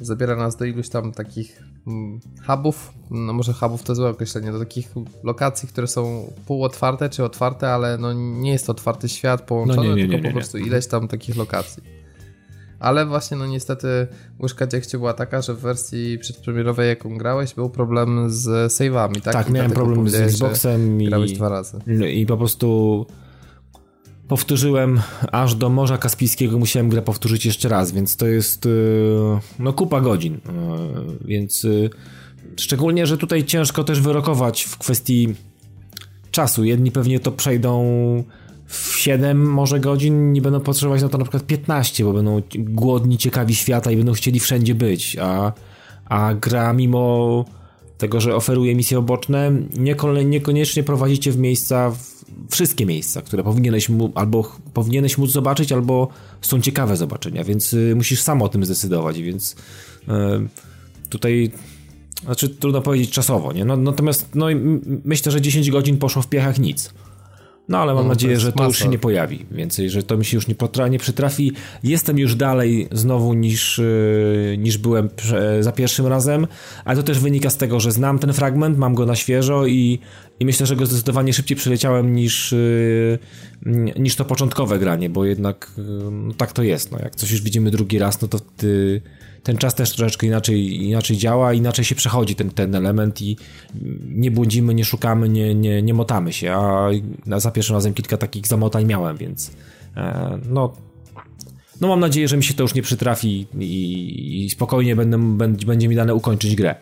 zabiera 0.00 0.36
nas 0.36 0.56
do 0.56 0.64
iluś 0.64 0.88
tam 0.88 1.12
takich 1.12 1.62
hubów, 2.46 2.92
no 3.10 3.32
może 3.32 3.52
hubów 3.52 3.82
to 3.82 3.94
złe 3.94 4.08
określenie, 4.08 4.52
do 4.52 4.58
takich 4.58 4.94
lokacji, 5.22 5.68
które 5.68 5.86
są 5.86 6.32
półotwarte 6.46 7.08
czy 7.08 7.24
otwarte, 7.24 7.68
ale 7.68 7.98
no 7.98 8.12
nie 8.12 8.52
jest 8.52 8.66
to 8.66 8.72
otwarty 8.72 9.08
świat 9.08 9.42
połączony, 9.42 9.88
no 9.88 9.94
nie, 9.94 10.02
nie, 10.02 10.08
nie, 10.08 10.14
tylko 10.14 10.28
po 10.28 10.34
prostu 10.34 10.58
ileś 10.58 10.86
tam 10.86 11.08
takich 11.08 11.36
lokacji. 11.36 11.82
Ale 12.80 13.06
właśnie 13.06 13.36
no 13.36 13.46
niestety 13.46 14.06
łyżka 14.42 14.66
dziegciu 14.66 14.98
była 14.98 15.14
taka, 15.14 15.42
że 15.42 15.54
w 15.54 15.60
wersji 15.60 16.18
przedpremierowej 16.18 16.88
jaką 16.88 17.18
grałeś 17.18 17.54
był 17.54 17.70
problem 17.70 18.30
z 18.30 18.72
save'ami, 18.72 19.20
tak? 19.20 19.34
Tak, 19.34 19.48
I 19.48 19.52
miałem 19.52 19.70
problem 19.70 20.08
z 20.08 20.14
Xboxem 20.14 21.02
i... 21.02 21.06
Grałeś 21.06 21.32
dwa 21.32 21.48
razy. 21.48 21.78
I 22.12 22.26
po 22.26 22.36
prostu 22.36 23.06
powtórzyłem 24.28 25.00
aż 25.32 25.54
do 25.54 25.70
Morza 25.70 25.98
Kaspijskiego, 25.98 26.58
musiałem 26.58 26.88
grę 26.88 27.02
powtórzyć 27.02 27.46
jeszcze 27.46 27.68
raz, 27.68 27.92
więc 27.92 28.16
to 28.16 28.26
jest 28.26 28.66
y, 28.66 28.70
no 29.58 29.72
kupa 29.72 30.00
godzin, 30.00 30.34
y, 30.34 30.38
więc 31.24 31.64
y, 31.64 31.90
szczególnie, 32.56 33.06
że 33.06 33.18
tutaj 33.18 33.44
ciężko 33.44 33.84
też 33.84 34.00
wyrokować 34.00 34.62
w 34.62 34.78
kwestii 34.78 35.34
czasu. 36.30 36.64
Jedni 36.64 36.90
pewnie 36.90 37.20
to 37.20 37.32
przejdą 37.32 37.84
w 38.66 38.96
7 38.96 39.50
może 39.50 39.80
godzin, 39.80 40.32
nie 40.32 40.42
będą 40.42 40.60
potrzebować 40.60 41.02
na 41.02 41.08
to 41.08 41.18
na 41.18 41.24
przykład 41.24 41.46
15, 41.46 42.04
bo 42.04 42.12
będą 42.12 42.42
głodni, 42.58 43.18
ciekawi 43.18 43.54
świata 43.54 43.90
i 43.90 43.96
będą 43.96 44.12
chcieli 44.12 44.40
wszędzie 44.40 44.74
być, 44.74 45.16
a, 45.20 45.52
a 46.04 46.34
gra 46.34 46.72
mimo 46.72 47.44
tego, 47.98 48.20
że 48.20 48.36
oferuje 48.36 48.74
misje 48.74 48.98
oboczne, 48.98 49.52
niekoniecznie 50.24 50.82
prowadzicie 50.82 51.32
w 51.32 51.38
miejsca 51.38 51.92
wszystkie 52.50 52.86
miejsca, 52.86 53.22
które 53.22 53.42
powinieneś 53.42 53.88
mu, 53.88 54.12
albo 54.14 54.52
powinieneś 54.74 55.18
móc 55.18 55.30
zobaczyć, 55.30 55.72
albo 55.72 56.08
są 56.42 56.60
ciekawe 56.60 56.96
zobaczenia, 56.96 57.44
więc 57.44 57.72
y, 57.72 57.94
musisz 57.96 58.22
sam 58.22 58.42
o 58.42 58.48
tym 58.48 58.64
zdecydować, 58.64 59.22
więc 59.22 59.52
y, 59.52 60.08
tutaj 61.08 61.50
znaczy 62.24 62.48
trudno 62.48 62.80
powiedzieć 62.80 63.10
czasowo, 63.10 63.52
nie? 63.52 63.64
No, 63.64 63.76
natomiast 63.76 64.28
no, 64.34 64.46
myślę, 65.04 65.32
że 65.32 65.40
10 65.40 65.70
godzin 65.70 65.98
poszło 65.98 66.22
w 66.22 66.28
piechach 66.28 66.58
nic. 66.58 66.94
No 67.68 67.78
ale 67.78 67.94
mam 67.94 68.02
no, 68.04 68.08
nadzieję, 68.08 68.40
że 68.40 68.52
to 68.52 68.58
masa. 68.58 68.68
już 68.68 68.78
się 68.78 68.88
nie 68.88 68.98
pojawi 68.98 69.46
więcej, 69.50 69.90
że 69.90 70.02
to 70.02 70.16
mi 70.16 70.24
się 70.24 70.36
już 70.36 70.46
nie, 70.46 70.54
potra 70.54 70.88
nie 70.88 70.98
przytrafi. 70.98 71.52
Jestem 71.82 72.18
już 72.18 72.34
dalej 72.34 72.88
znowu 72.92 73.34
niż, 73.34 73.80
niż 74.58 74.78
byłem 74.78 75.08
za 75.60 75.72
pierwszym 75.72 76.06
razem, 76.06 76.46
ale 76.84 76.96
to 76.96 77.02
też 77.02 77.18
wynika 77.18 77.50
z 77.50 77.56
tego, 77.56 77.80
że 77.80 77.92
znam 77.92 78.18
ten 78.18 78.32
fragment, 78.32 78.78
mam 78.78 78.94
go 78.94 79.06
na 79.06 79.16
świeżo 79.16 79.66
i, 79.66 79.98
i 80.40 80.46
myślę, 80.46 80.66
że 80.66 80.76
go 80.76 80.86
zdecydowanie 80.86 81.32
szybciej 81.32 81.56
przeleciałem 81.56 82.14
niż, 82.14 82.52
yy, 82.52 83.18
niż 83.98 84.16
to 84.16 84.24
początkowe 84.24 84.78
granie, 84.78 85.10
bo 85.10 85.24
jednak 85.24 85.70
yy, 85.76 85.84
no, 86.10 86.34
tak 86.34 86.52
to 86.52 86.62
jest. 86.62 86.92
No, 86.92 86.98
jak 86.98 87.16
coś 87.16 87.30
już 87.30 87.42
widzimy 87.42 87.70
drugi 87.70 87.98
raz, 87.98 88.22
no 88.22 88.28
to 88.28 88.40
ty 88.40 89.02
ten 89.42 89.56
czas 89.56 89.74
też 89.74 89.92
troszeczkę 89.92 90.26
inaczej, 90.26 90.84
inaczej 90.84 91.16
działa, 91.16 91.52
inaczej 91.52 91.84
się 91.84 91.94
przechodzi 91.94 92.34
ten, 92.34 92.50
ten 92.50 92.74
element 92.74 93.22
i 93.22 93.36
nie 94.08 94.30
błądzimy, 94.30 94.74
nie 94.74 94.84
szukamy, 94.84 95.28
nie, 95.28 95.54
nie, 95.54 95.82
nie 95.82 95.94
motamy 95.94 96.32
się, 96.32 96.52
a 96.52 96.90
za 97.36 97.50
pierwszym 97.50 97.76
razem 97.76 97.94
kilka 97.94 98.16
takich 98.16 98.46
zamotań 98.46 98.84
miałem, 98.84 99.16
więc 99.16 99.50
e, 99.96 100.38
no 100.48 100.72
no 101.80 101.88
mam 101.88 102.00
nadzieję, 102.00 102.28
że 102.28 102.36
mi 102.36 102.44
się 102.44 102.54
to 102.54 102.62
już 102.62 102.74
nie 102.74 102.82
przytrafi 102.82 103.46
i, 103.58 104.44
i 104.44 104.50
spokojnie 104.50 104.96
będę, 104.96 105.18
będzie 105.66 105.88
mi 105.88 105.94
dane 105.94 106.14
ukończyć 106.14 106.56
grę. 106.56 106.74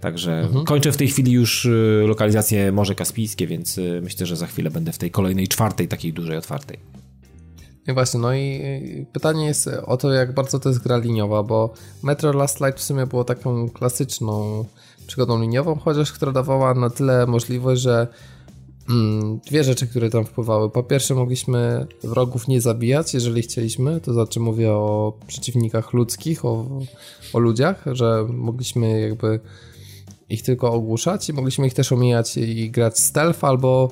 Także 0.00 0.40
mhm. 0.40 0.64
kończę 0.64 0.92
w 0.92 0.96
tej 0.96 1.08
chwili 1.08 1.32
już 1.32 1.66
e, 1.66 2.06
lokalizację 2.06 2.72
Morze 2.72 2.94
Kaspijskie, 2.94 3.46
więc 3.46 3.78
e, 3.78 4.00
myślę, 4.02 4.26
że 4.26 4.36
za 4.36 4.46
chwilę 4.46 4.70
będę 4.70 4.92
w 4.92 4.98
tej 4.98 5.10
kolejnej 5.10 5.48
czwartej, 5.48 5.88
takiej 5.88 6.12
dużej, 6.12 6.36
otwartej. 6.36 6.78
I 7.88 7.92
właśnie, 7.92 8.20
no 8.20 8.34
i 8.34 8.60
pytanie 9.12 9.46
jest 9.46 9.66
o 9.86 9.96
to, 9.96 10.12
jak 10.12 10.34
bardzo 10.34 10.60
to 10.60 10.68
jest 10.68 10.82
gra 10.82 10.96
liniowa, 10.96 11.42
bo 11.42 11.74
Metro 12.02 12.32
Last 12.32 12.60
Light 12.60 12.78
w 12.80 12.82
sumie 12.82 13.06
było 13.06 13.24
taką 13.24 13.68
klasyczną 13.68 14.64
przygodą 15.06 15.40
liniową, 15.40 15.74
chociaż 15.74 16.12
która 16.12 16.32
dawała 16.32 16.74
na 16.74 16.90
tyle 16.90 17.26
możliwość, 17.26 17.82
że 17.82 18.06
mm, 18.90 19.38
dwie 19.38 19.64
rzeczy, 19.64 19.86
które 19.86 20.10
tam 20.10 20.24
wpływały. 20.24 20.70
Po 20.70 20.82
pierwsze, 20.82 21.14
mogliśmy 21.14 21.86
wrogów 22.02 22.48
nie 22.48 22.60
zabijać, 22.60 23.14
jeżeli 23.14 23.42
chcieliśmy, 23.42 24.00
to 24.00 24.12
znaczy 24.12 24.40
mówię 24.40 24.72
o 24.72 25.18
przeciwnikach 25.26 25.92
ludzkich, 25.92 26.44
o, 26.44 26.80
o 27.32 27.38
ludziach, 27.38 27.84
że 27.92 28.26
mogliśmy 28.28 29.00
jakby 29.00 29.40
ich 30.30 30.42
tylko 30.42 30.72
ogłuszać 30.72 31.28
i 31.28 31.32
mogliśmy 31.32 31.66
ich 31.66 31.74
też 31.74 31.92
omijać 31.92 32.36
i 32.36 32.70
grać 32.70 32.98
stealth 32.98 33.44
albo 33.44 33.90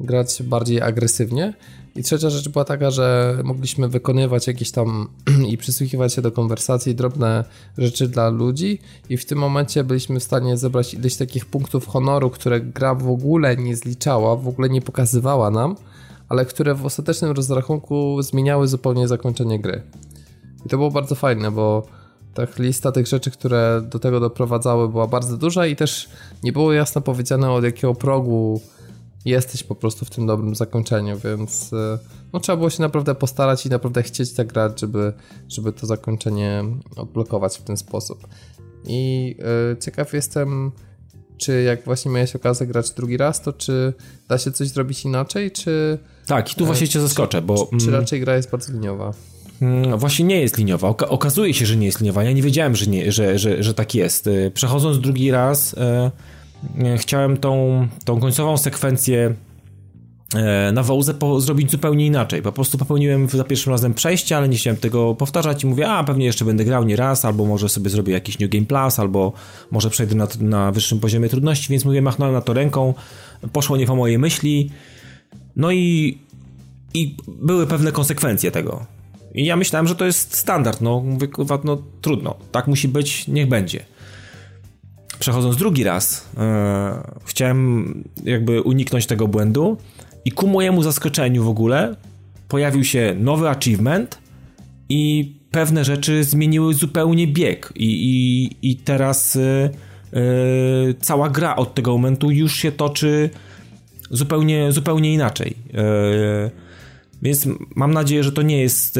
grać 0.00 0.42
bardziej 0.42 0.82
agresywnie. 0.82 1.54
I 1.96 2.02
trzecia 2.02 2.30
rzecz 2.30 2.48
była 2.48 2.64
taka, 2.64 2.90
że 2.90 3.38
mogliśmy 3.44 3.88
wykonywać 3.88 4.46
jakieś 4.46 4.70
tam 4.70 5.08
i 5.50 5.58
przysłuchiwać 5.58 6.14
się 6.14 6.22
do 6.22 6.32
konwersacji, 6.32 6.94
drobne 6.94 7.44
rzeczy 7.78 8.08
dla 8.08 8.28
ludzi 8.28 8.78
i 9.08 9.16
w 9.16 9.26
tym 9.26 9.38
momencie 9.38 9.84
byliśmy 9.84 10.20
w 10.20 10.22
stanie 10.22 10.56
zebrać 10.56 10.94
ileś 10.94 11.16
takich 11.16 11.46
punktów 11.46 11.86
honoru, 11.86 12.30
które 12.30 12.60
gra 12.60 12.94
w 12.94 13.10
ogóle 13.10 13.56
nie 13.56 13.76
zliczała, 13.76 14.36
w 14.36 14.48
ogóle 14.48 14.68
nie 14.68 14.82
pokazywała 14.82 15.50
nam, 15.50 15.76
ale 16.28 16.44
które 16.44 16.74
w 16.74 16.86
ostatecznym 16.86 17.30
rozrachunku 17.30 18.22
zmieniały 18.22 18.68
zupełnie 18.68 19.08
zakończenie 19.08 19.60
gry. 19.60 19.82
I 20.66 20.68
to 20.68 20.76
było 20.76 20.90
bardzo 20.90 21.14
fajne, 21.14 21.50
bo 21.50 21.86
tak 22.34 22.58
lista 22.58 22.92
tych 22.92 23.06
rzeczy, 23.06 23.30
które 23.30 23.82
do 23.90 23.98
tego 23.98 24.20
doprowadzały 24.20 24.88
była 24.88 25.06
bardzo 25.06 25.36
duża 25.36 25.66
i 25.66 25.76
też 25.76 26.08
nie 26.42 26.52
było 26.52 26.72
jasno 26.72 27.00
powiedziane 27.00 27.50
od 27.50 27.64
jakiego 27.64 27.94
progu 27.94 28.60
jesteś 29.24 29.62
po 29.62 29.74
prostu 29.74 30.04
w 30.04 30.10
tym 30.10 30.26
dobrym 30.26 30.54
zakończeniu, 30.54 31.18
więc 31.18 31.72
e, 31.72 31.98
no, 32.32 32.40
trzeba 32.40 32.56
było 32.56 32.70
się 32.70 32.82
naprawdę 32.82 33.14
postarać 33.14 33.66
i 33.66 33.68
naprawdę 33.68 34.02
chcieć 34.02 34.32
tak 34.32 34.46
grać, 34.46 34.80
żeby, 34.80 35.12
żeby 35.48 35.72
to 35.72 35.86
zakończenie 35.86 36.64
odblokować 36.96 37.58
w 37.58 37.62
ten 37.62 37.76
sposób. 37.76 38.26
I 38.84 39.36
yy, 39.70 39.76
ciekaw 39.80 40.12
jestem, 40.12 40.72
czy 41.36 41.62
jak 41.62 41.84
właśnie 41.84 42.10
miałeś 42.10 42.36
okazję 42.36 42.66
grać 42.66 42.90
drugi 42.90 43.16
raz, 43.16 43.42
to 43.42 43.52
czy 43.52 43.92
da 44.28 44.38
się 44.38 44.52
coś 44.52 44.68
zrobić 44.68 45.04
inaczej, 45.04 45.50
czy... 45.50 45.98
Tak, 46.26 46.52
i 46.52 46.54
tu 46.54 46.66
właśnie 46.66 46.88
cię 46.88 47.00
zaskoczę, 47.00 47.42
bo... 47.42 47.68
Czy, 47.70 47.76
czy 47.76 47.88
mm, 47.88 48.00
raczej 48.00 48.20
gra 48.20 48.36
jest 48.36 48.50
bardzo 48.50 48.72
liniowa? 48.72 49.12
Mm, 49.62 49.98
właśnie 49.98 50.24
nie 50.24 50.40
jest 50.40 50.58
liniowa. 50.58 50.88
okazuje 50.88 51.54
się, 51.54 51.66
że 51.66 51.76
nie 51.76 51.86
jest 51.86 52.00
liniowa. 52.00 52.24
Ja 52.24 52.32
nie 52.32 52.42
wiedziałem, 52.42 52.76
że, 52.76 52.86
nie, 52.86 53.12
że, 53.12 53.38
że, 53.38 53.62
że 53.62 53.74
tak 53.74 53.94
jest. 53.94 54.26
Y, 54.26 54.50
przechodząc 54.54 55.00
drugi 55.00 55.30
raz, 55.30 55.74
e, 55.78 56.10
chciałem 56.98 57.36
tą, 57.36 57.88
tą 58.04 58.20
końcową 58.20 58.56
sekwencję 58.56 59.34
na 60.72 60.82
Wołze 60.82 61.14
zrobić 61.38 61.70
zupełnie 61.70 62.06
inaczej. 62.06 62.42
Po 62.42 62.52
prostu 62.52 62.78
popełniłem 62.78 63.28
za 63.28 63.44
pierwszym 63.44 63.72
razem 63.72 63.94
przejście, 63.94 64.36
ale 64.36 64.48
nie 64.48 64.56
chciałem 64.56 64.76
tego 64.76 65.14
powtarzać 65.14 65.64
i 65.64 65.66
mówię, 65.66 65.88
a 65.88 66.04
pewnie 66.04 66.26
jeszcze 66.26 66.44
będę 66.44 66.64
grał 66.64 66.84
nie 66.84 66.96
raz, 66.96 67.24
albo 67.24 67.44
może 67.44 67.68
sobie 67.68 67.90
zrobię 67.90 68.12
jakiś 68.12 68.38
New 68.38 68.50
Game 68.50 68.66
Plus, 68.66 68.98
albo 68.98 69.32
może 69.70 69.90
przejdę 69.90 70.14
na, 70.14 70.28
na 70.40 70.72
wyższym 70.72 71.00
poziomie 71.00 71.28
trudności, 71.28 71.68
więc 71.70 71.84
mówię, 71.84 72.02
machnąłem 72.02 72.34
na 72.34 72.40
to 72.40 72.52
ręką, 72.52 72.94
poszło 73.52 73.76
nie 73.76 73.86
po 73.86 73.96
mojej 73.96 74.18
myśli, 74.18 74.70
no 75.56 75.72
i, 75.72 76.18
i 76.94 77.16
były 77.28 77.66
pewne 77.66 77.92
konsekwencje 77.92 78.50
tego. 78.50 78.97
I 79.34 79.44
ja 79.44 79.56
myślałem, 79.56 79.88
że 79.88 79.94
to 79.94 80.04
jest 80.04 80.34
standard, 80.34 80.80
no 80.80 81.00
mówię, 81.00 81.28
no 81.64 81.82
trudno, 82.00 82.34
tak 82.52 82.66
musi 82.66 82.88
być, 82.88 83.28
niech 83.28 83.48
będzie. 83.48 83.84
Przechodząc 85.18 85.56
drugi 85.56 85.84
raz, 85.84 86.28
e, 86.38 87.02
chciałem 87.24 87.94
jakby 88.24 88.62
uniknąć 88.62 89.06
tego 89.06 89.28
błędu 89.28 89.76
i 90.24 90.30
ku 90.30 90.46
mojemu 90.46 90.82
zaskoczeniu 90.82 91.44
w 91.44 91.48
ogóle 91.48 91.96
pojawił 92.48 92.84
się 92.84 93.16
nowy 93.18 93.48
achievement 93.48 94.18
i 94.88 95.32
pewne 95.50 95.84
rzeczy 95.84 96.24
zmieniły 96.24 96.74
zupełnie 96.74 97.26
bieg 97.26 97.72
i, 97.76 97.84
i, 97.84 98.70
i 98.70 98.76
teraz 98.76 99.36
e, 99.36 99.40
e, 99.40 100.20
cała 101.00 101.30
gra 101.30 101.56
od 101.56 101.74
tego 101.74 101.92
momentu 101.92 102.30
już 102.30 102.56
się 102.56 102.72
toczy 102.72 103.30
zupełnie, 104.10 104.72
zupełnie 104.72 105.14
inaczej. 105.14 105.56
Więc 107.22 107.48
mam 107.74 107.94
nadzieję, 107.94 108.24
że 108.24 108.32
to 108.32 108.42
nie 108.42 108.60
jest, 108.60 108.98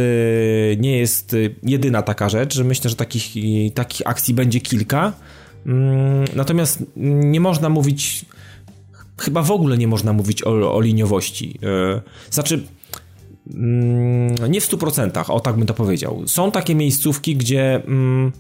nie 0.79 0.99
jest 0.99 1.37
jedyna 1.63 2.03
taka 2.03 2.29
rzecz, 2.29 2.55
że 2.55 2.65
myślę, 2.65 2.91
że 2.91 2.97
takich, 2.97 3.35
takich 3.75 4.07
akcji 4.07 4.35
będzie 4.35 4.61
kilka. 4.61 5.13
Mm, 5.67 6.25
natomiast 6.35 6.85
nie 6.97 7.41
można 7.41 7.69
mówić, 7.69 8.25
chyba 9.19 9.43
w 9.43 9.51
ogóle 9.51 9.79
nie 9.79 9.89
można 9.89 10.13
mówić 10.13 10.43
o, 10.43 10.75
o 10.75 10.81
liniowości. 10.81 11.59
E, 11.63 12.01
znaczy, 12.31 12.67
mm, 13.55 14.35
nie 14.49 14.61
w 14.61 14.69
100%, 14.69 15.31
o 15.31 15.41
tak 15.41 15.57
bym 15.57 15.67
to 15.67 15.75
powiedział. 15.75 16.23
Są 16.27 16.51
takie 16.51 16.75
miejscówki, 16.75 17.37
gdzie 17.37 17.85
mm, 17.85 18.33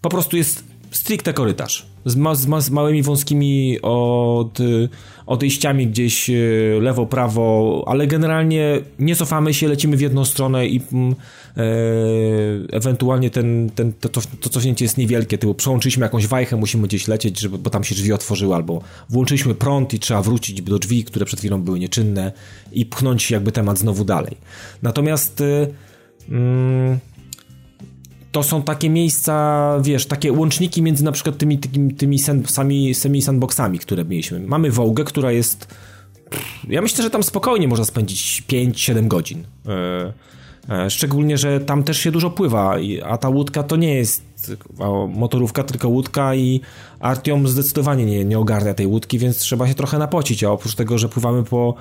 po 0.00 0.08
prostu 0.08 0.36
jest 0.36 0.64
stricte 0.90 1.32
korytarz. 1.32 1.86
Z, 2.04 2.16
ma, 2.16 2.34
z, 2.34 2.46
ma, 2.46 2.60
z 2.60 2.70
małymi 2.70 3.02
wąskimi 3.02 3.78
od, 3.82 4.58
odejściami 5.26 5.86
gdzieś 5.86 6.30
e, 6.30 6.34
lewo, 6.80 7.06
prawo, 7.06 7.84
ale 7.86 8.06
generalnie 8.06 8.80
nie 8.98 9.16
cofamy 9.16 9.54
się, 9.54 9.68
lecimy 9.68 9.96
w 9.96 10.00
jedną 10.00 10.24
stronę 10.24 10.66
i 10.66 10.76
e, 10.76 10.82
ewentualnie 12.72 13.30
ten, 13.30 13.70
ten, 13.74 13.92
to, 13.92 14.08
to, 14.08 14.20
to 14.40 14.50
cofnięcie 14.50 14.84
jest 14.84 14.98
niewielkie, 14.98 15.38
typu 15.38 15.54
przełączyliśmy 15.54 16.02
jakąś 16.02 16.26
wajchę, 16.26 16.56
musimy 16.56 16.88
gdzieś 16.88 17.08
lecieć, 17.08 17.40
żeby, 17.40 17.58
bo 17.58 17.70
tam 17.70 17.84
się 17.84 17.94
drzwi 17.94 18.12
otworzyły, 18.12 18.54
albo 18.54 18.80
włączyliśmy 19.10 19.54
prąd 19.54 19.94
i 19.94 19.98
trzeba 19.98 20.22
wrócić 20.22 20.62
do 20.62 20.78
drzwi, 20.78 21.04
które 21.04 21.26
przed 21.26 21.38
chwilą 21.38 21.62
były 21.62 21.78
nieczynne 21.78 22.32
i 22.72 22.86
pchnąć 22.86 23.30
jakby 23.30 23.52
temat 23.52 23.78
znowu 23.78 24.04
dalej. 24.04 24.36
Natomiast 24.82 25.40
e, 25.40 25.66
mm, 26.28 26.98
to 28.36 28.42
są 28.42 28.62
takie 28.62 28.90
miejsca, 28.90 29.78
wiesz, 29.82 30.06
takie 30.06 30.32
łączniki 30.32 30.82
między 30.82 31.04
na 31.04 31.12
przykład 31.12 31.38
tymi, 31.38 31.58
tymi, 31.58 31.94
tymi 31.94 32.18
sami, 32.46 32.94
semi 32.94 33.22
sandboxami, 33.22 33.78
które 33.78 34.04
mieliśmy. 34.04 34.40
Mamy 34.40 34.70
Wołgę, 34.70 35.04
która 35.04 35.32
jest. 35.32 35.74
Ja 36.68 36.82
myślę, 36.82 37.04
że 37.04 37.10
tam 37.10 37.22
spokojnie 37.22 37.68
można 37.68 37.84
spędzić 37.84 38.42
5-7 38.48 39.08
godzin. 39.08 39.44
E, 39.66 40.12
e, 40.84 40.90
szczególnie, 40.90 41.38
że 41.38 41.60
tam 41.60 41.84
też 41.84 41.98
się 41.98 42.10
dużo 42.10 42.30
pływa, 42.30 42.76
a 43.04 43.18
ta 43.18 43.28
łódka 43.28 43.62
to 43.62 43.76
nie 43.76 43.94
jest 43.94 44.22
motorówka, 45.08 45.62
tylko 45.62 45.88
łódka 45.88 46.34
i 46.34 46.60
Artiom 47.00 47.48
zdecydowanie 47.48 48.06
nie, 48.06 48.24
nie 48.24 48.38
ogarnia 48.38 48.74
tej 48.74 48.86
łódki, 48.86 49.18
więc 49.18 49.38
trzeba 49.38 49.68
się 49.68 49.74
trochę 49.74 49.98
napocić, 49.98 50.44
a 50.44 50.50
oprócz 50.50 50.74
tego, 50.74 50.98
że 50.98 51.08
pływamy 51.08 51.44
po 51.44 51.74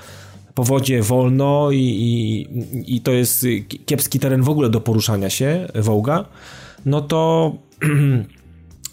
po 0.56 0.64
wodzie 0.64 1.01
wolno 1.01 1.72
i, 1.72 1.78
i, 1.78 2.95
i 2.95 3.01
to 3.01 3.12
jest 3.12 3.45
kiepski 3.86 4.20
teren 4.20 4.41
w 4.41 4.49
ogóle 4.49 4.70
do 4.70 4.82
poruszania 4.82 5.30
się, 5.30 5.68
Wołga, 5.76 6.26
no 6.86 7.01
to 7.01 7.51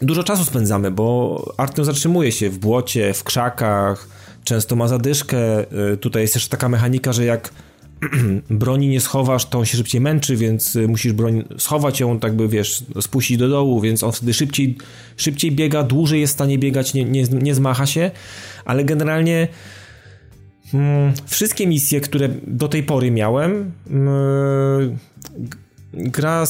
dużo 0.03 0.25
czasu 0.25 0.45
spędzamy, 0.45 0.91
bo 0.91 1.55
Artem 1.57 1.85
zatrzymuje 1.85 2.33
się 2.33 2.51
w 2.51 2.59
błocie, 2.59 3.15
w 3.15 3.25
krzakach, 3.25 4.09
często 4.45 4.77
ma 4.77 4.89
zadyszkę. 4.89 5.39
Y, 5.93 5.97
tutaj 5.97 6.23
jest 6.23 6.35
też 6.35 6.49
taka 6.49 6.69
mechanika, 6.69 7.13
że 7.13 7.25
jak 7.25 7.51
broni 8.51 8.89
nie 8.89 9.01
schowasz, 9.01 9.45
to 9.45 9.59
on 9.59 9.65
się 9.65 9.77
szybciej 9.77 10.01
męczy, 10.01 10.37
więc 10.37 10.79
musisz 10.89 11.13
broń 11.13 11.45
schować 11.59 12.01
ją, 12.01 12.19
tak 12.19 12.37
by 12.37 12.49
wiesz, 12.49 12.85
spuścić 13.01 13.37
do 13.37 13.49
dołu, 13.49 13.81
więc 13.81 14.03
on 14.03 14.13
wtedy 14.13 14.35
szybciej, 14.35 14.79
szybciej 15.17 15.53
biega, 15.53 15.83
dłużej 15.83 16.21
jest 16.21 16.33
w 16.33 16.35
stanie 16.35 16.59
biegać, 16.59 16.95
nie, 16.95 17.05
nie, 17.05 17.23
nie 17.23 17.55
zmacha 17.55 17.87
się, 17.87 18.11
ale 18.65 18.85
generalnie 18.85 19.49
wszystkie 21.27 21.67
misje, 21.67 22.01
które 22.01 22.29
do 22.47 22.69
tej 22.69 22.83
pory 22.83 23.11
miałem, 23.11 23.73
mm, 23.91 24.99
gra 25.95 26.45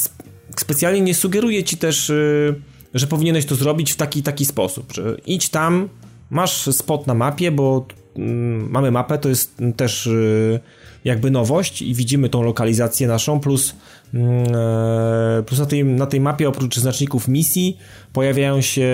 specjalnie 0.56 1.00
nie 1.00 1.14
sugeruje 1.14 1.64
ci 1.64 1.76
też, 1.76 2.10
y, 2.10 2.54
że 2.94 3.06
powinieneś 3.06 3.46
to 3.46 3.54
zrobić 3.54 3.92
w 3.92 3.96
taki 3.96 4.22
taki 4.22 4.44
sposób, 4.44 4.92
że 4.92 5.16
idź 5.26 5.48
tam, 5.48 5.88
masz 6.30 6.62
spot 6.62 7.06
na 7.06 7.14
mapie, 7.14 7.50
bo 7.50 7.86
mm, 8.16 8.70
mamy 8.70 8.90
mapę, 8.90 9.18
to 9.18 9.28
jest 9.28 9.56
też 9.76 10.06
y, 10.06 10.60
jakby 11.04 11.30
nowość 11.30 11.82
i 11.82 11.94
widzimy 11.94 12.28
tą 12.28 12.42
lokalizację 12.42 13.08
naszą, 13.08 13.40
plus, 13.40 13.74
e, 14.14 15.42
plus 15.46 15.60
na, 15.60 15.66
tej, 15.66 15.84
na 15.84 16.06
tej 16.06 16.20
mapie 16.20 16.48
oprócz 16.48 16.78
znaczników 16.78 17.28
misji 17.28 17.78
pojawiają 18.12 18.60
się 18.60 18.90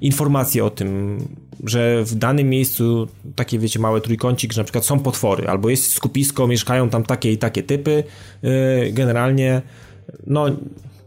informacje 0.00 0.64
o 0.64 0.70
tym, 0.70 1.18
że 1.64 2.04
w 2.04 2.14
danym 2.14 2.48
miejscu 2.48 3.08
takie, 3.36 3.58
wiecie, 3.58 3.78
małe 3.78 4.00
trójkącik, 4.00 4.52
że 4.52 4.60
na 4.60 4.64
przykład 4.64 4.84
są 4.84 4.98
potwory, 4.98 5.48
albo 5.48 5.70
jest 5.70 5.92
skupisko, 5.92 6.46
mieszkają 6.46 6.88
tam 6.88 7.02
takie 7.02 7.32
i 7.32 7.38
takie 7.38 7.62
typy, 7.62 8.04
yy, 8.42 8.50
generalnie, 8.92 9.62
no, 10.26 10.46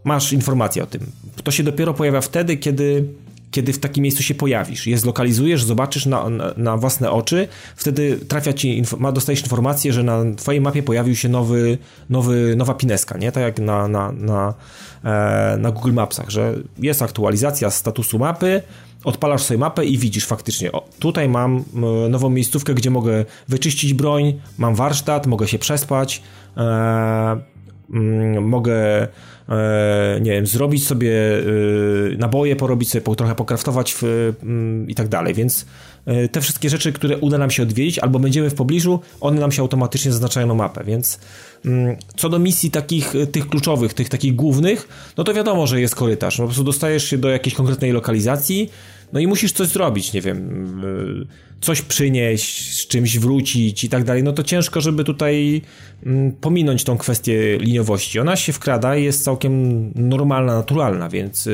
masz 0.04 0.32
informację 0.32 0.82
o 0.82 0.86
tym. 0.86 1.06
To 1.44 1.50
się 1.50 1.62
dopiero 1.62 1.94
pojawia 1.94 2.20
wtedy, 2.20 2.56
kiedy 2.56 3.04
kiedy 3.54 3.72
w 3.72 3.78
takim 3.78 4.02
miejscu 4.02 4.22
się 4.22 4.34
pojawisz, 4.34 4.86
je 4.86 4.98
zlokalizujesz, 4.98 5.64
zobaczysz 5.64 6.06
na, 6.06 6.30
na, 6.30 6.54
na 6.56 6.76
własne 6.76 7.10
oczy, 7.10 7.48
wtedy 7.76 8.18
trafia 8.28 8.52
ci, 8.52 8.82
dostajesz 9.12 9.42
informację, 9.42 9.92
że 9.92 10.02
na 10.02 10.24
twojej 10.36 10.60
mapie 10.60 10.82
pojawił 10.82 11.16
się 11.16 11.28
nowy, 11.28 11.78
nowy, 12.10 12.54
nowa 12.56 12.74
pineska, 12.74 13.18
nie? 13.18 13.32
Tak 13.32 13.42
jak 13.42 13.58
na, 13.58 13.88
na, 13.88 14.12
na, 14.12 14.54
e, 15.04 15.56
na 15.56 15.70
Google 15.70 15.92
Mapsach, 15.92 16.30
że 16.30 16.54
jest 16.78 17.02
aktualizacja 17.02 17.70
statusu 17.70 18.18
mapy, 18.18 18.62
odpalasz 19.04 19.42
sobie 19.42 19.58
mapę 19.58 19.84
i 19.84 19.98
widzisz 19.98 20.26
faktycznie, 20.26 20.72
o, 20.72 20.88
tutaj 20.98 21.28
mam 21.28 21.64
nową 22.10 22.30
miejscówkę, 22.30 22.74
gdzie 22.74 22.90
mogę 22.90 23.24
wyczyścić 23.48 23.94
broń, 23.94 24.40
mam 24.58 24.74
warsztat, 24.74 25.26
mogę 25.26 25.48
się 25.48 25.58
przespać, 25.58 26.22
e, 26.56 27.40
mm, 27.90 28.48
mogę 28.48 29.08
e, 29.48 30.18
nie 30.20 30.30
wiem, 30.30 30.46
zrobić 30.46 30.86
sobie 30.86 31.38
e, 31.38 31.42
naboje, 32.18 32.56
porobić 32.56 32.90
sobie, 32.90 33.02
po, 33.02 33.14
trochę 33.14 33.34
pokraftować 33.34 33.94
w, 33.94 34.02
mm, 34.42 34.88
i 34.88 34.94
tak 34.94 35.08
dalej, 35.08 35.34
więc 35.34 35.66
e, 36.06 36.28
te 36.28 36.40
wszystkie 36.40 36.70
rzeczy, 36.70 36.92
które 36.92 37.18
uda 37.18 37.38
nam 37.38 37.50
się 37.50 37.62
odwiedzić 37.62 37.98
albo 37.98 38.18
będziemy 38.18 38.50
w 38.50 38.54
pobliżu, 38.54 39.00
one 39.20 39.40
nam 39.40 39.52
się 39.52 39.62
automatycznie 39.62 40.12
zaznaczają 40.12 40.46
na 40.46 40.54
mapę, 40.54 40.84
więc 40.84 41.20
mm, 41.64 41.96
co 42.16 42.28
do 42.28 42.38
misji 42.38 42.70
takich, 42.70 43.16
e, 43.16 43.26
tych 43.26 43.48
kluczowych, 43.48 43.94
tych 43.94 44.08
takich 44.08 44.34
głównych, 44.36 44.88
no 45.16 45.24
to 45.24 45.34
wiadomo, 45.34 45.66
że 45.66 45.80
jest 45.80 45.94
korytarz, 45.94 46.36
po 46.36 46.44
prostu 46.44 46.64
dostajesz 46.64 47.04
się 47.04 47.18
do 47.18 47.28
jakiejś 47.28 47.54
konkretnej 47.54 47.92
lokalizacji, 47.92 48.70
no 49.12 49.20
i 49.20 49.26
musisz 49.26 49.52
coś 49.52 49.68
zrobić, 49.68 50.12
nie 50.12 50.20
wiem, 50.20 50.66
coś 51.60 51.82
przynieść, 51.82 52.74
z 52.80 52.86
czymś 52.86 53.18
wrócić 53.18 53.84
i 53.84 53.88
tak 53.88 54.04
dalej, 54.04 54.22
no 54.22 54.32
to 54.32 54.42
ciężko, 54.42 54.80
żeby 54.80 55.04
tutaj 55.04 55.62
mm, 56.06 56.32
pominąć 56.32 56.84
tą 56.84 56.98
kwestię 56.98 57.58
liniowości. 57.58 58.20
Ona 58.20 58.36
się 58.36 58.52
wkrada 58.52 58.96
i 58.96 59.04
jest 59.04 59.24
całkiem 59.24 59.90
normalna, 59.94 60.54
naturalna, 60.54 61.08
więc 61.08 61.48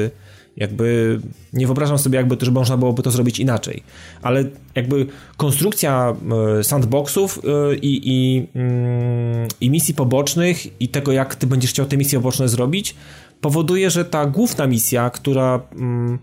jakby 0.56 1.20
nie 1.52 1.66
wyobrażam 1.66 1.98
sobie, 1.98 2.16
jakby 2.16 2.36
też 2.36 2.48
można 2.50 2.76
byłoby 2.76 3.02
to 3.02 3.10
zrobić 3.10 3.38
inaczej. 3.38 3.82
Ale 4.22 4.44
jakby 4.74 5.06
konstrukcja 5.36 6.16
e, 6.58 6.64
sandboxów 6.64 7.40
i, 7.82 8.00
i, 8.04 8.46
mm, 8.58 9.48
i 9.60 9.70
misji 9.70 9.94
pobocznych 9.94 10.80
i 10.80 10.88
tego, 10.88 11.12
jak 11.12 11.34
ty 11.34 11.46
będziesz 11.46 11.70
chciał 11.70 11.86
te 11.86 11.96
misje 11.96 12.18
poboczne 12.18 12.48
zrobić, 12.48 12.94
powoduje, 13.40 13.90
że 13.90 14.04
ta 14.04 14.26
główna 14.26 14.66
misja, 14.66 15.10
która 15.10 15.60
mm, 15.72 16.18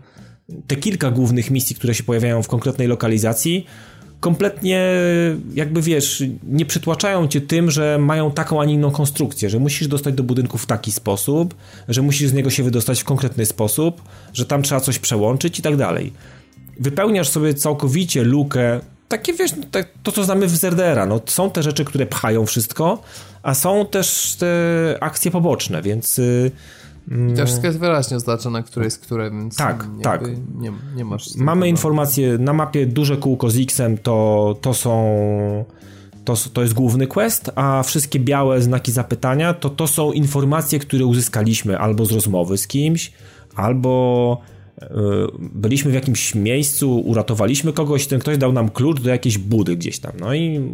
te 0.68 0.76
kilka 0.76 1.12
głównych 1.12 1.52
misji, 1.52 1.76
które 1.76 1.96
się 1.96 2.04
pojawiają 2.04 2.44
w 2.44 2.48
konkretnej 2.48 2.88
lokalizacji, 2.88 3.66
kompletnie 4.20 4.90
jakby 5.54 5.82
wiesz, 5.82 6.24
nie 6.44 6.66
przytłaczają 6.66 7.28
cię 7.28 7.42
tym, 7.42 7.72
że 7.72 7.98
mają 7.98 8.32
taką, 8.32 8.62
a 8.62 8.66
nie 8.66 8.74
inną 8.74 8.92
konstrukcję, 8.92 9.50
że 9.50 9.60
musisz 9.60 9.88
dostać 9.88 10.16
do 10.16 10.24
budynku 10.24 10.58
w 10.58 10.66
taki 10.66 10.92
sposób, 10.92 11.56
że 11.88 12.02
musisz 12.02 12.30
z 12.30 12.34
niego 12.34 12.50
się 12.50 12.64
wydostać 12.64 13.02
w 13.02 13.04
konkretny 13.04 13.46
sposób, 13.46 14.02
że 14.34 14.46
tam 14.46 14.62
trzeba 14.62 14.82
coś 14.82 15.00
przełączyć 15.00 15.60
i 15.60 15.62
tak 15.62 15.76
dalej. 15.76 16.14
Wypełniasz 16.80 17.30
sobie 17.30 17.54
całkowicie 17.54 18.24
lukę, 18.24 18.80
takie 19.08 19.34
wiesz, 19.34 19.56
no, 19.56 19.64
tak, 19.72 19.90
to 20.04 20.12
co 20.12 20.24
znamy 20.24 20.48
w 20.48 20.58
ZDR-a, 20.58 21.06
no 21.06 21.22
są 21.26 21.52
te 21.52 21.64
rzeczy, 21.64 21.86
które 21.86 22.06
pchają 22.06 22.46
wszystko, 22.46 23.04
a 23.44 23.54
są 23.54 23.86
też 23.86 24.36
te 24.40 24.48
akcje 25.00 25.32
poboczne, 25.32 25.82
więc... 25.82 26.22
I 27.12 27.34
to 27.34 27.46
wszystko 27.46 27.68
jest 27.68 27.80
wyraźnie 27.80 28.18
oznaczone, 28.18 28.64
które 28.64 28.86
jest 28.86 29.00
które, 29.00 29.32
więc 29.32 29.56
tak, 29.56 29.88
tak. 30.04 30.22
Nie, 30.56 30.72
nie 30.96 31.06
masz. 31.06 31.36
Mamy 31.36 31.70
informację 31.70 32.38
na 32.38 32.54
mapie 32.54 32.86
duże 32.86 33.18
kółko 33.18 33.50
z 33.50 33.58
X-em 33.58 33.98
to, 33.98 34.58
to 34.62 34.74
są. 34.74 35.66
To, 36.26 36.36
to 36.54 36.62
jest 36.62 36.74
główny 36.74 37.08
quest, 37.08 37.52
a 37.56 37.84
wszystkie 37.84 38.20
białe 38.20 38.62
znaki 38.62 38.92
zapytania 38.92 39.54
to, 39.54 39.70
to 39.70 39.88
są 39.88 40.12
informacje, 40.12 40.80
które 40.80 41.06
uzyskaliśmy 41.06 41.80
albo 41.80 42.06
z 42.06 42.12
rozmowy 42.12 42.58
z 42.58 42.68
kimś, 42.68 43.12
albo 43.56 44.42
yy, 44.82 44.88
byliśmy 45.40 45.92
w 45.92 45.94
jakimś 45.94 46.36
miejscu, 46.36 47.00
uratowaliśmy 47.00 47.74
kogoś, 47.74 48.08
ten 48.08 48.20
ktoś 48.20 48.38
dał 48.38 48.54
nam 48.54 48.70
klucz 48.70 49.02
do 49.02 49.10
jakiejś 49.10 49.38
budy 49.38 49.76
gdzieś 49.76 50.00
tam. 50.00 50.12
No 50.20 50.34
i 50.34 50.72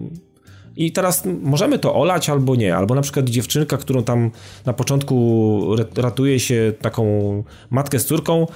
i 0.77 0.91
teraz 0.91 1.23
możemy 1.41 1.79
to 1.79 1.95
olać 1.95 2.29
albo 2.29 2.55
nie. 2.55 2.75
Albo 2.75 2.95
na 2.95 3.01
przykład 3.01 3.29
dziewczynka, 3.29 3.77
którą 3.77 4.03
tam 4.03 4.31
na 4.65 4.73
początku 4.73 5.75
ratuje 5.95 6.39
się 6.39 6.73
taką 6.81 7.43
matkę 7.69 7.99
z 7.99 8.05
córką, 8.05 8.47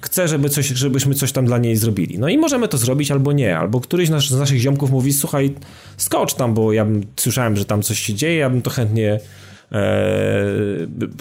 chce, 0.00 0.28
żeby 0.28 0.48
coś, 0.48 0.66
żebyśmy 0.66 1.14
coś 1.14 1.32
tam 1.32 1.46
dla 1.46 1.58
niej 1.58 1.76
zrobili. 1.76 2.18
No 2.18 2.28
i 2.28 2.38
możemy 2.38 2.68
to 2.68 2.78
zrobić 2.78 3.10
albo 3.10 3.32
nie. 3.32 3.58
Albo 3.58 3.80
któryś 3.80 4.08
z 4.08 4.38
naszych 4.38 4.58
ziomków 4.58 4.90
mówi, 4.90 5.12
słuchaj, 5.12 5.54
skocz 5.96 6.34
tam, 6.34 6.54
bo 6.54 6.72
ja 6.72 6.84
bym, 6.84 7.06
słyszałem, 7.16 7.56
że 7.56 7.64
tam 7.64 7.82
coś 7.82 7.98
się 7.98 8.14
dzieje, 8.14 8.36
ja 8.36 8.50
bym 8.50 8.62
to 8.62 8.70
chętnie 8.70 9.20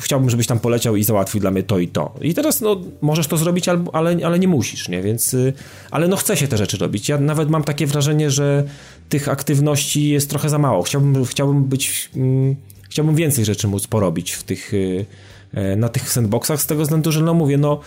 chciałbym, 0.02 0.30
żebyś 0.30 0.48
tam 0.48 0.60
poleciał 0.60 0.96
i 0.96 1.04
załatwił 1.04 1.42
dla 1.42 1.52
mnie 1.52 1.64
to 1.64 1.80
i 1.80 1.88
to. 1.88 2.14
I 2.22 2.34
teraz, 2.34 2.62
no, 2.62 2.82
możesz 3.02 3.28
to 3.28 3.38
zrobić, 3.38 3.68
ale, 3.94 4.18
ale 4.26 4.40
nie 4.40 4.48
musisz, 4.48 4.90
nie? 4.90 5.02
Więc, 5.02 5.34
y, 5.34 5.54
ale 5.92 6.08
no, 6.08 6.16
chce 6.16 6.38
się 6.38 6.48
te 6.48 6.58
rzeczy 6.58 6.78
robić. 6.78 7.10
Ja 7.10 7.18
nawet 7.18 7.50
mam 7.50 7.64
takie 7.64 7.88
wrażenie, 7.88 8.32
że 8.32 8.64
tych 9.10 9.30
aktywności 9.30 10.10
jest 10.10 10.30
trochę 10.30 10.50
za 10.50 10.58
mało. 10.58 10.84
Chciałbym, 10.84 11.26
chciałbym 11.26 11.64
być, 11.64 12.10
mm, 12.16 12.56
chciałbym 12.90 13.16
więcej 13.16 13.46
rzeczy 13.46 13.68
móc 13.68 13.88
porobić 13.88 14.32
w 14.32 14.44
tych, 14.44 14.74
y, 14.74 15.06
e, 15.54 15.76
na 15.76 15.90
tych 15.90 16.12
sandboxach, 16.12 16.62
z 16.62 16.66
tego 16.66 16.84
względu, 16.84 17.12
że 17.12 17.22
no 17.22 17.34
mówię, 17.34 17.58
no, 17.58 17.80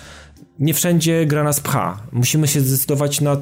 nie 0.59 0.75
wszędzie 0.75 1.27
gra 1.27 1.45
nas 1.45 1.61
pcha. 1.61 2.03
Musimy 2.13 2.49
się 2.49 2.61
zdecydować 2.61 3.21
na 3.21 3.37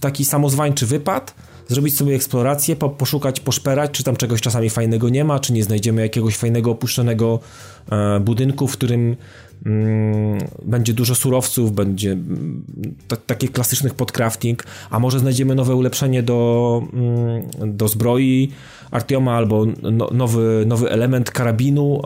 taki 0.00 0.24
samozwańczy 0.24 0.86
wypad, 0.86 1.34
zrobić 1.70 1.96
sobie 1.96 2.14
eksplorację, 2.14 2.76
po, 2.76 2.88
poszukać, 2.88 3.40
poszperać, 3.40 3.90
czy 3.90 4.04
tam 4.04 4.16
czegoś 4.16 4.40
czasami 4.40 4.70
fajnego 4.70 5.08
nie 5.08 5.24
ma, 5.24 5.38
czy 5.38 5.52
nie 5.52 5.64
znajdziemy 5.64 6.02
jakiegoś 6.02 6.36
fajnego 6.36 6.70
opuszczonego 6.70 7.40
e, 7.90 8.20
budynku, 8.20 8.68
w 8.68 8.72
którym 8.72 9.16
mm, 9.66 10.38
będzie 10.64 10.92
dużo 10.92 11.14
surowców, 11.14 11.72
będzie 11.72 12.12
mm, 12.12 12.64
takich 13.26 13.52
klasycznych 13.52 13.94
podcrafting, 13.94 14.64
a 14.90 14.98
może 14.98 15.18
znajdziemy 15.18 15.54
nowe 15.54 15.74
ulepszenie 15.74 16.22
do, 16.22 16.82
mm, 16.92 17.76
do 17.76 17.88
zbroi 17.88 18.50
Artioma 18.90 19.36
albo 19.36 19.66
no, 19.92 20.10
nowy, 20.12 20.64
nowy 20.66 20.90
element 20.90 21.30
karabinu 21.30 22.02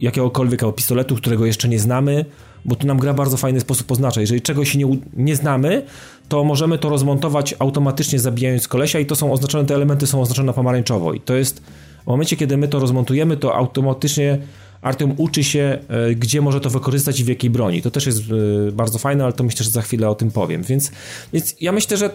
jakiegokolwiek 0.00 0.62
pistoletu, 0.76 1.16
którego 1.16 1.46
jeszcze 1.46 1.68
nie 1.68 1.78
znamy, 1.78 2.24
bo 2.64 2.76
tu 2.76 2.86
nam 2.86 2.98
gra 2.98 3.14
bardzo 3.14 3.36
fajny 3.36 3.60
sposób 3.60 3.92
oznacza. 3.92 4.20
Jeżeli 4.20 4.42
czegoś 4.42 4.74
nie, 4.74 4.98
nie 5.16 5.36
znamy, 5.36 5.82
to 6.28 6.44
możemy 6.44 6.78
to 6.78 6.88
rozmontować 6.88 7.54
automatycznie 7.58 8.18
zabijając 8.18 8.68
kolesia 8.68 8.98
i 8.98 9.06
to 9.06 9.16
są 9.16 9.32
oznaczone, 9.32 9.64
te 9.64 9.74
elementy 9.74 10.06
są 10.06 10.20
oznaczone 10.20 10.52
pomarańczowo 10.52 11.12
i 11.12 11.20
to 11.20 11.34
jest 11.34 11.62
w 12.04 12.06
momencie, 12.06 12.36
kiedy 12.36 12.56
my 12.56 12.68
to 12.68 12.78
rozmontujemy, 12.78 13.36
to 13.36 13.54
automatycznie 13.54 14.38
Artyom 14.82 15.14
uczy 15.16 15.44
się, 15.44 15.78
e, 15.88 16.14
gdzie 16.14 16.40
może 16.40 16.60
to 16.60 16.70
wykorzystać 16.70 17.20
i 17.20 17.24
w 17.24 17.28
jakiej 17.28 17.50
broni. 17.50 17.82
To 17.82 17.90
też 17.90 18.06
jest 18.06 18.20
e, 18.68 18.72
bardzo 18.72 18.98
fajne, 18.98 19.24
ale 19.24 19.32
to 19.32 19.44
myślę, 19.44 19.64
że 19.64 19.70
za 19.70 19.82
chwilę 19.82 20.08
o 20.08 20.14
tym 20.14 20.30
powiem. 20.30 20.62
Więc, 20.62 20.90
więc 21.32 21.56
ja 21.60 21.72
myślę, 21.72 21.96
że 21.96 22.10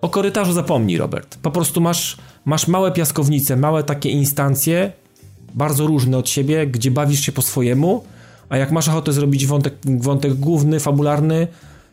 o 0.00 0.08
korytarzu 0.08 0.52
zapomnij, 0.52 0.98
Robert. 0.98 1.38
Po 1.42 1.50
prostu 1.50 1.80
masz, 1.80 2.16
masz 2.44 2.68
małe 2.68 2.92
piaskownice, 2.92 3.56
małe 3.56 3.82
takie 3.82 4.10
instancje, 4.10 4.92
bardzo 5.54 5.86
różne 5.86 6.18
od 6.18 6.28
siebie, 6.28 6.66
gdzie 6.66 6.90
bawisz 6.90 7.20
się 7.20 7.32
po 7.32 7.42
swojemu, 7.42 8.04
a 8.48 8.56
jak 8.56 8.72
masz 8.72 8.88
ochotę 8.88 9.12
zrobić 9.12 9.46
wątek, 9.46 9.74
wątek 9.84 10.34
główny, 10.34 10.80
fabularny, 10.80 11.46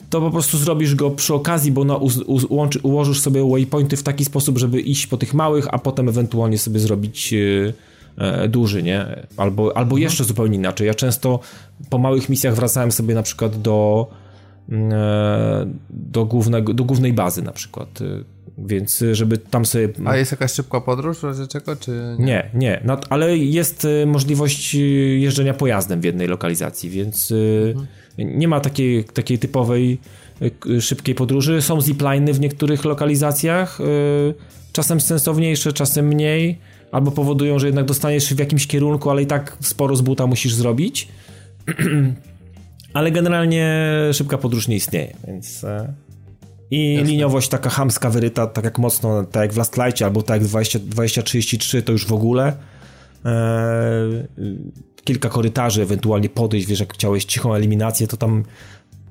to 0.10 0.22
po 0.22 0.31
prostu 0.31 0.57
zrobisz 0.57 0.95
go 0.95 1.11
przy 1.11 1.34
okazji, 1.34 1.72
bo 1.72 1.84
no, 1.84 2.02
ułączy, 2.49 2.80
ułożysz 2.84 3.22
sobie 3.22 3.49
waypointy 3.52 3.98
w 3.98 4.03
taki 4.03 4.26
sposób, 4.26 4.57
żeby 4.57 4.81
iść 4.81 5.07
po 5.07 5.18
tych 5.18 5.34
małych, 5.34 5.68
a 5.72 5.80
potem 5.80 6.10
ewentualnie 6.10 6.57
sobie 6.57 6.80
zrobić 6.80 7.31
yy, 7.31 7.73
duży, 8.49 8.84
nie? 8.84 9.27
Albo, 9.38 9.77
albo 9.77 9.90
mhm. 9.90 10.02
jeszcze 10.02 10.23
zupełnie 10.23 10.57
inaczej. 10.57 10.88
Ja 10.88 10.94
często 10.94 11.40
po 11.90 11.98
małych 11.98 12.30
misjach 12.30 12.56
wracałem 12.56 12.91
sobie 12.91 13.15
na 13.15 13.23
przykład 13.23 13.61
do 13.61 14.07
mm, 14.69 14.91
e, 14.94 15.65
do, 15.90 16.26
głównego, 16.26 16.73
do 16.73 16.84
głównej 16.84 17.14
bazy 17.14 17.41
na 17.41 17.52
przykład 17.52 17.99
więc 18.65 19.03
żeby 19.11 19.38
tam 19.38 19.65
sobie... 19.65 19.90
A 20.06 20.18
jest 20.18 20.31
jakaś 20.31 20.52
szybka 20.52 20.81
podróż 20.81 21.18
w 21.18 21.23
razie 21.23 21.48
czego, 21.48 21.76
czy 21.76 22.15
nie? 22.19 22.26
Nie, 22.26 22.49
nie, 22.53 22.81
no, 22.86 22.98
ale 23.10 23.38
jest 23.38 23.88
możliwość 24.06 24.73
jeżdżenia 25.18 25.53
pojazdem 25.53 26.02
w 26.02 26.03
jednej 26.03 26.27
lokalizacji, 26.27 26.90
więc 26.90 27.34
mhm 27.68 27.88
nie 28.18 28.48
ma 28.48 28.60
takiej, 28.60 29.03
takiej 29.03 29.40
typowej 29.40 29.98
y, 30.65 30.81
szybkiej 30.81 31.15
podróży. 31.15 31.61
Są 31.61 31.81
zipliny 31.81 32.34
w 32.34 32.40
niektórych 32.40 32.86
lokalizacjach, 32.86 33.81
y, 33.81 34.34
czasem 34.72 35.02
sensowniejsze, 35.02 35.73
czasem 35.73 36.07
mniej, 36.07 36.57
albo 36.91 37.11
powodują, 37.11 37.60
że 37.60 37.68
jednak 37.68 37.86
dostaniesz 37.86 38.30
się 38.30 38.36
w 38.36 38.40
jakimś 38.40 38.68
kierunku, 38.68 39.10
ale 39.10 39.22
i 39.22 39.26
tak 39.26 39.57
sporo 39.61 39.95
z 39.95 40.02
buta 40.02 40.27
musisz 40.27 40.53
zrobić. 40.53 41.07
ale 42.94 43.11
generalnie 43.11 43.86
szybka 44.14 44.38
podróż 44.38 44.68
nie 44.68 44.76
istnieje, 44.76 45.14
więc... 45.27 45.64
E, 45.64 45.94
I 46.72 46.94
Jasne. 46.94 47.11
liniowość 47.11 47.49
taka 47.49 47.69
hamska 47.69 48.10
wyryta, 48.10 48.48
tak 48.48 48.64
jak 48.64 48.80
mocno, 48.80 49.23
tak 49.23 49.41
jak 49.41 49.53
w 49.53 49.57
Last 49.57 49.77
Light, 49.77 50.02
albo 50.02 50.22
tak 50.22 50.41
jak 50.41 50.49
2033 50.81 51.81
to 51.81 51.91
już 51.91 52.06
w 52.06 52.14
ogóle. 52.14 52.53
Eee, 53.26 54.23
kilka 55.10 55.30
korytarzy, 55.30 55.81
ewentualnie 55.81 56.30
podejść, 56.30 56.68
wiesz, 56.68 56.80
jak 56.80 56.94
chciałeś 56.94 57.26
cichą 57.26 57.53
eliminację, 57.53 58.07
to 58.07 58.18
tam 58.18 58.44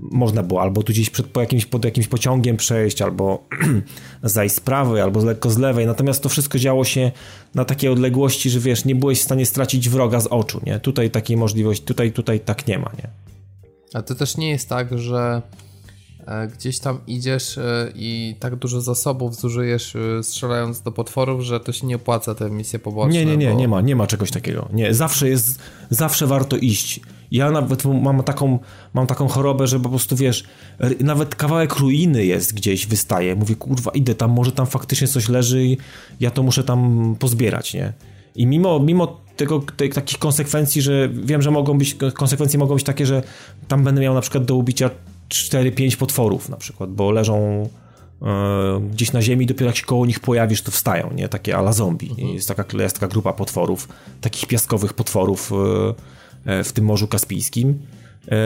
można 0.00 0.42
było 0.42 0.62
albo 0.62 0.82
tu 0.82 0.92
gdzieś 0.92 1.10
przed, 1.10 1.26
po 1.26 1.40
jakimś, 1.40 1.66
pod 1.66 1.84
jakimś 1.84 2.08
pociągiem 2.08 2.56
przejść, 2.56 3.02
albo 3.02 3.44
zajść 4.22 4.54
z 4.54 4.60
prawej, 4.60 5.00
albo 5.02 5.24
lekko 5.24 5.50
z 5.50 5.58
lewej. 5.58 5.86
Natomiast 5.86 6.22
to 6.22 6.28
wszystko 6.28 6.58
działo 6.58 6.84
się 6.84 7.12
na 7.54 7.64
takiej 7.64 7.90
odległości, 7.90 8.50
że 8.50 8.60
wiesz, 8.60 8.84
nie 8.84 8.94
byłeś 8.94 9.20
w 9.20 9.22
stanie 9.22 9.46
stracić 9.46 9.88
wroga 9.88 10.20
z 10.20 10.26
oczu, 10.26 10.60
nie? 10.66 10.80
Tutaj 10.80 11.10
takiej 11.10 11.36
możliwości, 11.36 11.84
tutaj, 11.84 12.12
tutaj 12.12 12.40
tak 12.40 12.66
nie 12.66 12.78
ma, 12.78 12.90
nie? 12.98 13.08
A 13.94 14.02
to 14.02 14.14
też 14.14 14.36
nie 14.36 14.50
jest 14.50 14.68
tak, 14.68 14.98
że 14.98 15.42
gdzieś 16.54 16.78
tam 16.78 16.98
idziesz 17.06 17.58
e, 17.58 17.92
i 17.94 18.34
tak 18.40 18.56
dużo 18.56 18.80
zasobów 18.80 19.36
zużyjesz 19.36 19.96
e, 19.96 20.22
strzelając 20.22 20.82
do 20.82 20.92
potworów, 20.92 21.42
że 21.42 21.60
to 21.60 21.72
się 21.72 21.86
nie 21.86 21.96
opłaca 21.96 22.34
te 22.34 22.50
misje 22.50 22.78
poboczne. 22.78 23.12
Nie, 23.12 23.24
nie, 23.24 23.36
nie, 23.36 23.50
bo... 23.50 23.58
nie 23.58 23.68
ma, 23.68 23.80
nie 23.80 23.96
ma 23.96 24.06
czegoś 24.06 24.30
takiego. 24.30 24.68
Nie, 24.72 24.94
zawsze 24.94 25.28
jest, 25.28 25.58
zawsze 25.90 26.26
warto 26.26 26.56
iść. 26.56 27.00
Ja 27.30 27.50
nawet 27.50 27.84
mam 27.84 28.22
taką, 28.22 28.58
mam 28.94 29.06
taką 29.06 29.28
chorobę, 29.28 29.66
że 29.66 29.80
po 29.80 29.88
prostu 29.88 30.16
wiesz, 30.16 30.44
nawet 31.00 31.34
kawałek 31.34 31.76
ruiny 31.76 32.24
jest 32.24 32.54
gdzieś, 32.54 32.86
wystaje. 32.86 33.36
Mówię, 33.36 33.54
kurwa, 33.54 33.90
idę 33.90 34.14
tam, 34.14 34.30
może 34.30 34.52
tam 34.52 34.66
faktycznie 34.66 35.08
coś 35.08 35.28
leży 35.28 35.64
i 35.64 35.78
ja 36.20 36.30
to 36.30 36.42
muszę 36.42 36.64
tam 36.64 37.16
pozbierać, 37.18 37.74
nie? 37.74 37.92
I 38.34 38.46
mimo, 38.46 38.80
mimo 38.80 39.20
tego, 39.36 39.62
te, 39.76 39.88
takich 39.88 40.18
konsekwencji, 40.18 40.82
że 40.82 41.08
wiem, 41.08 41.42
że 41.42 41.50
mogą 41.50 41.78
być, 41.78 41.96
konsekwencje 42.14 42.58
mogą 42.58 42.74
być 42.74 42.84
takie, 42.84 43.06
że 43.06 43.22
tam 43.68 43.84
będę 43.84 44.00
miał 44.00 44.14
na 44.14 44.20
przykład 44.20 44.44
do 44.44 44.54
ubicia 44.54 44.90
4-5 45.28 45.96
potworów 45.96 46.48
na 46.48 46.56
przykład, 46.56 46.90
bo 46.90 47.10
leżą 47.10 47.68
e, 48.22 48.80
gdzieś 48.92 49.12
na 49.12 49.22
ziemi, 49.22 49.46
dopiero 49.46 49.66
jak 49.66 49.76
się 49.76 49.84
koło 49.84 50.06
nich 50.06 50.20
pojawisz, 50.20 50.62
to 50.62 50.70
wstają, 50.70 51.12
nie? 51.14 51.28
Takie 51.28 51.56
ala 51.56 51.72
zombie. 51.72 52.10
Mhm. 52.10 52.28
Jest, 52.28 52.48
taka, 52.48 52.82
jest 52.82 52.94
taka 52.94 53.08
grupa 53.08 53.32
potworów, 53.32 53.88
takich 54.20 54.46
piaskowych 54.46 54.94
potworów 54.94 55.52
e, 56.46 56.58
e 56.60 56.64
w 56.64 56.72
tym 56.72 56.84
Morzu 56.84 57.08
Kaspijskim. 57.08 57.78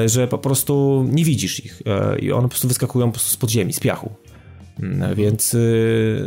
że 0.07 0.29
po 0.29 0.39
prostu 0.39 1.05
nie 1.11 1.25
widzisz 1.25 1.65
ich 1.65 1.83
i 2.21 2.33
one 2.33 2.43
po 2.43 2.49
prostu 2.49 2.69
wyskakują 2.69 3.07
po 3.07 3.13
prostu 3.13 3.31
z 3.31 3.37
podziemi, 3.37 3.73
z 3.73 3.81
piachu. 3.81 4.11
Mm, 4.81 5.15
więc 5.15 5.57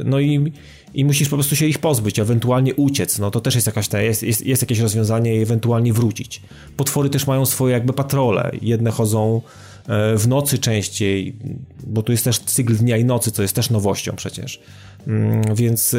no 0.06 0.20
i, 0.20 0.52
i 0.96 1.06
musisz 1.06 1.30
po 1.30 1.36
prostu 1.36 1.56
się 1.56 1.66
ich 1.66 1.80
pozbyć, 1.80 2.20
ewentualnie 2.20 2.76
uciec. 2.76 3.20
No 3.20 3.32
to 3.32 3.42
też 3.42 3.56
jest 3.56 3.68
jakaś 3.68 3.88
ta, 3.88 4.02
jest, 4.02 4.24
jest, 4.24 4.46
jest 4.46 4.62
jakieś 4.62 4.80
rozwiązanie 4.80 5.36
i 5.36 5.42
ewentualnie 5.42 5.94
wrócić. 5.94 6.42
Potwory 6.78 7.10
też 7.10 7.28
mają 7.28 7.46
swoje 7.46 7.74
jakby 7.74 7.94
patrole. 7.94 8.52
Jedne 8.62 8.92
chodzą 8.92 9.42
w 10.18 10.28
nocy 10.28 10.58
częściej, 10.58 11.36
bo 11.88 12.04
tu 12.04 12.12
jest 12.12 12.24
też 12.24 12.40
cykl 12.40 12.76
dnia 12.76 12.98
i 12.98 13.06
nocy, 13.06 13.32
co 13.32 13.42
jest 13.42 13.56
też 13.56 13.70
nowością 13.70 14.16
przecież. 14.16 14.62
Mm, 15.08 15.56
więc 15.56 15.96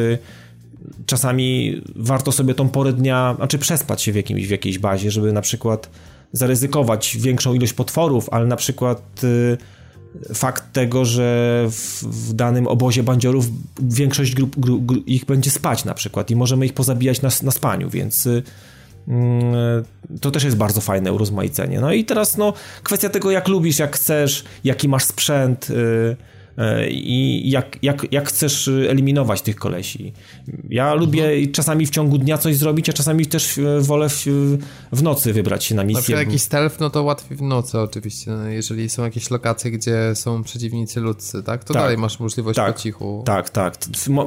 czasami 1.06 1.80
warto 1.96 2.32
sobie 2.32 2.54
tą 2.54 2.68
porę 2.68 2.92
dnia, 2.92 3.34
znaczy 3.36 3.58
przespać 3.58 4.02
się 4.02 4.12
w, 4.12 4.16
jakimś, 4.16 4.46
w 4.46 4.50
jakiejś 4.50 4.78
bazie, 4.78 5.10
żeby 5.10 5.32
na 5.32 5.40
przykład 5.40 5.90
zaryzykować 6.32 7.16
większą 7.20 7.54
ilość 7.54 7.72
potworów, 7.72 8.28
ale 8.30 8.46
na 8.46 8.56
przykład 8.56 9.24
y, 9.24 9.56
fakt 10.34 10.72
tego, 10.72 11.04
że 11.04 11.66
w, 11.70 12.02
w, 12.02 12.32
danym 12.32 12.66
obozie 12.66 13.02
bandziorów 13.02 13.46
większość 13.82 14.34
grup, 14.34 14.56
grup, 14.58 14.86
grup, 14.86 15.08
ich 15.08 15.24
będzie 15.24 15.50
spać 15.50 15.84
na 15.84 15.94
przykład 15.94 16.30
i 16.30 16.36
możemy 16.36 16.66
ich 16.66 16.74
pozabijać 16.74 17.22
na, 17.22 17.28
na 17.42 17.50
spaniu, 17.50 17.90
więc 17.90 18.26
y, 18.26 18.30
y, 18.30 18.42
to 20.20 20.30
też 20.30 20.44
jest 20.44 20.56
bardzo 20.56 20.80
fajne 20.80 21.12
urozmaicenie. 21.12 21.80
No 21.80 21.92
i 21.92 22.04
teraz 22.04 22.36
no, 22.36 22.52
kwestia 22.82 23.08
tego, 23.08 23.30
jak 23.30 23.48
lubisz, 23.48 23.78
jak 23.78 23.96
chcesz, 23.96 24.44
jaki 24.64 24.88
masz 24.88 25.04
sprzęt, 25.04 25.70
y, 25.70 26.16
E, 26.16 26.35
i 26.90 27.50
jak, 27.50 27.78
jak, 27.82 28.12
jak 28.12 28.28
chcesz 28.28 28.68
eliminować 28.68 29.42
tych 29.42 29.56
kolesi. 29.56 30.12
Ja 30.70 30.94
lubię 30.94 31.24
mhm. 31.24 31.52
czasami 31.52 31.86
w 31.86 31.90
ciągu 31.90 32.18
dnia 32.18 32.38
coś 32.38 32.56
zrobić, 32.56 32.88
a 32.88 32.92
czasami 32.92 33.26
też 33.26 33.58
e, 33.58 33.80
wolę 33.80 34.08
w, 34.08 34.24
w 34.92 35.02
nocy 35.02 35.32
wybrać 35.32 35.64
się 35.64 35.74
na 35.74 35.84
misję. 35.84 35.98
Na 35.98 36.02
przykład 36.02 36.26
jakiś 36.26 36.42
stealth, 36.42 36.80
no 36.80 36.90
to 36.90 37.02
łatwiej 37.02 37.36
w 37.36 37.42
nocy 37.42 37.78
oczywiście. 37.80 38.30
No, 38.30 38.48
jeżeli 38.48 38.88
są 38.88 39.04
jakieś 39.04 39.30
lokacje, 39.30 39.70
gdzie 39.70 40.14
są 40.14 40.42
przeciwnicy 40.42 41.00
ludzcy, 41.00 41.42
tak? 41.42 41.64
To 41.64 41.74
tak, 41.74 41.82
dalej 41.82 41.96
masz 41.96 42.20
możliwość 42.20 42.56
tak, 42.56 42.74
po 42.74 42.80
cichu. 42.80 43.22
Tak, 43.26 43.50
tak. 43.50 43.76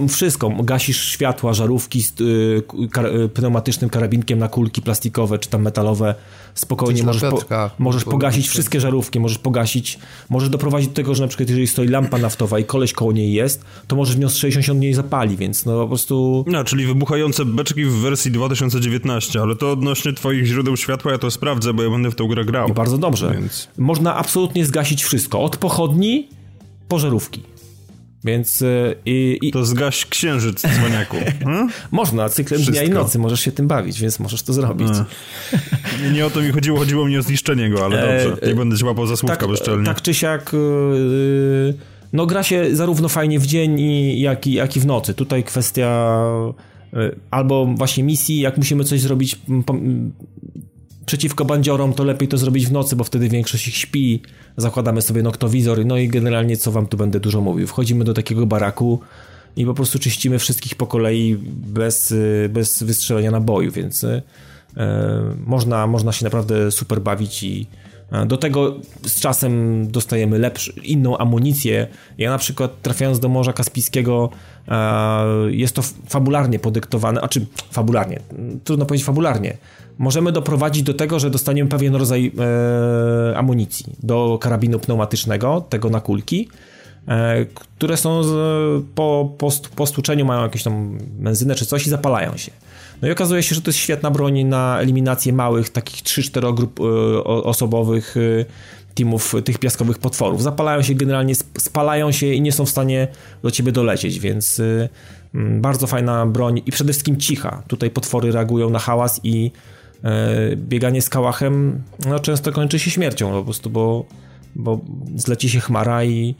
Wszystko. 0.10 0.50
Gasisz 0.64 1.06
światła, 1.06 1.54
żarówki 1.54 2.04
z 2.04 2.22
y, 2.22 3.30
pneumatycznym 3.34 3.90
karabinkiem 3.90 4.40
na 4.40 4.48
kulki 4.48 4.82
plastikowe 4.82 5.40
czy 5.40 5.50
tam 5.50 5.62
metalowe 5.62 6.16
spokojnie 6.56 7.04
możesz, 7.04 7.32
po, 7.32 7.70
możesz 7.80 8.04
pogasić 8.04 8.48
wszystkie 8.48 8.80
żarówki, 8.80 9.20
możesz 9.20 9.38
pogasić, 9.38 10.00
możesz 10.30 10.50
doprowadzić 10.50 10.90
do 10.90 10.96
tego, 10.96 11.16
że 11.16 11.24
na 11.24 11.28
przykład 11.28 11.50
jeżeli 11.50 11.68
stoi 11.68 11.88
lampa 11.88 12.18
naftowa 12.20 12.60
i 12.60 12.64
koleś 12.64 12.94
koło 12.94 13.12
niej 13.12 13.34
jest, 13.34 13.66
to 13.88 13.96
możesz 13.96 14.16
w 14.16 14.20
nią 14.20 14.30
strzelić, 14.30 14.70
on 14.70 14.84
jej 14.84 14.94
zapali, 14.94 15.38
więc 15.38 15.66
no 15.66 15.82
po 15.82 15.88
prostu... 15.88 16.46
No, 16.48 16.64
czyli 16.64 16.86
wybuchające 16.86 17.46
beczki 17.46 17.86
w 17.86 17.94
wersji 17.94 18.32
2019, 18.32 19.42
ale 19.42 19.56
to 19.56 19.72
odnośnie 19.72 20.14
twoich 20.14 20.46
źródeł 20.46 20.78
światła 20.78 21.12
ja 21.12 21.18
to 21.18 21.32
sprawdzę, 21.32 21.74
bo 21.74 21.84
ja 21.84 21.90
będę 21.90 22.12
w 22.12 22.16
tą 22.16 22.28
grę 22.28 22.46
grał. 22.46 22.70
I 22.70 22.74
bardzo 22.74 22.98
dobrze. 22.98 23.32
Więc... 23.34 23.68
Można 23.78 24.16
absolutnie 24.16 24.66
zgasić 24.66 25.04
wszystko, 25.04 25.42
od 25.42 25.58
pochodni 25.58 26.28
po 26.88 27.00
żarówki. 27.00 27.42
Więc 28.24 28.62
e, 28.62 28.96
i, 29.06 29.38
i... 29.42 29.52
To 29.52 29.66
zgaś 29.66 30.06
księżyc, 30.06 30.62
dzwoniaku. 30.62 31.18
Hmm? 31.44 31.70
Można, 31.92 32.30
cyklem 32.30 32.62
Wszystko. 32.62 32.86
dnia 32.86 32.92
i 32.92 32.94
nocy 32.94 33.20
możesz 33.20 33.42
się 33.42 33.52
tym 33.52 33.68
bawić, 33.68 34.02
więc 34.02 34.20
możesz 34.20 34.44
to 34.44 34.54
zrobić. 34.54 34.90
Nie, 36.04 36.12
nie 36.12 36.26
o 36.26 36.30
to 36.30 36.42
mi 36.42 36.52
chodziło, 36.52 36.80
chodziło 36.80 37.08
mi 37.08 37.18
o 37.18 37.22
zniszczenie 37.22 37.70
go, 37.70 37.86
ale 37.86 38.04
e, 38.04 38.30
dobrze, 38.30 38.48
nie 38.48 38.56
będę 38.56 38.78
cię 38.78 38.86
łapał 38.86 39.08
za 39.08 39.18
słówka 39.18 39.38
tak, 39.38 39.50
bezczelnie. 39.50 39.86
Tak 39.86 40.02
czy 40.02 40.14
siak, 40.14 40.52
yy, 40.54 41.74
no 42.14 42.26
gra 42.26 42.44
się 42.44 42.76
zarówno 42.76 43.10
fajnie 43.10 43.40
w 43.40 43.46
dzień, 43.46 43.80
jak, 44.20 44.48
i, 44.48 44.54
jak 44.54 44.78
i 44.78 44.80
w 44.80 44.86
nocy. 44.86 45.14
Tutaj 45.14 45.44
kwestia 45.44 46.20
albo 47.32 47.66
właśnie 47.66 48.04
misji, 48.04 48.40
jak 48.40 48.58
musimy 48.58 48.84
coś 48.84 49.02
zrobić 49.02 49.40
przeciwko 51.06 51.46
bandziorom, 51.46 51.94
to 51.94 52.04
lepiej 52.04 52.28
to 52.28 52.38
zrobić 52.38 52.68
w 52.68 52.72
nocy, 52.72 52.96
bo 52.96 53.04
wtedy 53.04 53.30
większość 53.30 53.68
ich 53.68 53.76
śpi. 53.76 54.22
Zakładamy 54.58 55.02
sobie 55.02 55.24
noktowizor, 55.24 55.86
no 55.86 55.98
i 55.98 56.08
generalnie 56.08 56.58
co 56.58 56.72
wam 56.72 56.88
tu 56.88 56.98
będę 56.98 57.20
dużo 57.20 57.42
mówił. 57.42 57.68
Wchodzimy 57.68 58.06
do 58.06 58.14
takiego 58.14 58.46
baraku 58.46 59.00
i 59.56 59.66
po 59.66 59.74
prostu 59.74 60.00
czyścimy 60.00 60.40
wszystkich 60.40 60.76
po 60.76 60.88
kolei 60.88 61.38
bez, 61.52 62.14
bez 62.50 62.84
wystrzelenia 62.84 63.32
naboju, 63.32 63.72
więc 63.72 64.04
e, 64.04 64.22
można, 65.46 65.88
można 65.88 66.12
się 66.12 66.24
naprawdę 66.24 66.72
super 66.72 67.02
bawić 67.02 67.44
i 67.44 67.68
do 68.26 68.38
tego 68.38 68.76
z 69.06 69.20
czasem 69.20 69.84
dostajemy 69.92 70.40
lepszą, 70.40 70.72
inną 70.84 71.18
amunicję. 71.18 71.88
Ja 72.18 72.30
na 72.30 72.38
przykład 72.38 72.82
trafiając 72.82 73.20
do 73.20 73.30
Morza 73.30 73.54
Kaspijskiego 73.54 74.30
e, 74.68 75.24
jest 75.50 75.76
to 75.76 75.82
fabularnie 76.08 76.60
podyktowane, 76.60 77.22
a 77.22 77.28
czy 77.28 77.46
fabularnie, 77.72 78.20
trudno 78.64 78.86
powiedzieć 78.86 79.06
fabularnie, 79.06 79.58
możemy 79.98 80.32
doprowadzić 80.32 80.84
do 80.84 80.94
tego, 80.94 81.20
że 81.20 81.30
dostaniemy 81.30 81.70
pewien 81.70 81.96
rodzaj 81.96 82.32
e, 83.32 83.38
amunicji 83.38 83.86
do 84.04 84.38
karabinu 84.42 84.80
pneumatycznego, 84.80 85.62
tego 85.70 85.90
na 85.90 86.02
kulki, 86.02 86.50
e, 87.08 87.46
które 87.46 87.98
są 87.98 88.22
po, 88.96 89.36
po, 89.38 89.50
po 89.76 89.86
stłuczeniu 89.86 90.26
mają 90.26 90.42
jakąś 90.42 90.64
tam 90.64 90.98
benzynę 91.02 91.56
czy 91.56 91.66
coś 91.66 91.88
i 91.88 91.90
zapalają 91.90 92.38
się. 92.38 92.52
No 93.02 93.08
i 93.08 93.12
okazuje 93.12 93.44
się, 93.44 93.56
że 93.56 93.62
to 93.62 93.70
jest 93.70 93.80
świetna 93.80 94.12
broń 94.12 94.44
na 94.44 94.80
eliminację 94.80 95.34
małych, 95.34 95.70
takich 95.70 96.04
3-4 96.04 96.56
grup 96.56 96.80
e, 96.80 96.84
osobowych 97.24 98.16
e, 98.18 98.46
teamów 98.96 99.36
tych 99.46 99.58
piaskowych 99.58 99.98
potworów. 99.98 100.44
Zapalają 100.44 100.82
się 100.82 100.94
generalnie, 100.94 101.36
spalają 101.58 102.12
się 102.12 102.28
i 102.28 102.42
nie 102.42 102.52
są 102.52 102.66
w 102.66 102.70
stanie 102.70 103.08
do 103.44 103.52
ciebie 103.52 103.72
dolecieć, 103.72 104.20
więc 104.20 104.60
e, 104.60 104.90
bardzo 105.34 105.88
fajna 105.88 106.26
broń 106.26 106.62
i 106.66 106.72
przede 106.72 106.94
wszystkim 106.94 107.18
cicha. 107.18 107.64
Tutaj 107.68 107.90
potwory 107.90 108.32
reagują 108.32 108.70
na 108.70 108.80
hałas 108.80 109.20
i 109.24 109.52
bieganie 110.56 111.02
z 111.02 111.10
kałachem 111.10 111.84
no, 112.06 112.20
często 112.20 112.52
kończy 112.52 112.80
się 112.80 112.92
śmiercią 112.92 113.32
po 113.32 113.44
prostu, 113.44 113.70
bo, 113.70 114.06
bo 114.56 114.80
zleci 115.16 115.50
się 115.50 115.60
chmara 115.60 116.04
i 116.04 116.36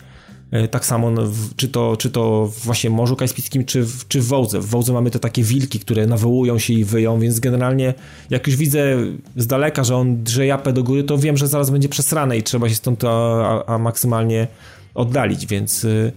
tak 0.72 0.86
samo, 0.86 1.12
czy, 1.56 1.68
to, 1.68 1.98
czy 1.98 2.10
to 2.10 2.52
właśnie 2.64 2.90
w 2.90 2.94
Morzu 2.94 3.16
Kaspijskim, 3.16 3.66
czy 3.66 3.84
w, 3.84 4.08
czy 4.08 4.22
w 4.22 4.28
Wołdze. 4.28 4.60
W 4.60 4.66
Wołdze 4.66 4.94
mamy 4.94 5.12
te 5.12 5.20
takie 5.20 5.44
wilki, 5.44 5.80
które 5.80 6.08
nawołują 6.08 6.60
się 6.60 6.74
i 6.74 6.86
wyją, 6.86 7.20
więc 7.20 7.40
generalnie 7.40 7.94
jak 8.30 8.48
już 8.48 8.56
widzę 8.56 8.98
z 9.36 9.48
daleka, 9.48 9.84
że 9.84 9.96
on 9.96 10.24
drze 10.24 10.46
japę 10.46 10.74
do 10.74 10.84
góry, 10.84 11.04
to 11.04 11.18
wiem, 11.18 11.38
że 11.38 11.48
zaraz 11.48 11.70
będzie 11.70 11.90
przesrane 11.90 12.38
i 12.38 12.44
trzeba 12.44 12.70
się 12.70 12.76
stąd 12.76 13.04
a, 13.04 13.66
a 13.66 13.78
maksymalnie 13.78 14.48
oddalić, 14.94 15.46
więc 15.46 15.84
y, 15.84 16.12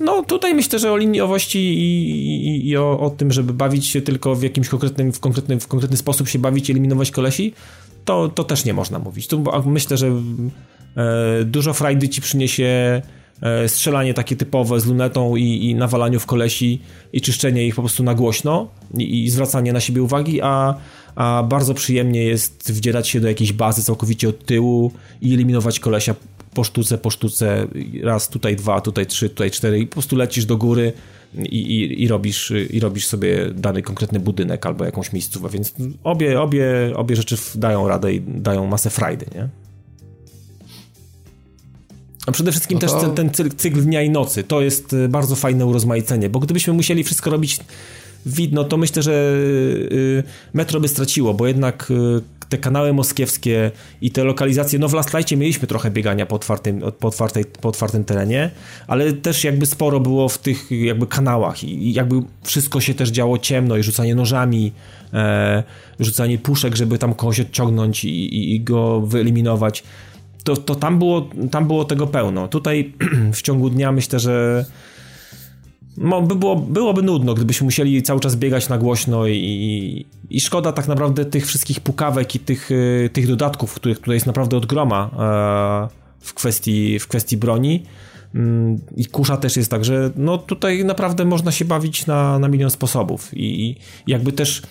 no 0.00 0.22
tutaj 0.22 0.54
myślę, 0.54 0.78
że 0.78 0.92
o 0.92 0.96
liniowości 0.96 1.58
i, 1.58 2.48
i, 2.48 2.68
i 2.68 2.76
o, 2.76 3.00
o, 3.00 3.10
tym, 3.10 3.32
żeby 3.32 3.52
bawić 3.52 3.86
się 3.86 4.02
tylko 4.02 4.34
w 4.34 4.42
jakimś 4.42 4.68
konkretnym, 4.68 5.12
w 5.12 5.20
konkretnym, 5.20 5.60
w 5.60 5.66
konkretny 5.68 5.96
sposób 5.96 6.28
się 6.28 6.38
bawić 6.38 6.70
eliminować 6.70 7.10
kolesi, 7.10 7.52
to, 8.04 8.28
to 8.28 8.44
też 8.44 8.64
nie 8.64 8.74
można 8.74 8.98
mówić. 8.98 9.26
Tu 9.26 9.44
myślę, 9.66 9.96
że 9.96 10.06
e, 10.06 10.12
dużo 11.44 11.72
frajdy 11.72 12.08
ci 12.08 12.20
przyniesie 12.20 13.02
e, 13.42 13.68
strzelanie 13.68 14.14
takie 14.14 14.36
typowe 14.36 14.80
z 14.80 14.86
lunetą 14.86 15.36
i, 15.36 15.70
i 15.70 15.74
nawalaniu 15.74 16.20
w 16.20 16.26
kolesi 16.26 16.80
i 17.12 17.20
czyszczenie 17.20 17.66
ich 17.66 17.74
po 17.74 17.82
prostu 17.82 18.02
na 18.02 18.14
głośno 18.14 18.68
i, 18.98 19.24
i 19.24 19.30
zwracanie 19.30 19.72
na 19.72 19.80
siebie 19.80 20.02
uwagi, 20.02 20.40
a, 20.42 20.74
a 21.14 21.42
bardzo 21.48 21.74
przyjemnie 21.74 22.24
jest 22.24 22.72
wdzierać 22.72 23.08
się 23.08 23.20
do 23.20 23.28
jakiejś 23.28 23.52
bazy 23.52 23.82
całkowicie 23.82 24.28
od 24.28 24.46
tyłu 24.46 24.92
i 25.22 25.34
eliminować 25.34 25.80
kolesia 25.80 26.14
po 26.54 26.64
sztuce, 26.64 26.98
po 26.98 27.10
sztuce, 27.10 27.66
raz 28.02 28.28
tutaj 28.28 28.56
dwa, 28.56 28.80
tutaj 28.80 29.06
trzy, 29.06 29.28
tutaj 29.28 29.50
cztery. 29.50 29.78
I 29.78 29.86
po 29.86 29.92
prostu 29.92 30.16
lecisz 30.16 30.44
do 30.44 30.56
góry 30.56 30.92
i, 31.34 31.56
i, 31.56 32.02
i, 32.02 32.08
robisz, 32.08 32.52
i 32.70 32.80
robisz 32.80 33.06
sobie 33.06 33.50
dany 33.54 33.82
konkretny 33.82 34.20
budynek 34.20 34.66
albo 34.66 34.84
jakąś 34.84 35.12
miejscówkę, 35.12 35.48
więc 35.48 35.74
obie, 36.04 36.40
obie, 36.40 36.66
obie 36.94 37.16
rzeczy 37.16 37.36
dają 37.54 37.88
radę 37.88 38.14
i 38.14 38.20
dają 38.20 38.66
masę 38.66 38.90
frajdy, 38.90 39.26
nie? 39.34 39.48
A 42.26 42.32
przede 42.32 42.50
wszystkim 42.50 42.78
no 42.82 42.88
to... 42.88 43.00
też 43.00 43.14
ten, 43.14 43.30
ten 43.30 43.50
cykl 43.56 43.82
dnia 43.82 44.02
i 44.02 44.10
nocy, 44.10 44.44
to 44.44 44.60
jest 44.60 44.92
y, 44.92 45.08
bardzo 45.08 45.36
fajne 45.36 45.66
urozmaicenie, 45.66 46.28
bo 46.28 46.40
gdybyśmy 46.40 46.72
musieli 46.72 47.04
wszystko 47.04 47.30
robić 47.30 47.58
widno, 48.26 48.64
to 48.64 48.76
myślę, 48.76 49.02
że 49.02 49.12
y, 49.92 50.22
metro 50.54 50.80
by 50.80 50.88
straciło, 50.88 51.34
bo 51.34 51.46
jednak 51.46 51.90
y, 51.90 52.22
te 52.48 52.58
kanały 52.58 52.92
moskiewskie 52.92 53.70
i 54.00 54.10
te 54.10 54.24
lokalizacje, 54.24 54.78
no 54.78 54.88
w 54.88 54.94
Last 54.94 55.14
Lightie 55.14 55.36
mieliśmy 55.36 55.68
trochę 55.68 55.90
biegania 55.90 56.26
po 56.26 56.36
otwartym, 56.36 56.82
po, 56.98 57.08
otwartej, 57.08 57.44
po 57.44 57.68
otwartym 57.68 58.04
terenie, 58.04 58.50
ale 58.86 59.12
też 59.12 59.44
jakby 59.44 59.66
sporo 59.66 60.00
było 60.00 60.28
w 60.28 60.38
tych 60.38 60.70
jakby 60.70 61.06
kanałach 61.06 61.64
i 61.64 61.92
jakby 61.92 62.22
wszystko 62.42 62.80
się 62.80 62.94
też 62.94 63.08
działo 63.08 63.38
ciemno 63.38 63.76
i 63.76 63.82
rzucanie 63.82 64.14
nożami, 64.14 64.72
e, 65.12 65.62
rzucanie 66.00 66.38
puszek, 66.38 66.76
żeby 66.76 66.98
tam 66.98 67.14
kogoś 67.14 67.40
odciągnąć 67.40 68.04
i, 68.04 68.08
i, 68.08 68.54
i 68.54 68.60
go 68.60 69.00
wyeliminować. 69.00 69.82
To, 70.46 70.56
to 70.56 70.74
tam, 70.74 70.98
było, 70.98 71.28
tam 71.50 71.66
było 71.66 71.84
tego 71.84 72.06
pełno. 72.06 72.48
Tutaj 72.48 72.92
w 73.38 73.42
ciągu 73.42 73.70
dnia 73.70 73.92
myślę, 73.92 74.20
że 74.20 74.64
no, 75.96 76.22
by 76.22 76.34
było, 76.34 76.56
byłoby 76.56 77.02
nudno, 77.02 77.34
gdybyśmy 77.34 77.64
musieli 77.64 78.02
cały 78.02 78.20
czas 78.20 78.36
biegać 78.36 78.68
na 78.68 78.78
głośno 78.78 79.26
i, 79.26 80.06
i 80.30 80.40
szkoda 80.40 80.72
tak 80.72 80.88
naprawdę 80.88 81.24
tych 81.24 81.46
wszystkich 81.46 81.80
pukawek 81.80 82.34
i 82.34 82.38
tych, 82.38 82.70
y, 82.70 83.10
tych 83.12 83.26
dodatków, 83.26 83.74
których 83.74 83.98
tutaj 83.98 84.14
jest 84.14 84.26
naprawdę 84.26 84.56
od 84.56 84.66
groma 84.66 85.10
e, 85.12 85.88
w 86.20 86.34
kwestii, 86.34 86.98
w 86.98 87.08
kwestii 87.08 87.36
broni. 87.36 87.82
Mm, 88.34 88.80
I 88.96 89.06
kusza 89.06 89.36
też 89.36 89.56
jest 89.56 89.70
tak, 89.70 89.84
że 89.84 90.10
no 90.16 90.38
tutaj 90.38 90.84
naprawdę 90.84 91.24
można 91.24 91.52
się 91.52 91.64
bawić 91.64 92.06
na, 92.06 92.38
na 92.38 92.48
milion 92.48 92.70
sposobów 92.70 93.34
i, 93.34 93.64
i 93.64 93.76
jakby 94.06 94.32
też 94.32 94.62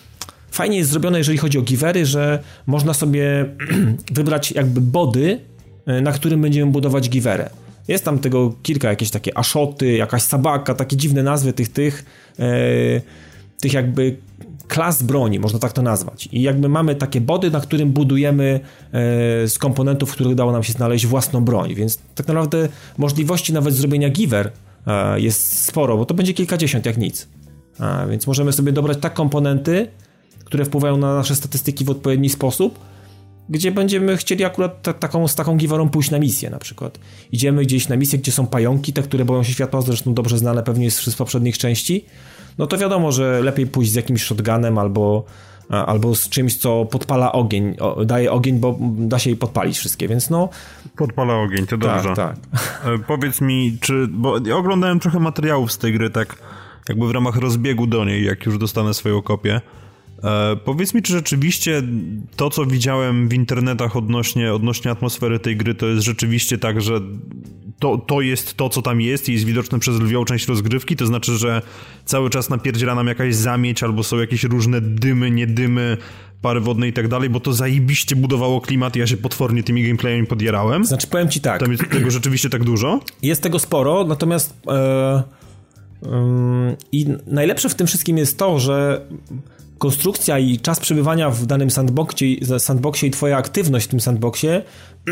fajnie 0.50 0.78
jest 0.78 0.90
zrobione, 0.90 1.18
jeżeli 1.18 1.38
chodzi 1.38 1.58
o 1.58 1.62
givery, 1.62 2.06
że 2.06 2.42
można 2.66 2.94
sobie 2.94 3.54
wybrać 4.12 4.52
jakby 4.52 4.80
body, 4.80 5.40
na 5.86 6.12
którym 6.12 6.42
będziemy 6.42 6.72
budować 6.72 7.08
giverę. 7.08 7.50
Jest 7.88 8.04
tam 8.04 8.18
tego 8.18 8.54
kilka, 8.62 8.88
jakieś 8.88 9.10
takie 9.10 9.38
aszoty, 9.38 9.92
jakaś 9.92 10.22
sabaka, 10.22 10.74
takie 10.74 10.96
dziwne 10.96 11.22
nazwy 11.22 11.52
tych, 11.52 11.68
tych, 11.68 12.04
e, 12.38 13.00
tych 13.60 13.72
jakby 13.72 14.16
klas 14.68 15.02
broni, 15.02 15.40
można 15.40 15.58
tak 15.58 15.72
to 15.72 15.82
nazwać. 15.82 16.28
I 16.32 16.42
jakby 16.42 16.68
mamy 16.68 16.94
takie 16.94 17.20
body, 17.20 17.50
na 17.50 17.60
którym 17.60 17.92
budujemy 17.92 18.60
e, 18.92 19.48
z 19.48 19.58
komponentów, 19.58 20.12
których 20.12 20.32
udało 20.32 20.52
nam 20.52 20.62
się 20.62 20.72
znaleźć 20.72 21.06
własną 21.06 21.44
broń, 21.44 21.74
więc 21.74 21.98
tak 22.14 22.28
naprawdę 22.28 22.68
możliwości 22.98 23.52
nawet 23.52 23.74
zrobienia 23.74 24.10
giver 24.10 24.52
e, 24.86 25.20
jest 25.20 25.64
sporo, 25.64 25.96
bo 25.96 26.06
to 26.06 26.14
będzie 26.14 26.34
kilkadziesiąt 26.34 26.86
jak 26.86 26.96
nic. 26.96 27.28
A, 27.78 28.06
więc 28.06 28.26
możemy 28.26 28.52
sobie 28.52 28.72
dobrać 28.72 28.98
tak 29.00 29.14
komponenty, 29.14 29.86
które 30.44 30.64
wpływają 30.64 30.96
na 30.96 31.14
nasze 31.14 31.36
statystyki 31.36 31.84
w 31.84 31.90
odpowiedni 31.90 32.28
sposób, 32.28 32.78
gdzie 33.48 33.72
będziemy 33.72 34.16
chcieli 34.16 34.44
akurat 34.44 34.98
taką, 34.98 35.28
z 35.28 35.34
taką 35.34 35.56
giwarą 35.56 35.88
pójść 35.88 36.10
na 36.10 36.18
misję 36.18 36.50
na 36.50 36.58
przykład. 36.58 36.98
Idziemy 37.32 37.62
gdzieś 37.62 37.88
na 37.88 37.96
misję, 37.96 38.18
gdzie 38.18 38.32
są 38.32 38.46
pająki, 38.46 38.92
te, 38.92 39.02
które 39.02 39.24
boją 39.24 39.42
się 39.42 39.52
światła, 39.52 39.82
zresztą 39.82 40.14
dobrze 40.14 40.38
znane 40.38 40.62
pewnie 40.62 40.90
z 40.90 41.16
poprzednich 41.16 41.58
części, 41.58 42.04
no 42.58 42.66
to 42.66 42.78
wiadomo, 42.78 43.12
że 43.12 43.40
lepiej 43.42 43.66
pójść 43.66 43.92
z 43.92 43.94
jakimś 43.94 44.22
shotgunem 44.22 44.78
albo, 44.78 45.24
albo 45.68 46.14
z 46.14 46.28
czymś, 46.28 46.56
co 46.56 46.84
podpala 46.84 47.32
ogień, 47.32 47.76
daje 48.06 48.32
ogień, 48.32 48.58
bo 48.58 48.78
da 48.80 49.18
się 49.18 49.30
jej 49.30 49.36
podpalić 49.36 49.78
wszystkie, 49.78 50.08
więc 50.08 50.30
no... 50.30 50.48
Podpala 50.96 51.34
ogień, 51.34 51.66
to 51.66 51.76
dobrze. 51.76 52.14
Tak, 52.14 52.16
tak. 52.16 52.36
E, 52.84 52.98
powiedz 52.98 53.40
mi, 53.40 53.78
czy... 53.80 54.06
bo 54.10 54.38
ja 54.46 54.56
oglądałem 54.56 55.00
trochę 55.00 55.20
materiałów 55.20 55.72
z 55.72 55.78
tej 55.78 55.92
gry, 55.92 56.10
tak 56.10 56.36
jakby 56.88 57.08
w 57.08 57.10
ramach 57.10 57.36
rozbiegu 57.36 57.86
do 57.86 58.04
niej, 58.04 58.24
jak 58.24 58.46
już 58.46 58.58
dostanę 58.58 58.94
swoją 58.94 59.22
kopię. 59.22 59.60
E, 60.26 60.56
powiedz 60.64 60.94
mi, 60.94 61.02
czy 61.02 61.12
rzeczywiście 61.12 61.82
to, 62.36 62.50
co 62.50 62.66
widziałem 62.66 63.28
w 63.28 63.32
internetach 63.32 63.96
odnośnie, 63.96 64.54
odnośnie 64.54 64.90
atmosfery 64.90 65.38
tej 65.38 65.56
gry, 65.56 65.74
to 65.74 65.86
jest 65.86 66.02
rzeczywiście 66.02 66.58
tak, 66.58 66.82
że 66.82 67.00
to, 67.78 67.98
to 67.98 68.20
jest 68.20 68.54
to, 68.54 68.68
co 68.68 68.82
tam 68.82 69.00
jest 69.00 69.28
i 69.28 69.32
jest 69.32 69.44
widoczne 69.44 69.78
przez 69.78 70.00
lwią 70.00 70.24
część 70.24 70.48
rozgrywki, 70.48 70.96
to 70.96 71.06
znaczy, 71.06 71.36
że 71.36 71.62
cały 72.04 72.30
czas 72.30 72.50
napierdziela 72.50 72.94
nam 72.94 73.06
jakaś 73.06 73.34
zamieć, 73.34 73.82
albo 73.82 74.02
są 74.02 74.18
jakieś 74.18 74.44
różne 74.44 74.80
dymy, 74.80 75.30
niedymy, 75.30 75.96
pary 76.42 76.60
wodne 76.60 76.88
i 76.88 76.92
tak 76.92 77.08
dalej, 77.08 77.30
bo 77.30 77.40
to 77.40 77.52
zajebiście 77.52 78.16
budowało 78.16 78.60
klimat 78.60 78.96
i 78.96 78.98
ja 78.98 79.06
się 79.06 79.16
potwornie 79.16 79.62
tymi 79.62 79.82
gameplayami 79.82 80.26
podjarałem. 80.26 80.84
Znaczy, 80.84 81.06
powiem 81.06 81.28
ci 81.28 81.40
tak. 81.40 81.60
Tam 81.60 81.72
jest 81.72 81.90
tego 81.90 82.10
rzeczywiście 82.10 82.50
tak 82.50 82.64
dużo? 82.64 83.00
Jest 83.22 83.42
tego 83.42 83.58
sporo, 83.58 84.04
natomiast... 84.04 84.54
E, 84.68 85.22
I 86.92 87.06
najlepsze 87.26 87.68
w 87.68 87.74
tym 87.74 87.86
wszystkim 87.86 88.18
jest 88.18 88.38
to, 88.38 88.58
że 88.58 89.06
konstrukcja 89.78 90.38
i 90.38 90.58
czas 90.58 90.80
przebywania 90.80 91.30
w 91.30 91.46
danym 91.46 91.70
sandboxie, 91.70 92.58
sandboxie 92.58 93.08
i 93.08 93.10
twoja 93.10 93.36
aktywność 93.36 93.86
w 93.86 93.88
tym 93.88 94.00
sandboxie 94.00 94.62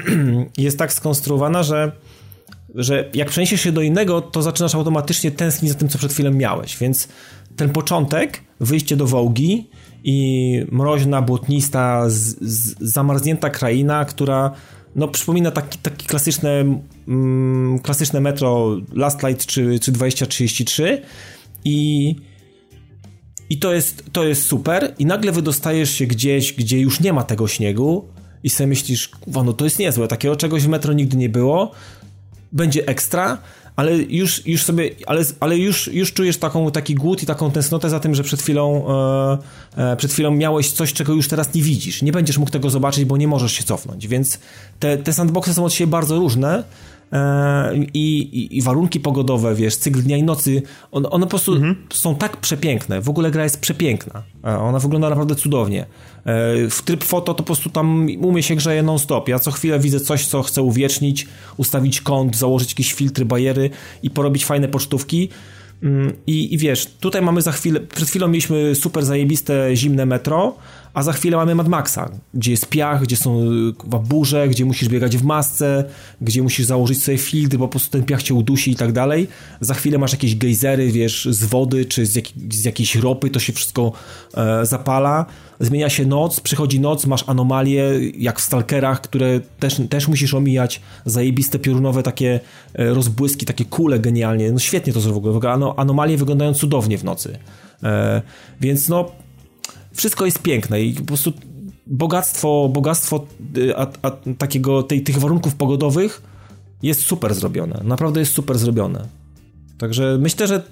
jest 0.58 0.78
tak 0.78 0.92
skonstruowana, 0.92 1.62
że, 1.62 1.92
że 2.74 3.10
jak 3.14 3.28
przeniesiesz 3.28 3.60
się 3.60 3.72
do 3.72 3.82
innego, 3.82 4.22
to 4.22 4.42
zaczynasz 4.42 4.74
automatycznie 4.74 5.30
tęsknić 5.30 5.72
za 5.72 5.78
tym, 5.78 5.88
co 5.88 5.98
przed 5.98 6.12
chwilą 6.12 6.30
miałeś. 6.30 6.78
Więc 6.78 7.08
ten 7.56 7.70
początek, 7.70 8.40
wyjście 8.60 8.96
do 8.96 9.06
Wołgi 9.06 9.70
i 10.04 10.66
mroźna, 10.72 11.22
błotnista, 11.22 12.10
z, 12.10 12.36
z, 12.40 12.74
zamarznięta 12.80 13.50
kraina, 13.50 14.04
która 14.04 14.50
no, 14.96 15.08
przypomina 15.08 15.50
taki, 15.50 15.78
taki 15.78 16.06
klasyczne, 16.06 16.80
mm, 17.08 17.78
klasyczne 17.78 18.20
metro 18.20 18.76
Last 18.92 19.22
Light 19.22 19.46
czy, 19.46 19.78
czy 19.78 19.92
2033 19.92 21.02
i 21.64 22.16
i 23.54 23.56
to 23.56 23.74
jest, 23.74 24.04
to 24.12 24.24
jest 24.24 24.46
super. 24.46 24.94
I 24.98 25.06
nagle 25.06 25.32
wydostajesz 25.32 25.90
się 25.90 26.06
gdzieś, 26.06 26.52
gdzie 26.52 26.80
już 26.80 27.00
nie 27.00 27.12
ma 27.12 27.24
tego 27.24 27.48
śniegu 27.48 28.08
i 28.42 28.50
sobie 28.50 28.66
myślisz, 28.66 29.10
no 29.26 29.52
to 29.52 29.64
jest 29.64 29.78
niezłe, 29.78 30.08
takiego 30.08 30.36
czegoś 30.36 30.62
w 30.62 30.68
metro 30.68 30.92
nigdy 30.92 31.16
nie 31.16 31.28
było, 31.28 31.70
będzie 32.52 32.86
ekstra, 32.86 33.38
ale 33.76 33.96
już, 33.96 34.46
już 34.46 34.62
sobie, 34.62 34.90
ale, 35.06 35.24
ale 35.40 35.58
już, 35.58 35.88
już 35.88 36.12
czujesz 36.12 36.36
taką, 36.36 36.70
taki 36.70 36.94
głód 36.94 37.22
i 37.22 37.26
taką 37.26 37.50
tęsknotę 37.50 37.90
za 37.90 38.00
tym, 38.00 38.14
że 38.14 38.22
przed 38.22 38.42
chwilą, 38.42 38.86
e, 39.76 39.92
e, 39.92 39.96
przed 39.96 40.12
chwilą 40.12 40.30
miałeś 40.30 40.70
coś, 40.70 40.92
czego 40.92 41.12
już 41.12 41.28
teraz 41.28 41.54
nie 41.54 41.62
widzisz. 41.62 42.02
Nie 42.02 42.12
będziesz 42.12 42.38
mógł 42.38 42.50
tego 42.50 42.70
zobaczyć, 42.70 43.04
bo 43.04 43.16
nie 43.16 43.28
możesz 43.28 43.52
się 43.52 43.64
cofnąć, 43.64 44.08
więc 44.08 44.38
te, 44.80 44.96
te 44.96 45.12
sandboxy 45.12 45.54
są 45.54 45.64
od 45.64 45.72
siebie 45.72 45.90
bardzo 45.90 46.16
różne, 46.18 46.64
i, 47.74 47.98
i, 47.98 48.56
i, 48.56 48.62
warunki 48.62 49.00
pogodowe, 49.00 49.54
wiesz, 49.54 49.76
cykl 49.76 50.02
dnia 50.02 50.16
i 50.16 50.22
nocy, 50.22 50.62
one, 50.92 51.10
one 51.10 51.26
po 51.26 51.30
prostu 51.30 51.52
mhm. 51.52 51.76
są 51.92 52.14
tak 52.14 52.36
przepiękne. 52.36 53.00
W 53.00 53.08
ogóle 53.08 53.30
gra 53.30 53.44
jest 53.44 53.60
przepiękna. 53.60 54.22
E, 54.44 54.58
ona 54.58 54.78
wygląda 54.78 55.08
naprawdę 55.08 55.34
cudownie. 55.34 55.82
E, 55.82 55.86
w 56.70 56.82
tryb 56.84 57.04
foto 57.04 57.34
to 57.34 57.34
po 57.34 57.42
prostu 57.42 57.70
tam 57.70 58.06
umie 58.20 58.42
się 58.42 58.54
grzeje 58.54 58.82
non-stop. 58.82 59.28
Ja 59.28 59.38
co 59.38 59.50
chwilę 59.50 59.78
widzę 59.78 60.00
coś, 60.00 60.26
co 60.26 60.42
chcę 60.42 60.62
uwiecznić, 60.62 61.28
ustawić 61.56 62.00
kąt, 62.00 62.36
założyć 62.36 62.70
jakieś 62.70 62.92
filtry, 62.92 63.24
bajery 63.24 63.70
i 64.02 64.10
porobić 64.10 64.44
fajne 64.44 64.68
pocztówki. 64.68 65.28
Mm, 65.82 66.12
I, 66.26 66.54
I 66.54 66.58
wiesz, 66.58 66.86
tutaj 66.86 67.22
mamy 67.22 67.42
za 67.42 67.52
chwilę, 67.52 67.80
przed 67.80 68.08
chwilą 68.08 68.28
mieliśmy 68.28 68.74
super 68.74 69.04
zajebiste 69.04 69.76
zimne 69.76 70.06
metro, 70.06 70.54
a 70.94 71.02
za 71.02 71.12
chwilę 71.12 71.36
mamy 71.36 71.54
Mad 71.54 71.68
Maxa, 71.68 72.10
gdzie 72.34 72.50
jest 72.50 72.68
piach, 72.68 73.02
gdzie 73.02 73.16
są 73.16 73.42
y, 73.42 73.98
burze, 74.08 74.48
gdzie 74.48 74.64
musisz 74.64 74.88
biegać 74.88 75.16
w 75.16 75.24
masce, 75.24 75.84
gdzie 76.20 76.42
musisz 76.42 76.66
założyć 76.66 77.02
sobie 77.02 77.18
filtr, 77.18 77.56
bo 77.56 77.64
po 77.64 77.70
prostu 77.70 77.90
ten 77.90 78.02
piach 78.02 78.22
cię 78.22 78.34
udusi 78.34 78.70
i 78.70 78.76
tak 78.76 78.92
dalej. 78.92 79.28
Za 79.60 79.74
chwilę 79.74 79.98
masz 79.98 80.12
jakieś 80.12 80.36
gejzery, 80.36 80.92
wiesz, 80.92 81.28
z 81.30 81.44
wody 81.44 81.84
czy 81.84 82.06
z, 82.06 82.14
jak, 82.14 82.24
z 82.50 82.64
jakiejś 82.64 82.96
ropy, 82.96 83.30
to 83.30 83.40
się 83.40 83.52
wszystko 83.52 83.92
e, 84.34 84.66
zapala. 84.66 85.26
Zmienia 85.60 85.90
się 85.90 86.06
noc, 86.06 86.40
przychodzi 86.40 86.80
noc, 86.80 87.06
masz 87.06 87.24
anomalie, 87.28 87.84
jak 88.18 88.40
w 88.40 88.42
Stalkerach, 88.42 89.00
które 89.00 89.40
też, 89.40 89.80
też 89.90 90.08
musisz 90.08 90.34
omijać. 90.34 90.80
Zajebiste 91.04 91.58
piorunowe 91.58 92.02
takie 92.02 92.40
e, 92.74 92.94
rozbłyski, 92.94 93.46
takie 93.46 93.64
kule 93.64 93.98
genialnie. 93.98 94.52
No 94.52 94.58
świetnie 94.58 94.92
to 94.92 95.00
w 95.00 95.16
ogóle. 95.16 95.52
Anomalie 95.76 96.16
wyglądają 96.16 96.54
cudownie 96.54 96.98
w 96.98 97.04
nocy. 97.04 97.38
E, 97.82 98.22
więc 98.60 98.88
no, 98.88 99.23
wszystko 99.94 100.24
jest 100.24 100.38
piękne 100.38 100.82
i 100.82 100.92
po 100.92 101.04
prostu 101.04 101.32
bogactwo, 101.86 102.68
bogactwo 102.72 103.26
y, 103.56 103.76
a, 103.76 103.86
a, 104.02 104.10
takiego, 104.38 104.82
tej, 104.82 105.02
tych 105.02 105.18
warunków 105.18 105.54
pogodowych 105.54 106.22
jest 106.82 107.02
super 107.02 107.34
zrobione. 107.34 107.80
Naprawdę 107.84 108.20
jest 108.20 108.32
super 108.32 108.58
zrobione. 108.58 109.08
Także 109.78 110.18
myślę, 110.20 110.46
że 110.46 110.62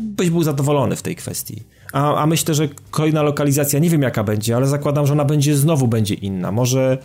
byś 0.00 0.30
był 0.30 0.42
zadowolony 0.42 0.96
w 0.96 1.02
tej 1.02 1.16
kwestii. 1.16 1.62
A, 1.92 2.14
a 2.22 2.26
myślę, 2.26 2.54
że 2.54 2.68
kolejna 2.90 3.22
lokalizacja, 3.22 3.78
nie 3.78 3.90
wiem 3.90 4.02
jaka 4.02 4.24
będzie, 4.24 4.56
ale 4.56 4.66
zakładam, 4.66 5.06
że 5.06 5.12
ona 5.12 5.24
będzie 5.24 5.56
znowu 5.56 5.88
będzie 5.88 6.14
inna. 6.14 6.52
Może, 6.52 6.98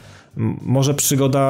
może 0.61 0.93
przygoda 0.93 1.41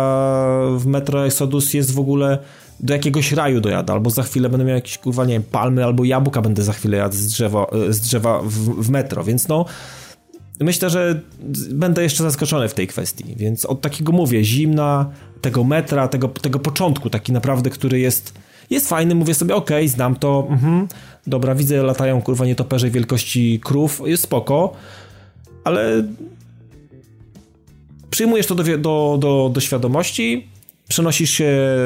w 0.77 0.85
Metro 0.85 1.25
Exodus 1.25 1.73
jest 1.73 1.93
w 1.93 1.99
ogóle 1.99 2.39
do 2.79 2.93
jakiegoś 2.93 3.31
raju 3.31 3.61
dojada, 3.61 3.93
albo 3.93 4.09
za 4.09 4.23
chwilę 4.23 4.49
będę 4.49 4.65
miał 4.65 4.75
jakieś, 4.75 4.97
kurwa, 4.97 5.25
nie 5.25 5.33
wiem, 5.33 5.43
palmy, 5.43 5.83
albo 5.83 6.03
jabłka 6.03 6.41
będę 6.41 6.63
za 6.63 6.73
chwilę 6.73 6.97
jadł 6.97 7.15
z 7.15 7.27
drzewa, 7.27 7.67
z 7.89 7.99
drzewa 7.99 8.41
w, 8.41 8.49
w 8.83 8.89
metro, 8.89 9.23
więc 9.23 9.47
no 9.47 9.65
myślę, 10.59 10.89
że 10.89 11.21
będę 11.71 12.03
jeszcze 12.03 12.23
zaskoczony 12.23 12.69
w 12.69 12.73
tej 12.73 12.87
kwestii, 12.87 13.35
więc 13.37 13.65
od 13.65 13.81
takiego 13.81 14.11
mówię, 14.11 14.43
zimna, 14.43 15.09
tego 15.41 15.63
metra, 15.63 16.07
tego, 16.07 16.27
tego 16.27 16.59
początku, 16.59 17.09
taki 17.09 17.31
naprawdę, 17.31 17.69
który 17.69 17.99
jest 17.99 18.33
jest 18.69 18.89
fajny, 18.89 19.15
mówię 19.15 19.33
sobie, 19.33 19.55
okej, 19.55 19.77
okay, 19.77 19.89
znam 19.89 20.15
to, 20.15 20.47
mhm, 20.49 20.87
dobra, 21.27 21.55
widzę, 21.55 21.83
latają 21.83 22.21
kurwa 22.21 22.45
nietoperze 22.45 22.89
wielkości 22.89 23.59
krów, 23.63 24.01
jest 24.05 24.23
spoko, 24.23 24.73
ale 25.63 26.03
przyjmujesz 28.09 28.47
to 28.47 28.55
do, 28.55 28.63
do, 28.77 29.17
do, 29.19 29.49
do 29.53 29.61
świadomości, 29.61 30.47
przenosisz 30.87 31.29
się 31.29 31.77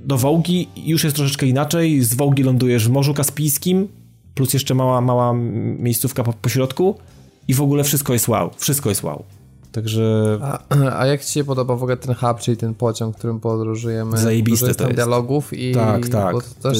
do 0.00 0.18
Wołgi 0.18 0.68
już 0.76 1.04
jest 1.04 1.16
troszeczkę 1.16 1.46
inaczej. 1.46 2.02
Z 2.02 2.14
Wołgi 2.14 2.42
lądujesz 2.42 2.88
w 2.88 2.90
Morzu 2.90 3.14
Kaspijskim, 3.14 3.88
plus 4.34 4.54
jeszcze 4.54 4.74
mała, 4.74 5.00
mała 5.00 5.32
miejscówka 5.78 6.24
po, 6.24 6.32
po 6.32 6.48
środku 6.48 6.94
i 7.48 7.54
w 7.54 7.62
ogóle 7.62 7.84
wszystko 7.84 8.12
jest 8.12 8.28
wow. 8.28 8.50
Wszystko 8.56 8.88
jest 8.88 9.02
wow. 9.02 9.24
Także... 9.72 10.38
A, 10.42 10.58
a, 11.00 11.06
jak 11.06 11.24
ci 11.24 11.32
się 11.32 11.44
podoba 11.44 11.76
w 11.76 11.82
ogóle 11.82 11.96
ten 11.96 12.14
hub, 12.14 12.40
czyli 12.40 12.56
ten 12.56 12.74
pociąg, 12.74 13.16
którym 13.16 13.40
podróżujemy? 13.40 14.18
Zajebiste 14.18 14.74
to 14.74 14.84
jest. 14.84 14.94
dialogów 14.94 15.52
i... 15.52 15.74
Tak, 15.74 16.08
tak. 16.08 16.32
To 16.32 16.70
też... 16.70 16.78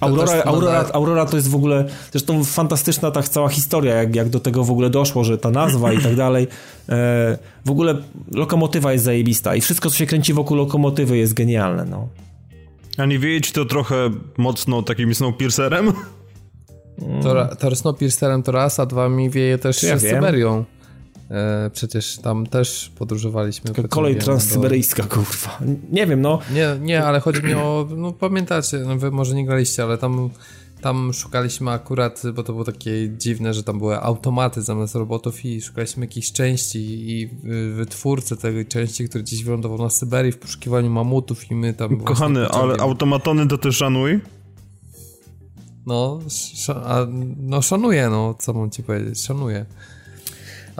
Aurora, 0.00 0.42
Aurora, 0.44 0.84
Aurora 0.92 1.26
to 1.26 1.36
jest 1.36 1.48
w 1.48 1.54
ogóle 1.54 1.84
zresztą 2.12 2.44
fantastyczna 2.44 3.10
ta 3.10 3.22
cała 3.22 3.48
historia, 3.48 3.94
jak, 3.94 4.14
jak 4.16 4.28
do 4.28 4.40
tego 4.40 4.64
w 4.64 4.70
ogóle 4.70 4.90
doszło, 4.90 5.24
że 5.24 5.38
ta 5.38 5.50
nazwa 5.50 5.92
i 5.92 5.98
tak 5.98 6.16
dalej. 6.16 6.46
E, 6.88 7.38
w 7.64 7.70
ogóle 7.70 7.94
lokomotywa 8.34 8.92
jest 8.92 9.04
zajebista 9.04 9.56
i 9.56 9.60
wszystko, 9.60 9.90
co 9.90 9.96
się 9.96 10.06
kręci 10.06 10.32
wokół 10.32 10.56
lokomotywy 10.56 11.18
jest 11.18 11.34
genialne. 11.34 11.84
No. 11.84 12.08
A 12.98 13.06
nie 13.06 13.40
ci 13.40 13.52
to 13.52 13.64
trochę 13.64 14.10
mocno 14.36 14.82
takim 14.82 15.14
Snowpiercerem? 15.14 15.92
To, 17.22 17.56
to 17.56 17.76
Snowpiercerem 17.76 18.42
to 18.42 18.52
raz, 18.52 18.80
a 18.80 18.86
dwa 18.86 19.08
mi 19.08 19.30
wieje 19.30 19.58
też 19.58 19.82
ja 19.82 19.98
z 19.98 20.02
Syberią. 20.02 20.64
E, 21.30 21.70
przecież 21.72 22.18
tam 22.18 22.46
też 22.46 22.92
podróżowaliśmy. 22.98 23.70
Kolej 23.88 24.16
transsyberyjska, 24.16 25.02
do... 25.02 25.08
kurwa. 25.08 25.58
Nie 25.90 26.06
wiem, 26.06 26.20
no. 26.20 26.38
Nie, 26.54 26.76
nie, 26.80 27.04
ale 27.04 27.20
chodzi 27.20 27.42
mi 27.42 27.54
o, 27.54 27.88
no 27.96 28.12
pamiętacie, 28.12 28.78
no 28.78 28.96
wy 28.96 29.10
może 29.10 29.34
nie 29.34 29.46
graliście, 29.46 29.82
ale 29.82 29.98
tam 29.98 30.30
tam 30.80 31.12
szukaliśmy 31.12 31.70
akurat, 31.70 32.22
bo 32.34 32.42
to 32.42 32.52
było 32.52 32.64
takie 32.64 33.10
dziwne, 33.18 33.54
że 33.54 33.62
tam 33.62 33.78
były 33.78 34.00
automaty 34.00 34.62
zamiast 34.62 34.94
robotów 34.94 35.44
i 35.44 35.62
szukaliśmy 35.62 36.04
jakichś 36.04 36.32
części 36.32 37.10
i 37.10 37.28
wytwórcę 37.74 38.36
tej 38.36 38.66
części, 38.66 39.08
który 39.08 39.24
gdzieś 39.24 39.44
wylądował 39.44 39.78
na 39.78 39.90
Syberii 39.90 40.32
w 40.32 40.38
poszukiwaniu 40.38 40.90
mamutów 40.90 41.50
i 41.50 41.54
my 41.54 41.74
tam... 41.74 42.00
Kochany, 42.00 42.48
ale 42.48 42.76
automatony 42.76 43.48
to 43.48 43.58
też 43.58 43.76
szanuj? 43.76 44.20
No, 45.86 46.20
a, 46.84 47.06
no 47.36 47.62
szanuję, 47.62 48.08
no, 48.08 48.34
co 48.38 48.52
mam 48.52 48.70
ci 48.70 48.82
powiedzieć, 48.82 49.24
szanuję. 49.24 49.66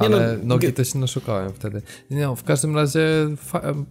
Ale 0.01 0.39
no, 0.39 0.45
nogi 0.45 0.73
to 0.73 0.85
się 0.85 0.99
naszukałem 0.99 1.53
wtedy. 1.53 1.83
No, 2.11 2.37
w 2.37 2.45
każdym 2.45 2.77
razie 2.77 3.01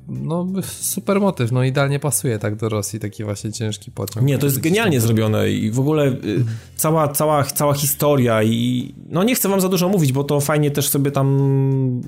no, 0.07 0.47
super 0.63 1.19
motyw, 1.19 1.51
no 1.51 1.63
idealnie 1.63 1.99
pasuje 1.99 2.39
tak 2.39 2.55
do 2.55 2.69
Rosji, 2.69 2.99
taki 2.99 3.23
właśnie 3.23 3.51
ciężki 3.51 3.91
pociąg. 3.91 4.25
Nie, 4.25 4.37
to 4.37 4.45
jest 4.45 4.59
genialnie 4.59 5.01
zrobione 5.01 5.51
i 5.51 5.71
w 5.71 5.79
ogóle 5.79 6.03
mhm. 6.03 6.45
cała, 6.75 7.07
cała, 7.07 7.43
cała 7.43 7.73
historia 7.73 8.43
i 8.43 8.93
no 9.09 9.23
nie 9.23 9.35
chcę 9.35 9.49
wam 9.49 9.61
za 9.61 9.69
dużo 9.69 9.89
mówić, 9.89 10.13
bo 10.13 10.23
to 10.23 10.39
fajnie 10.39 10.71
też 10.71 10.89
sobie 10.89 11.11
tam 11.11 12.01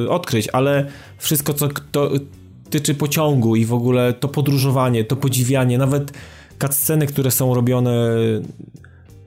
yy, 0.00 0.10
odkryć, 0.10 0.48
ale 0.52 0.86
wszystko 1.18 1.54
co 1.54 1.68
to 1.92 2.10
tyczy 2.70 2.94
pociągu 2.94 3.56
i 3.56 3.64
w 3.64 3.72
ogóle 3.72 4.12
to 4.12 4.28
podróżowanie, 4.28 5.04
to 5.04 5.16
podziwianie, 5.16 5.78
nawet 5.78 6.12
cutsceny, 6.62 7.06
które 7.06 7.30
są 7.30 7.54
robione 7.54 7.92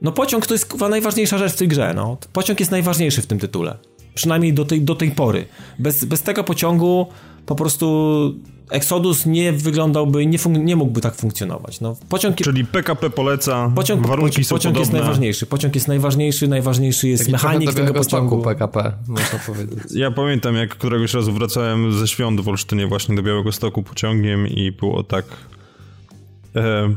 no 0.02 0.12
pociąg 0.12 0.48
to 0.48 0.54
jest 0.54 0.72
chyba 0.72 0.90
najważniejsza 0.90 1.38
rzecz 1.38 1.54
w 1.54 1.56
tej 1.56 1.68
grze, 1.68 1.94
no. 1.94 2.18
Pociąg 2.34 2.60
jest 2.60 2.72
najważniejszy 2.72 3.22
w 3.22 3.28
tym 3.28 3.40
tytule. 3.40 3.78
Przynajmniej 4.14 4.54
do 4.54 4.66
tej, 4.66 4.82
do 4.82 4.96
tej 4.96 5.12
pory. 5.12 5.46
Bez, 5.80 6.06
bez 6.06 6.22
tego 6.22 6.44
pociągu 6.44 7.08
po 7.46 7.56
prostu 7.56 8.36
Exodus 8.70 9.26
nie 9.26 9.52
wyglądałby, 9.54 10.26
nie, 10.26 10.38
nie 10.50 10.76
mógłby 10.76 11.02
tak 11.02 11.16
funkcjonować. 11.16 11.82
No, 11.82 11.96
pociąg, 12.10 12.36
Czyli 12.36 12.66
PKP 12.66 13.10
poleca, 13.10 13.72
pociąg, 13.76 14.08
warunki 14.08 14.32
pociąg, 14.32 14.48
są 14.48 14.56
Pociąg 14.56 14.76
podobne. 14.76 14.80
jest 14.80 15.06
najważniejszy. 15.06 15.46
Pociąg 15.46 15.76
jest 15.76 15.88
najważniejszy, 15.88 16.48
najważniejszy 16.48 17.08
jest 17.08 17.24
Taki 17.24 17.32
mechanik 17.32 17.74
tego 17.74 17.94
pociągu. 17.94 18.42
PKP, 18.42 18.94
można 19.08 19.40
powiedzieć. 19.48 19.80
Ja 19.92 20.12
pamiętam, 20.12 20.56
jak 20.56 20.70
któregoś 20.70 21.14
razu 21.14 21.34
wracałem 21.34 21.94
ze 21.94 22.08
świąt 22.08 22.42
w 22.42 22.48
Olsztynie 22.48 22.88
właśnie 22.88 23.16
do 23.16 23.24
Białego 23.24 23.52
Stoku 23.52 23.84
pociągiem 23.84 24.48
i 24.48 24.72
było 24.72 25.04
tak... 25.04 25.26
E, 26.56 26.90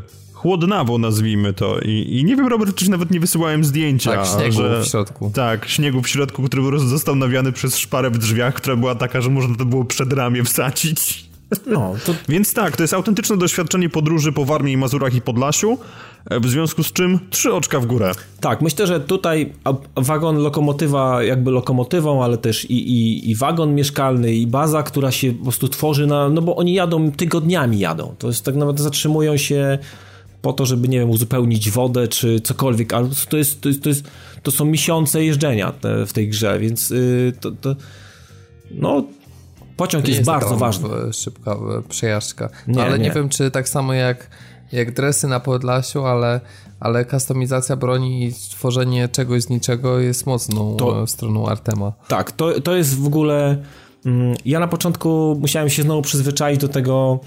chłodnawo, 0.43 0.99
nazwijmy 0.99 1.53
to. 1.53 1.79
I, 1.79 2.19
I, 2.19 2.25
nie 2.25 2.37
wiem, 2.37 2.47
Robert, 2.47 2.75
czy 2.75 2.91
nawet 2.91 3.11
nie 3.11 3.21
wysyłałem 3.21 3.65
zdjęcia. 3.65 4.13
Tak, 4.13 4.27
śniegu 4.27 4.57
że, 4.57 4.83
w 4.83 4.87
środku. 4.87 5.31
Tak, 5.35 5.69
śniegu 5.69 6.03
w 6.03 6.09
środku, 6.09 6.43
który 6.43 6.63
po 6.63 6.69
prostu 6.69 6.89
został 6.89 7.17
nawiany 7.17 7.53
przez 7.53 7.79
szparę 7.79 8.11
w 8.11 8.19
drzwiach, 8.19 8.55
która 8.55 8.77
była 8.77 8.95
taka, 8.95 9.21
że 9.21 9.31
można 9.31 9.57
to 9.57 9.65
było 9.65 9.85
przed 9.85 10.13
ramię 10.13 10.45
wsadzić. 10.45 11.25
No, 11.67 11.95
to... 12.07 12.15
Więc 12.29 12.55
tak, 12.55 12.77
to 12.77 12.83
jest 12.83 12.95
autentyczne 12.95 13.37
doświadczenie 13.37 13.89
podróży 13.89 14.33
po 14.33 14.45
Warmii, 14.45 14.77
Mazurach 14.77 15.15
i 15.15 15.21
Podlasiu, 15.21 15.79
e, 16.31 16.41
w 16.41 16.49
związku 16.49 16.83
z 16.83 16.93
czym 16.93 17.19
trzy 17.31 17.55
oczka 17.55 17.81
w 17.81 17.87
górę. 17.87 18.13
Tak, 18.41 18.63
myślę, 18.63 18.87
że 18.87 19.01
tutaj 19.01 19.53
wagon 19.97 20.37
lokomotywa 20.37 21.23
jakby 21.23 21.51
lokomotywą, 21.51 22.25
ale 22.25 22.39
też 22.39 22.65
i, 22.65 22.75
i, 22.75 23.31
i 23.31 23.37
wagon 23.37 23.75
mieszkalny 23.75 24.35
i 24.35 24.47
baza, 24.47 24.83
która 24.83 25.11
się 25.11 25.33
po 25.33 25.43
prostu 25.43 25.69
tworzy 25.69 26.07
na, 26.07 26.29
no 26.29 26.43
bo 26.43 26.57
oni 26.57 26.75
jadą, 26.75 27.13
tygodniami 27.13 27.79
jadą, 27.79 28.15
to 28.19 28.27
jest 28.27 28.45
tak 28.45 28.55
naprawdę 28.55 28.83
zatrzymują 28.83 29.37
się 29.37 29.79
po 30.43 30.53
to, 30.53 30.67
żeby, 30.67 30.89
nie 30.89 30.99
wiem, 30.99 31.11
uzupełnić 31.11 31.71
wodę 31.71 32.09
czy 32.09 32.41
cokolwiek, 32.41 32.95
ale 32.95 33.09
to, 33.29 33.37
jest, 33.37 33.61
to, 33.61 33.69
jest, 33.69 33.83
to, 33.83 33.89
jest, 33.89 34.11
to 34.43 34.51
są 34.51 34.65
miesiące 34.65 35.25
jeżdżenia 35.25 35.73
w 36.07 36.13
tej 36.13 36.29
grze, 36.29 36.59
więc 36.59 36.91
yy, 36.91 37.33
to, 37.41 37.51
to, 37.51 37.77
no 38.71 39.05
pociąg 39.77 40.09
jest, 40.09 40.19
jest 40.19 40.27
bardzo 40.27 40.57
ważny. 40.57 40.89
Szybka 41.13 41.57
przejażdżka. 41.89 42.49
Nie, 42.67 42.83
ale 42.83 42.99
nie. 42.99 43.05
nie 43.05 43.11
wiem, 43.11 43.29
czy 43.29 43.51
tak 43.51 43.69
samo 43.69 43.93
jak, 43.93 44.31
jak 44.73 44.95
dresy 44.95 45.29
na 45.29 45.41
Podlasiu, 45.41 46.05
ale, 46.05 46.41
ale 46.81 47.05
kustomizacja 47.05 47.77
broni 47.77 48.25
i 48.25 48.33
stworzenie 48.33 49.09
czegoś 49.09 49.43
z 49.43 49.49
niczego 49.49 50.01
jest 50.01 50.27
mocną 50.27 50.77
to, 50.77 51.07
stroną 51.07 51.49
Artema. 51.49 51.93
Tak, 52.09 52.33
to, 52.33 52.61
to 52.61 52.77
jest 52.77 52.99
w 52.99 53.07
ogóle 53.07 53.63
ja 54.45 54.61
na 54.61 54.69
początku 54.69 55.37
musiałem 55.41 55.71
się 55.71 55.83
znowu 55.83 56.03
przyzwyczaić 56.03 56.61
do 56.61 56.69
tego, 56.69 57.21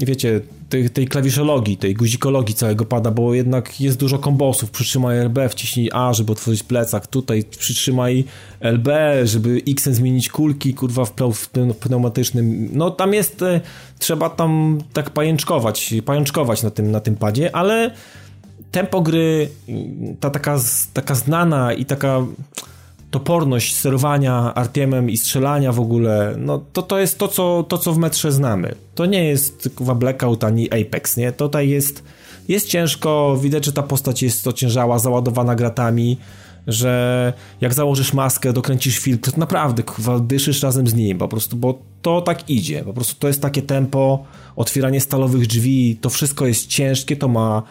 wiecie, 0.00 0.40
tej, 0.68 0.90
tej 0.90 1.08
klawiszologii, 1.08 1.76
tej 1.76 1.94
guzikologii 1.94 2.54
całego 2.54 2.84
pada, 2.84 3.10
bo 3.10 3.34
jednak 3.34 3.80
jest 3.80 3.98
dużo 3.98 4.18
kombosów. 4.18 4.70
Przytrzymaj 4.70 5.24
LB, 5.24 5.38
wciśnij 5.50 5.90
A, 5.92 6.12
żeby 6.12 6.32
otworzyć 6.32 6.62
plecak. 6.62 7.06
Tutaj 7.06 7.44
przytrzymaj 7.44 8.24
LB, 8.60 8.88
żeby 9.24 9.62
X 9.68 9.84
zmienić 9.84 10.28
kulki, 10.28 10.74
kurwa, 10.74 11.04
w, 11.04 11.12
pneumatycznym. 11.80 12.68
No 12.72 12.90
tam 12.90 13.14
jest, 13.14 13.42
e, 13.42 13.60
trzeba 13.98 14.30
tam 14.30 14.80
tak 14.92 15.10
pajęczkować, 15.10 15.94
pajączkować 16.04 16.62
na 16.62 16.70
tym, 16.70 16.90
na 16.90 17.00
tym 17.00 17.16
padzie, 17.16 17.56
ale 17.56 17.90
tempo 18.70 19.00
gry, 19.00 19.48
ta 20.20 20.30
taka, 20.30 20.58
taka 20.92 21.14
znana 21.14 21.72
i 21.72 21.84
taka 21.84 22.26
toporność 23.12 23.76
sterowania 23.76 24.54
Artiemem 24.54 25.10
i 25.10 25.16
strzelania 25.16 25.72
w 25.72 25.80
ogóle, 25.80 26.34
no 26.38 26.64
to 26.72 26.82
to 26.82 26.98
jest 26.98 27.18
to, 27.18 27.28
co, 27.28 27.64
to, 27.68 27.78
co 27.78 27.92
w 27.92 27.98
metrze 27.98 28.32
znamy. 28.32 28.74
To 28.94 29.06
nie 29.06 29.24
jest 29.24 29.70
chyba 29.78 29.94
Blackout 29.94 30.44
ani 30.44 30.68
Apex, 30.70 31.16
nie? 31.16 31.32
Tutaj 31.32 31.68
jest, 31.68 32.04
jest 32.48 32.68
ciężko, 32.68 33.36
widać, 33.42 33.64
że 33.64 33.72
ta 33.72 33.82
postać 33.82 34.22
jest 34.22 34.46
ociężała, 34.46 34.98
załadowana 34.98 35.54
gratami, 35.54 36.18
że 36.66 37.32
jak 37.60 37.74
założysz 37.74 38.12
maskę, 38.12 38.52
dokręcisz 38.52 38.98
filtr, 38.98 39.32
to 39.32 39.40
naprawdę 39.40 39.82
kurwa, 39.82 40.20
dyszysz 40.20 40.62
razem 40.62 40.88
z 40.88 40.94
nim 40.94 41.18
po 41.18 41.28
prostu, 41.28 41.56
bo 41.56 41.78
to 42.02 42.20
tak 42.20 42.50
idzie, 42.50 42.84
po 42.84 42.92
prostu 42.92 43.14
to 43.18 43.28
jest 43.28 43.42
takie 43.42 43.62
tempo, 43.62 44.24
otwieranie 44.56 45.00
stalowych 45.00 45.46
drzwi, 45.46 45.98
to 46.00 46.10
wszystko 46.10 46.46
jest 46.46 46.66
ciężkie, 46.66 47.16
to 47.16 47.28
ma 47.28 47.62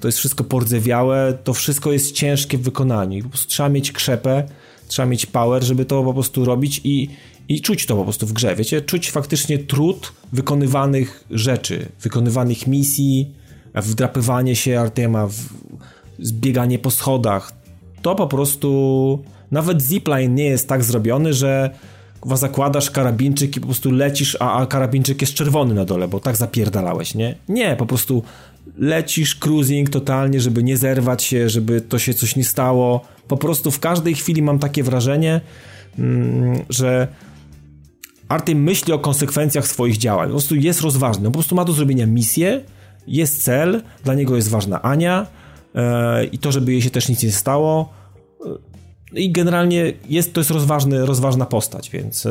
to 0.00 0.08
jest 0.08 0.18
wszystko 0.18 0.44
pordzewiałe, 0.44 1.38
to 1.44 1.54
wszystko 1.54 1.92
jest 1.92 2.12
ciężkie 2.12 2.58
w 2.58 2.62
wykonaniu. 2.62 3.22
Po 3.22 3.28
prostu 3.28 3.48
trzeba 3.48 3.68
mieć 3.68 3.92
krzepę, 3.92 4.44
trzeba 4.88 5.06
mieć 5.06 5.26
power, 5.26 5.64
żeby 5.64 5.84
to 5.84 6.02
po 6.02 6.14
prostu 6.14 6.44
robić 6.44 6.80
i, 6.84 7.08
i 7.48 7.60
czuć 7.60 7.86
to 7.86 7.96
po 7.96 8.04
prostu 8.04 8.26
w 8.26 8.32
grze, 8.32 8.56
wiecie? 8.56 8.82
Czuć 8.82 9.10
faktycznie 9.10 9.58
trud 9.58 10.12
wykonywanych 10.32 11.24
rzeczy, 11.30 11.88
wykonywanych 12.02 12.66
misji, 12.66 13.30
wdrapywanie 13.74 14.56
się 14.56 14.80
Artema, 14.80 15.28
zbieganie 16.18 16.78
po 16.78 16.90
schodach. 16.90 17.52
To 18.02 18.14
po 18.14 18.26
prostu... 18.26 19.18
Nawet 19.50 19.82
zipline 19.82 20.34
nie 20.34 20.44
jest 20.44 20.68
tak 20.68 20.84
zrobiony, 20.84 21.34
że 21.34 21.70
zakładasz 22.34 22.90
karabinczyk 22.90 23.56
i 23.56 23.60
po 23.60 23.66
prostu 23.66 23.90
lecisz, 23.90 24.36
a, 24.40 24.52
a 24.52 24.66
karabinczyk 24.66 25.20
jest 25.20 25.34
czerwony 25.34 25.74
na 25.74 25.84
dole, 25.84 26.08
bo 26.08 26.20
tak 26.20 26.36
zapierdalałeś, 26.36 27.14
nie? 27.14 27.34
Nie, 27.48 27.76
po 27.76 27.86
prostu 27.86 28.22
lecisz 28.76 29.36
cruising 29.36 29.90
totalnie, 29.90 30.40
żeby 30.40 30.62
nie 30.62 30.76
zerwać 30.76 31.22
się, 31.22 31.48
żeby 31.48 31.80
to 31.80 31.98
się 31.98 32.14
coś 32.14 32.36
nie 32.36 32.44
stało. 32.44 33.04
Po 33.28 33.36
prostu 33.36 33.70
w 33.70 33.80
każdej 33.80 34.14
chwili 34.14 34.42
mam 34.42 34.58
takie 34.58 34.82
wrażenie, 34.82 35.40
mm, 35.98 36.62
że 36.70 37.08
Artem 38.28 38.62
myśli 38.62 38.92
o 38.92 38.98
konsekwencjach 38.98 39.66
swoich 39.66 39.96
działań. 39.96 40.28
Po 40.28 40.32
prostu 40.32 40.54
jest 40.54 40.80
rozważny. 40.80 41.24
Po 41.24 41.30
prostu 41.30 41.54
ma 41.54 41.64
do 41.64 41.72
zrobienia 41.72 42.06
misję, 42.06 42.60
jest 43.06 43.44
cel, 43.44 43.82
dla 44.04 44.14
niego 44.14 44.36
jest 44.36 44.48
ważna 44.48 44.82
Ania 44.82 45.26
e, 45.74 46.24
i 46.24 46.38
to, 46.38 46.52
żeby 46.52 46.72
jej 46.72 46.82
się 46.82 46.90
też 46.90 47.08
nic 47.08 47.22
nie 47.22 47.32
stało. 47.32 47.92
E, 49.14 49.20
I 49.20 49.32
generalnie 49.32 49.92
jest, 50.08 50.32
to 50.32 50.40
jest 50.40 50.50
rozważny, 50.50 51.06
rozważna 51.06 51.46
postać, 51.46 51.90
więc 51.90 52.26
e, 52.26 52.30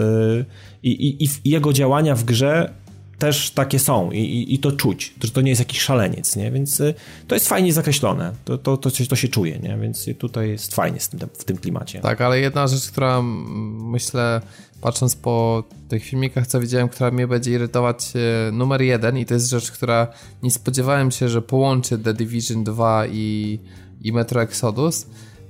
i, 0.83 0.91
i, 0.91 1.23
i 1.23 1.49
jego 1.49 1.73
działania 1.73 2.15
w 2.15 2.23
grze 2.23 2.73
też 3.21 3.51
takie 3.51 3.79
są 3.79 4.11
i, 4.11 4.19
i, 4.19 4.53
i, 4.53 4.59
to 4.59 4.71
czuć, 4.71 5.13
że 5.23 5.31
to 5.31 5.41
nie 5.41 5.49
jest 5.49 5.61
jakiś 5.61 5.81
szaleniec, 5.81 6.35
nie? 6.35 6.51
Więc 6.51 6.79
y, 6.79 6.93
to 7.27 7.35
jest 7.35 7.47
fajnie 7.47 7.73
zakreślone, 7.73 8.33
to, 8.45 8.57
to, 8.57 8.77
to, 8.77 8.89
to 9.09 9.15
się 9.15 9.27
czuje, 9.27 9.59
nie? 9.59 9.77
Więc 9.77 10.05
tutaj 10.19 10.49
jest 10.49 10.75
fajnie 10.75 10.99
tym, 10.99 11.29
w 11.33 11.43
tym 11.43 11.57
klimacie. 11.57 11.99
Tak, 11.99 12.21
ale 12.21 12.39
jedna 12.39 12.67
rzecz, 12.67 12.91
która 12.91 13.21
myślę, 13.21 14.41
patrząc 14.81 15.15
po 15.15 15.63
tych 15.89 16.03
filmikach, 16.03 16.47
co 16.47 16.59
widziałem, 16.59 16.89
która 16.89 17.11
mnie 17.11 17.27
będzie 17.27 17.51
irytować 17.51 18.13
y, 18.49 18.51
numer 18.51 18.81
jeden 18.81 19.17
i 19.17 19.25
to 19.25 19.33
jest 19.33 19.49
rzecz, 19.49 19.71
która 19.71 20.07
nie 20.43 20.51
spodziewałem 20.51 21.11
się, 21.11 21.29
że 21.29 21.41
połączy 21.41 21.97
The 21.97 22.13
Division 22.13 22.63
2 22.63 23.07
i, 23.07 23.59
i 24.01 24.13
Metro 24.13 24.41
Exodus, 24.41 25.05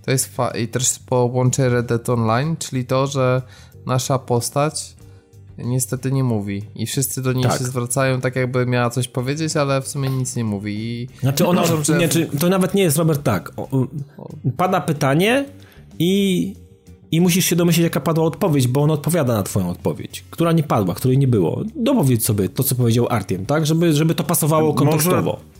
to 0.06 0.12
jest 0.12 0.32
i 0.60 0.68
też 0.68 1.00
połączy 1.00 1.70
Red 1.70 1.86
Dead 1.86 2.10
Online, 2.10 2.56
czyli 2.58 2.86
to, 2.86 3.08
że 3.08 3.42
nasza 3.86 4.20
postać 4.20 5.01
niestety 5.58 6.12
nie 6.12 6.24
mówi. 6.24 6.64
I 6.76 6.86
wszyscy 6.86 7.22
do 7.22 7.34
niej 7.34 7.44
tak. 7.44 7.58
się 7.58 7.64
zwracają 7.64 8.22
tak, 8.22 8.36
jakby 8.36 8.66
miała 8.66 8.90
coś 8.90 9.08
powiedzieć, 9.08 9.58
ale 9.58 9.82
w 9.82 9.88
sumie 9.88 10.10
nic 10.10 10.36
nie 10.36 10.44
mówi. 10.44 10.74
I 10.74 11.08
znaczy 11.20 11.48
ona, 11.48 11.64
że... 11.66 11.98
nie, 11.98 12.10
czy, 12.10 12.26
to 12.26 12.50
nawet 12.50 12.74
nie 12.74 12.84
jest, 12.84 12.98
Robert, 12.98 13.24
tak. 13.24 13.52
Pada 14.58 14.82
pytanie 14.82 15.46
i, 16.00 16.54
i 17.12 17.22
musisz 17.22 17.46
się 17.46 17.56
domyślić, 17.56 17.84
jaka 17.84 18.00
padła 18.00 18.26
odpowiedź, 18.26 18.68
bo 18.68 18.82
on 18.82 18.92
odpowiada 18.92 19.34
na 19.34 19.44
twoją 19.44 19.70
odpowiedź, 19.70 20.24
która 20.30 20.52
nie 20.52 20.64
padła, 20.64 20.96
której 20.96 21.18
nie 21.18 21.28
było. 21.28 21.64
Dopowiedz 21.76 22.26
sobie 22.26 22.50
to, 22.50 22.64
co 22.64 22.76
powiedział 22.76 23.08
Artiem, 23.10 23.46
tak? 23.46 23.66
Żeby, 23.66 23.94
żeby 23.94 24.16
to 24.16 24.24
pasowało 24.24 24.74
kontekstowo. 24.74 25.22
Może 25.22 25.51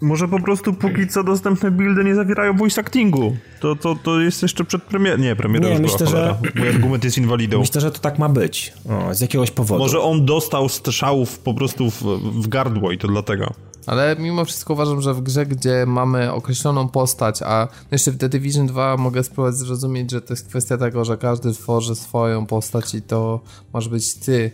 może 0.00 0.28
po 0.28 0.40
prostu 0.40 0.72
póki 0.72 1.08
co 1.08 1.24
dostępne 1.24 1.70
buildy 1.70 2.04
nie 2.04 2.14
zawierają 2.14 2.56
voice 2.56 2.80
actingu. 2.80 3.36
To, 3.60 3.76
to, 3.76 3.94
to 4.02 4.20
jest 4.20 4.42
jeszcze 4.42 4.64
przed 4.64 4.82
premierą. 4.82 5.22
Nie, 5.22 5.36
premiera 5.36 5.66
nie, 5.66 5.72
już 5.72 5.80
myślę, 5.80 6.06
była, 6.06 6.10
że 6.10 6.36
Mój 6.56 6.68
argument 6.68 7.04
jest 7.04 7.18
inwalidą. 7.18 7.60
Myślę, 7.60 7.80
że 7.80 7.90
to 7.90 7.98
tak 7.98 8.18
ma 8.18 8.28
być. 8.28 8.72
O, 8.88 9.14
z 9.14 9.20
jakiegoś 9.20 9.50
powodu. 9.50 9.82
Może 9.82 10.00
on 10.00 10.26
dostał 10.26 10.68
strzałów 10.68 11.38
po 11.38 11.54
prostu 11.54 11.90
w, 11.90 12.02
w 12.42 12.48
gardło 12.48 12.92
i 12.92 12.98
to 12.98 13.08
dlatego. 13.08 13.54
Ale 13.86 14.16
mimo 14.18 14.44
wszystko 14.44 14.72
uważam, 14.72 15.00
że 15.00 15.14
w 15.14 15.20
grze, 15.20 15.46
gdzie 15.46 15.84
mamy 15.86 16.32
określoną 16.32 16.88
postać, 16.88 17.42
a 17.42 17.68
jeszcze 17.90 18.12
w 18.12 18.18
The 18.18 18.28
Division 18.28 18.66
2 18.66 18.96
mogę 18.96 19.24
spróbować 19.24 19.54
zrozumieć, 19.54 20.10
że 20.10 20.20
to 20.20 20.32
jest 20.32 20.48
kwestia 20.48 20.78
tego, 20.78 21.04
że 21.04 21.16
każdy 21.16 21.52
tworzy 21.52 21.94
swoją 21.94 22.46
postać 22.46 22.94
i 22.94 23.02
to 23.02 23.40
może 23.72 23.90
być 23.90 24.14
ty. 24.14 24.50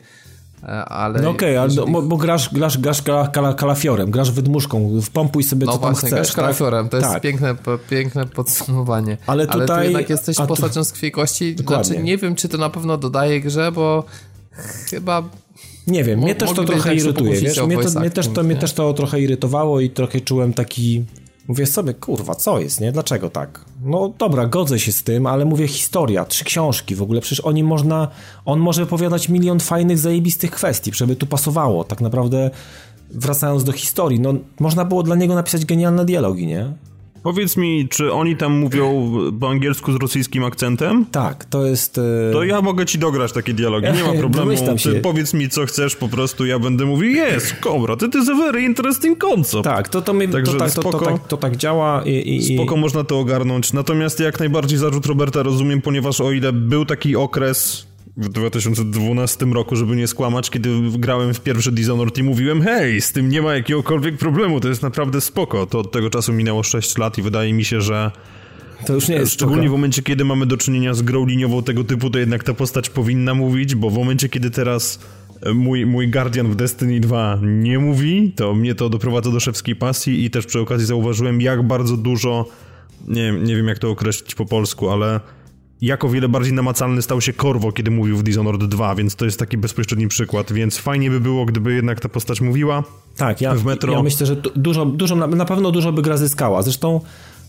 E, 0.63 0.85
ale 0.85 1.23
no 1.23 1.31
okej, 1.31 1.59
okay, 1.59 1.65
jeżeli... 1.65 1.93
bo, 1.93 2.03
bo, 2.03 2.17
grasz, 2.17 2.55
grasz, 2.55 2.79
grasz 2.79 3.03
kala, 3.33 3.55
kalafiorem, 3.55 4.11
grasz 4.11 4.31
wydmuszką, 4.31 5.01
wpompuj 5.03 5.43
sobie 5.43 5.67
no 5.67 5.73
co 5.73 5.79
właśnie, 5.79 5.95
tam 5.95 6.09
chcesz. 6.09 6.11
grasz 6.11 6.29
tak? 6.29 6.37
kalafiorem, 6.37 6.89
to 6.89 6.97
jest 6.97 7.09
tak. 7.09 7.23
piękne, 7.23 7.57
piękne 7.91 8.27
podsumowanie. 8.27 9.17
Ale 9.27 9.47
tutaj... 9.47 9.61
Ale 9.61 9.79
tu 9.79 9.85
jednak 9.85 10.11
jesteś 10.11 10.37
postacią 10.37 10.85
z 10.85 10.93
krwi 10.93 11.11
kości, 11.13 11.57
znaczy 11.67 11.99
nie 11.99 12.19
wiem, 12.19 12.35
czy 12.35 12.49
to 12.49 12.59
na 12.59 12.71
pewno 12.71 12.97
dodaje 12.97 13.41
grze, 13.41 13.73
bo 13.73 14.05
chyba 14.91 15.23
nie 15.87 16.05
wiem, 16.05 16.21
mnie 16.21 16.35
też 16.35 16.53
to 16.53 16.65
trochę 16.65 16.95
irytuje, 16.95 17.41
wiesz, 17.41 17.63
mnie, 17.63 17.79
to, 17.79 18.01
mnie, 18.01 18.11
też 18.11 18.29
to, 18.29 18.43
mnie 18.43 18.57
też 18.57 18.73
to 18.73 18.93
trochę 18.93 19.21
irytowało 19.21 19.81
i 19.81 19.91
trochę 19.91 20.21
czułem 20.21 20.53
taki, 20.53 21.05
mówię 21.49 21.67
sobie, 21.67 21.95
kurwa, 21.95 22.35
co 22.35 22.61
jest, 22.61 22.81
nie, 22.81 22.93
dlaczego 22.93 23.31
tak? 23.31 23.65
No 23.85 24.13
dobra, 24.19 24.47
godzę 24.47 24.79
się 24.79 24.93
z 24.93 25.03
tym, 25.03 25.27
ale 25.27 25.45
mówię, 25.45 25.69
historia, 25.69 26.25
trzy 26.25 26.45
książki, 26.45 26.95
w 26.95 27.03
ogóle 27.03 27.21
przecież 27.21 27.41
oni 27.41 27.63
można, 27.63 28.09
on 28.45 28.61
może 28.61 28.83
opowiadać 28.83 29.29
milion 29.29 29.61
fajnych, 29.61 29.99
zajebistych 29.99 30.51
kwestii, 30.51 30.91
żeby 30.95 31.17
tu 31.17 31.27
pasowało, 31.27 31.85
tak 31.85 32.01
naprawdę 32.01 32.51
wracając 33.11 33.65
do 33.65 33.73
historii, 33.73 34.21
no 34.21 34.35
można 34.61 34.85
było 34.85 35.03
dla 35.03 35.17
niego 35.17 35.35
napisać 35.35 35.65
genialne 35.65 36.05
dialogi, 36.05 36.47
nie? 36.47 36.73
Powiedz 37.27 37.57
mi, 37.57 37.89
czy 37.89 38.13
oni 38.13 38.37
tam 38.37 38.53
mówią 38.53 39.13
po 39.41 39.51
angielsku 39.51 39.93
z 39.93 39.97
rosyjskim 39.97 40.45
akcentem? 40.45 41.07
Tak, 41.13 41.45
to 41.45 41.67
jest... 41.67 41.99
E... 41.99 42.33
To 42.33 42.45
ja 42.45 42.63
mogę 42.63 42.87
ci 42.87 42.99
dograć 42.99 43.33
takie 43.33 43.55
dialogi, 43.55 43.87
nie 43.93 44.05
ma 44.05 44.13
problemu. 44.29 44.51
Ty 44.83 45.01
powiedz 45.01 45.35
mi, 45.35 45.49
co 45.49 45.67
chcesz, 45.67 45.97
po 45.97 46.09
prostu 46.09 46.47
ja 46.47 46.59
będę 46.59 46.85
mówił, 46.85 47.11
jest, 47.11 47.55
kobra, 47.61 47.97
to 47.97 48.07
jest 48.15 48.31
a 48.31 48.35
very 48.35 48.63
interesting 48.63 49.19
concept. 49.19 49.65
Tak, 49.65 49.89
to, 49.89 50.03
to, 50.03 50.13
my, 50.13 50.29
Także 50.29 50.53
to, 50.53 50.59
tak, 50.59 50.71
spoko, 50.71 50.93
to, 50.93 50.99
to, 50.99 51.05
tak, 51.05 51.27
to 51.27 51.37
tak 51.37 51.57
działa 51.57 52.03
i, 52.05 52.37
i, 52.37 52.55
Spoko, 52.57 52.77
można 52.77 53.05
to 53.05 53.19
ogarnąć. 53.19 53.73
Natomiast 53.73 54.21
jak 54.21 54.39
najbardziej 54.39 54.79
zarzut 54.79 55.07
Roberta 55.07 55.43
rozumiem, 55.43 55.83
ponieważ 55.83 56.21
o 56.21 56.33
ile 56.33 56.53
był 56.53 56.85
taki 56.85 57.17
okres 57.17 57.87
w 58.17 58.29
2012 58.29 59.47
roku, 59.47 59.77
żeby 59.77 59.97
nie 59.97 60.07
skłamać, 60.07 60.51
kiedy 60.51 60.71
grałem 60.99 61.35
w 61.35 61.41
pierwszy 61.41 61.73
Dishonored 61.73 62.19
i 62.19 62.23
mówiłem 62.23 62.63
hej, 62.63 63.01
z 63.01 63.13
tym 63.13 63.29
nie 63.29 63.43
ma 63.43 63.55
jakiegokolwiek 63.55 64.17
problemu, 64.17 64.61
to 64.61 64.69
jest 64.69 64.83
naprawdę 64.83 65.21
spoko. 65.21 65.67
To 65.67 65.79
od 65.79 65.93
tego 65.93 66.11
czasu 66.11 66.33
minęło 66.33 66.63
6 66.63 66.99
lat 66.99 67.19
i 67.19 67.23
wydaje 67.23 67.53
mi 67.53 67.65
się, 67.65 67.81
że 67.81 68.11
to 68.87 68.93
już 68.93 69.09
nie 69.09 69.15
jest 69.15 69.33
Szczególnie 69.33 69.63
spoko. 69.63 69.71
w 69.71 69.73
momencie, 69.73 70.03
kiedy 70.03 70.25
mamy 70.25 70.47
do 70.47 70.57
czynienia 70.57 70.95
z 70.95 71.03
grą 71.03 71.27
liniową 71.27 71.63
tego 71.63 71.85
typu, 71.85 72.11
to 72.11 72.19
jednak 72.19 72.45
ta 72.45 72.55
postać 72.55 72.91
powinna 72.91 73.35
mówić, 73.35 73.75
bo 73.75 73.91
w 73.91 73.95
momencie, 73.95 74.29
kiedy 74.29 74.51
teraz 74.51 75.01
e, 75.43 75.53
mój, 75.53 75.87
mój 75.87 76.09
Guardian 76.09 76.51
w 76.51 76.55
Destiny 76.55 77.01
2 77.01 77.39
nie 77.43 77.79
mówi, 77.79 78.33
to 78.37 78.55
mnie 78.55 78.75
to 78.75 78.89
doprowadza 78.89 79.31
do 79.31 79.41
szewskiej 79.41 79.77
pasji 79.77 80.25
i 80.25 80.31
też 80.31 80.47
przy 80.47 80.61
okazji 80.61 80.87
zauważyłem, 80.87 81.41
jak 81.41 81.63
bardzo 81.63 81.97
dużo, 81.97 82.49
nie, 83.09 83.33
nie 83.33 83.57
wiem 83.57 83.69
jak 83.69 83.79
to 83.79 83.91
określić 83.91 84.35
po 84.35 84.47
polsku, 84.47 84.91
ale 84.91 85.21
jak 85.81 86.05
o 86.05 86.09
wiele 86.09 86.29
bardziej 86.29 86.53
namacalny 86.53 87.03
stał 87.03 87.21
się 87.21 87.33
Corvo, 87.33 87.73
kiedy 87.73 87.91
mówił 87.91 88.17
w 88.17 88.23
Dishonored 88.23 88.65
2, 88.65 88.95
więc 88.95 89.17
to 89.17 89.25
jest 89.25 89.39
taki 89.39 89.59
bezpośredni 89.59 90.09
przykład, 90.09 90.53
więc 90.53 90.79
fajnie 90.79 91.11
by 91.11 91.21
było, 91.21 91.45
gdyby 91.45 91.75
jednak 91.75 92.01
ta 92.01 92.09
postać 92.09 92.41
mówiła. 92.41 92.85
Tak, 93.17 93.41
ja, 93.41 93.55
w 93.55 93.65
metro. 93.65 93.93
ja 93.93 94.03
myślę, 94.03 94.27
że 94.27 94.37
dużo, 94.37 94.87
dużo, 94.87 95.17
na 95.17 95.45
pewno 95.45 95.71
dużo 95.71 95.93
by 95.93 96.03
gra 96.03 96.17
zyskała. 96.17 96.63
Zresztą 96.63 97.01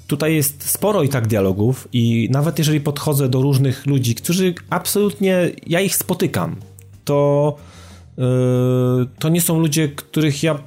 tutaj 0.08 0.36
jest 0.36 0.70
sporo 0.70 1.04
i 1.04 1.10
tak 1.10 1.28
dialogów 1.28 1.88
i 1.94 2.30
nawet 2.32 2.60
jeżeli 2.60 2.82
podchodzę 2.82 3.30
do 3.30 3.42
różnych 3.42 3.86
ludzi, 3.86 4.16
którzy 4.16 4.54
absolutnie, 4.70 5.52
ja 5.68 5.82
ich 5.82 5.96
spotykam, 5.96 6.56
to 7.06 7.56
yy, 8.18 8.24
to 9.20 9.30
nie 9.30 9.42
są 9.42 9.60
ludzie, 9.60 9.90
których 9.90 10.44
ja 10.44 10.60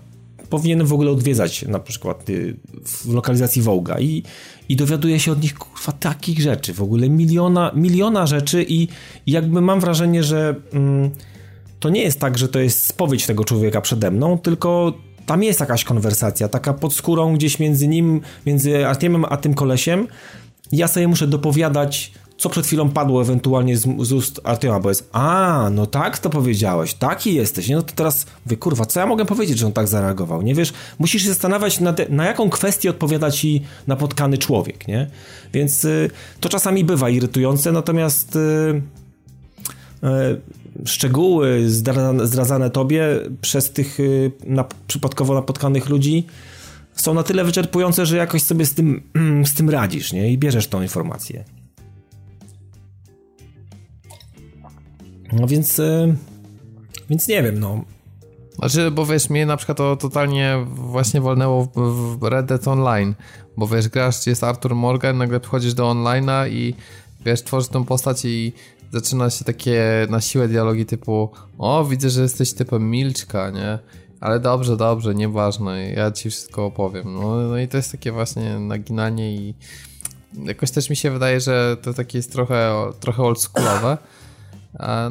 powinienem 0.50 0.86
w 0.86 0.92
ogóle 0.92 1.10
odwiedzać 1.10 1.62
na 1.62 1.78
przykład 1.78 2.30
y, 2.30 2.56
w 2.84 3.12
lokalizacji 3.14 3.62
Wołga 3.62 4.00
i, 4.00 4.22
i 4.70 4.76
dowiaduję 4.76 5.20
się 5.20 5.32
od 5.32 5.42
nich 5.42 5.54
kurwa 5.54 5.92
takich 5.92 6.40
rzeczy, 6.40 6.74
w 6.74 6.82
ogóle 6.82 7.08
miliona, 7.08 7.70
miliona 7.74 8.26
rzeczy 8.26 8.62
i, 8.62 8.88
i 9.26 9.32
jakby 9.32 9.60
mam 9.60 9.80
wrażenie, 9.80 10.22
że 10.22 10.54
mm, 10.72 11.10
to 11.80 11.88
nie 11.90 12.02
jest 12.02 12.20
tak, 12.20 12.38
że 12.38 12.48
to 12.48 12.60
jest 12.60 12.86
spowiedź 12.86 13.26
tego 13.26 13.44
człowieka 13.44 13.80
przede 13.80 14.10
mną, 14.10 14.38
tylko 14.38 14.92
tam 15.26 15.42
jest 15.42 15.60
jakaś 15.60 15.84
konwersacja, 15.84 16.48
taka 16.48 16.74
pod 16.74 16.94
skórą 16.94 17.34
gdzieś 17.34 17.58
między 17.58 17.88
nim, 17.88 18.20
między 18.46 18.86
Artiemem 18.86 19.24
a 19.28 19.36
tym 19.36 19.54
kolesiem. 19.54 20.06
Ja 20.72 20.88
sobie 20.88 21.08
muszę 21.08 21.26
dopowiadać 21.26 22.12
co 22.40 22.48
przed 22.48 22.66
chwilą 22.66 22.90
padło 22.90 23.22
ewentualnie 23.22 23.76
z, 23.76 23.86
z 24.00 24.12
ust 24.12 24.40
Artioma, 24.44 24.80
bo 24.80 24.88
jest 24.88 25.08
a, 25.12 25.68
no 25.72 25.86
tak 25.86 26.18
to 26.18 26.30
powiedziałeś, 26.30 26.94
taki 26.94 27.34
jesteś, 27.34 27.68
nie? 27.68 27.76
no 27.76 27.82
to 27.82 27.92
teraz 27.94 28.26
mówię, 28.46 28.56
kurwa, 28.56 28.86
co 28.86 29.00
ja 29.00 29.06
mogę 29.06 29.24
powiedzieć, 29.24 29.58
że 29.58 29.66
on 29.66 29.72
tak 29.72 29.88
zareagował, 29.88 30.42
nie 30.42 30.54
wiesz? 30.54 30.72
Musisz 30.98 31.22
się 31.22 31.28
zastanawiać, 31.28 31.80
na, 31.80 31.92
te, 31.92 32.06
na 32.08 32.26
jaką 32.26 32.50
kwestię 32.50 32.90
odpowiada 32.90 33.30
ci 33.30 33.62
napotkany 33.86 34.38
człowiek, 34.38 34.88
nie? 34.88 35.10
Więc 35.52 35.84
y, 35.84 36.10
to 36.40 36.48
czasami 36.48 36.84
bywa 36.84 37.10
irytujące, 37.10 37.72
natomiast 37.72 38.36
y, 38.36 38.38
y, 40.04 40.40
szczegóły 40.86 41.70
zdradzane, 41.70 42.26
zdradzane 42.26 42.70
tobie 42.70 43.06
przez 43.40 43.70
tych 43.70 44.00
y, 44.00 44.32
na, 44.44 44.64
przypadkowo 44.86 45.34
napotkanych 45.34 45.88
ludzi 45.88 46.26
są 46.94 47.14
na 47.14 47.22
tyle 47.22 47.44
wyczerpujące, 47.44 48.06
że 48.06 48.16
jakoś 48.16 48.42
sobie 48.42 48.66
z 48.66 48.74
tym, 48.74 49.02
z 49.50 49.54
tym 49.54 49.70
radzisz, 49.70 50.12
nie? 50.12 50.32
I 50.32 50.38
bierzesz 50.38 50.66
tą 50.66 50.82
informację. 50.82 51.59
No 55.32 55.46
więc, 55.46 55.78
e, 55.78 56.14
więc 57.10 57.28
nie 57.28 57.42
wiem, 57.42 57.60
no. 57.60 57.84
Znaczy, 58.54 58.90
bo 58.90 59.06
wiesz, 59.06 59.30
mnie 59.30 59.46
na 59.46 59.56
przykład 59.56 59.78
to 59.78 59.96
totalnie 59.96 60.66
właśnie 60.68 61.20
wolnęło 61.20 61.68
w, 61.74 62.22
Red 62.22 62.46
Dead 62.46 62.68
Online, 62.68 63.14
bo 63.56 63.68
wiesz, 63.68 63.88
grasz, 63.88 64.26
jest 64.26 64.44
Arthur 64.44 64.74
Morgan, 64.74 65.18
nagle 65.18 65.40
przychodzisz 65.40 65.74
do 65.74 65.84
online'a 65.84 66.50
i 66.50 66.74
wiesz, 67.24 67.42
tworzysz 67.42 67.68
tą 67.68 67.84
postać 67.84 68.24
i 68.24 68.52
zaczyna 68.92 69.30
się 69.30 69.44
takie 69.44 70.06
na 70.10 70.20
siłę 70.20 70.48
dialogi 70.48 70.86
typu 70.86 71.30
o, 71.58 71.84
widzę, 71.84 72.10
że 72.10 72.22
jesteś 72.22 72.52
typem 72.52 72.90
milczka, 72.90 73.50
nie? 73.50 73.78
Ale 74.20 74.40
dobrze, 74.40 74.76
dobrze, 74.76 75.14
nieważne, 75.14 75.90
ja 75.90 76.10
ci 76.10 76.30
wszystko 76.30 76.66
opowiem. 76.66 77.14
No, 77.14 77.36
no 77.36 77.58
i 77.58 77.68
to 77.68 77.76
jest 77.76 77.92
takie 77.92 78.12
właśnie 78.12 78.58
naginanie 78.58 79.34
i 79.34 79.54
jakoś 80.44 80.70
też 80.70 80.90
mi 80.90 80.96
się 80.96 81.10
wydaje, 81.10 81.40
że 81.40 81.76
to 81.82 81.94
takie 81.94 82.18
jest 82.18 82.32
trochę, 82.32 82.72
trochę 83.00 83.22
oldschoolowe. 83.22 83.98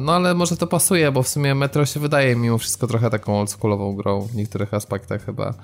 No 0.00 0.12
ale 0.12 0.34
może 0.34 0.56
to 0.56 0.66
pasuje, 0.66 1.12
bo 1.12 1.22
w 1.22 1.28
sumie 1.28 1.54
Metro 1.54 1.86
się 1.86 2.00
wydaje 2.00 2.36
mimo 2.36 2.58
wszystko 2.58 2.86
trochę 2.86 3.10
taką 3.10 3.40
oldschoolową 3.40 3.96
grą 3.96 4.20
w 4.20 4.34
niektórych 4.34 4.74
aspektach 4.74 5.24
chyba. 5.24 5.54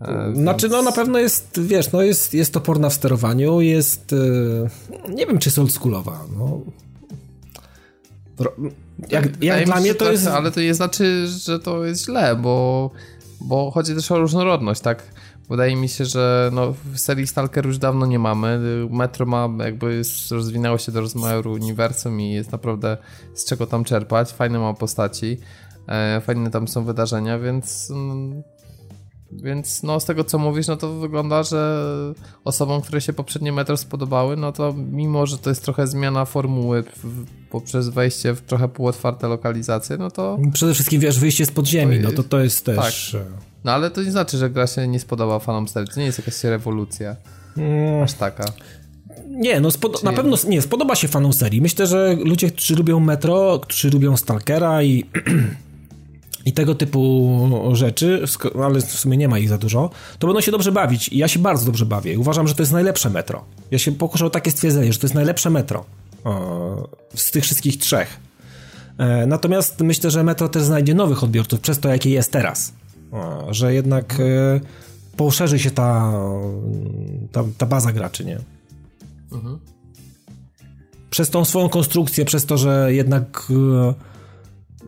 E, 0.00 0.32
znaczy, 0.34 0.68
więc... 0.68 0.72
no 0.72 0.82
na 0.82 0.92
pewno 0.92 1.18
jest, 1.18 1.60
wiesz, 1.62 1.92
no 1.92 2.02
jest, 2.02 2.34
jest 2.34 2.52
toporna 2.52 2.88
w 2.88 2.94
sterowaniu, 2.94 3.60
jest, 3.60 4.12
e, 4.12 5.10
nie 5.14 5.26
wiem, 5.26 5.38
czy 5.38 5.48
jest 5.48 5.58
oldschoolowa, 5.58 6.24
no. 6.38 6.60
Jak, 9.08 9.42
jak 9.42 9.64
dla 9.64 9.80
mnie 9.80 9.94
to 9.94 10.04
tak, 10.04 10.12
jest... 10.12 10.26
Ale 10.26 10.50
to 10.50 10.60
nie 10.60 10.74
znaczy, 10.74 11.28
że 11.28 11.60
to 11.60 11.84
jest 11.84 12.04
źle, 12.04 12.36
bo, 12.36 12.90
bo 13.40 13.70
chodzi 13.70 13.94
też 13.94 14.12
o 14.12 14.18
różnorodność, 14.18 14.80
tak? 14.80 15.02
Wydaje 15.50 15.76
mi 15.76 15.88
się, 15.88 16.04
że 16.04 16.50
no, 16.52 16.74
w 16.92 16.98
serii 16.98 17.26
Stalker 17.26 17.66
już 17.66 17.78
dawno 17.78 18.06
nie 18.06 18.18
mamy. 18.18 18.60
Metro 18.90 19.26
ma 19.26 19.48
jakby 19.64 20.02
rozwinęło 20.30 20.78
się 20.78 20.92
do 20.92 21.00
rozmiaru 21.00 21.52
uniwersum 21.52 22.20
i 22.20 22.32
jest 22.32 22.52
naprawdę 22.52 22.96
z 23.34 23.44
czego 23.44 23.66
tam 23.66 23.84
czerpać. 23.84 24.32
Fajne 24.32 24.58
ma 24.58 24.74
postaci, 24.74 25.38
e, 25.88 26.20
fajne 26.20 26.50
tam 26.50 26.68
są 26.68 26.84
wydarzenia, 26.84 27.38
więc 27.38 27.90
mm, 27.90 28.42
więc 29.32 29.82
no 29.82 30.00
z 30.00 30.04
tego 30.04 30.24
co 30.24 30.38
mówisz, 30.38 30.66
no 30.66 30.76
to 30.76 30.94
wygląda, 30.94 31.42
że 31.42 31.84
osobom, 32.44 32.82
które 32.82 33.00
się 33.00 33.12
poprzednie 33.12 33.52
Metro 33.52 33.76
spodobały, 33.76 34.36
no 34.36 34.52
to 34.52 34.74
mimo, 34.92 35.26
że 35.26 35.38
to 35.38 35.50
jest 35.50 35.64
trochę 35.64 35.86
zmiana 35.86 36.24
formuły 36.24 36.84
poprzez 37.50 37.88
wejście 37.88 38.34
w 38.34 38.40
trochę 38.40 38.68
półotwarte 38.68 39.28
lokalizacje, 39.28 39.96
no 39.96 40.10
to... 40.10 40.38
Przede 40.52 40.74
wszystkim 40.74 41.00
wiesz, 41.00 41.18
wyjście 41.18 41.46
z 41.46 41.50
podziemi, 41.50 41.98
no 41.98 42.12
to 42.12 42.22
to 42.22 42.40
jest 42.40 42.64
też... 42.64 43.16
Tak. 43.18 43.47
No 43.64 43.72
ale 43.72 43.90
to 43.90 44.02
nie 44.02 44.10
znaczy, 44.10 44.38
że 44.38 44.50
gra 44.50 44.66
się 44.66 44.88
nie 44.88 45.00
spodoba 45.00 45.38
fanom 45.38 45.68
serii. 45.68 45.88
To 45.94 46.00
nie 46.00 46.06
jest 46.06 46.18
jakaś 46.18 46.44
rewolucja. 46.44 47.16
Mm. 47.56 48.02
Aż 48.02 48.12
taka. 48.12 48.44
Nie, 49.28 49.60
no 49.60 49.68
spod- 49.68 50.04
na 50.04 50.12
pewno 50.12 50.36
nie, 50.48 50.62
spodoba 50.62 50.94
się 50.94 51.08
fanom 51.08 51.32
serii. 51.32 51.60
Myślę, 51.62 51.86
że 51.86 52.16
ludzie, 52.24 52.50
którzy 52.50 52.74
lubią 52.74 53.00
Metro, 53.00 53.58
którzy 53.58 53.90
lubią 53.90 54.16
Stalkera 54.16 54.82
i, 54.82 55.04
i 56.46 56.52
tego 56.52 56.74
typu 56.74 57.40
rzeczy, 57.72 58.24
ale 58.64 58.80
w 58.80 58.84
sumie 58.84 59.16
nie 59.16 59.28
ma 59.28 59.38
ich 59.38 59.48
za 59.48 59.58
dużo, 59.58 59.90
to 60.18 60.26
będą 60.26 60.40
się 60.40 60.52
dobrze 60.52 60.72
bawić. 60.72 61.08
I 61.08 61.18
ja 61.18 61.28
się 61.28 61.38
bardzo 61.38 61.66
dobrze 61.66 61.86
bawię. 61.86 62.18
Uważam, 62.18 62.48
że 62.48 62.54
to 62.54 62.62
jest 62.62 62.72
najlepsze 62.72 63.10
Metro. 63.10 63.44
Ja 63.70 63.78
się 63.78 63.92
pokuszę 63.92 64.26
o 64.26 64.30
takie 64.30 64.50
stwierdzenie, 64.50 64.92
że 64.92 64.98
to 64.98 65.06
jest 65.06 65.14
najlepsze 65.14 65.50
Metro 65.50 65.84
z 67.14 67.30
tych 67.30 67.44
wszystkich 67.44 67.78
trzech. 67.78 68.20
E, 68.98 69.26
natomiast 69.26 69.80
myślę, 69.80 70.10
że 70.10 70.24
Metro 70.24 70.48
też 70.48 70.62
znajdzie 70.62 70.94
nowych 70.94 71.24
odbiorców 71.24 71.60
przez 71.60 71.78
to, 71.78 71.88
jakie 71.88 72.10
jest 72.10 72.32
teraz 72.32 72.72
że 73.50 73.74
jednak 73.74 74.20
e, 74.20 74.60
poszerzy 75.16 75.58
się 75.58 75.70
ta, 75.70 76.12
ta, 77.32 77.44
ta 77.58 77.66
baza 77.66 77.92
graczy, 77.92 78.24
nie? 78.24 78.38
Mhm. 79.32 79.58
Przez 81.10 81.30
tą 81.30 81.44
swoją 81.44 81.68
konstrukcję, 81.68 82.24
przez 82.24 82.46
to, 82.46 82.58
że 82.58 82.94
jednak 82.94 83.48
e, 83.50 83.94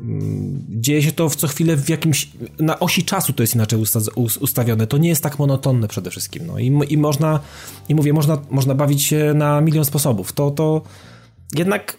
mm, 0.02 0.64
dzieje 0.68 1.02
się 1.02 1.12
to 1.12 1.28
w 1.28 1.36
co 1.36 1.48
chwilę 1.48 1.76
w 1.76 1.88
jakimś, 1.88 2.30
na 2.58 2.78
osi 2.78 3.04
czasu 3.04 3.32
to 3.32 3.42
jest 3.42 3.54
inaczej 3.54 3.80
usta 3.80 4.00
ustawione, 4.16 4.86
to 4.86 4.98
nie 4.98 5.08
jest 5.08 5.22
tak 5.22 5.38
monotonne 5.38 5.88
przede 5.88 6.10
wszystkim, 6.10 6.46
no 6.46 6.58
i, 6.58 6.66
i 6.88 6.98
można, 6.98 7.40
i 7.88 7.94
mówię, 7.94 8.12
można, 8.12 8.38
można 8.50 8.74
bawić 8.74 9.02
się 9.02 9.34
na 9.34 9.60
milion 9.60 9.84
sposobów, 9.84 10.32
to, 10.32 10.50
to 10.50 10.82
jednak 11.54 11.96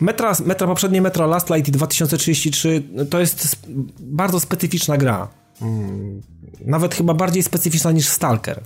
Metra, 0.00 0.32
metra 0.46 0.66
poprzednie 0.66 1.02
Metro 1.02 1.26
Last 1.26 1.50
Light 1.50 1.68
i 1.68 1.72
2033 1.72 2.82
to 3.10 3.20
jest 3.20 3.66
bardzo 4.00 4.40
specyficzna 4.40 4.96
gra. 4.96 5.28
Mm, 5.62 6.22
nawet 6.66 6.94
chyba 6.94 7.14
bardziej 7.14 7.42
specyficzna 7.42 7.92
niż 7.92 8.08
Stalker. 8.08 8.60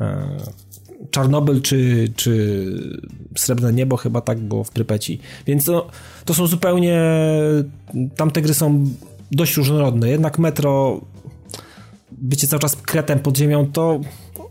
E, 0.00 0.36
Czarnobyl 1.10 1.62
czy, 1.62 2.12
czy 2.16 2.66
Srebrne 3.36 3.72
Niebo 3.72 3.96
chyba 3.96 4.20
tak 4.20 4.38
było 4.38 4.64
w 4.64 4.70
Prypeci. 4.70 5.20
Więc 5.46 5.64
to, 5.64 5.88
to 6.24 6.34
są 6.34 6.46
zupełnie... 6.46 7.00
Tamte 8.16 8.42
gry 8.42 8.54
są 8.54 8.84
dość 9.32 9.56
różnorodne. 9.56 10.08
Jednak 10.08 10.38
Metro 10.38 11.00
bycie 12.12 12.46
cały 12.46 12.60
czas 12.60 12.76
kretem 12.76 13.18
pod 13.18 13.38
ziemią, 13.38 13.66
to 13.72 14.00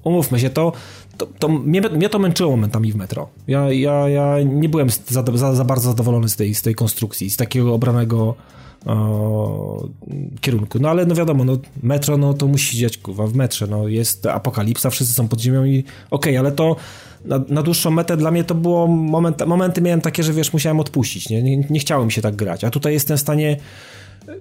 umówmy 0.04 0.40
się, 0.40 0.50
to, 0.50 0.72
to, 1.18 1.28
to 1.40 1.48
mnie, 1.48 1.82
mnie, 1.82 2.10
to 2.10 2.20
męczyło 2.20 2.52
momentami 2.52 2.92
w 2.92 2.96
metro. 2.96 3.30
Ja, 3.48 3.72
ja, 3.72 4.10
ja 4.10 4.38
nie 4.44 4.70
byłem 4.70 4.90
za, 4.90 5.24
za, 5.34 5.56
za 5.56 5.66
bardzo 5.66 5.90
zadowolony 5.90 6.30
z 6.30 6.36
tej, 6.36 6.56
z 6.56 6.62
tej 6.62 6.76
konstrukcji, 6.76 7.30
z 7.30 7.38
takiego 7.38 7.74
obranego 7.74 8.36
o, 8.86 9.88
kierunku. 10.42 10.80
No 10.80 10.90
ale 10.90 11.06
no 11.06 11.16
wiadomo, 11.16 11.44
no 11.44 11.58
metro, 11.84 12.18
no 12.18 12.34
to 12.34 12.48
musi 12.48 12.72
siedzieć 12.72 12.98
kuwa 12.98 13.28
w 13.28 13.36
metrze, 13.36 13.68
no 13.68 13.88
jest 13.88 14.26
apokalipsa, 14.26 14.90
wszyscy 14.90 15.14
są 15.14 15.28
pod 15.28 15.42
ziemią 15.42 15.66
i 15.66 15.80
okej, 15.80 15.88
okay, 16.10 16.40
ale 16.40 16.52
to 16.52 16.76
na, 17.26 17.40
na, 17.50 17.64
dłuższą 17.64 17.92
metę 17.92 18.18
dla 18.18 18.32
mnie 18.32 18.44
to 18.44 18.56
było 18.56 18.88
moment, 18.88 19.48
momenty 19.48 19.82
miałem 19.82 20.02
takie, 20.02 20.24
że 20.24 20.34
wiesz, 20.34 20.54
musiałem 20.54 20.80
odpuścić, 20.80 21.30
nie? 21.30 21.44
Nie, 21.44 21.58
nie 21.58 21.80
chciałem 21.80 22.12
się 22.12 22.22
tak 22.22 22.36
grać, 22.36 22.64
a 22.64 22.70
tutaj 22.70 22.94
jestem 22.94 23.18
w 23.18 23.22
stanie 23.22 23.58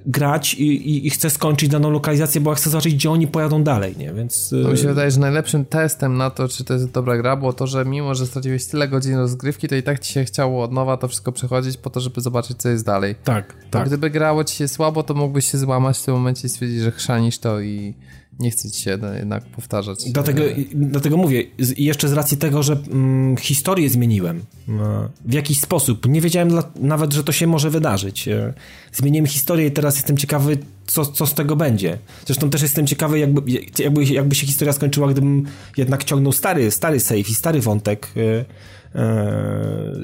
grać 0.06 0.54
i, 0.54 0.64
i, 0.64 1.06
i, 1.06 1.10
chcę 1.10 1.30
skończyć 1.30 1.68
daną 1.68 1.90
lokalizację, 1.90 2.40
bo 2.40 2.54
chcę 2.54 2.70
zobaczyć, 2.70 2.94
gdzie 2.94 3.10
oni 3.10 3.26
pojadą 3.26 3.62
dalej, 3.62 3.94
nie? 3.98 4.12
Więc... 4.12 4.54
To 4.62 4.70
mi 4.70 4.78
się 4.78 4.84
y, 4.84 4.88
wydaje, 4.88 5.10
że 5.10 5.20
najlepszym 5.20 5.64
testem 5.64 6.16
na 6.16 6.30
to, 6.30 6.48
czy 6.48 6.64
to 6.64 6.74
jest 6.74 6.90
dobra 6.90 7.16
gra, 7.16 7.36
było 7.36 7.52
to, 7.52 7.66
że 7.66 7.84
mimo, 7.84 8.14
że 8.14 8.26
straciłeś 8.26 8.66
tyle 8.66 8.88
godzin 8.88 9.16
rozgrywki, 9.16 9.68
to 9.68 9.74
i 9.74 9.82
tak 9.82 9.98
ci 9.98 10.12
się 10.12 10.24
chciało 10.24 10.62
od 10.62 10.72
nowa 10.72 10.96
to 10.96 11.08
wszystko 11.08 11.32
przechodzić 11.32 11.76
po 11.76 11.90
to, 11.90 12.00
żeby 12.00 12.20
zobaczyć, 12.20 12.56
co 12.56 12.68
jest 12.68 12.86
dalej. 12.86 13.14
Tak, 13.24 13.54
tak. 13.70 13.86
gdyby 13.86 14.10
grało 14.10 14.44
ci 14.44 14.56
się 14.56 14.68
słabo, 14.68 15.02
to 15.02 15.14
mógłbyś 15.14 15.50
się 15.50 15.58
złamać 15.58 15.98
w 15.98 16.04
tym 16.04 16.14
momencie 16.14 16.46
i 16.46 16.50
stwierdzić, 16.50 16.80
że 16.80 16.90
chrzanisz 16.90 17.38
to 17.38 17.60
i 17.60 17.94
nie 18.38 18.50
chce 18.50 18.70
ci 18.70 18.82
się 18.82 18.98
jednak 19.18 19.44
powtarzać. 19.44 19.98
Dlatego, 20.12 20.42
dlatego 20.74 21.16
mówię, 21.16 21.44
jeszcze 21.76 22.08
z 22.08 22.12
racji 22.12 22.36
tego, 22.36 22.62
że 22.62 22.76
mm, 22.90 23.36
historię 23.36 23.90
zmieniłem 23.90 24.42
e, 24.68 25.08
w 25.24 25.32
jakiś 25.32 25.60
sposób, 25.60 26.08
nie 26.08 26.20
wiedziałem 26.20 26.48
dla, 26.48 26.72
nawet, 26.80 27.12
że 27.12 27.24
to 27.24 27.32
się 27.32 27.46
może 27.46 27.70
wydarzyć. 27.70 28.28
E, 28.28 28.54
zmieniłem 28.92 29.26
historię 29.26 29.66
i 29.66 29.70
teraz 29.70 29.96
jestem 29.96 30.16
ciekawy, 30.16 30.58
co, 30.86 31.06
co 31.06 31.26
z 31.26 31.34
tego 31.34 31.56
będzie. 31.56 31.98
Zresztą 32.26 32.50
też 32.50 32.62
jestem 32.62 32.86
ciekawy, 32.86 33.18
jakby, 33.18 33.42
jakby, 33.78 34.04
jakby 34.04 34.34
się 34.34 34.46
historia 34.46 34.72
skończyła, 34.72 35.08
gdybym 35.08 35.46
jednak 35.76 36.04
ciągnął 36.04 36.32
stary, 36.32 36.70
stary 36.70 37.00
save 37.00 37.28
i 37.28 37.34
stary 37.34 37.60
wątek 37.60 38.08
e, 38.16 38.44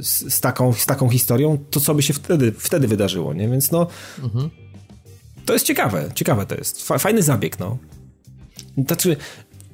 z, 0.03 0.35
z, 0.35 0.41
taką, 0.41 0.73
z 0.73 0.87
taką 0.87 1.09
historią, 1.09 1.59
to 1.71 1.81
co 1.81 1.95
by 1.95 2.03
się 2.03 2.15
wtedy, 2.15 2.53
wtedy 2.59 2.89
wydarzyło, 2.89 3.35
nie? 3.35 3.49
Więc 3.49 3.71
no... 3.71 3.87
Mhm. 4.23 4.51
To 5.47 5.53
jest 5.53 5.67
ciekawe, 5.67 6.11
ciekawe 6.15 6.47
to 6.47 6.55
jest. 6.55 6.89
Fajny 6.89 7.23
zabieg, 7.23 7.59
no. 7.59 7.79
Znaczy, 8.87 9.17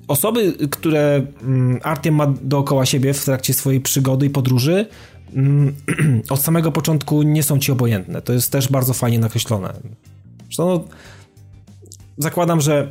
osoby, 0.08 0.52
które 0.70 1.26
mm, 1.42 1.80
Artem 1.82 2.14
ma 2.14 2.26
dookoła 2.42 2.86
siebie 2.86 3.14
w 3.14 3.24
trakcie 3.24 3.54
swojej 3.54 3.80
przygody 3.80 4.26
i 4.26 4.30
podróży, 4.30 4.86
mm, 5.34 5.74
od 6.30 6.40
samego 6.40 6.72
początku 6.72 7.22
nie 7.22 7.42
są 7.42 7.58
ci 7.58 7.72
obojętne. 7.72 8.22
To 8.22 8.32
jest 8.32 8.52
też 8.52 8.68
bardzo 8.68 8.92
fajnie 8.92 9.18
nakreślone. 9.18 9.72
Zresztą 10.44 10.66
no, 10.66 10.84
zakładam, 12.18 12.60
że 12.60 12.90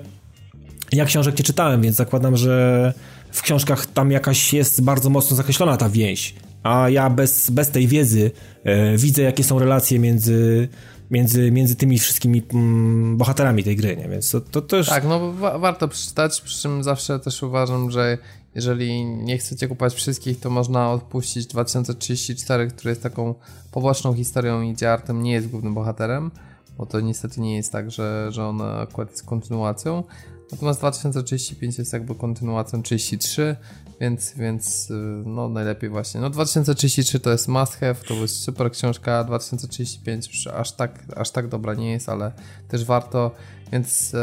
ja 0.91 1.05
książek 1.05 1.37
nie 1.37 1.43
czytałem, 1.43 1.81
więc 1.81 1.95
zakładam, 1.95 2.37
że 2.37 2.93
w 3.31 3.41
książkach 3.41 3.85
tam 3.85 4.11
jakaś 4.11 4.53
jest 4.53 4.83
bardzo 4.83 5.09
mocno 5.09 5.37
zakreślona 5.37 5.77
ta 5.77 5.89
więź, 5.89 6.35
a 6.63 6.89
ja 6.89 7.09
bez, 7.09 7.49
bez 7.49 7.71
tej 7.71 7.87
wiedzy 7.87 8.31
e, 8.63 8.97
widzę, 8.97 9.21
jakie 9.21 9.43
są 9.43 9.59
relacje 9.59 9.99
między 9.99 10.67
między, 11.11 11.51
między 11.51 11.75
tymi 11.75 11.99
wszystkimi 11.99 12.43
mm, 12.53 13.17
bohaterami 13.17 13.63
tej 13.63 13.75
gry, 13.75 13.97
nie? 13.97 14.09
Więc 14.09 14.31
to, 14.31 14.41
to 14.41 14.61
też... 14.61 14.89
Tak, 14.89 15.03
no 15.03 15.33
wa 15.33 15.57
warto 15.59 15.87
przeczytać, 15.87 16.41
przy 16.41 16.61
czym 16.61 16.83
zawsze 16.83 17.19
też 17.19 17.43
uważam, 17.43 17.91
że 17.91 18.17
jeżeli 18.55 19.05
nie 19.05 19.37
chcecie 19.37 19.67
kupować 19.67 19.93
wszystkich, 19.93 20.39
to 20.39 20.49
można 20.49 20.91
odpuścić 20.91 21.45
2034, 21.45 22.67
który 22.67 22.89
jest 22.89 23.03
taką 23.03 23.35
poboczną 23.71 24.13
historią 24.13 24.61
i 24.61 24.73
gdzie 24.73 24.91
Artem 24.91 25.23
nie 25.23 25.31
jest 25.31 25.47
głównym 25.47 25.73
bohaterem, 25.73 26.31
bo 26.77 26.85
to 26.85 26.99
niestety 26.99 27.41
nie 27.41 27.55
jest 27.55 27.71
tak, 27.71 27.91
że, 27.91 28.27
że 28.31 28.45
on 28.45 28.61
akurat 28.61 29.11
jest 29.11 29.25
kontynuacją. 29.25 30.03
Natomiast 30.51 30.79
2035 30.79 31.77
jest 31.77 31.93
jakby 31.93 32.15
kontynuacją 32.15 32.83
33, 32.83 33.55
więc, 34.01 34.33
więc 34.37 34.91
y, 34.91 34.93
no 35.25 35.49
najlepiej 35.49 35.89
właśnie. 35.89 36.21
No 36.21 36.29
2033 36.29 37.19
to 37.19 37.31
jest 37.31 37.47
must 37.47 37.73
have, 37.73 37.95
to 37.95 38.13
jest 38.13 38.35
super 38.35 38.71
książka, 38.71 39.23
2035 39.23 40.47
aż 40.47 40.71
tak, 40.71 41.03
aż 41.15 41.31
tak 41.31 41.47
dobra 41.47 41.73
nie 41.73 41.91
jest, 41.91 42.09
ale 42.09 42.31
też 42.67 42.85
warto, 42.85 43.31
więc 43.71 44.13
y, 44.13 44.17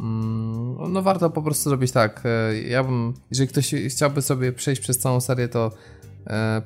mm, 0.00 0.92
no 0.92 1.02
warto 1.02 1.30
po 1.30 1.42
prostu 1.42 1.70
zrobić 1.70 1.92
tak. 1.92 2.22
Y, 2.50 2.62
ja 2.62 2.84
bym, 2.84 3.14
jeżeli 3.30 3.48
ktoś 3.48 3.74
chciałby 3.88 4.22
sobie 4.22 4.52
przejść 4.52 4.82
przez 4.82 4.98
całą 4.98 5.20
serię, 5.20 5.48
to 5.48 5.70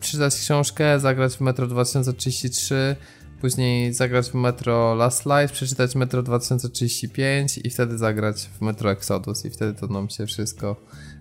przeczytać 0.01 0.35
książkę, 0.35 1.01
zagrać 1.01 1.37
w 1.37 1.41
Metro 1.41 1.67
2033, 1.67 2.97
później 3.40 3.93
zagrać 3.93 4.31
w 4.31 4.35
Metro 4.35 4.94
Last 4.94 5.27
Light, 5.27 5.52
przeczytać 5.52 5.94
Metro 5.94 6.23
2035 6.23 7.59
i 7.65 7.70
wtedy 7.70 7.98
zagrać 7.98 8.51
w 8.59 8.61
Metro 8.61 8.90
Exodus 8.90 9.44
i 9.44 9.51
wtedy 9.51 9.81
to 9.81 9.86
nam 9.86 10.09
się 10.09 10.27
wszystko 10.27 10.77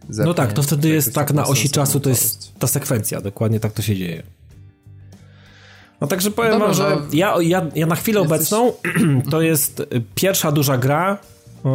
zepnie. 0.09 0.27
No 0.27 0.33
tak, 0.33 0.53
to 0.53 0.63
wtedy 0.63 0.89
jest 0.89 1.13
tak 1.13 1.33
na 1.33 1.45
osi 1.45 1.69
czasu, 1.69 1.99
to 1.99 2.09
jest 2.09 2.59
ta 2.59 2.67
sekwencja, 2.67 3.21
dokładnie 3.21 3.59
tak 3.59 3.71
to 3.71 3.81
się 3.81 3.95
dzieje. 3.95 4.23
No 6.01 6.07
także 6.07 6.31
powiem 6.31 6.51
Dobra, 6.51 6.67
wam, 6.67 6.75
że 6.75 6.95
no, 6.95 7.01
ja, 7.13 7.35
ja, 7.41 7.67
ja 7.75 7.85
na 7.85 7.95
chwilę 7.95 8.19
jesteś... 8.19 8.37
obecną 8.37 8.71
to 9.31 9.41
jest 9.41 9.83
pierwsza 10.15 10.51
duża 10.51 10.77
gra, 10.77 11.17
yy, 11.65 11.71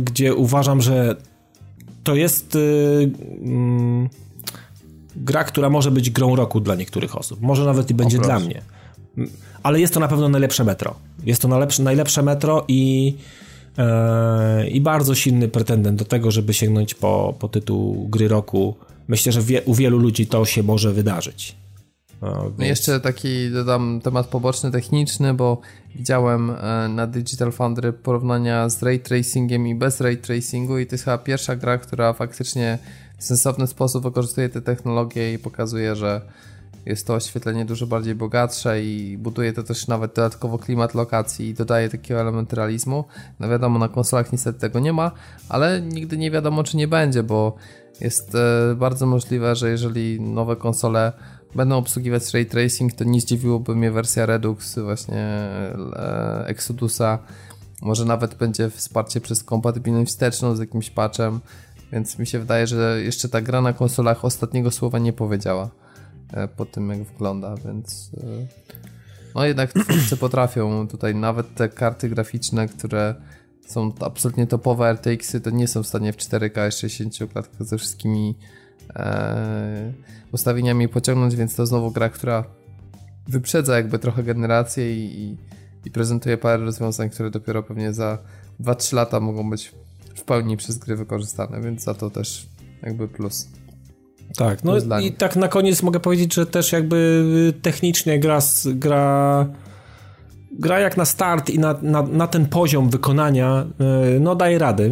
gdzie 0.00 0.34
uważam, 0.34 0.80
że 0.80 1.16
to 2.04 2.14
jest 2.14 2.54
yy, 2.54 3.10
yy, 3.42 4.08
gra, 5.16 5.44
która 5.44 5.70
może 5.70 5.90
być 5.90 6.10
grą 6.10 6.36
roku 6.36 6.60
dla 6.60 6.74
niektórych 6.74 7.16
osób. 7.16 7.40
Może 7.40 7.64
nawet 7.64 7.90
i 7.90 7.94
będzie 7.94 8.18
dla 8.18 8.38
mnie 8.38 8.62
ale 9.62 9.80
jest 9.80 9.94
to 9.94 10.00
na 10.00 10.08
pewno 10.08 10.28
najlepsze 10.28 10.64
metro. 10.64 10.94
Jest 11.24 11.42
to 11.42 11.48
najlepsze, 11.48 11.82
najlepsze 11.82 12.22
metro 12.22 12.64
i, 12.68 13.14
e, 13.78 14.68
i 14.68 14.80
bardzo 14.80 15.14
silny 15.14 15.48
pretendent 15.48 15.98
do 15.98 16.04
tego, 16.04 16.30
żeby 16.30 16.54
sięgnąć 16.54 16.94
po, 16.94 17.34
po 17.38 17.48
tytuł 17.48 18.08
gry 18.08 18.28
roku. 18.28 18.74
Myślę, 19.08 19.32
że 19.32 19.42
wie, 19.42 19.62
u 19.62 19.74
wielu 19.74 19.98
ludzi 19.98 20.26
to 20.26 20.44
się 20.44 20.62
może 20.62 20.92
wydarzyć. 20.92 21.56
No, 22.22 22.50
więc... 22.58 22.68
Jeszcze 22.68 23.00
taki 23.00 23.50
dodam 23.50 24.00
temat 24.04 24.26
poboczny, 24.26 24.70
techniczny, 24.70 25.34
bo 25.34 25.60
widziałem 25.94 26.50
e, 26.50 26.88
na 26.88 27.06
Digital 27.06 27.52
Foundry 27.52 27.92
porównania 27.92 28.68
z 28.68 28.82
ray 28.82 29.00
tracingiem 29.00 29.66
i 29.66 29.74
bez 29.74 30.00
ray 30.00 30.16
tracingu 30.16 30.78
i 30.78 30.86
to 30.86 30.94
jest 30.94 31.04
chyba 31.04 31.18
pierwsza 31.18 31.56
gra, 31.56 31.78
która 31.78 32.12
faktycznie 32.12 32.78
w 33.18 33.24
sensowny 33.24 33.66
sposób 33.66 34.02
wykorzystuje 34.02 34.48
te 34.48 34.62
technologie 34.62 35.32
i 35.32 35.38
pokazuje, 35.38 35.96
że 35.96 36.20
jest 36.86 37.06
to 37.06 37.14
oświetlenie 37.14 37.64
dużo 37.64 37.86
bardziej 37.86 38.14
bogatsze 38.14 38.82
i 38.82 39.18
buduje 39.18 39.52
to 39.52 39.62
też 39.62 39.86
nawet 39.86 40.14
dodatkowo 40.14 40.58
klimat 40.58 40.94
lokacji 40.94 41.48
i 41.48 41.54
dodaje 41.54 41.88
takiego 41.88 42.20
elementu 42.20 42.56
realizmu. 42.56 43.04
No 43.40 43.48
wiadomo, 43.48 43.78
na 43.78 43.88
konsolach 43.88 44.32
niestety 44.32 44.60
tego 44.60 44.78
nie 44.78 44.92
ma, 44.92 45.10
ale 45.48 45.82
nigdy 45.82 46.18
nie 46.18 46.30
wiadomo, 46.30 46.64
czy 46.64 46.76
nie 46.76 46.88
będzie, 46.88 47.22
bo 47.22 47.56
jest 48.00 48.34
e, 48.34 48.74
bardzo 48.74 49.06
możliwe, 49.06 49.56
że 49.56 49.70
jeżeli 49.70 50.20
nowe 50.20 50.56
konsole 50.56 51.12
będą 51.54 51.76
obsługiwać 51.76 52.34
ray 52.34 52.46
tracing, 52.46 52.92
to 52.92 53.04
nie 53.04 53.20
zdziwiłoby 53.20 53.76
mnie 53.76 53.90
wersja 53.90 54.26
Redux 54.26 54.78
właśnie 54.78 55.18
e, 55.18 56.44
Exodusa. 56.46 57.18
Może 57.82 58.04
nawet 58.04 58.34
będzie 58.34 58.70
wsparcie 58.70 59.20
przez 59.20 59.44
kompatybilność 59.44 60.10
wsteczną 60.10 60.56
z 60.56 60.58
jakimś 60.58 60.90
patchem, 60.90 61.40
więc 61.92 62.18
mi 62.18 62.26
się 62.26 62.38
wydaje, 62.38 62.66
że 62.66 63.02
jeszcze 63.02 63.28
ta 63.28 63.40
gra 63.40 63.60
na 63.60 63.72
konsolach 63.72 64.24
ostatniego 64.24 64.70
słowa 64.70 64.98
nie 64.98 65.12
powiedziała. 65.12 65.70
E, 66.32 66.48
po 66.48 66.66
tym, 66.66 66.90
jak 66.90 67.02
wygląda, 67.02 67.54
więc 67.56 68.10
e, 68.16 68.46
no 69.34 69.44
jednak 69.44 69.72
twórcy 69.72 70.16
potrafią 70.26 70.88
tutaj 70.88 71.14
nawet 71.14 71.54
te 71.54 71.68
karty 71.68 72.08
graficzne, 72.08 72.68
które 72.68 73.14
są 73.66 73.92
absolutnie 74.00 74.46
topowe 74.46 74.92
RTX-y, 74.92 75.40
to 75.40 75.50
nie 75.50 75.68
są 75.68 75.82
w 75.82 75.86
stanie 75.86 76.12
w 76.12 76.16
4K 76.16 76.78
60 76.78 77.32
klatkach 77.32 77.66
ze 77.66 77.78
wszystkimi 77.78 78.38
e, 78.94 79.92
ustawieniami 80.32 80.88
pociągnąć, 80.88 81.36
więc 81.36 81.56
to 81.56 81.66
znowu 81.66 81.90
gra, 81.90 82.08
która 82.08 82.44
wyprzedza 83.28 83.76
jakby 83.76 83.98
trochę 83.98 84.22
generację 84.22 84.96
i, 84.96 85.22
i, 85.22 85.36
i 85.84 85.90
prezentuje 85.90 86.38
parę 86.38 86.64
rozwiązań, 86.64 87.10
które 87.10 87.30
dopiero 87.30 87.62
pewnie 87.62 87.92
za 87.92 88.18
2-3 88.60 88.94
lata 88.94 89.20
mogą 89.20 89.50
być 89.50 89.74
w 90.14 90.22
pełni 90.22 90.56
przez 90.56 90.78
gry 90.78 90.96
wykorzystane, 90.96 91.60
więc 91.60 91.84
za 91.84 91.94
to 91.94 92.10
też 92.10 92.48
jakby 92.82 93.08
plus. 93.08 93.48
Tak, 94.36 94.64
no 94.64 94.72
i 95.02 95.12
tak 95.12 95.36
na 95.36 95.48
koniec 95.48 95.82
mogę 95.82 96.00
powiedzieć, 96.00 96.34
że 96.34 96.46
też 96.46 96.72
jakby 96.72 97.54
technicznie 97.62 98.18
gra, 98.18 98.38
gra 98.64 99.46
gra 100.52 100.80
jak 100.80 100.96
na 100.96 101.04
start 101.04 101.50
i 101.50 101.58
na, 101.58 101.74
na, 101.82 102.02
na 102.02 102.26
ten 102.26 102.46
poziom 102.46 102.90
wykonania, 102.90 103.66
e, 104.16 104.20
no 104.20 104.34
daje 104.34 104.58
radę. 104.58 104.90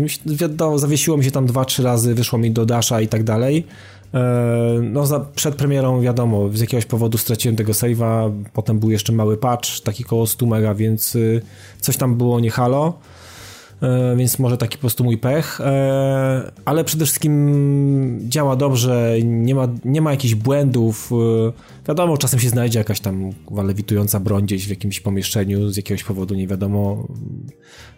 Zawiesiło 0.77 1.17
mi 1.17 1.25
się 1.25 1.31
tam 1.31 1.47
dwa, 1.47 1.65
trzy 1.65 1.83
razy, 1.83 2.15
wyszło 2.15 2.39
mi 2.39 2.51
do 2.51 2.67
Dasha 2.67 3.01
i 3.01 3.09
tak 3.09 3.25
dalej. 3.25 3.67
E, 4.15 4.81
no 4.83 5.07
za, 5.07 5.21
przed 5.21 5.55
premierą 5.55 6.01
wiadomo, 6.01 6.49
z 6.55 6.61
jakiegoś 6.61 6.87
powodu 6.87 7.19
straciłem 7.19 7.57
tego 7.57 7.73
save'a, 7.73 8.33
potem 8.53 8.79
był 8.79 8.91
jeszcze 8.91 9.13
mały 9.13 9.37
patch, 9.37 9.81
taki 9.81 10.05
koło 10.05 10.27
100 10.27 10.47
mega, 10.47 10.75
więc 10.75 11.17
y, 11.17 11.43
coś 11.81 11.97
tam 11.97 12.15
było 12.15 12.41
nie 12.41 12.51
halo. 12.51 12.99
E, 13.83 14.17
więc 14.17 14.39
może 14.39 14.57
taki 14.57 14.77
po 14.77 14.81
prostu 14.81 15.05
mój 15.05 15.19
pech, 15.19 15.61
e, 15.61 16.53
ale 16.65 16.85
przede 16.85 17.05
wszystkim 17.05 18.21
działa 18.29 18.57
dobrze, 18.57 19.17
nie 19.25 19.55
ma, 19.55 19.69
nie 19.85 20.01
ma 20.01 20.11
jakichś 20.11 20.35
błędów. 20.35 21.11
E, 21.13 21.87
wiadomo, 21.89 22.19
czasem 22.19 22.41
się 22.41 22.49
znajdzie 22.49 22.79
jakaś 22.79 23.01
tam 23.01 23.31
lewitująca 23.65 24.21
broń 24.21 24.45
gdzieś 24.45 24.67
w 24.67 24.71
jakimś 24.71 25.01
pomieszczeniu 25.01 25.69
z 25.69 25.77
jakiegoś 25.77 26.05
powodu, 26.05 26.35
nie 26.35 26.47
wiadomo, 26.47 27.09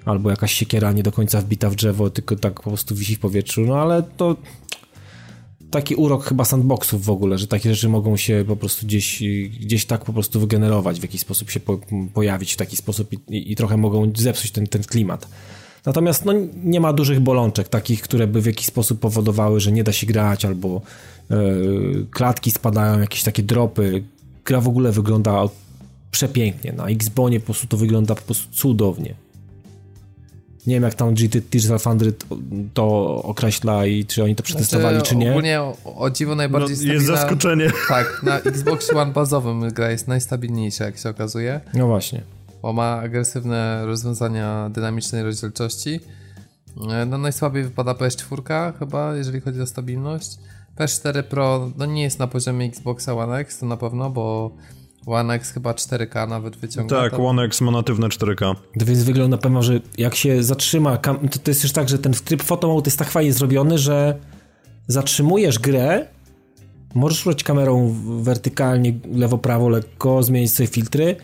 albo 0.05 0.31
jakaś 0.31 0.53
siekiera 0.53 0.93
nie 0.93 1.03
do 1.03 1.13
końca 1.13 1.41
wbita 1.41 1.71
w 1.71 1.75
drzewo, 1.75 2.11
tylko 2.11 2.37
tak 2.37 2.55
po 2.55 2.71
prostu 2.71 2.95
wisi 2.95 3.17
w 3.17 3.21
powietrzu, 3.21 3.61
no 3.61 3.77
ale 3.77 4.03
to 4.03 4.37
taki 5.71 5.95
urok 5.95 6.25
chyba 6.25 6.45
sandboxów 6.45 7.05
w 7.05 7.11
ogóle, 7.11 7.39
że 7.39 7.47
takie 7.47 7.75
rzeczy 7.75 7.89
mogą 7.89 8.17
się 8.17 8.45
po 8.49 8.57
prostu 8.57 8.87
gdzieś, 8.87 9.23
gdzieś 9.61 9.85
tak 9.85 10.05
po 10.05 10.13
prostu 10.13 10.41
wygenerować, 10.41 11.01
w 11.01 11.03
jakiś 11.03 11.21
sposób 11.21 11.51
się 11.51 11.61
po, 11.61 11.79
pojawić 12.15 12.55
w 12.55 12.57
taki 12.57 12.77
sposób 12.77 13.13
i, 13.13 13.53
i, 13.53 13.57
trochę 13.57 13.77
mogą 13.77 14.13
zepsuć 14.17 14.51
ten, 14.51 14.67
ten 14.67 14.83
klimat. 14.83 15.29
Natomiast 15.87 16.25
no, 16.25 16.33
nie 16.65 16.81
ma 16.81 16.93
dużych 16.93 17.21
bolączek, 17.21 17.69
takich, 17.69 18.03
które 18.03 18.27
by 18.27 18.41
w 18.43 18.47
jakiś 18.47 18.67
sposób 18.67 19.01
powodowały, 19.01 19.61
że 19.61 19.73
nie 19.73 19.85
da 19.85 19.93
się 19.93 20.07
grać, 20.07 20.45
albo 20.45 20.81
yy, 21.31 22.07
klatki 22.11 22.51
spadają, 22.51 23.01
jakieś 23.01 23.23
takie 23.23 23.43
dropy. 23.43 24.03
Gra 24.45 24.61
w 24.61 24.69
ogóle 24.69 24.93
wygląda 24.93 25.43
przepięknie. 26.11 26.73
Na 26.73 26.87
Xbonie 26.87 27.41
po 27.41 27.47
prostu 27.47 27.67
to 27.67 27.77
wygląda 27.77 28.15
po 28.15 28.23
prostu 28.23 28.53
cudownie. 28.53 29.15
Nie 30.67 30.75
wiem, 30.75 30.83
jak 30.83 30.95
tam 30.95 31.15
GT 31.15 31.41
Digital 31.51 31.79
Foundry 31.79 32.13
to 32.75 33.15
określa 33.23 33.87
i 33.87 34.05
czy 34.05 34.25
oni 34.25 34.37
to 34.37 34.43
przetestowali, 34.43 34.97
znaczy, 34.97 35.11
czy 35.11 35.17
nie. 35.17 35.31
Ogólnie 35.31 35.61
o, 35.61 35.77
o 35.97 36.11
dziwo 36.11 36.35
najbardziej 36.35 36.71
no, 36.71 36.77
stabilna... 36.77 36.95
Jest 36.95 37.07
zaskoczenie. 37.07 37.71
Tak, 37.89 38.21
na 38.23 38.39
Xbox 38.41 38.93
One 38.95 39.13
bazowym 39.13 39.69
gra 39.69 39.91
jest 39.91 40.09
najstabilniejsza, 40.09 40.85
jak 40.85 40.99
się 40.99 41.09
okazuje. 41.09 41.61
No 41.75 41.87
właśnie 41.87 42.23
bo 42.63 42.73
ma 42.73 42.97
agresywne 43.01 43.87
rozwiązania 43.87 44.71
dynamicznej 44.71 45.23
rozdzielczości. 45.23 46.01
E, 46.91 47.07
no 47.07 47.19
najsłabiej 47.19 47.65
wypada 47.65 47.93
PS4 47.93 48.79
chyba, 48.79 49.17
jeżeli 49.17 49.41
chodzi 49.41 49.61
o 49.61 49.67
stabilność. 49.67 50.39
PS4 50.79 51.23
Pro 51.23 51.71
no 51.77 51.87
nie 51.87 52.03
jest 52.03 52.19
na 52.19 52.27
poziomie 52.27 52.67
Xboxa 52.67 53.15
One 53.15 53.37
X, 53.37 53.59
to 53.59 53.67
na 53.67 53.77
pewno, 53.77 54.11
bo 54.11 54.53
One 55.07 55.35
X 55.35 55.51
chyba 55.51 55.73
4K 55.73 56.29
nawet 56.29 56.57
wyciąga. 56.57 56.97
Tak, 56.97 57.13
tam. 57.13 57.21
One 57.21 57.43
X 57.43 57.61
ma 57.61 57.71
natywne 57.71 58.09
4K. 58.09 58.55
Więc 58.77 59.03
wygląda 59.03 59.39
pewno, 59.39 59.63
że 59.63 59.81
jak 59.99 60.15
się 60.15 60.43
zatrzyma, 60.43 60.97
to, 60.97 61.15
to 61.43 61.51
jest 61.51 61.63
już 61.63 61.73
tak, 61.73 61.89
że 61.89 61.99
ten 61.99 62.13
tryb 62.13 62.43
photo 62.43 62.83
jest 62.85 62.99
tak 62.99 63.11
fajnie 63.11 63.33
zrobiony, 63.33 63.79
że 63.79 64.19
zatrzymujesz 64.87 65.59
grę, 65.59 66.07
możesz 66.95 67.27
ruszać 67.27 67.45
kamerą 67.45 67.95
wertykalnie, 68.23 68.99
lewo, 69.13 69.39
prawo, 69.39 69.69
lekko, 69.69 70.23
zmienić 70.23 70.53
sobie 70.53 70.67
filtry, 70.67 71.17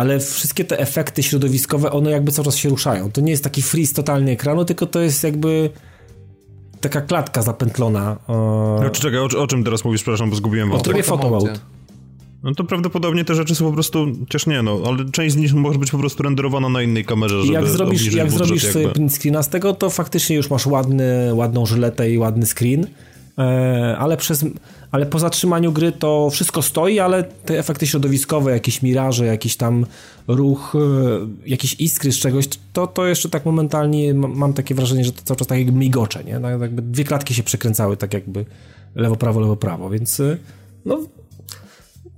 ale 0.00 0.20
wszystkie 0.20 0.64
te 0.64 0.78
efekty 0.78 1.22
środowiskowe, 1.22 1.90
one 1.90 2.10
jakby 2.10 2.32
cały 2.32 2.44
czas 2.44 2.56
się 2.56 2.68
ruszają. 2.68 3.12
To 3.12 3.20
nie 3.20 3.30
jest 3.30 3.44
taki 3.44 3.62
freeze 3.62 3.94
totalny 3.94 4.30
ekranu, 4.30 4.64
tylko 4.64 4.86
to 4.86 5.00
jest 5.00 5.24
jakby 5.24 5.70
taka 6.80 7.00
klatka 7.00 7.42
zapętlona. 7.42 8.16
No 8.28 8.90
czy 8.92 9.02
czekaj, 9.02 9.18
o, 9.18 9.24
o, 9.24 9.46
czym 9.46 9.64
teraz 9.64 9.84
mówisz, 9.84 10.02
przepraszam, 10.02 10.30
bo 10.30 10.36
zgubiłem 10.36 10.70
was. 10.70 10.80
O 10.80 10.82
trybie 10.82 11.02
photo 11.02 11.30
mode. 11.30 11.54
No 12.42 12.54
to 12.54 12.64
prawdopodobnie 12.64 13.24
te 13.24 13.34
rzeczy 13.34 13.54
są 13.54 13.66
po 13.66 13.72
prostu, 13.72 14.06
chociaż 14.20 14.46
nie 14.46 14.62
no, 14.62 14.80
ale 14.86 15.10
część 15.12 15.34
z 15.34 15.36
nich 15.36 15.54
może 15.54 15.78
być 15.78 15.90
po 15.90 15.98
prostu 15.98 16.22
renderowana 16.22 16.68
na 16.68 16.82
innej 16.82 17.04
kamerze, 17.04 17.42
żeby 17.42 17.52
Jak 17.52 17.66
zrobisz, 17.66 18.14
jak 18.14 18.30
zrobisz 18.30 18.66
sobie 18.66 18.88
print 18.88 19.12
screena 19.14 19.42
z 19.42 19.48
tego, 19.48 19.74
to 19.74 19.90
faktycznie 19.90 20.36
już 20.36 20.50
masz 20.50 20.66
ładny, 20.66 21.34
ładną 21.34 21.66
żyletę 21.66 22.10
i 22.10 22.18
ładny 22.18 22.46
screen, 22.46 22.86
e, 23.38 23.96
ale 23.98 24.16
przez 24.16 24.44
ale 24.90 25.06
po 25.06 25.18
zatrzymaniu 25.18 25.72
gry 25.72 25.92
to 25.92 26.30
wszystko 26.30 26.62
stoi, 26.62 26.98
ale 26.98 27.24
te 27.24 27.58
efekty 27.58 27.86
środowiskowe, 27.86 28.52
jakieś 28.52 28.82
miraże, 28.82 29.26
jakiś 29.26 29.56
tam 29.56 29.86
ruch, 30.28 30.74
e, 30.74 30.78
jakieś 31.46 31.80
iskry 31.80 32.12
z 32.12 32.18
czegoś, 32.18 32.48
to, 32.72 32.86
to 32.86 33.06
jeszcze 33.06 33.28
tak 33.28 33.46
momentalnie 33.46 34.14
mam 34.14 34.52
takie 34.52 34.74
wrażenie, 34.74 35.04
że 35.04 35.12
to 35.12 35.22
cały 35.24 35.38
czas 35.38 35.46
tak 35.46 35.58
jakby 35.58 35.72
migocze, 35.72 36.24
nie? 36.24 36.40
Tak 36.40 36.60
jakby 36.60 36.82
dwie 36.82 37.04
klatki 37.04 37.34
się 37.34 37.42
przekręcały 37.42 37.96
tak 37.96 38.14
jakby 38.14 38.44
lewo, 38.94 39.16
prawo, 39.16 39.40
lewo, 39.40 39.56
prawo, 39.56 39.90
więc 39.90 40.20
e, 40.20 40.36
no 40.84 40.98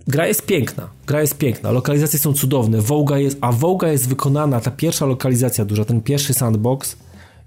gra 0.07 0.27
jest 0.27 0.47
piękna, 0.47 0.89
gra 1.07 1.21
jest 1.21 1.39
piękna, 1.39 1.71
lokalizacje 1.71 2.19
są 2.19 2.33
cudowne, 2.33 2.81
Voga 2.81 3.19
jest, 3.19 3.39
a 3.41 3.53
Voga 3.53 3.89
jest 3.89 4.09
wykonana, 4.09 4.61
ta 4.61 4.71
pierwsza 4.71 5.07
lokalizacja 5.07 5.65
duża, 5.65 5.85
ten 5.85 6.01
pierwszy 6.01 6.35
sandbox 6.35 6.97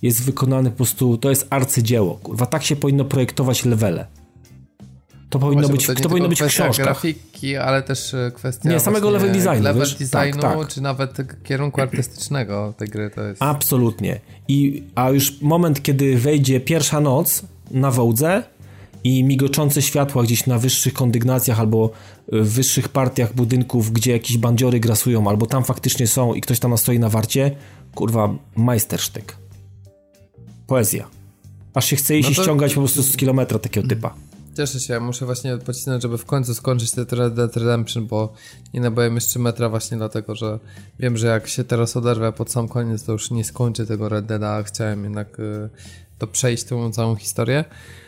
jest 0.02 0.24
wykonany 0.24 0.70
po 0.70 0.78
prostu, 0.78 1.18
to 1.18 1.30
jest 1.30 1.48
arcydzieło, 1.50 2.20
kurwa, 2.24 2.46
tak 2.46 2.64
się 2.64 2.76
powinno 2.76 3.06
projektować 3.06 3.66
levele. 3.66 4.08
To 5.36 5.40
powinno 5.40 5.68
Właśnie, 5.68 5.88
być, 5.88 5.98
to, 5.98 6.04
to 6.04 6.10
powinno 6.10 6.30
być 6.30 6.42
w 6.42 6.46
książkach. 6.46 6.86
grafiki, 6.86 7.58
ale 7.58 7.84
też 7.84 8.14
e, 8.14 8.32
kwestia 8.36 8.70
Nie, 8.70 8.80
samego 8.80 9.10
level 9.10 9.32
designu. 9.32 9.64
Level 9.64 9.84
wiesz? 9.84 9.96
designu, 9.96 10.42
tak, 10.42 10.58
tak. 10.60 10.68
czy 10.68 10.82
nawet 10.82 11.18
kierunku 11.44 11.82
artystycznego 11.82 12.74
tej 12.78 12.88
gry 12.88 13.10
to 13.16 13.24
jest. 13.24 13.44
Absolutnie. 13.44 14.20
I, 14.48 14.84
a 14.96 15.10
już 15.10 15.42
moment, 15.42 15.84
kiedy 15.84 16.18
wejdzie 16.18 16.60
pierwsza 16.60 17.02
noc 17.02 17.42
na 17.72 17.92
wołdze 17.92 18.44
i 19.04 19.24
migoczące 19.24 19.82
światła 19.82 20.24
gdzieś 20.24 20.48
na 20.48 20.58
wyższych 20.58 20.94
kondygnacjach 20.94 21.60
albo 21.60 21.92
w 22.32 22.48
wyższych 22.54 22.90
partiach 22.90 23.34
budynków, 23.34 23.92
gdzie 23.92 24.12
jakieś 24.12 24.38
bandziory 24.38 24.80
grasują, 24.80 25.30
albo 25.30 25.46
tam 25.46 25.64
faktycznie 25.64 26.08
są 26.08 26.34
i 26.34 26.42
ktoś 26.42 26.60
tam 26.60 26.78
stoi 26.78 27.00
na 27.00 27.10
warcie, 27.10 27.52
kurwa, 27.96 28.36
majstersztyk. 28.56 29.36
Poezja. 30.68 31.08
Aż 31.74 31.86
się 31.86 31.96
chce 31.96 32.18
iść 32.18 32.30
no 32.30 32.36
to... 32.36 32.44
ściągać 32.44 32.74
po 32.74 32.82
prostu 32.82 33.04
z 33.04 33.18
kilometra 33.18 33.60
takiego 33.60 33.88
typa. 33.88 34.14
Cieszę 34.58 34.80
się, 34.80 35.00
muszę 35.00 35.26
właśnie 35.26 35.58
pocisnąć, 35.58 36.04
żeby 36.04 36.18
w 36.18 36.26
końcu 36.26 36.54
skończyć 36.54 36.92
ten 36.92 37.06
Red 37.12 37.34
Dead 37.34 37.58
Redemption, 37.58 38.08
bo 38.08 38.34
nie 38.74 38.82
nabyłem 38.82 39.16
jeszcze 39.16 39.40
metra 39.40 39.70
właśnie 39.70 39.98
dlatego, 39.98 40.36
że 40.36 40.60
wiem, 41.00 41.18
że 41.18 41.28
jak 41.28 41.48
się 41.48 41.64
teraz 41.64 41.98
oderwę 41.98 42.32
pod 42.32 42.52
sam 42.52 42.68
koniec, 42.68 43.04
to 43.04 43.12
już 43.12 43.32
nie 43.32 43.44
skończę 43.44 43.86
tego 43.86 44.10
Red 44.10 44.26
Deada, 44.26 44.50
a 44.50 44.64
chciałem 44.64 45.04
jednak 45.04 45.40
y, 45.40 45.70
to 46.18 46.28
przejść 46.28 46.64
tą 46.64 46.92
całą 46.92 47.16
historię. 47.16 47.66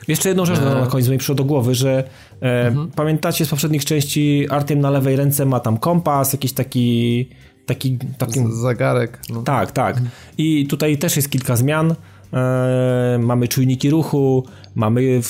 Jeszcze 0.08 0.30
jedną 0.30 0.46
rzecz 0.46 0.60
e... 0.60 0.62
na 0.62 0.88
koniec 0.88 1.08
mi 1.08 1.18
przyszło 1.18 1.36
do 1.36 1.44
głowy, 1.44 1.76
że 1.76 2.04
e, 2.42 2.68
mhm. 2.68 2.92
pamiętacie 2.92 3.46
z 3.46 3.50
poprzednich 3.50 3.86
części 3.86 4.48
Artem 4.50 4.80
na 4.80 4.90
lewej 4.90 5.16
ręce 5.16 5.46
ma 5.46 5.60
tam 5.60 5.78
kompas, 5.78 6.34
jakiś 6.34 6.54
taki 6.54 7.30
taki, 7.66 7.98
taki... 8.18 8.40
zagarek. 8.62 9.20
No. 9.30 9.42
Tak, 9.42 9.72
tak. 9.72 9.96
Mhm. 9.96 10.10
I 10.38 10.68
tutaj 10.68 10.98
też 10.98 11.16
jest 11.16 11.30
kilka 11.30 11.56
zmian. 11.56 11.96
E, 12.34 13.20
mamy 13.22 13.48
czujniki 13.48 13.90
ruchu, 13.90 14.46
mamy 14.78 15.22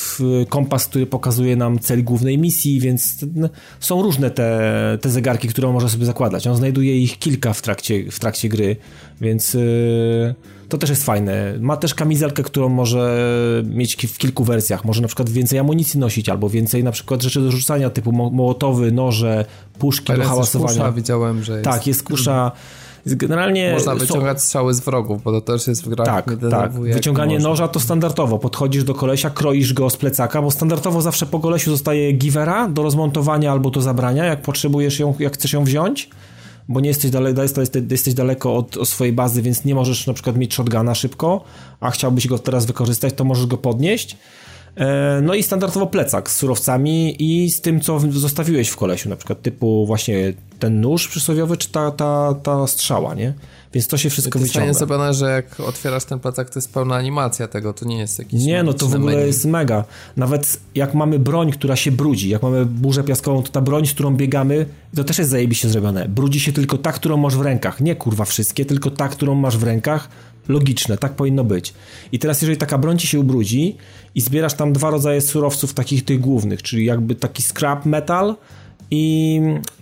kompas, 0.50 0.88
który 0.88 1.06
pokazuje 1.06 1.56
nam 1.56 1.80
cel 1.80 2.04
głównej 2.04 2.38
misji, 2.38 2.80
więc 2.80 3.26
są 3.80 4.02
różne 4.02 4.32
te, 4.32 4.98
te 5.02 5.10
zegarki, 5.10 5.48
które 5.48 5.68
on 5.68 5.74
może 5.74 5.90
sobie 5.90 6.06
zakładać. 6.06 6.48
On 6.48 6.56
znajduje 6.56 6.98
ich 6.98 7.20
kilka 7.20 7.54
w 7.54 7.62
trakcie, 7.62 8.12
w 8.12 8.20
trakcie 8.20 8.50
gry, 8.50 8.76
więc 9.22 9.56
e, 9.56 9.60
to 10.70 10.78
też 10.78 10.90
jest 10.90 11.04
fajne. 11.04 11.54
Ma 11.60 11.78
też 11.78 11.94
kamizelkę, 11.94 12.44
którą 12.44 12.70
może 12.70 13.18
mieć 13.66 13.96
w 13.96 14.18
kilku 14.18 14.44
wersjach. 14.44 14.86
Może 14.86 15.02
na 15.02 15.08
przykład 15.08 15.30
więcej 15.30 15.60
amunicji 15.60 16.00
nosić, 16.00 16.30
albo 16.30 16.50
więcej 16.50 16.84
na 16.84 16.92
przykład 16.92 17.22
rzeczy 17.22 17.42
do 17.42 17.52
rzucania 17.52 17.90
typu 17.90 18.12
mołotowy, 18.12 18.92
noże, 18.92 19.46
puszki 19.80 20.14
do 20.14 20.24
hałasowania. 20.24 20.74
Kusza, 20.74 20.92
widziałem, 20.92 21.44
że 21.44 21.54
jest. 21.54 21.66
Tak, 21.66 21.88
jest 21.88 22.04
kusza. 22.04 22.52
Generalnie 23.16 23.74
Można 23.74 23.96
wyciągać 23.96 24.42
są... 24.42 24.46
strzały 24.46 24.74
z 24.74 24.80
wrogów, 24.80 25.24
bo 25.24 25.32
to 25.32 25.42
też 25.42 25.68
jest 25.68 25.84
w 25.84 25.90
grach. 25.90 26.08
Tak, 26.08 26.32
tak. 26.52 26.72
Wyciąganie 26.72 27.40
noża 27.40 27.68
to 27.68 27.80
standardowo. 27.80 28.40
Podchodzisz 28.40 28.84
do 28.84 28.94
kolesia, 28.94 29.30
kroisz 29.30 29.74
go 29.74 29.90
z 29.90 29.98
plecaka, 29.98 30.42
bo 30.42 30.52
standardowo 30.52 31.02
zawsze 31.02 31.26
po 31.26 31.40
kolesiu 31.40 31.72
zostaje 31.72 32.12
givera 32.12 32.68
do 32.68 32.84
rozmontowania 32.84 33.52
albo 33.52 33.70
do 33.70 33.82
zabrania, 33.82 34.26
jak 34.26 34.42
potrzebujesz 34.42 35.00
ją, 35.00 35.14
jak 35.20 35.34
chcesz 35.34 35.54
ją 35.54 35.64
wziąć 35.64 36.10
bo 36.70 36.80
nie 36.80 36.88
jesteś, 36.88 37.12
dale, 37.12 37.34
jesteś, 37.42 37.70
jesteś 37.92 38.14
daleko 38.14 38.56
od, 38.56 38.78
od, 38.78 38.90
swojej 38.90 39.14
bazy, 39.14 39.42
więc 39.42 39.66
nie 39.66 39.76
możesz 39.76 40.08
na 40.08 40.14
przykład 40.14 40.38
mieć 40.38 40.54
shotguna 40.54 40.96
szybko, 40.96 41.44
a 41.80 41.92
chciałbyś 41.92 42.28
go 42.28 42.40
teraz 42.40 42.66
wykorzystać, 42.66 43.14
to 43.14 43.24
możesz 43.24 43.46
go 43.46 43.58
podnieść. 43.58 44.18
E, 44.78 45.20
no 45.24 45.34
i 45.34 45.44
standardowo 45.44 45.88
plecak 45.88 46.30
z 46.30 46.36
surowcami 46.36 47.16
i 47.24 47.52
z 47.52 47.62
tym, 47.62 47.82
co 47.82 48.00
zostawiłeś 48.00 48.70
w 48.70 48.76
kolesiu, 48.76 49.10
na 49.10 49.16
przykład 49.16 49.42
typu 49.42 49.86
właśnie 49.86 50.34
ten 50.60 50.82
nóż 50.82 51.08
przysłowiowy, 51.08 51.58
czy 51.58 51.72
ta, 51.72 51.92
ta, 51.92 52.36
ta 52.44 52.68
strzała, 52.68 53.16
nie? 53.16 53.34
Więc 53.74 53.88
to 53.88 53.98
się 53.98 54.10
wszystko 54.10 54.40
to 54.40 54.46
wyciąga. 54.46 54.68
jest 54.68 54.80
zrobione, 54.80 55.14
że 55.14 55.32
jak 55.32 55.60
otwierasz 55.60 56.06
ten 56.06 56.20
plecak, 56.20 56.50
to 56.50 56.60
jest 56.60 56.74
pełna 56.74 56.96
animacja 56.96 57.48
tego, 57.48 57.74
to 57.74 57.86
nie 57.86 57.98
jest 57.98 58.20
jakiś... 58.20 58.44
Nie, 58.44 58.64
no 58.64 58.74
to 58.74 58.88
w 58.88 58.96
ogóle 58.96 59.16
menu. 59.16 59.28
jest 59.28 59.46
mega. 59.46 59.84
Nawet 60.18 60.60
jak 60.76 60.94
mamy 60.94 61.20
broń, 61.20 61.52
która 61.52 61.76
się 61.76 61.92
brudzi, 61.92 62.30
jak 62.30 62.42
mamy 62.44 62.66
burzę 62.66 63.04
piaskową, 63.04 63.44
to 63.44 63.52
ta 63.52 63.62
broń, 63.62 63.86
z 63.86 63.94
którą 63.94 64.16
biegamy, 64.16 64.66
to 64.96 65.04
też 65.04 65.18
jest 65.18 65.30
zajebiście 65.30 65.70
zrobione. 65.70 66.10
Brudzi 66.10 66.40
się 66.40 66.54
tylko 66.54 66.78
ta, 66.78 66.92
którą 66.92 67.18
masz 67.18 67.36
w 67.36 67.42
rękach. 67.42 67.82
Nie 67.82 67.96
kurwa 67.96 68.26
wszystkie, 68.26 68.66
tylko 68.66 68.92
ta, 68.92 69.08
którą 69.08 69.36
masz 69.36 69.58
w 69.58 69.64
rękach. 69.64 70.10
Logiczne, 70.48 70.98
tak 70.98 71.16
powinno 71.16 71.44
być. 71.44 71.74
I 72.12 72.20
teraz 72.20 72.42
jeżeli 72.42 72.58
taka 72.58 72.78
broń 72.78 72.98
ci 72.98 73.08
się 73.08 73.20
ubrudzi 73.20 73.76
i 74.16 74.22
zbierasz 74.22 74.54
tam 74.54 74.74
dwa 74.74 74.90
rodzaje 74.90 75.22
surowców 75.22 75.74
takich 75.74 76.06
tych 76.06 76.20
głównych, 76.20 76.64
czyli 76.64 76.86
jakby 76.86 77.16
taki 77.16 77.44
scrap 77.44 77.86
metal 77.86 78.36
i 78.92 79.42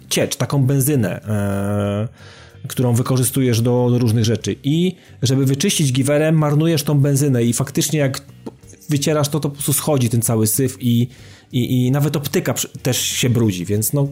ciecz, 0.09 0.35
taką 0.35 0.63
benzynę. 0.63 1.21
Eee 1.27 2.35
którą 2.67 2.93
wykorzystujesz 2.93 3.61
do, 3.61 3.87
do 3.91 3.99
różnych 3.99 4.25
rzeczy. 4.25 4.55
I 4.63 4.95
żeby 5.21 5.45
wyczyścić 5.45 5.91
giwerem, 5.91 6.37
marnujesz 6.37 6.83
tą 6.83 6.99
benzynę 6.99 7.43
i 7.43 7.53
faktycznie 7.53 7.99
jak 7.99 8.21
wycierasz 8.89 9.29
to, 9.29 9.39
to 9.39 9.49
po 9.49 9.53
prostu 9.53 9.73
schodzi 9.73 10.09
ten 10.09 10.21
cały 10.21 10.47
syf 10.47 10.77
i, 10.79 11.07
i, 11.51 11.85
i 11.85 11.91
nawet 11.91 12.15
optyka 12.15 12.53
też 12.83 12.97
się 13.01 13.29
brudzi, 13.29 13.65
więc 13.65 13.93
no, 13.93 14.07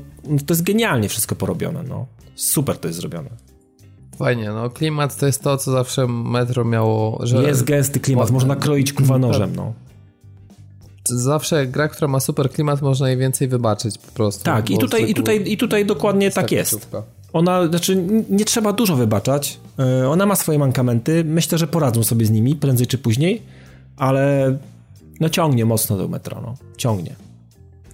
to 0.46 0.54
jest 0.54 0.64
genialnie 0.64 1.10
wszystko 1.10 1.36
porobione, 1.36 1.84
no. 1.84 2.08
Super 2.36 2.78
to 2.78 2.88
jest 2.88 3.00
zrobione. 3.00 3.53
Fajnie, 4.18 4.50
no 4.50 4.70
klimat 4.70 5.16
to 5.16 5.26
jest 5.26 5.44
to, 5.44 5.58
co 5.58 5.72
zawsze 5.72 6.08
metro 6.08 6.66
miało, 6.66 7.20
że... 7.24 7.44
Jest 7.44 7.64
gęsty 7.64 8.00
klimat, 8.00 8.32
można 8.32 8.56
kroić 8.56 8.94
kuwa 8.94 9.18
nożem, 9.18 9.56
no. 9.56 9.74
Zawsze 11.10 11.68
gra, 11.68 11.88
która 11.88 12.08
ma 12.08 12.20
super 12.20 12.50
klimat, 12.50 12.82
można 12.82 13.10
jej 13.10 13.18
więcej 13.18 13.48
wybaczyć 13.48 13.98
po 13.98 14.12
prostu. 14.12 14.44
Tak, 14.44 14.70
i 14.70 14.78
tutaj, 14.78 15.10
i, 15.10 15.14
tutaj, 15.14 15.44
i 15.52 15.58
tutaj 15.58 15.86
dokładnie 15.86 16.32
tak 16.32 16.52
jest. 16.52 16.90
Ona, 17.34 17.68
znaczy 17.68 18.04
nie 18.30 18.46
trzeba 18.46 18.74
dużo 18.74 18.96
wybaczać, 18.96 19.60
e, 19.80 20.10
ona 20.10 20.26
ma 20.26 20.36
swoje 20.36 20.60
mankamenty, 20.60 21.24
myślę, 21.24 21.58
że 21.58 21.68
poradzą 21.68 22.04
sobie 22.04 22.26
z 22.26 22.32
nimi 22.32 22.56
prędzej 22.56 22.88
czy 22.88 22.98
później, 22.98 23.42
ale 23.98 24.58
no 25.20 25.30
ciągnie 25.30 25.66
mocno 25.66 25.98
do 25.98 26.08
metro, 26.08 26.42
no. 26.42 26.56
Ciągnie. 26.78 27.16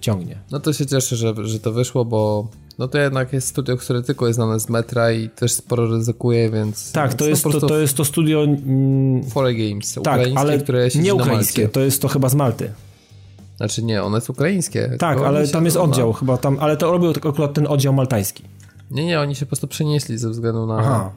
Ciągnie. 0.00 0.38
No 0.50 0.60
to 0.60 0.72
się 0.72 0.86
cieszę, 0.86 1.16
że, 1.16 1.34
że 1.42 1.60
to 1.60 1.72
wyszło, 1.72 2.04
bo 2.04 2.48
no 2.80 2.88
to 2.88 2.98
jednak 2.98 3.32
jest 3.32 3.48
studio, 3.48 3.76
które 3.76 4.02
tylko 4.02 4.26
jest 4.26 4.36
znane 4.36 4.60
z 4.60 4.68
metra 4.68 5.12
i 5.12 5.28
też 5.28 5.52
sporo 5.52 5.86
ryzykuje, 5.86 6.50
więc... 6.50 6.92
Tak, 6.92 7.14
to, 7.14 7.26
jest, 7.26 7.42
to, 7.42 7.60
to 7.60 7.78
jest 7.78 7.96
to 7.96 8.04
studio... 8.04 8.44
Mm, 8.44 9.22
Games, 9.34 9.98
tak, 10.04 10.20
ale 10.36 10.58
które 10.58 10.88
nie 10.94 11.14
ukraińskie, 11.14 11.68
to 11.68 11.80
jest 11.80 12.02
to 12.02 12.08
chyba 12.08 12.28
z 12.28 12.34
Malty. 12.34 12.72
Znaczy 13.56 13.82
nie, 13.82 14.02
one 14.02 14.16
jest 14.16 14.30
ukraińskie. 14.30 14.96
Tak, 14.98 15.18
ale 15.18 15.48
tam 15.48 15.64
jest 15.64 15.76
oddział 15.76 16.12
na... 16.12 16.18
chyba, 16.18 16.36
tam, 16.36 16.56
ale 16.60 16.76
to 16.76 16.92
robił 16.92 17.10
akurat 17.10 17.54
ten 17.54 17.66
oddział 17.66 17.92
maltański. 17.92 18.44
Nie, 18.90 19.06
nie, 19.06 19.20
oni 19.20 19.34
się 19.34 19.46
po 19.46 19.48
prostu 19.48 19.68
przenieśli 19.68 20.18
ze 20.18 20.30
względu 20.30 20.66
na, 20.66 20.78
Aha. 20.78 21.10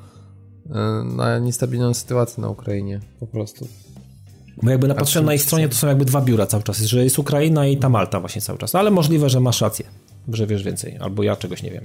E, 0.70 1.04
na 1.16 1.40
niestabilną 1.40 1.94
sytuację 1.94 2.42
na 2.42 2.50
Ukrainie, 2.50 3.00
po 3.20 3.28
prostu. 3.28 3.68
Bo 4.64 4.70
jakby 4.70 4.88
napatrzyłem 4.88 5.26
na 5.26 5.34
ich 5.34 5.42
stronie, 5.42 5.70
to 5.70 5.76
są 5.76 5.88
jakby 5.88 6.06
dwa 6.06 6.22
biura 6.22 6.46
cały 6.46 6.64
czas, 6.64 6.80
że 6.80 7.04
jest 7.04 7.20
Ukraina 7.20 7.68
i 7.68 7.78
ta 7.78 7.90
Malta 7.90 8.20
właśnie 8.20 8.42
cały 8.42 8.60
czas. 8.60 8.74
No, 8.74 8.80
ale 8.80 8.92
możliwe, 8.92 9.30
że 9.30 9.40
masz 9.40 9.62
rację, 9.62 9.86
że 10.28 10.48
wiesz 10.48 10.64
więcej, 10.64 10.98
albo 10.98 11.24
ja 11.24 11.36
czegoś 11.36 11.64
nie 11.64 11.72
wiem. 11.72 11.84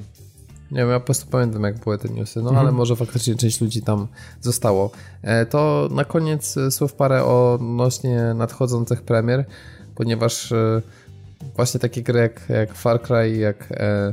Nie 0.71 0.79
wiem, 0.79 0.91
ja 0.91 1.01
po 1.01 1.07
prostu 1.07 1.27
pamiętam, 1.31 1.63
jak 1.63 1.79
były 1.79 1.99
te 1.99 2.09
newsy, 2.09 2.43
no 2.43 2.49
mhm. 2.49 2.67
ale 2.67 2.77
może 2.77 2.97
faktycznie 2.97 3.35
część 3.35 3.61
ludzi 3.61 3.83
tam 3.83 4.07
zostało. 4.41 4.91
E, 5.23 5.47
to 5.47 5.89
na 5.91 6.05
koniec 6.05 6.57
e, 6.57 6.71
słów 6.71 6.95
parę 6.95 7.25
odnośnie 7.25 8.35
nadchodzących 8.35 9.03
premier, 9.03 9.45
ponieważ 9.95 10.53
właśnie 11.57 11.81
takie 11.81 12.03
gry 12.03 12.21
jak, 12.21 12.49
jak 12.49 12.75
Far 12.75 13.03
Cry, 13.03 13.37
jak 13.37 13.69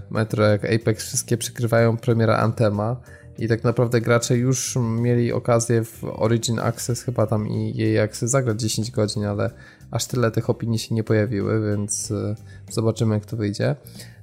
Metro, 0.09 0.45
jak 0.45 0.65
Apex, 0.65 1.05
wszystkie 1.05 1.37
przykrywają 1.37 1.97
premiera 1.97 2.37
Antema 2.37 2.95
i 3.37 3.47
tak 3.47 3.63
naprawdę 3.63 4.01
gracze 4.01 4.37
już 4.37 4.77
mieli 4.81 5.31
okazję 5.33 5.83
w 5.83 6.03
Origin 6.03 6.59
Access 6.59 7.03
chyba 7.03 7.27
tam 7.27 7.47
i 7.47 7.77
jej 7.77 7.99
Access 7.99 8.31
zagrać 8.31 8.61
10 8.61 8.91
godzin, 8.91 9.25
ale 9.25 9.49
aż 9.91 10.05
tyle 10.05 10.31
tych 10.31 10.49
opinii 10.49 10.79
się 10.79 10.95
nie 10.95 11.03
pojawiły, 11.03 11.71
więc 11.71 12.11
e, 12.11 12.35
zobaczymy 12.69 13.15
jak 13.15 13.25
to 13.25 13.37
wyjdzie. 13.37 13.75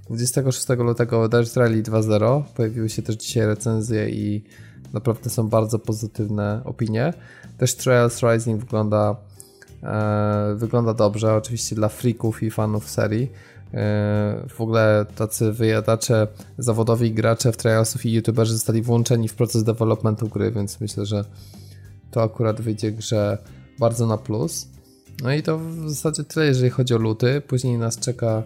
26 0.06 0.68
lutego 0.68 1.28
Dirt 1.28 1.56
Rally 1.56 1.82
2.0 1.82 2.42
pojawiły 2.56 2.88
się 2.88 3.02
też 3.02 3.16
dzisiaj 3.16 3.46
recenzje 3.46 4.10
i 4.10 4.44
naprawdę 4.92 5.30
są 5.30 5.48
bardzo 5.48 5.78
pozytywne 5.78 6.60
opinie. 6.64 7.12
Też 7.58 7.74
Trials 7.74 8.22
Rising 8.22 8.60
wygląda, 8.60 9.16
e, 9.82 10.54
wygląda 10.56 10.94
dobrze, 10.94 11.34
oczywiście 11.34 11.76
dla 11.76 11.88
freaków 11.88 12.42
i 12.42 12.50
fanów 12.50 12.90
serii. 12.90 13.32
E, 13.74 14.46
w 14.48 14.60
ogóle 14.60 15.06
tacy 15.16 15.52
wyjadacze, 15.52 16.26
zawodowi 16.58 17.12
gracze 17.12 17.52
w 17.52 17.56
Trialsów 17.56 18.06
i 18.06 18.12
youtuberzy 18.12 18.52
zostali 18.52 18.82
włączeni 18.82 19.28
w 19.28 19.34
proces 19.34 19.64
developmentu 19.64 20.28
gry, 20.28 20.50
więc 20.50 20.80
myślę, 20.80 21.06
że 21.06 21.24
to 22.10 22.22
akurat 22.22 22.60
wyjdzie 22.60 22.92
grze 22.92 23.38
bardzo 23.78 24.06
na 24.06 24.18
plus. 24.18 24.68
No 25.22 25.32
i 25.32 25.42
to 25.42 25.58
w 25.58 25.90
zasadzie 25.90 26.24
tyle, 26.24 26.46
jeżeli 26.46 26.70
chodzi 26.70 26.94
o 26.94 26.98
luty. 26.98 27.40
Później 27.40 27.78
nas 27.78 27.98
czeka 27.98 28.42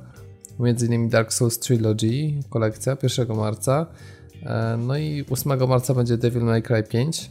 m.in. 0.61 1.09
Dark 1.09 1.33
Souls 1.33 1.59
Trilogy, 1.59 2.43
kolekcja 2.51 2.97
1 3.19 3.37
marca. 3.37 3.87
E, 4.43 4.77
no 4.77 4.97
i 4.97 5.25
8 5.31 5.69
marca 5.69 5.95
będzie 5.95 6.17
Devil 6.17 6.43
May 6.43 6.63
Cry 6.63 6.83
5. 6.83 7.31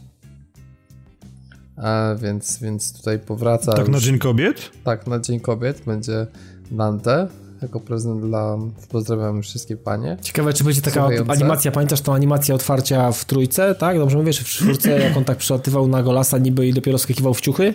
A 1.76 2.14
więc, 2.14 2.58
więc 2.58 2.92
tutaj 2.92 3.18
powraca. 3.18 3.72
Tak 3.72 3.86
już, 3.86 3.96
na 3.96 4.00
Dzień 4.00 4.18
Kobiet? 4.18 4.70
Tak, 4.84 5.06
na 5.06 5.18
Dzień 5.18 5.40
Kobiet 5.40 5.82
będzie 5.86 6.26
Dante 6.70 7.28
jako 7.62 7.80
prezent 7.80 8.20
dla... 8.20 8.58
Pozdrawiam 8.88 9.42
wszystkie 9.42 9.76
panie. 9.76 10.16
Ciekawe, 10.22 10.52
czy 10.52 10.64
będzie 10.64 10.82
taka 10.82 11.08
animacja, 11.28 11.72
pamiętasz 11.72 12.00
tą 12.00 12.14
animację 12.14 12.54
otwarcia 12.54 13.12
w 13.12 13.24
trójce, 13.24 13.74
tak? 13.74 13.98
Dobrze 13.98 14.18
mówię, 14.18 14.32
że 14.32 14.42
w 14.42 14.46
czwórce, 14.46 15.00
jak 15.00 15.16
on 15.16 15.24
tak 15.24 15.38
przelatywał 15.38 15.88
na 15.88 16.02
golasa 16.02 16.38
niby 16.38 16.66
i 16.66 16.72
dopiero 16.72 16.98
skakiwał 16.98 17.34
w 17.34 17.40
ciuchy? 17.40 17.74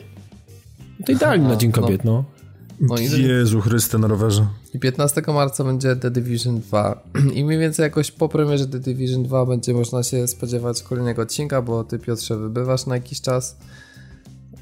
No 0.99 1.05
to 1.05 1.11
idealnie 1.11 1.47
na 1.47 1.55
Dzień 1.55 1.71
Kobiet, 1.71 2.03
no. 2.03 2.11
no. 2.11 2.40
No 2.81 2.97
i 2.97 3.23
Jezu 3.23 3.61
Chryste 3.61 3.97
na 3.97 4.07
rowerze. 4.07 4.47
I 4.73 4.79
15 4.79 5.21
marca 5.27 5.63
będzie 5.63 5.95
The 5.95 6.11
Division 6.11 6.59
2. 6.59 7.03
I 7.35 7.45
mniej 7.45 7.59
więcej 7.59 7.83
jakoś 7.83 8.11
po 8.11 8.29
premierze 8.29 8.67
The 8.67 8.79
Division 8.79 9.23
2 9.23 9.45
będzie 9.45 9.73
można 9.73 10.03
się 10.03 10.27
spodziewać 10.27 10.83
kolejnego 10.83 11.21
odcinka, 11.21 11.61
bo 11.61 11.83
ty 11.83 11.99
Piotrze 11.99 12.37
wybywasz 12.37 12.85
na 12.85 12.95
jakiś 12.95 13.21
czas. 13.21 13.57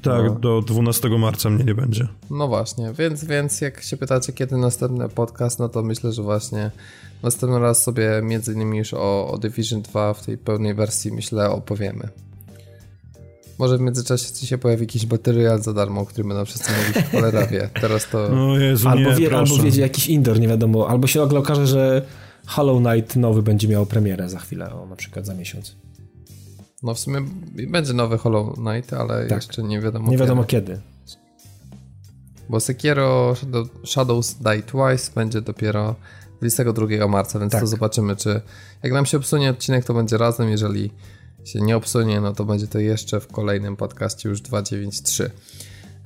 Tak, 0.02 0.24
no. 0.24 0.34
do 0.34 0.62
12 0.62 1.08
marca 1.08 1.50
mnie 1.50 1.64
nie 1.64 1.74
będzie. 1.74 2.08
No 2.30 2.48
właśnie, 2.48 2.92
więc, 2.98 3.24
więc 3.24 3.60
jak 3.60 3.82
się 3.82 3.96
pytacie, 3.96 4.32
kiedy 4.32 4.56
następny 4.56 5.08
podcast, 5.08 5.58
no 5.58 5.68
to 5.68 5.82
myślę, 5.82 6.12
że 6.12 6.22
właśnie 6.22 6.70
następny 7.22 7.58
raz 7.58 7.82
sobie 7.82 8.20
między 8.22 8.52
innymi 8.52 8.78
już 8.78 8.94
o, 8.94 9.28
o 9.28 9.38
Division 9.38 9.82
2 9.82 10.14
w 10.14 10.26
tej 10.26 10.38
pełnej 10.38 10.74
wersji, 10.74 11.12
myślę, 11.12 11.50
opowiemy. 11.50 12.08
Może 13.60 13.78
w 13.78 13.80
międzyczasie 13.80 14.32
ci 14.32 14.46
się 14.46 14.58
pojawi 14.58 14.82
jakiś 14.82 15.06
materiał 15.06 15.62
za 15.62 15.72
darmo, 15.72 16.00
o 16.00 16.06
którym 16.06 16.28
będą 16.28 16.44
wszyscy 16.44 16.72
mówić, 16.72 17.10
cholera 17.12 17.46
wie. 17.46 17.70
Teraz 17.80 18.08
to... 18.08 18.28
No 18.28 18.58
Jezu, 18.58 18.88
albo, 18.88 19.10
nie, 19.10 19.16
wie, 19.16 19.36
albo 19.36 19.56
wiedzie 19.56 19.80
jakiś 19.80 20.08
indoor, 20.08 20.40
nie 20.40 20.48
wiadomo. 20.48 20.88
Albo 20.88 21.06
się 21.06 21.20
nagle 21.20 21.38
okaże, 21.38 21.66
że 21.66 22.02
Hollow 22.46 22.82
Knight 22.82 23.16
nowy 23.16 23.42
będzie 23.42 23.68
miał 23.68 23.86
premierę 23.86 24.28
za 24.28 24.38
chwilę, 24.38 24.72
o, 24.72 24.86
na 24.86 24.96
przykład 24.96 25.26
za 25.26 25.34
miesiąc. 25.34 25.76
No 26.82 26.94
w 26.94 26.98
sumie 26.98 27.20
będzie 27.68 27.92
nowy 27.92 28.18
Hollow 28.18 28.54
Knight, 28.54 28.92
ale 28.92 29.26
tak. 29.26 29.38
jeszcze 29.38 29.62
nie 29.62 29.80
wiadomo 29.80 30.10
Nie 30.10 30.18
wiadomo 30.18 30.44
kiedy. 30.44 30.72
kiedy. 30.72 30.82
Bo 32.48 32.60
Sekiro 32.60 33.34
Shadows 33.84 34.34
Die 34.34 34.62
Twice 34.62 35.12
będzie 35.14 35.40
dopiero 35.40 35.94
22 36.38 37.08
marca, 37.08 37.38
więc 37.38 37.52
tak. 37.52 37.60
to 37.60 37.66
zobaczymy, 37.66 38.16
czy 38.16 38.40
jak 38.82 38.92
nam 38.92 39.06
się 39.06 39.16
obsunie 39.16 39.50
odcinek, 39.50 39.84
to 39.84 39.94
będzie 39.94 40.18
razem, 40.18 40.48
jeżeli 40.50 40.90
się 41.44 41.60
nie 41.60 41.76
obsunie, 41.76 42.20
no 42.20 42.32
to 42.32 42.44
będzie 42.44 42.66
to 42.66 42.78
jeszcze 42.78 43.20
w 43.20 43.26
kolejnym 43.26 43.76
podcaście 43.76 44.28
już 44.28 44.40
293. 44.40 45.30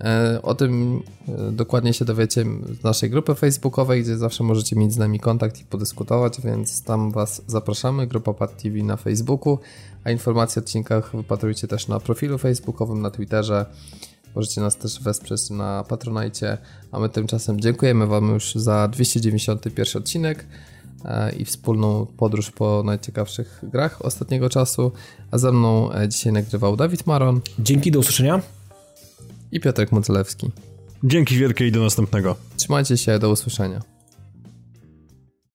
E, 0.00 0.42
o 0.42 0.54
tym 0.54 1.02
e, 1.28 1.52
dokładnie 1.52 1.92
się 1.92 2.04
dowiecie 2.04 2.44
z 2.80 2.82
naszej 2.82 3.10
grupy 3.10 3.34
facebookowej, 3.34 4.02
gdzie 4.02 4.16
zawsze 4.16 4.44
możecie 4.44 4.76
mieć 4.76 4.92
z 4.92 4.96
nami 4.96 5.20
kontakt 5.20 5.60
i 5.60 5.64
podyskutować, 5.64 6.40
więc 6.40 6.82
tam 6.82 7.10
Was 7.10 7.42
zapraszamy. 7.46 8.06
Grupa 8.06 8.34
Pad 8.34 8.62
TV 8.62 8.82
na 8.82 8.96
Facebooku, 8.96 9.58
a 10.04 10.10
informacje 10.10 10.60
o 10.60 10.62
odcinkach 10.62 11.16
wypatrujcie 11.16 11.68
też 11.68 11.88
na 11.88 12.00
profilu 12.00 12.38
facebookowym, 12.38 13.02
na 13.02 13.10
Twitterze. 13.10 13.66
Możecie 14.34 14.60
nas 14.60 14.76
też 14.76 15.02
wesprzeć 15.02 15.50
na 15.50 15.84
Patronajcie, 15.88 16.58
a 16.92 16.98
my 16.98 17.08
tymczasem 17.08 17.60
dziękujemy 17.60 18.06
Wam 18.06 18.28
już 18.28 18.54
za 18.54 18.88
291 18.88 20.02
odcinek 20.02 20.46
i 21.38 21.44
wspólną 21.44 22.06
podróż 22.16 22.50
po 22.50 22.82
najciekawszych 22.86 23.60
grach 23.62 24.04
ostatniego 24.04 24.48
czasu. 24.48 24.92
A 25.30 25.38
ze 25.38 25.52
mną 25.52 25.90
dzisiaj 26.08 26.32
nagrywał 26.32 26.76
Dawid 26.76 27.06
Maron. 27.06 27.40
Dzięki, 27.58 27.90
do 27.90 27.98
usłyszenia 27.98 28.42
i 29.52 29.60
Piotrek 29.60 29.92
Modzelewski. 29.92 30.50
Dzięki 31.04 31.36
wielkie 31.36 31.66
i 31.66 31.72
do 31.72 31.80
następnego. 31.80 32.36
Trzymajcie 32.56 32.96
się, 32.96 33.18
do 33.18 33.30
usłyszenia. 33.30 33.93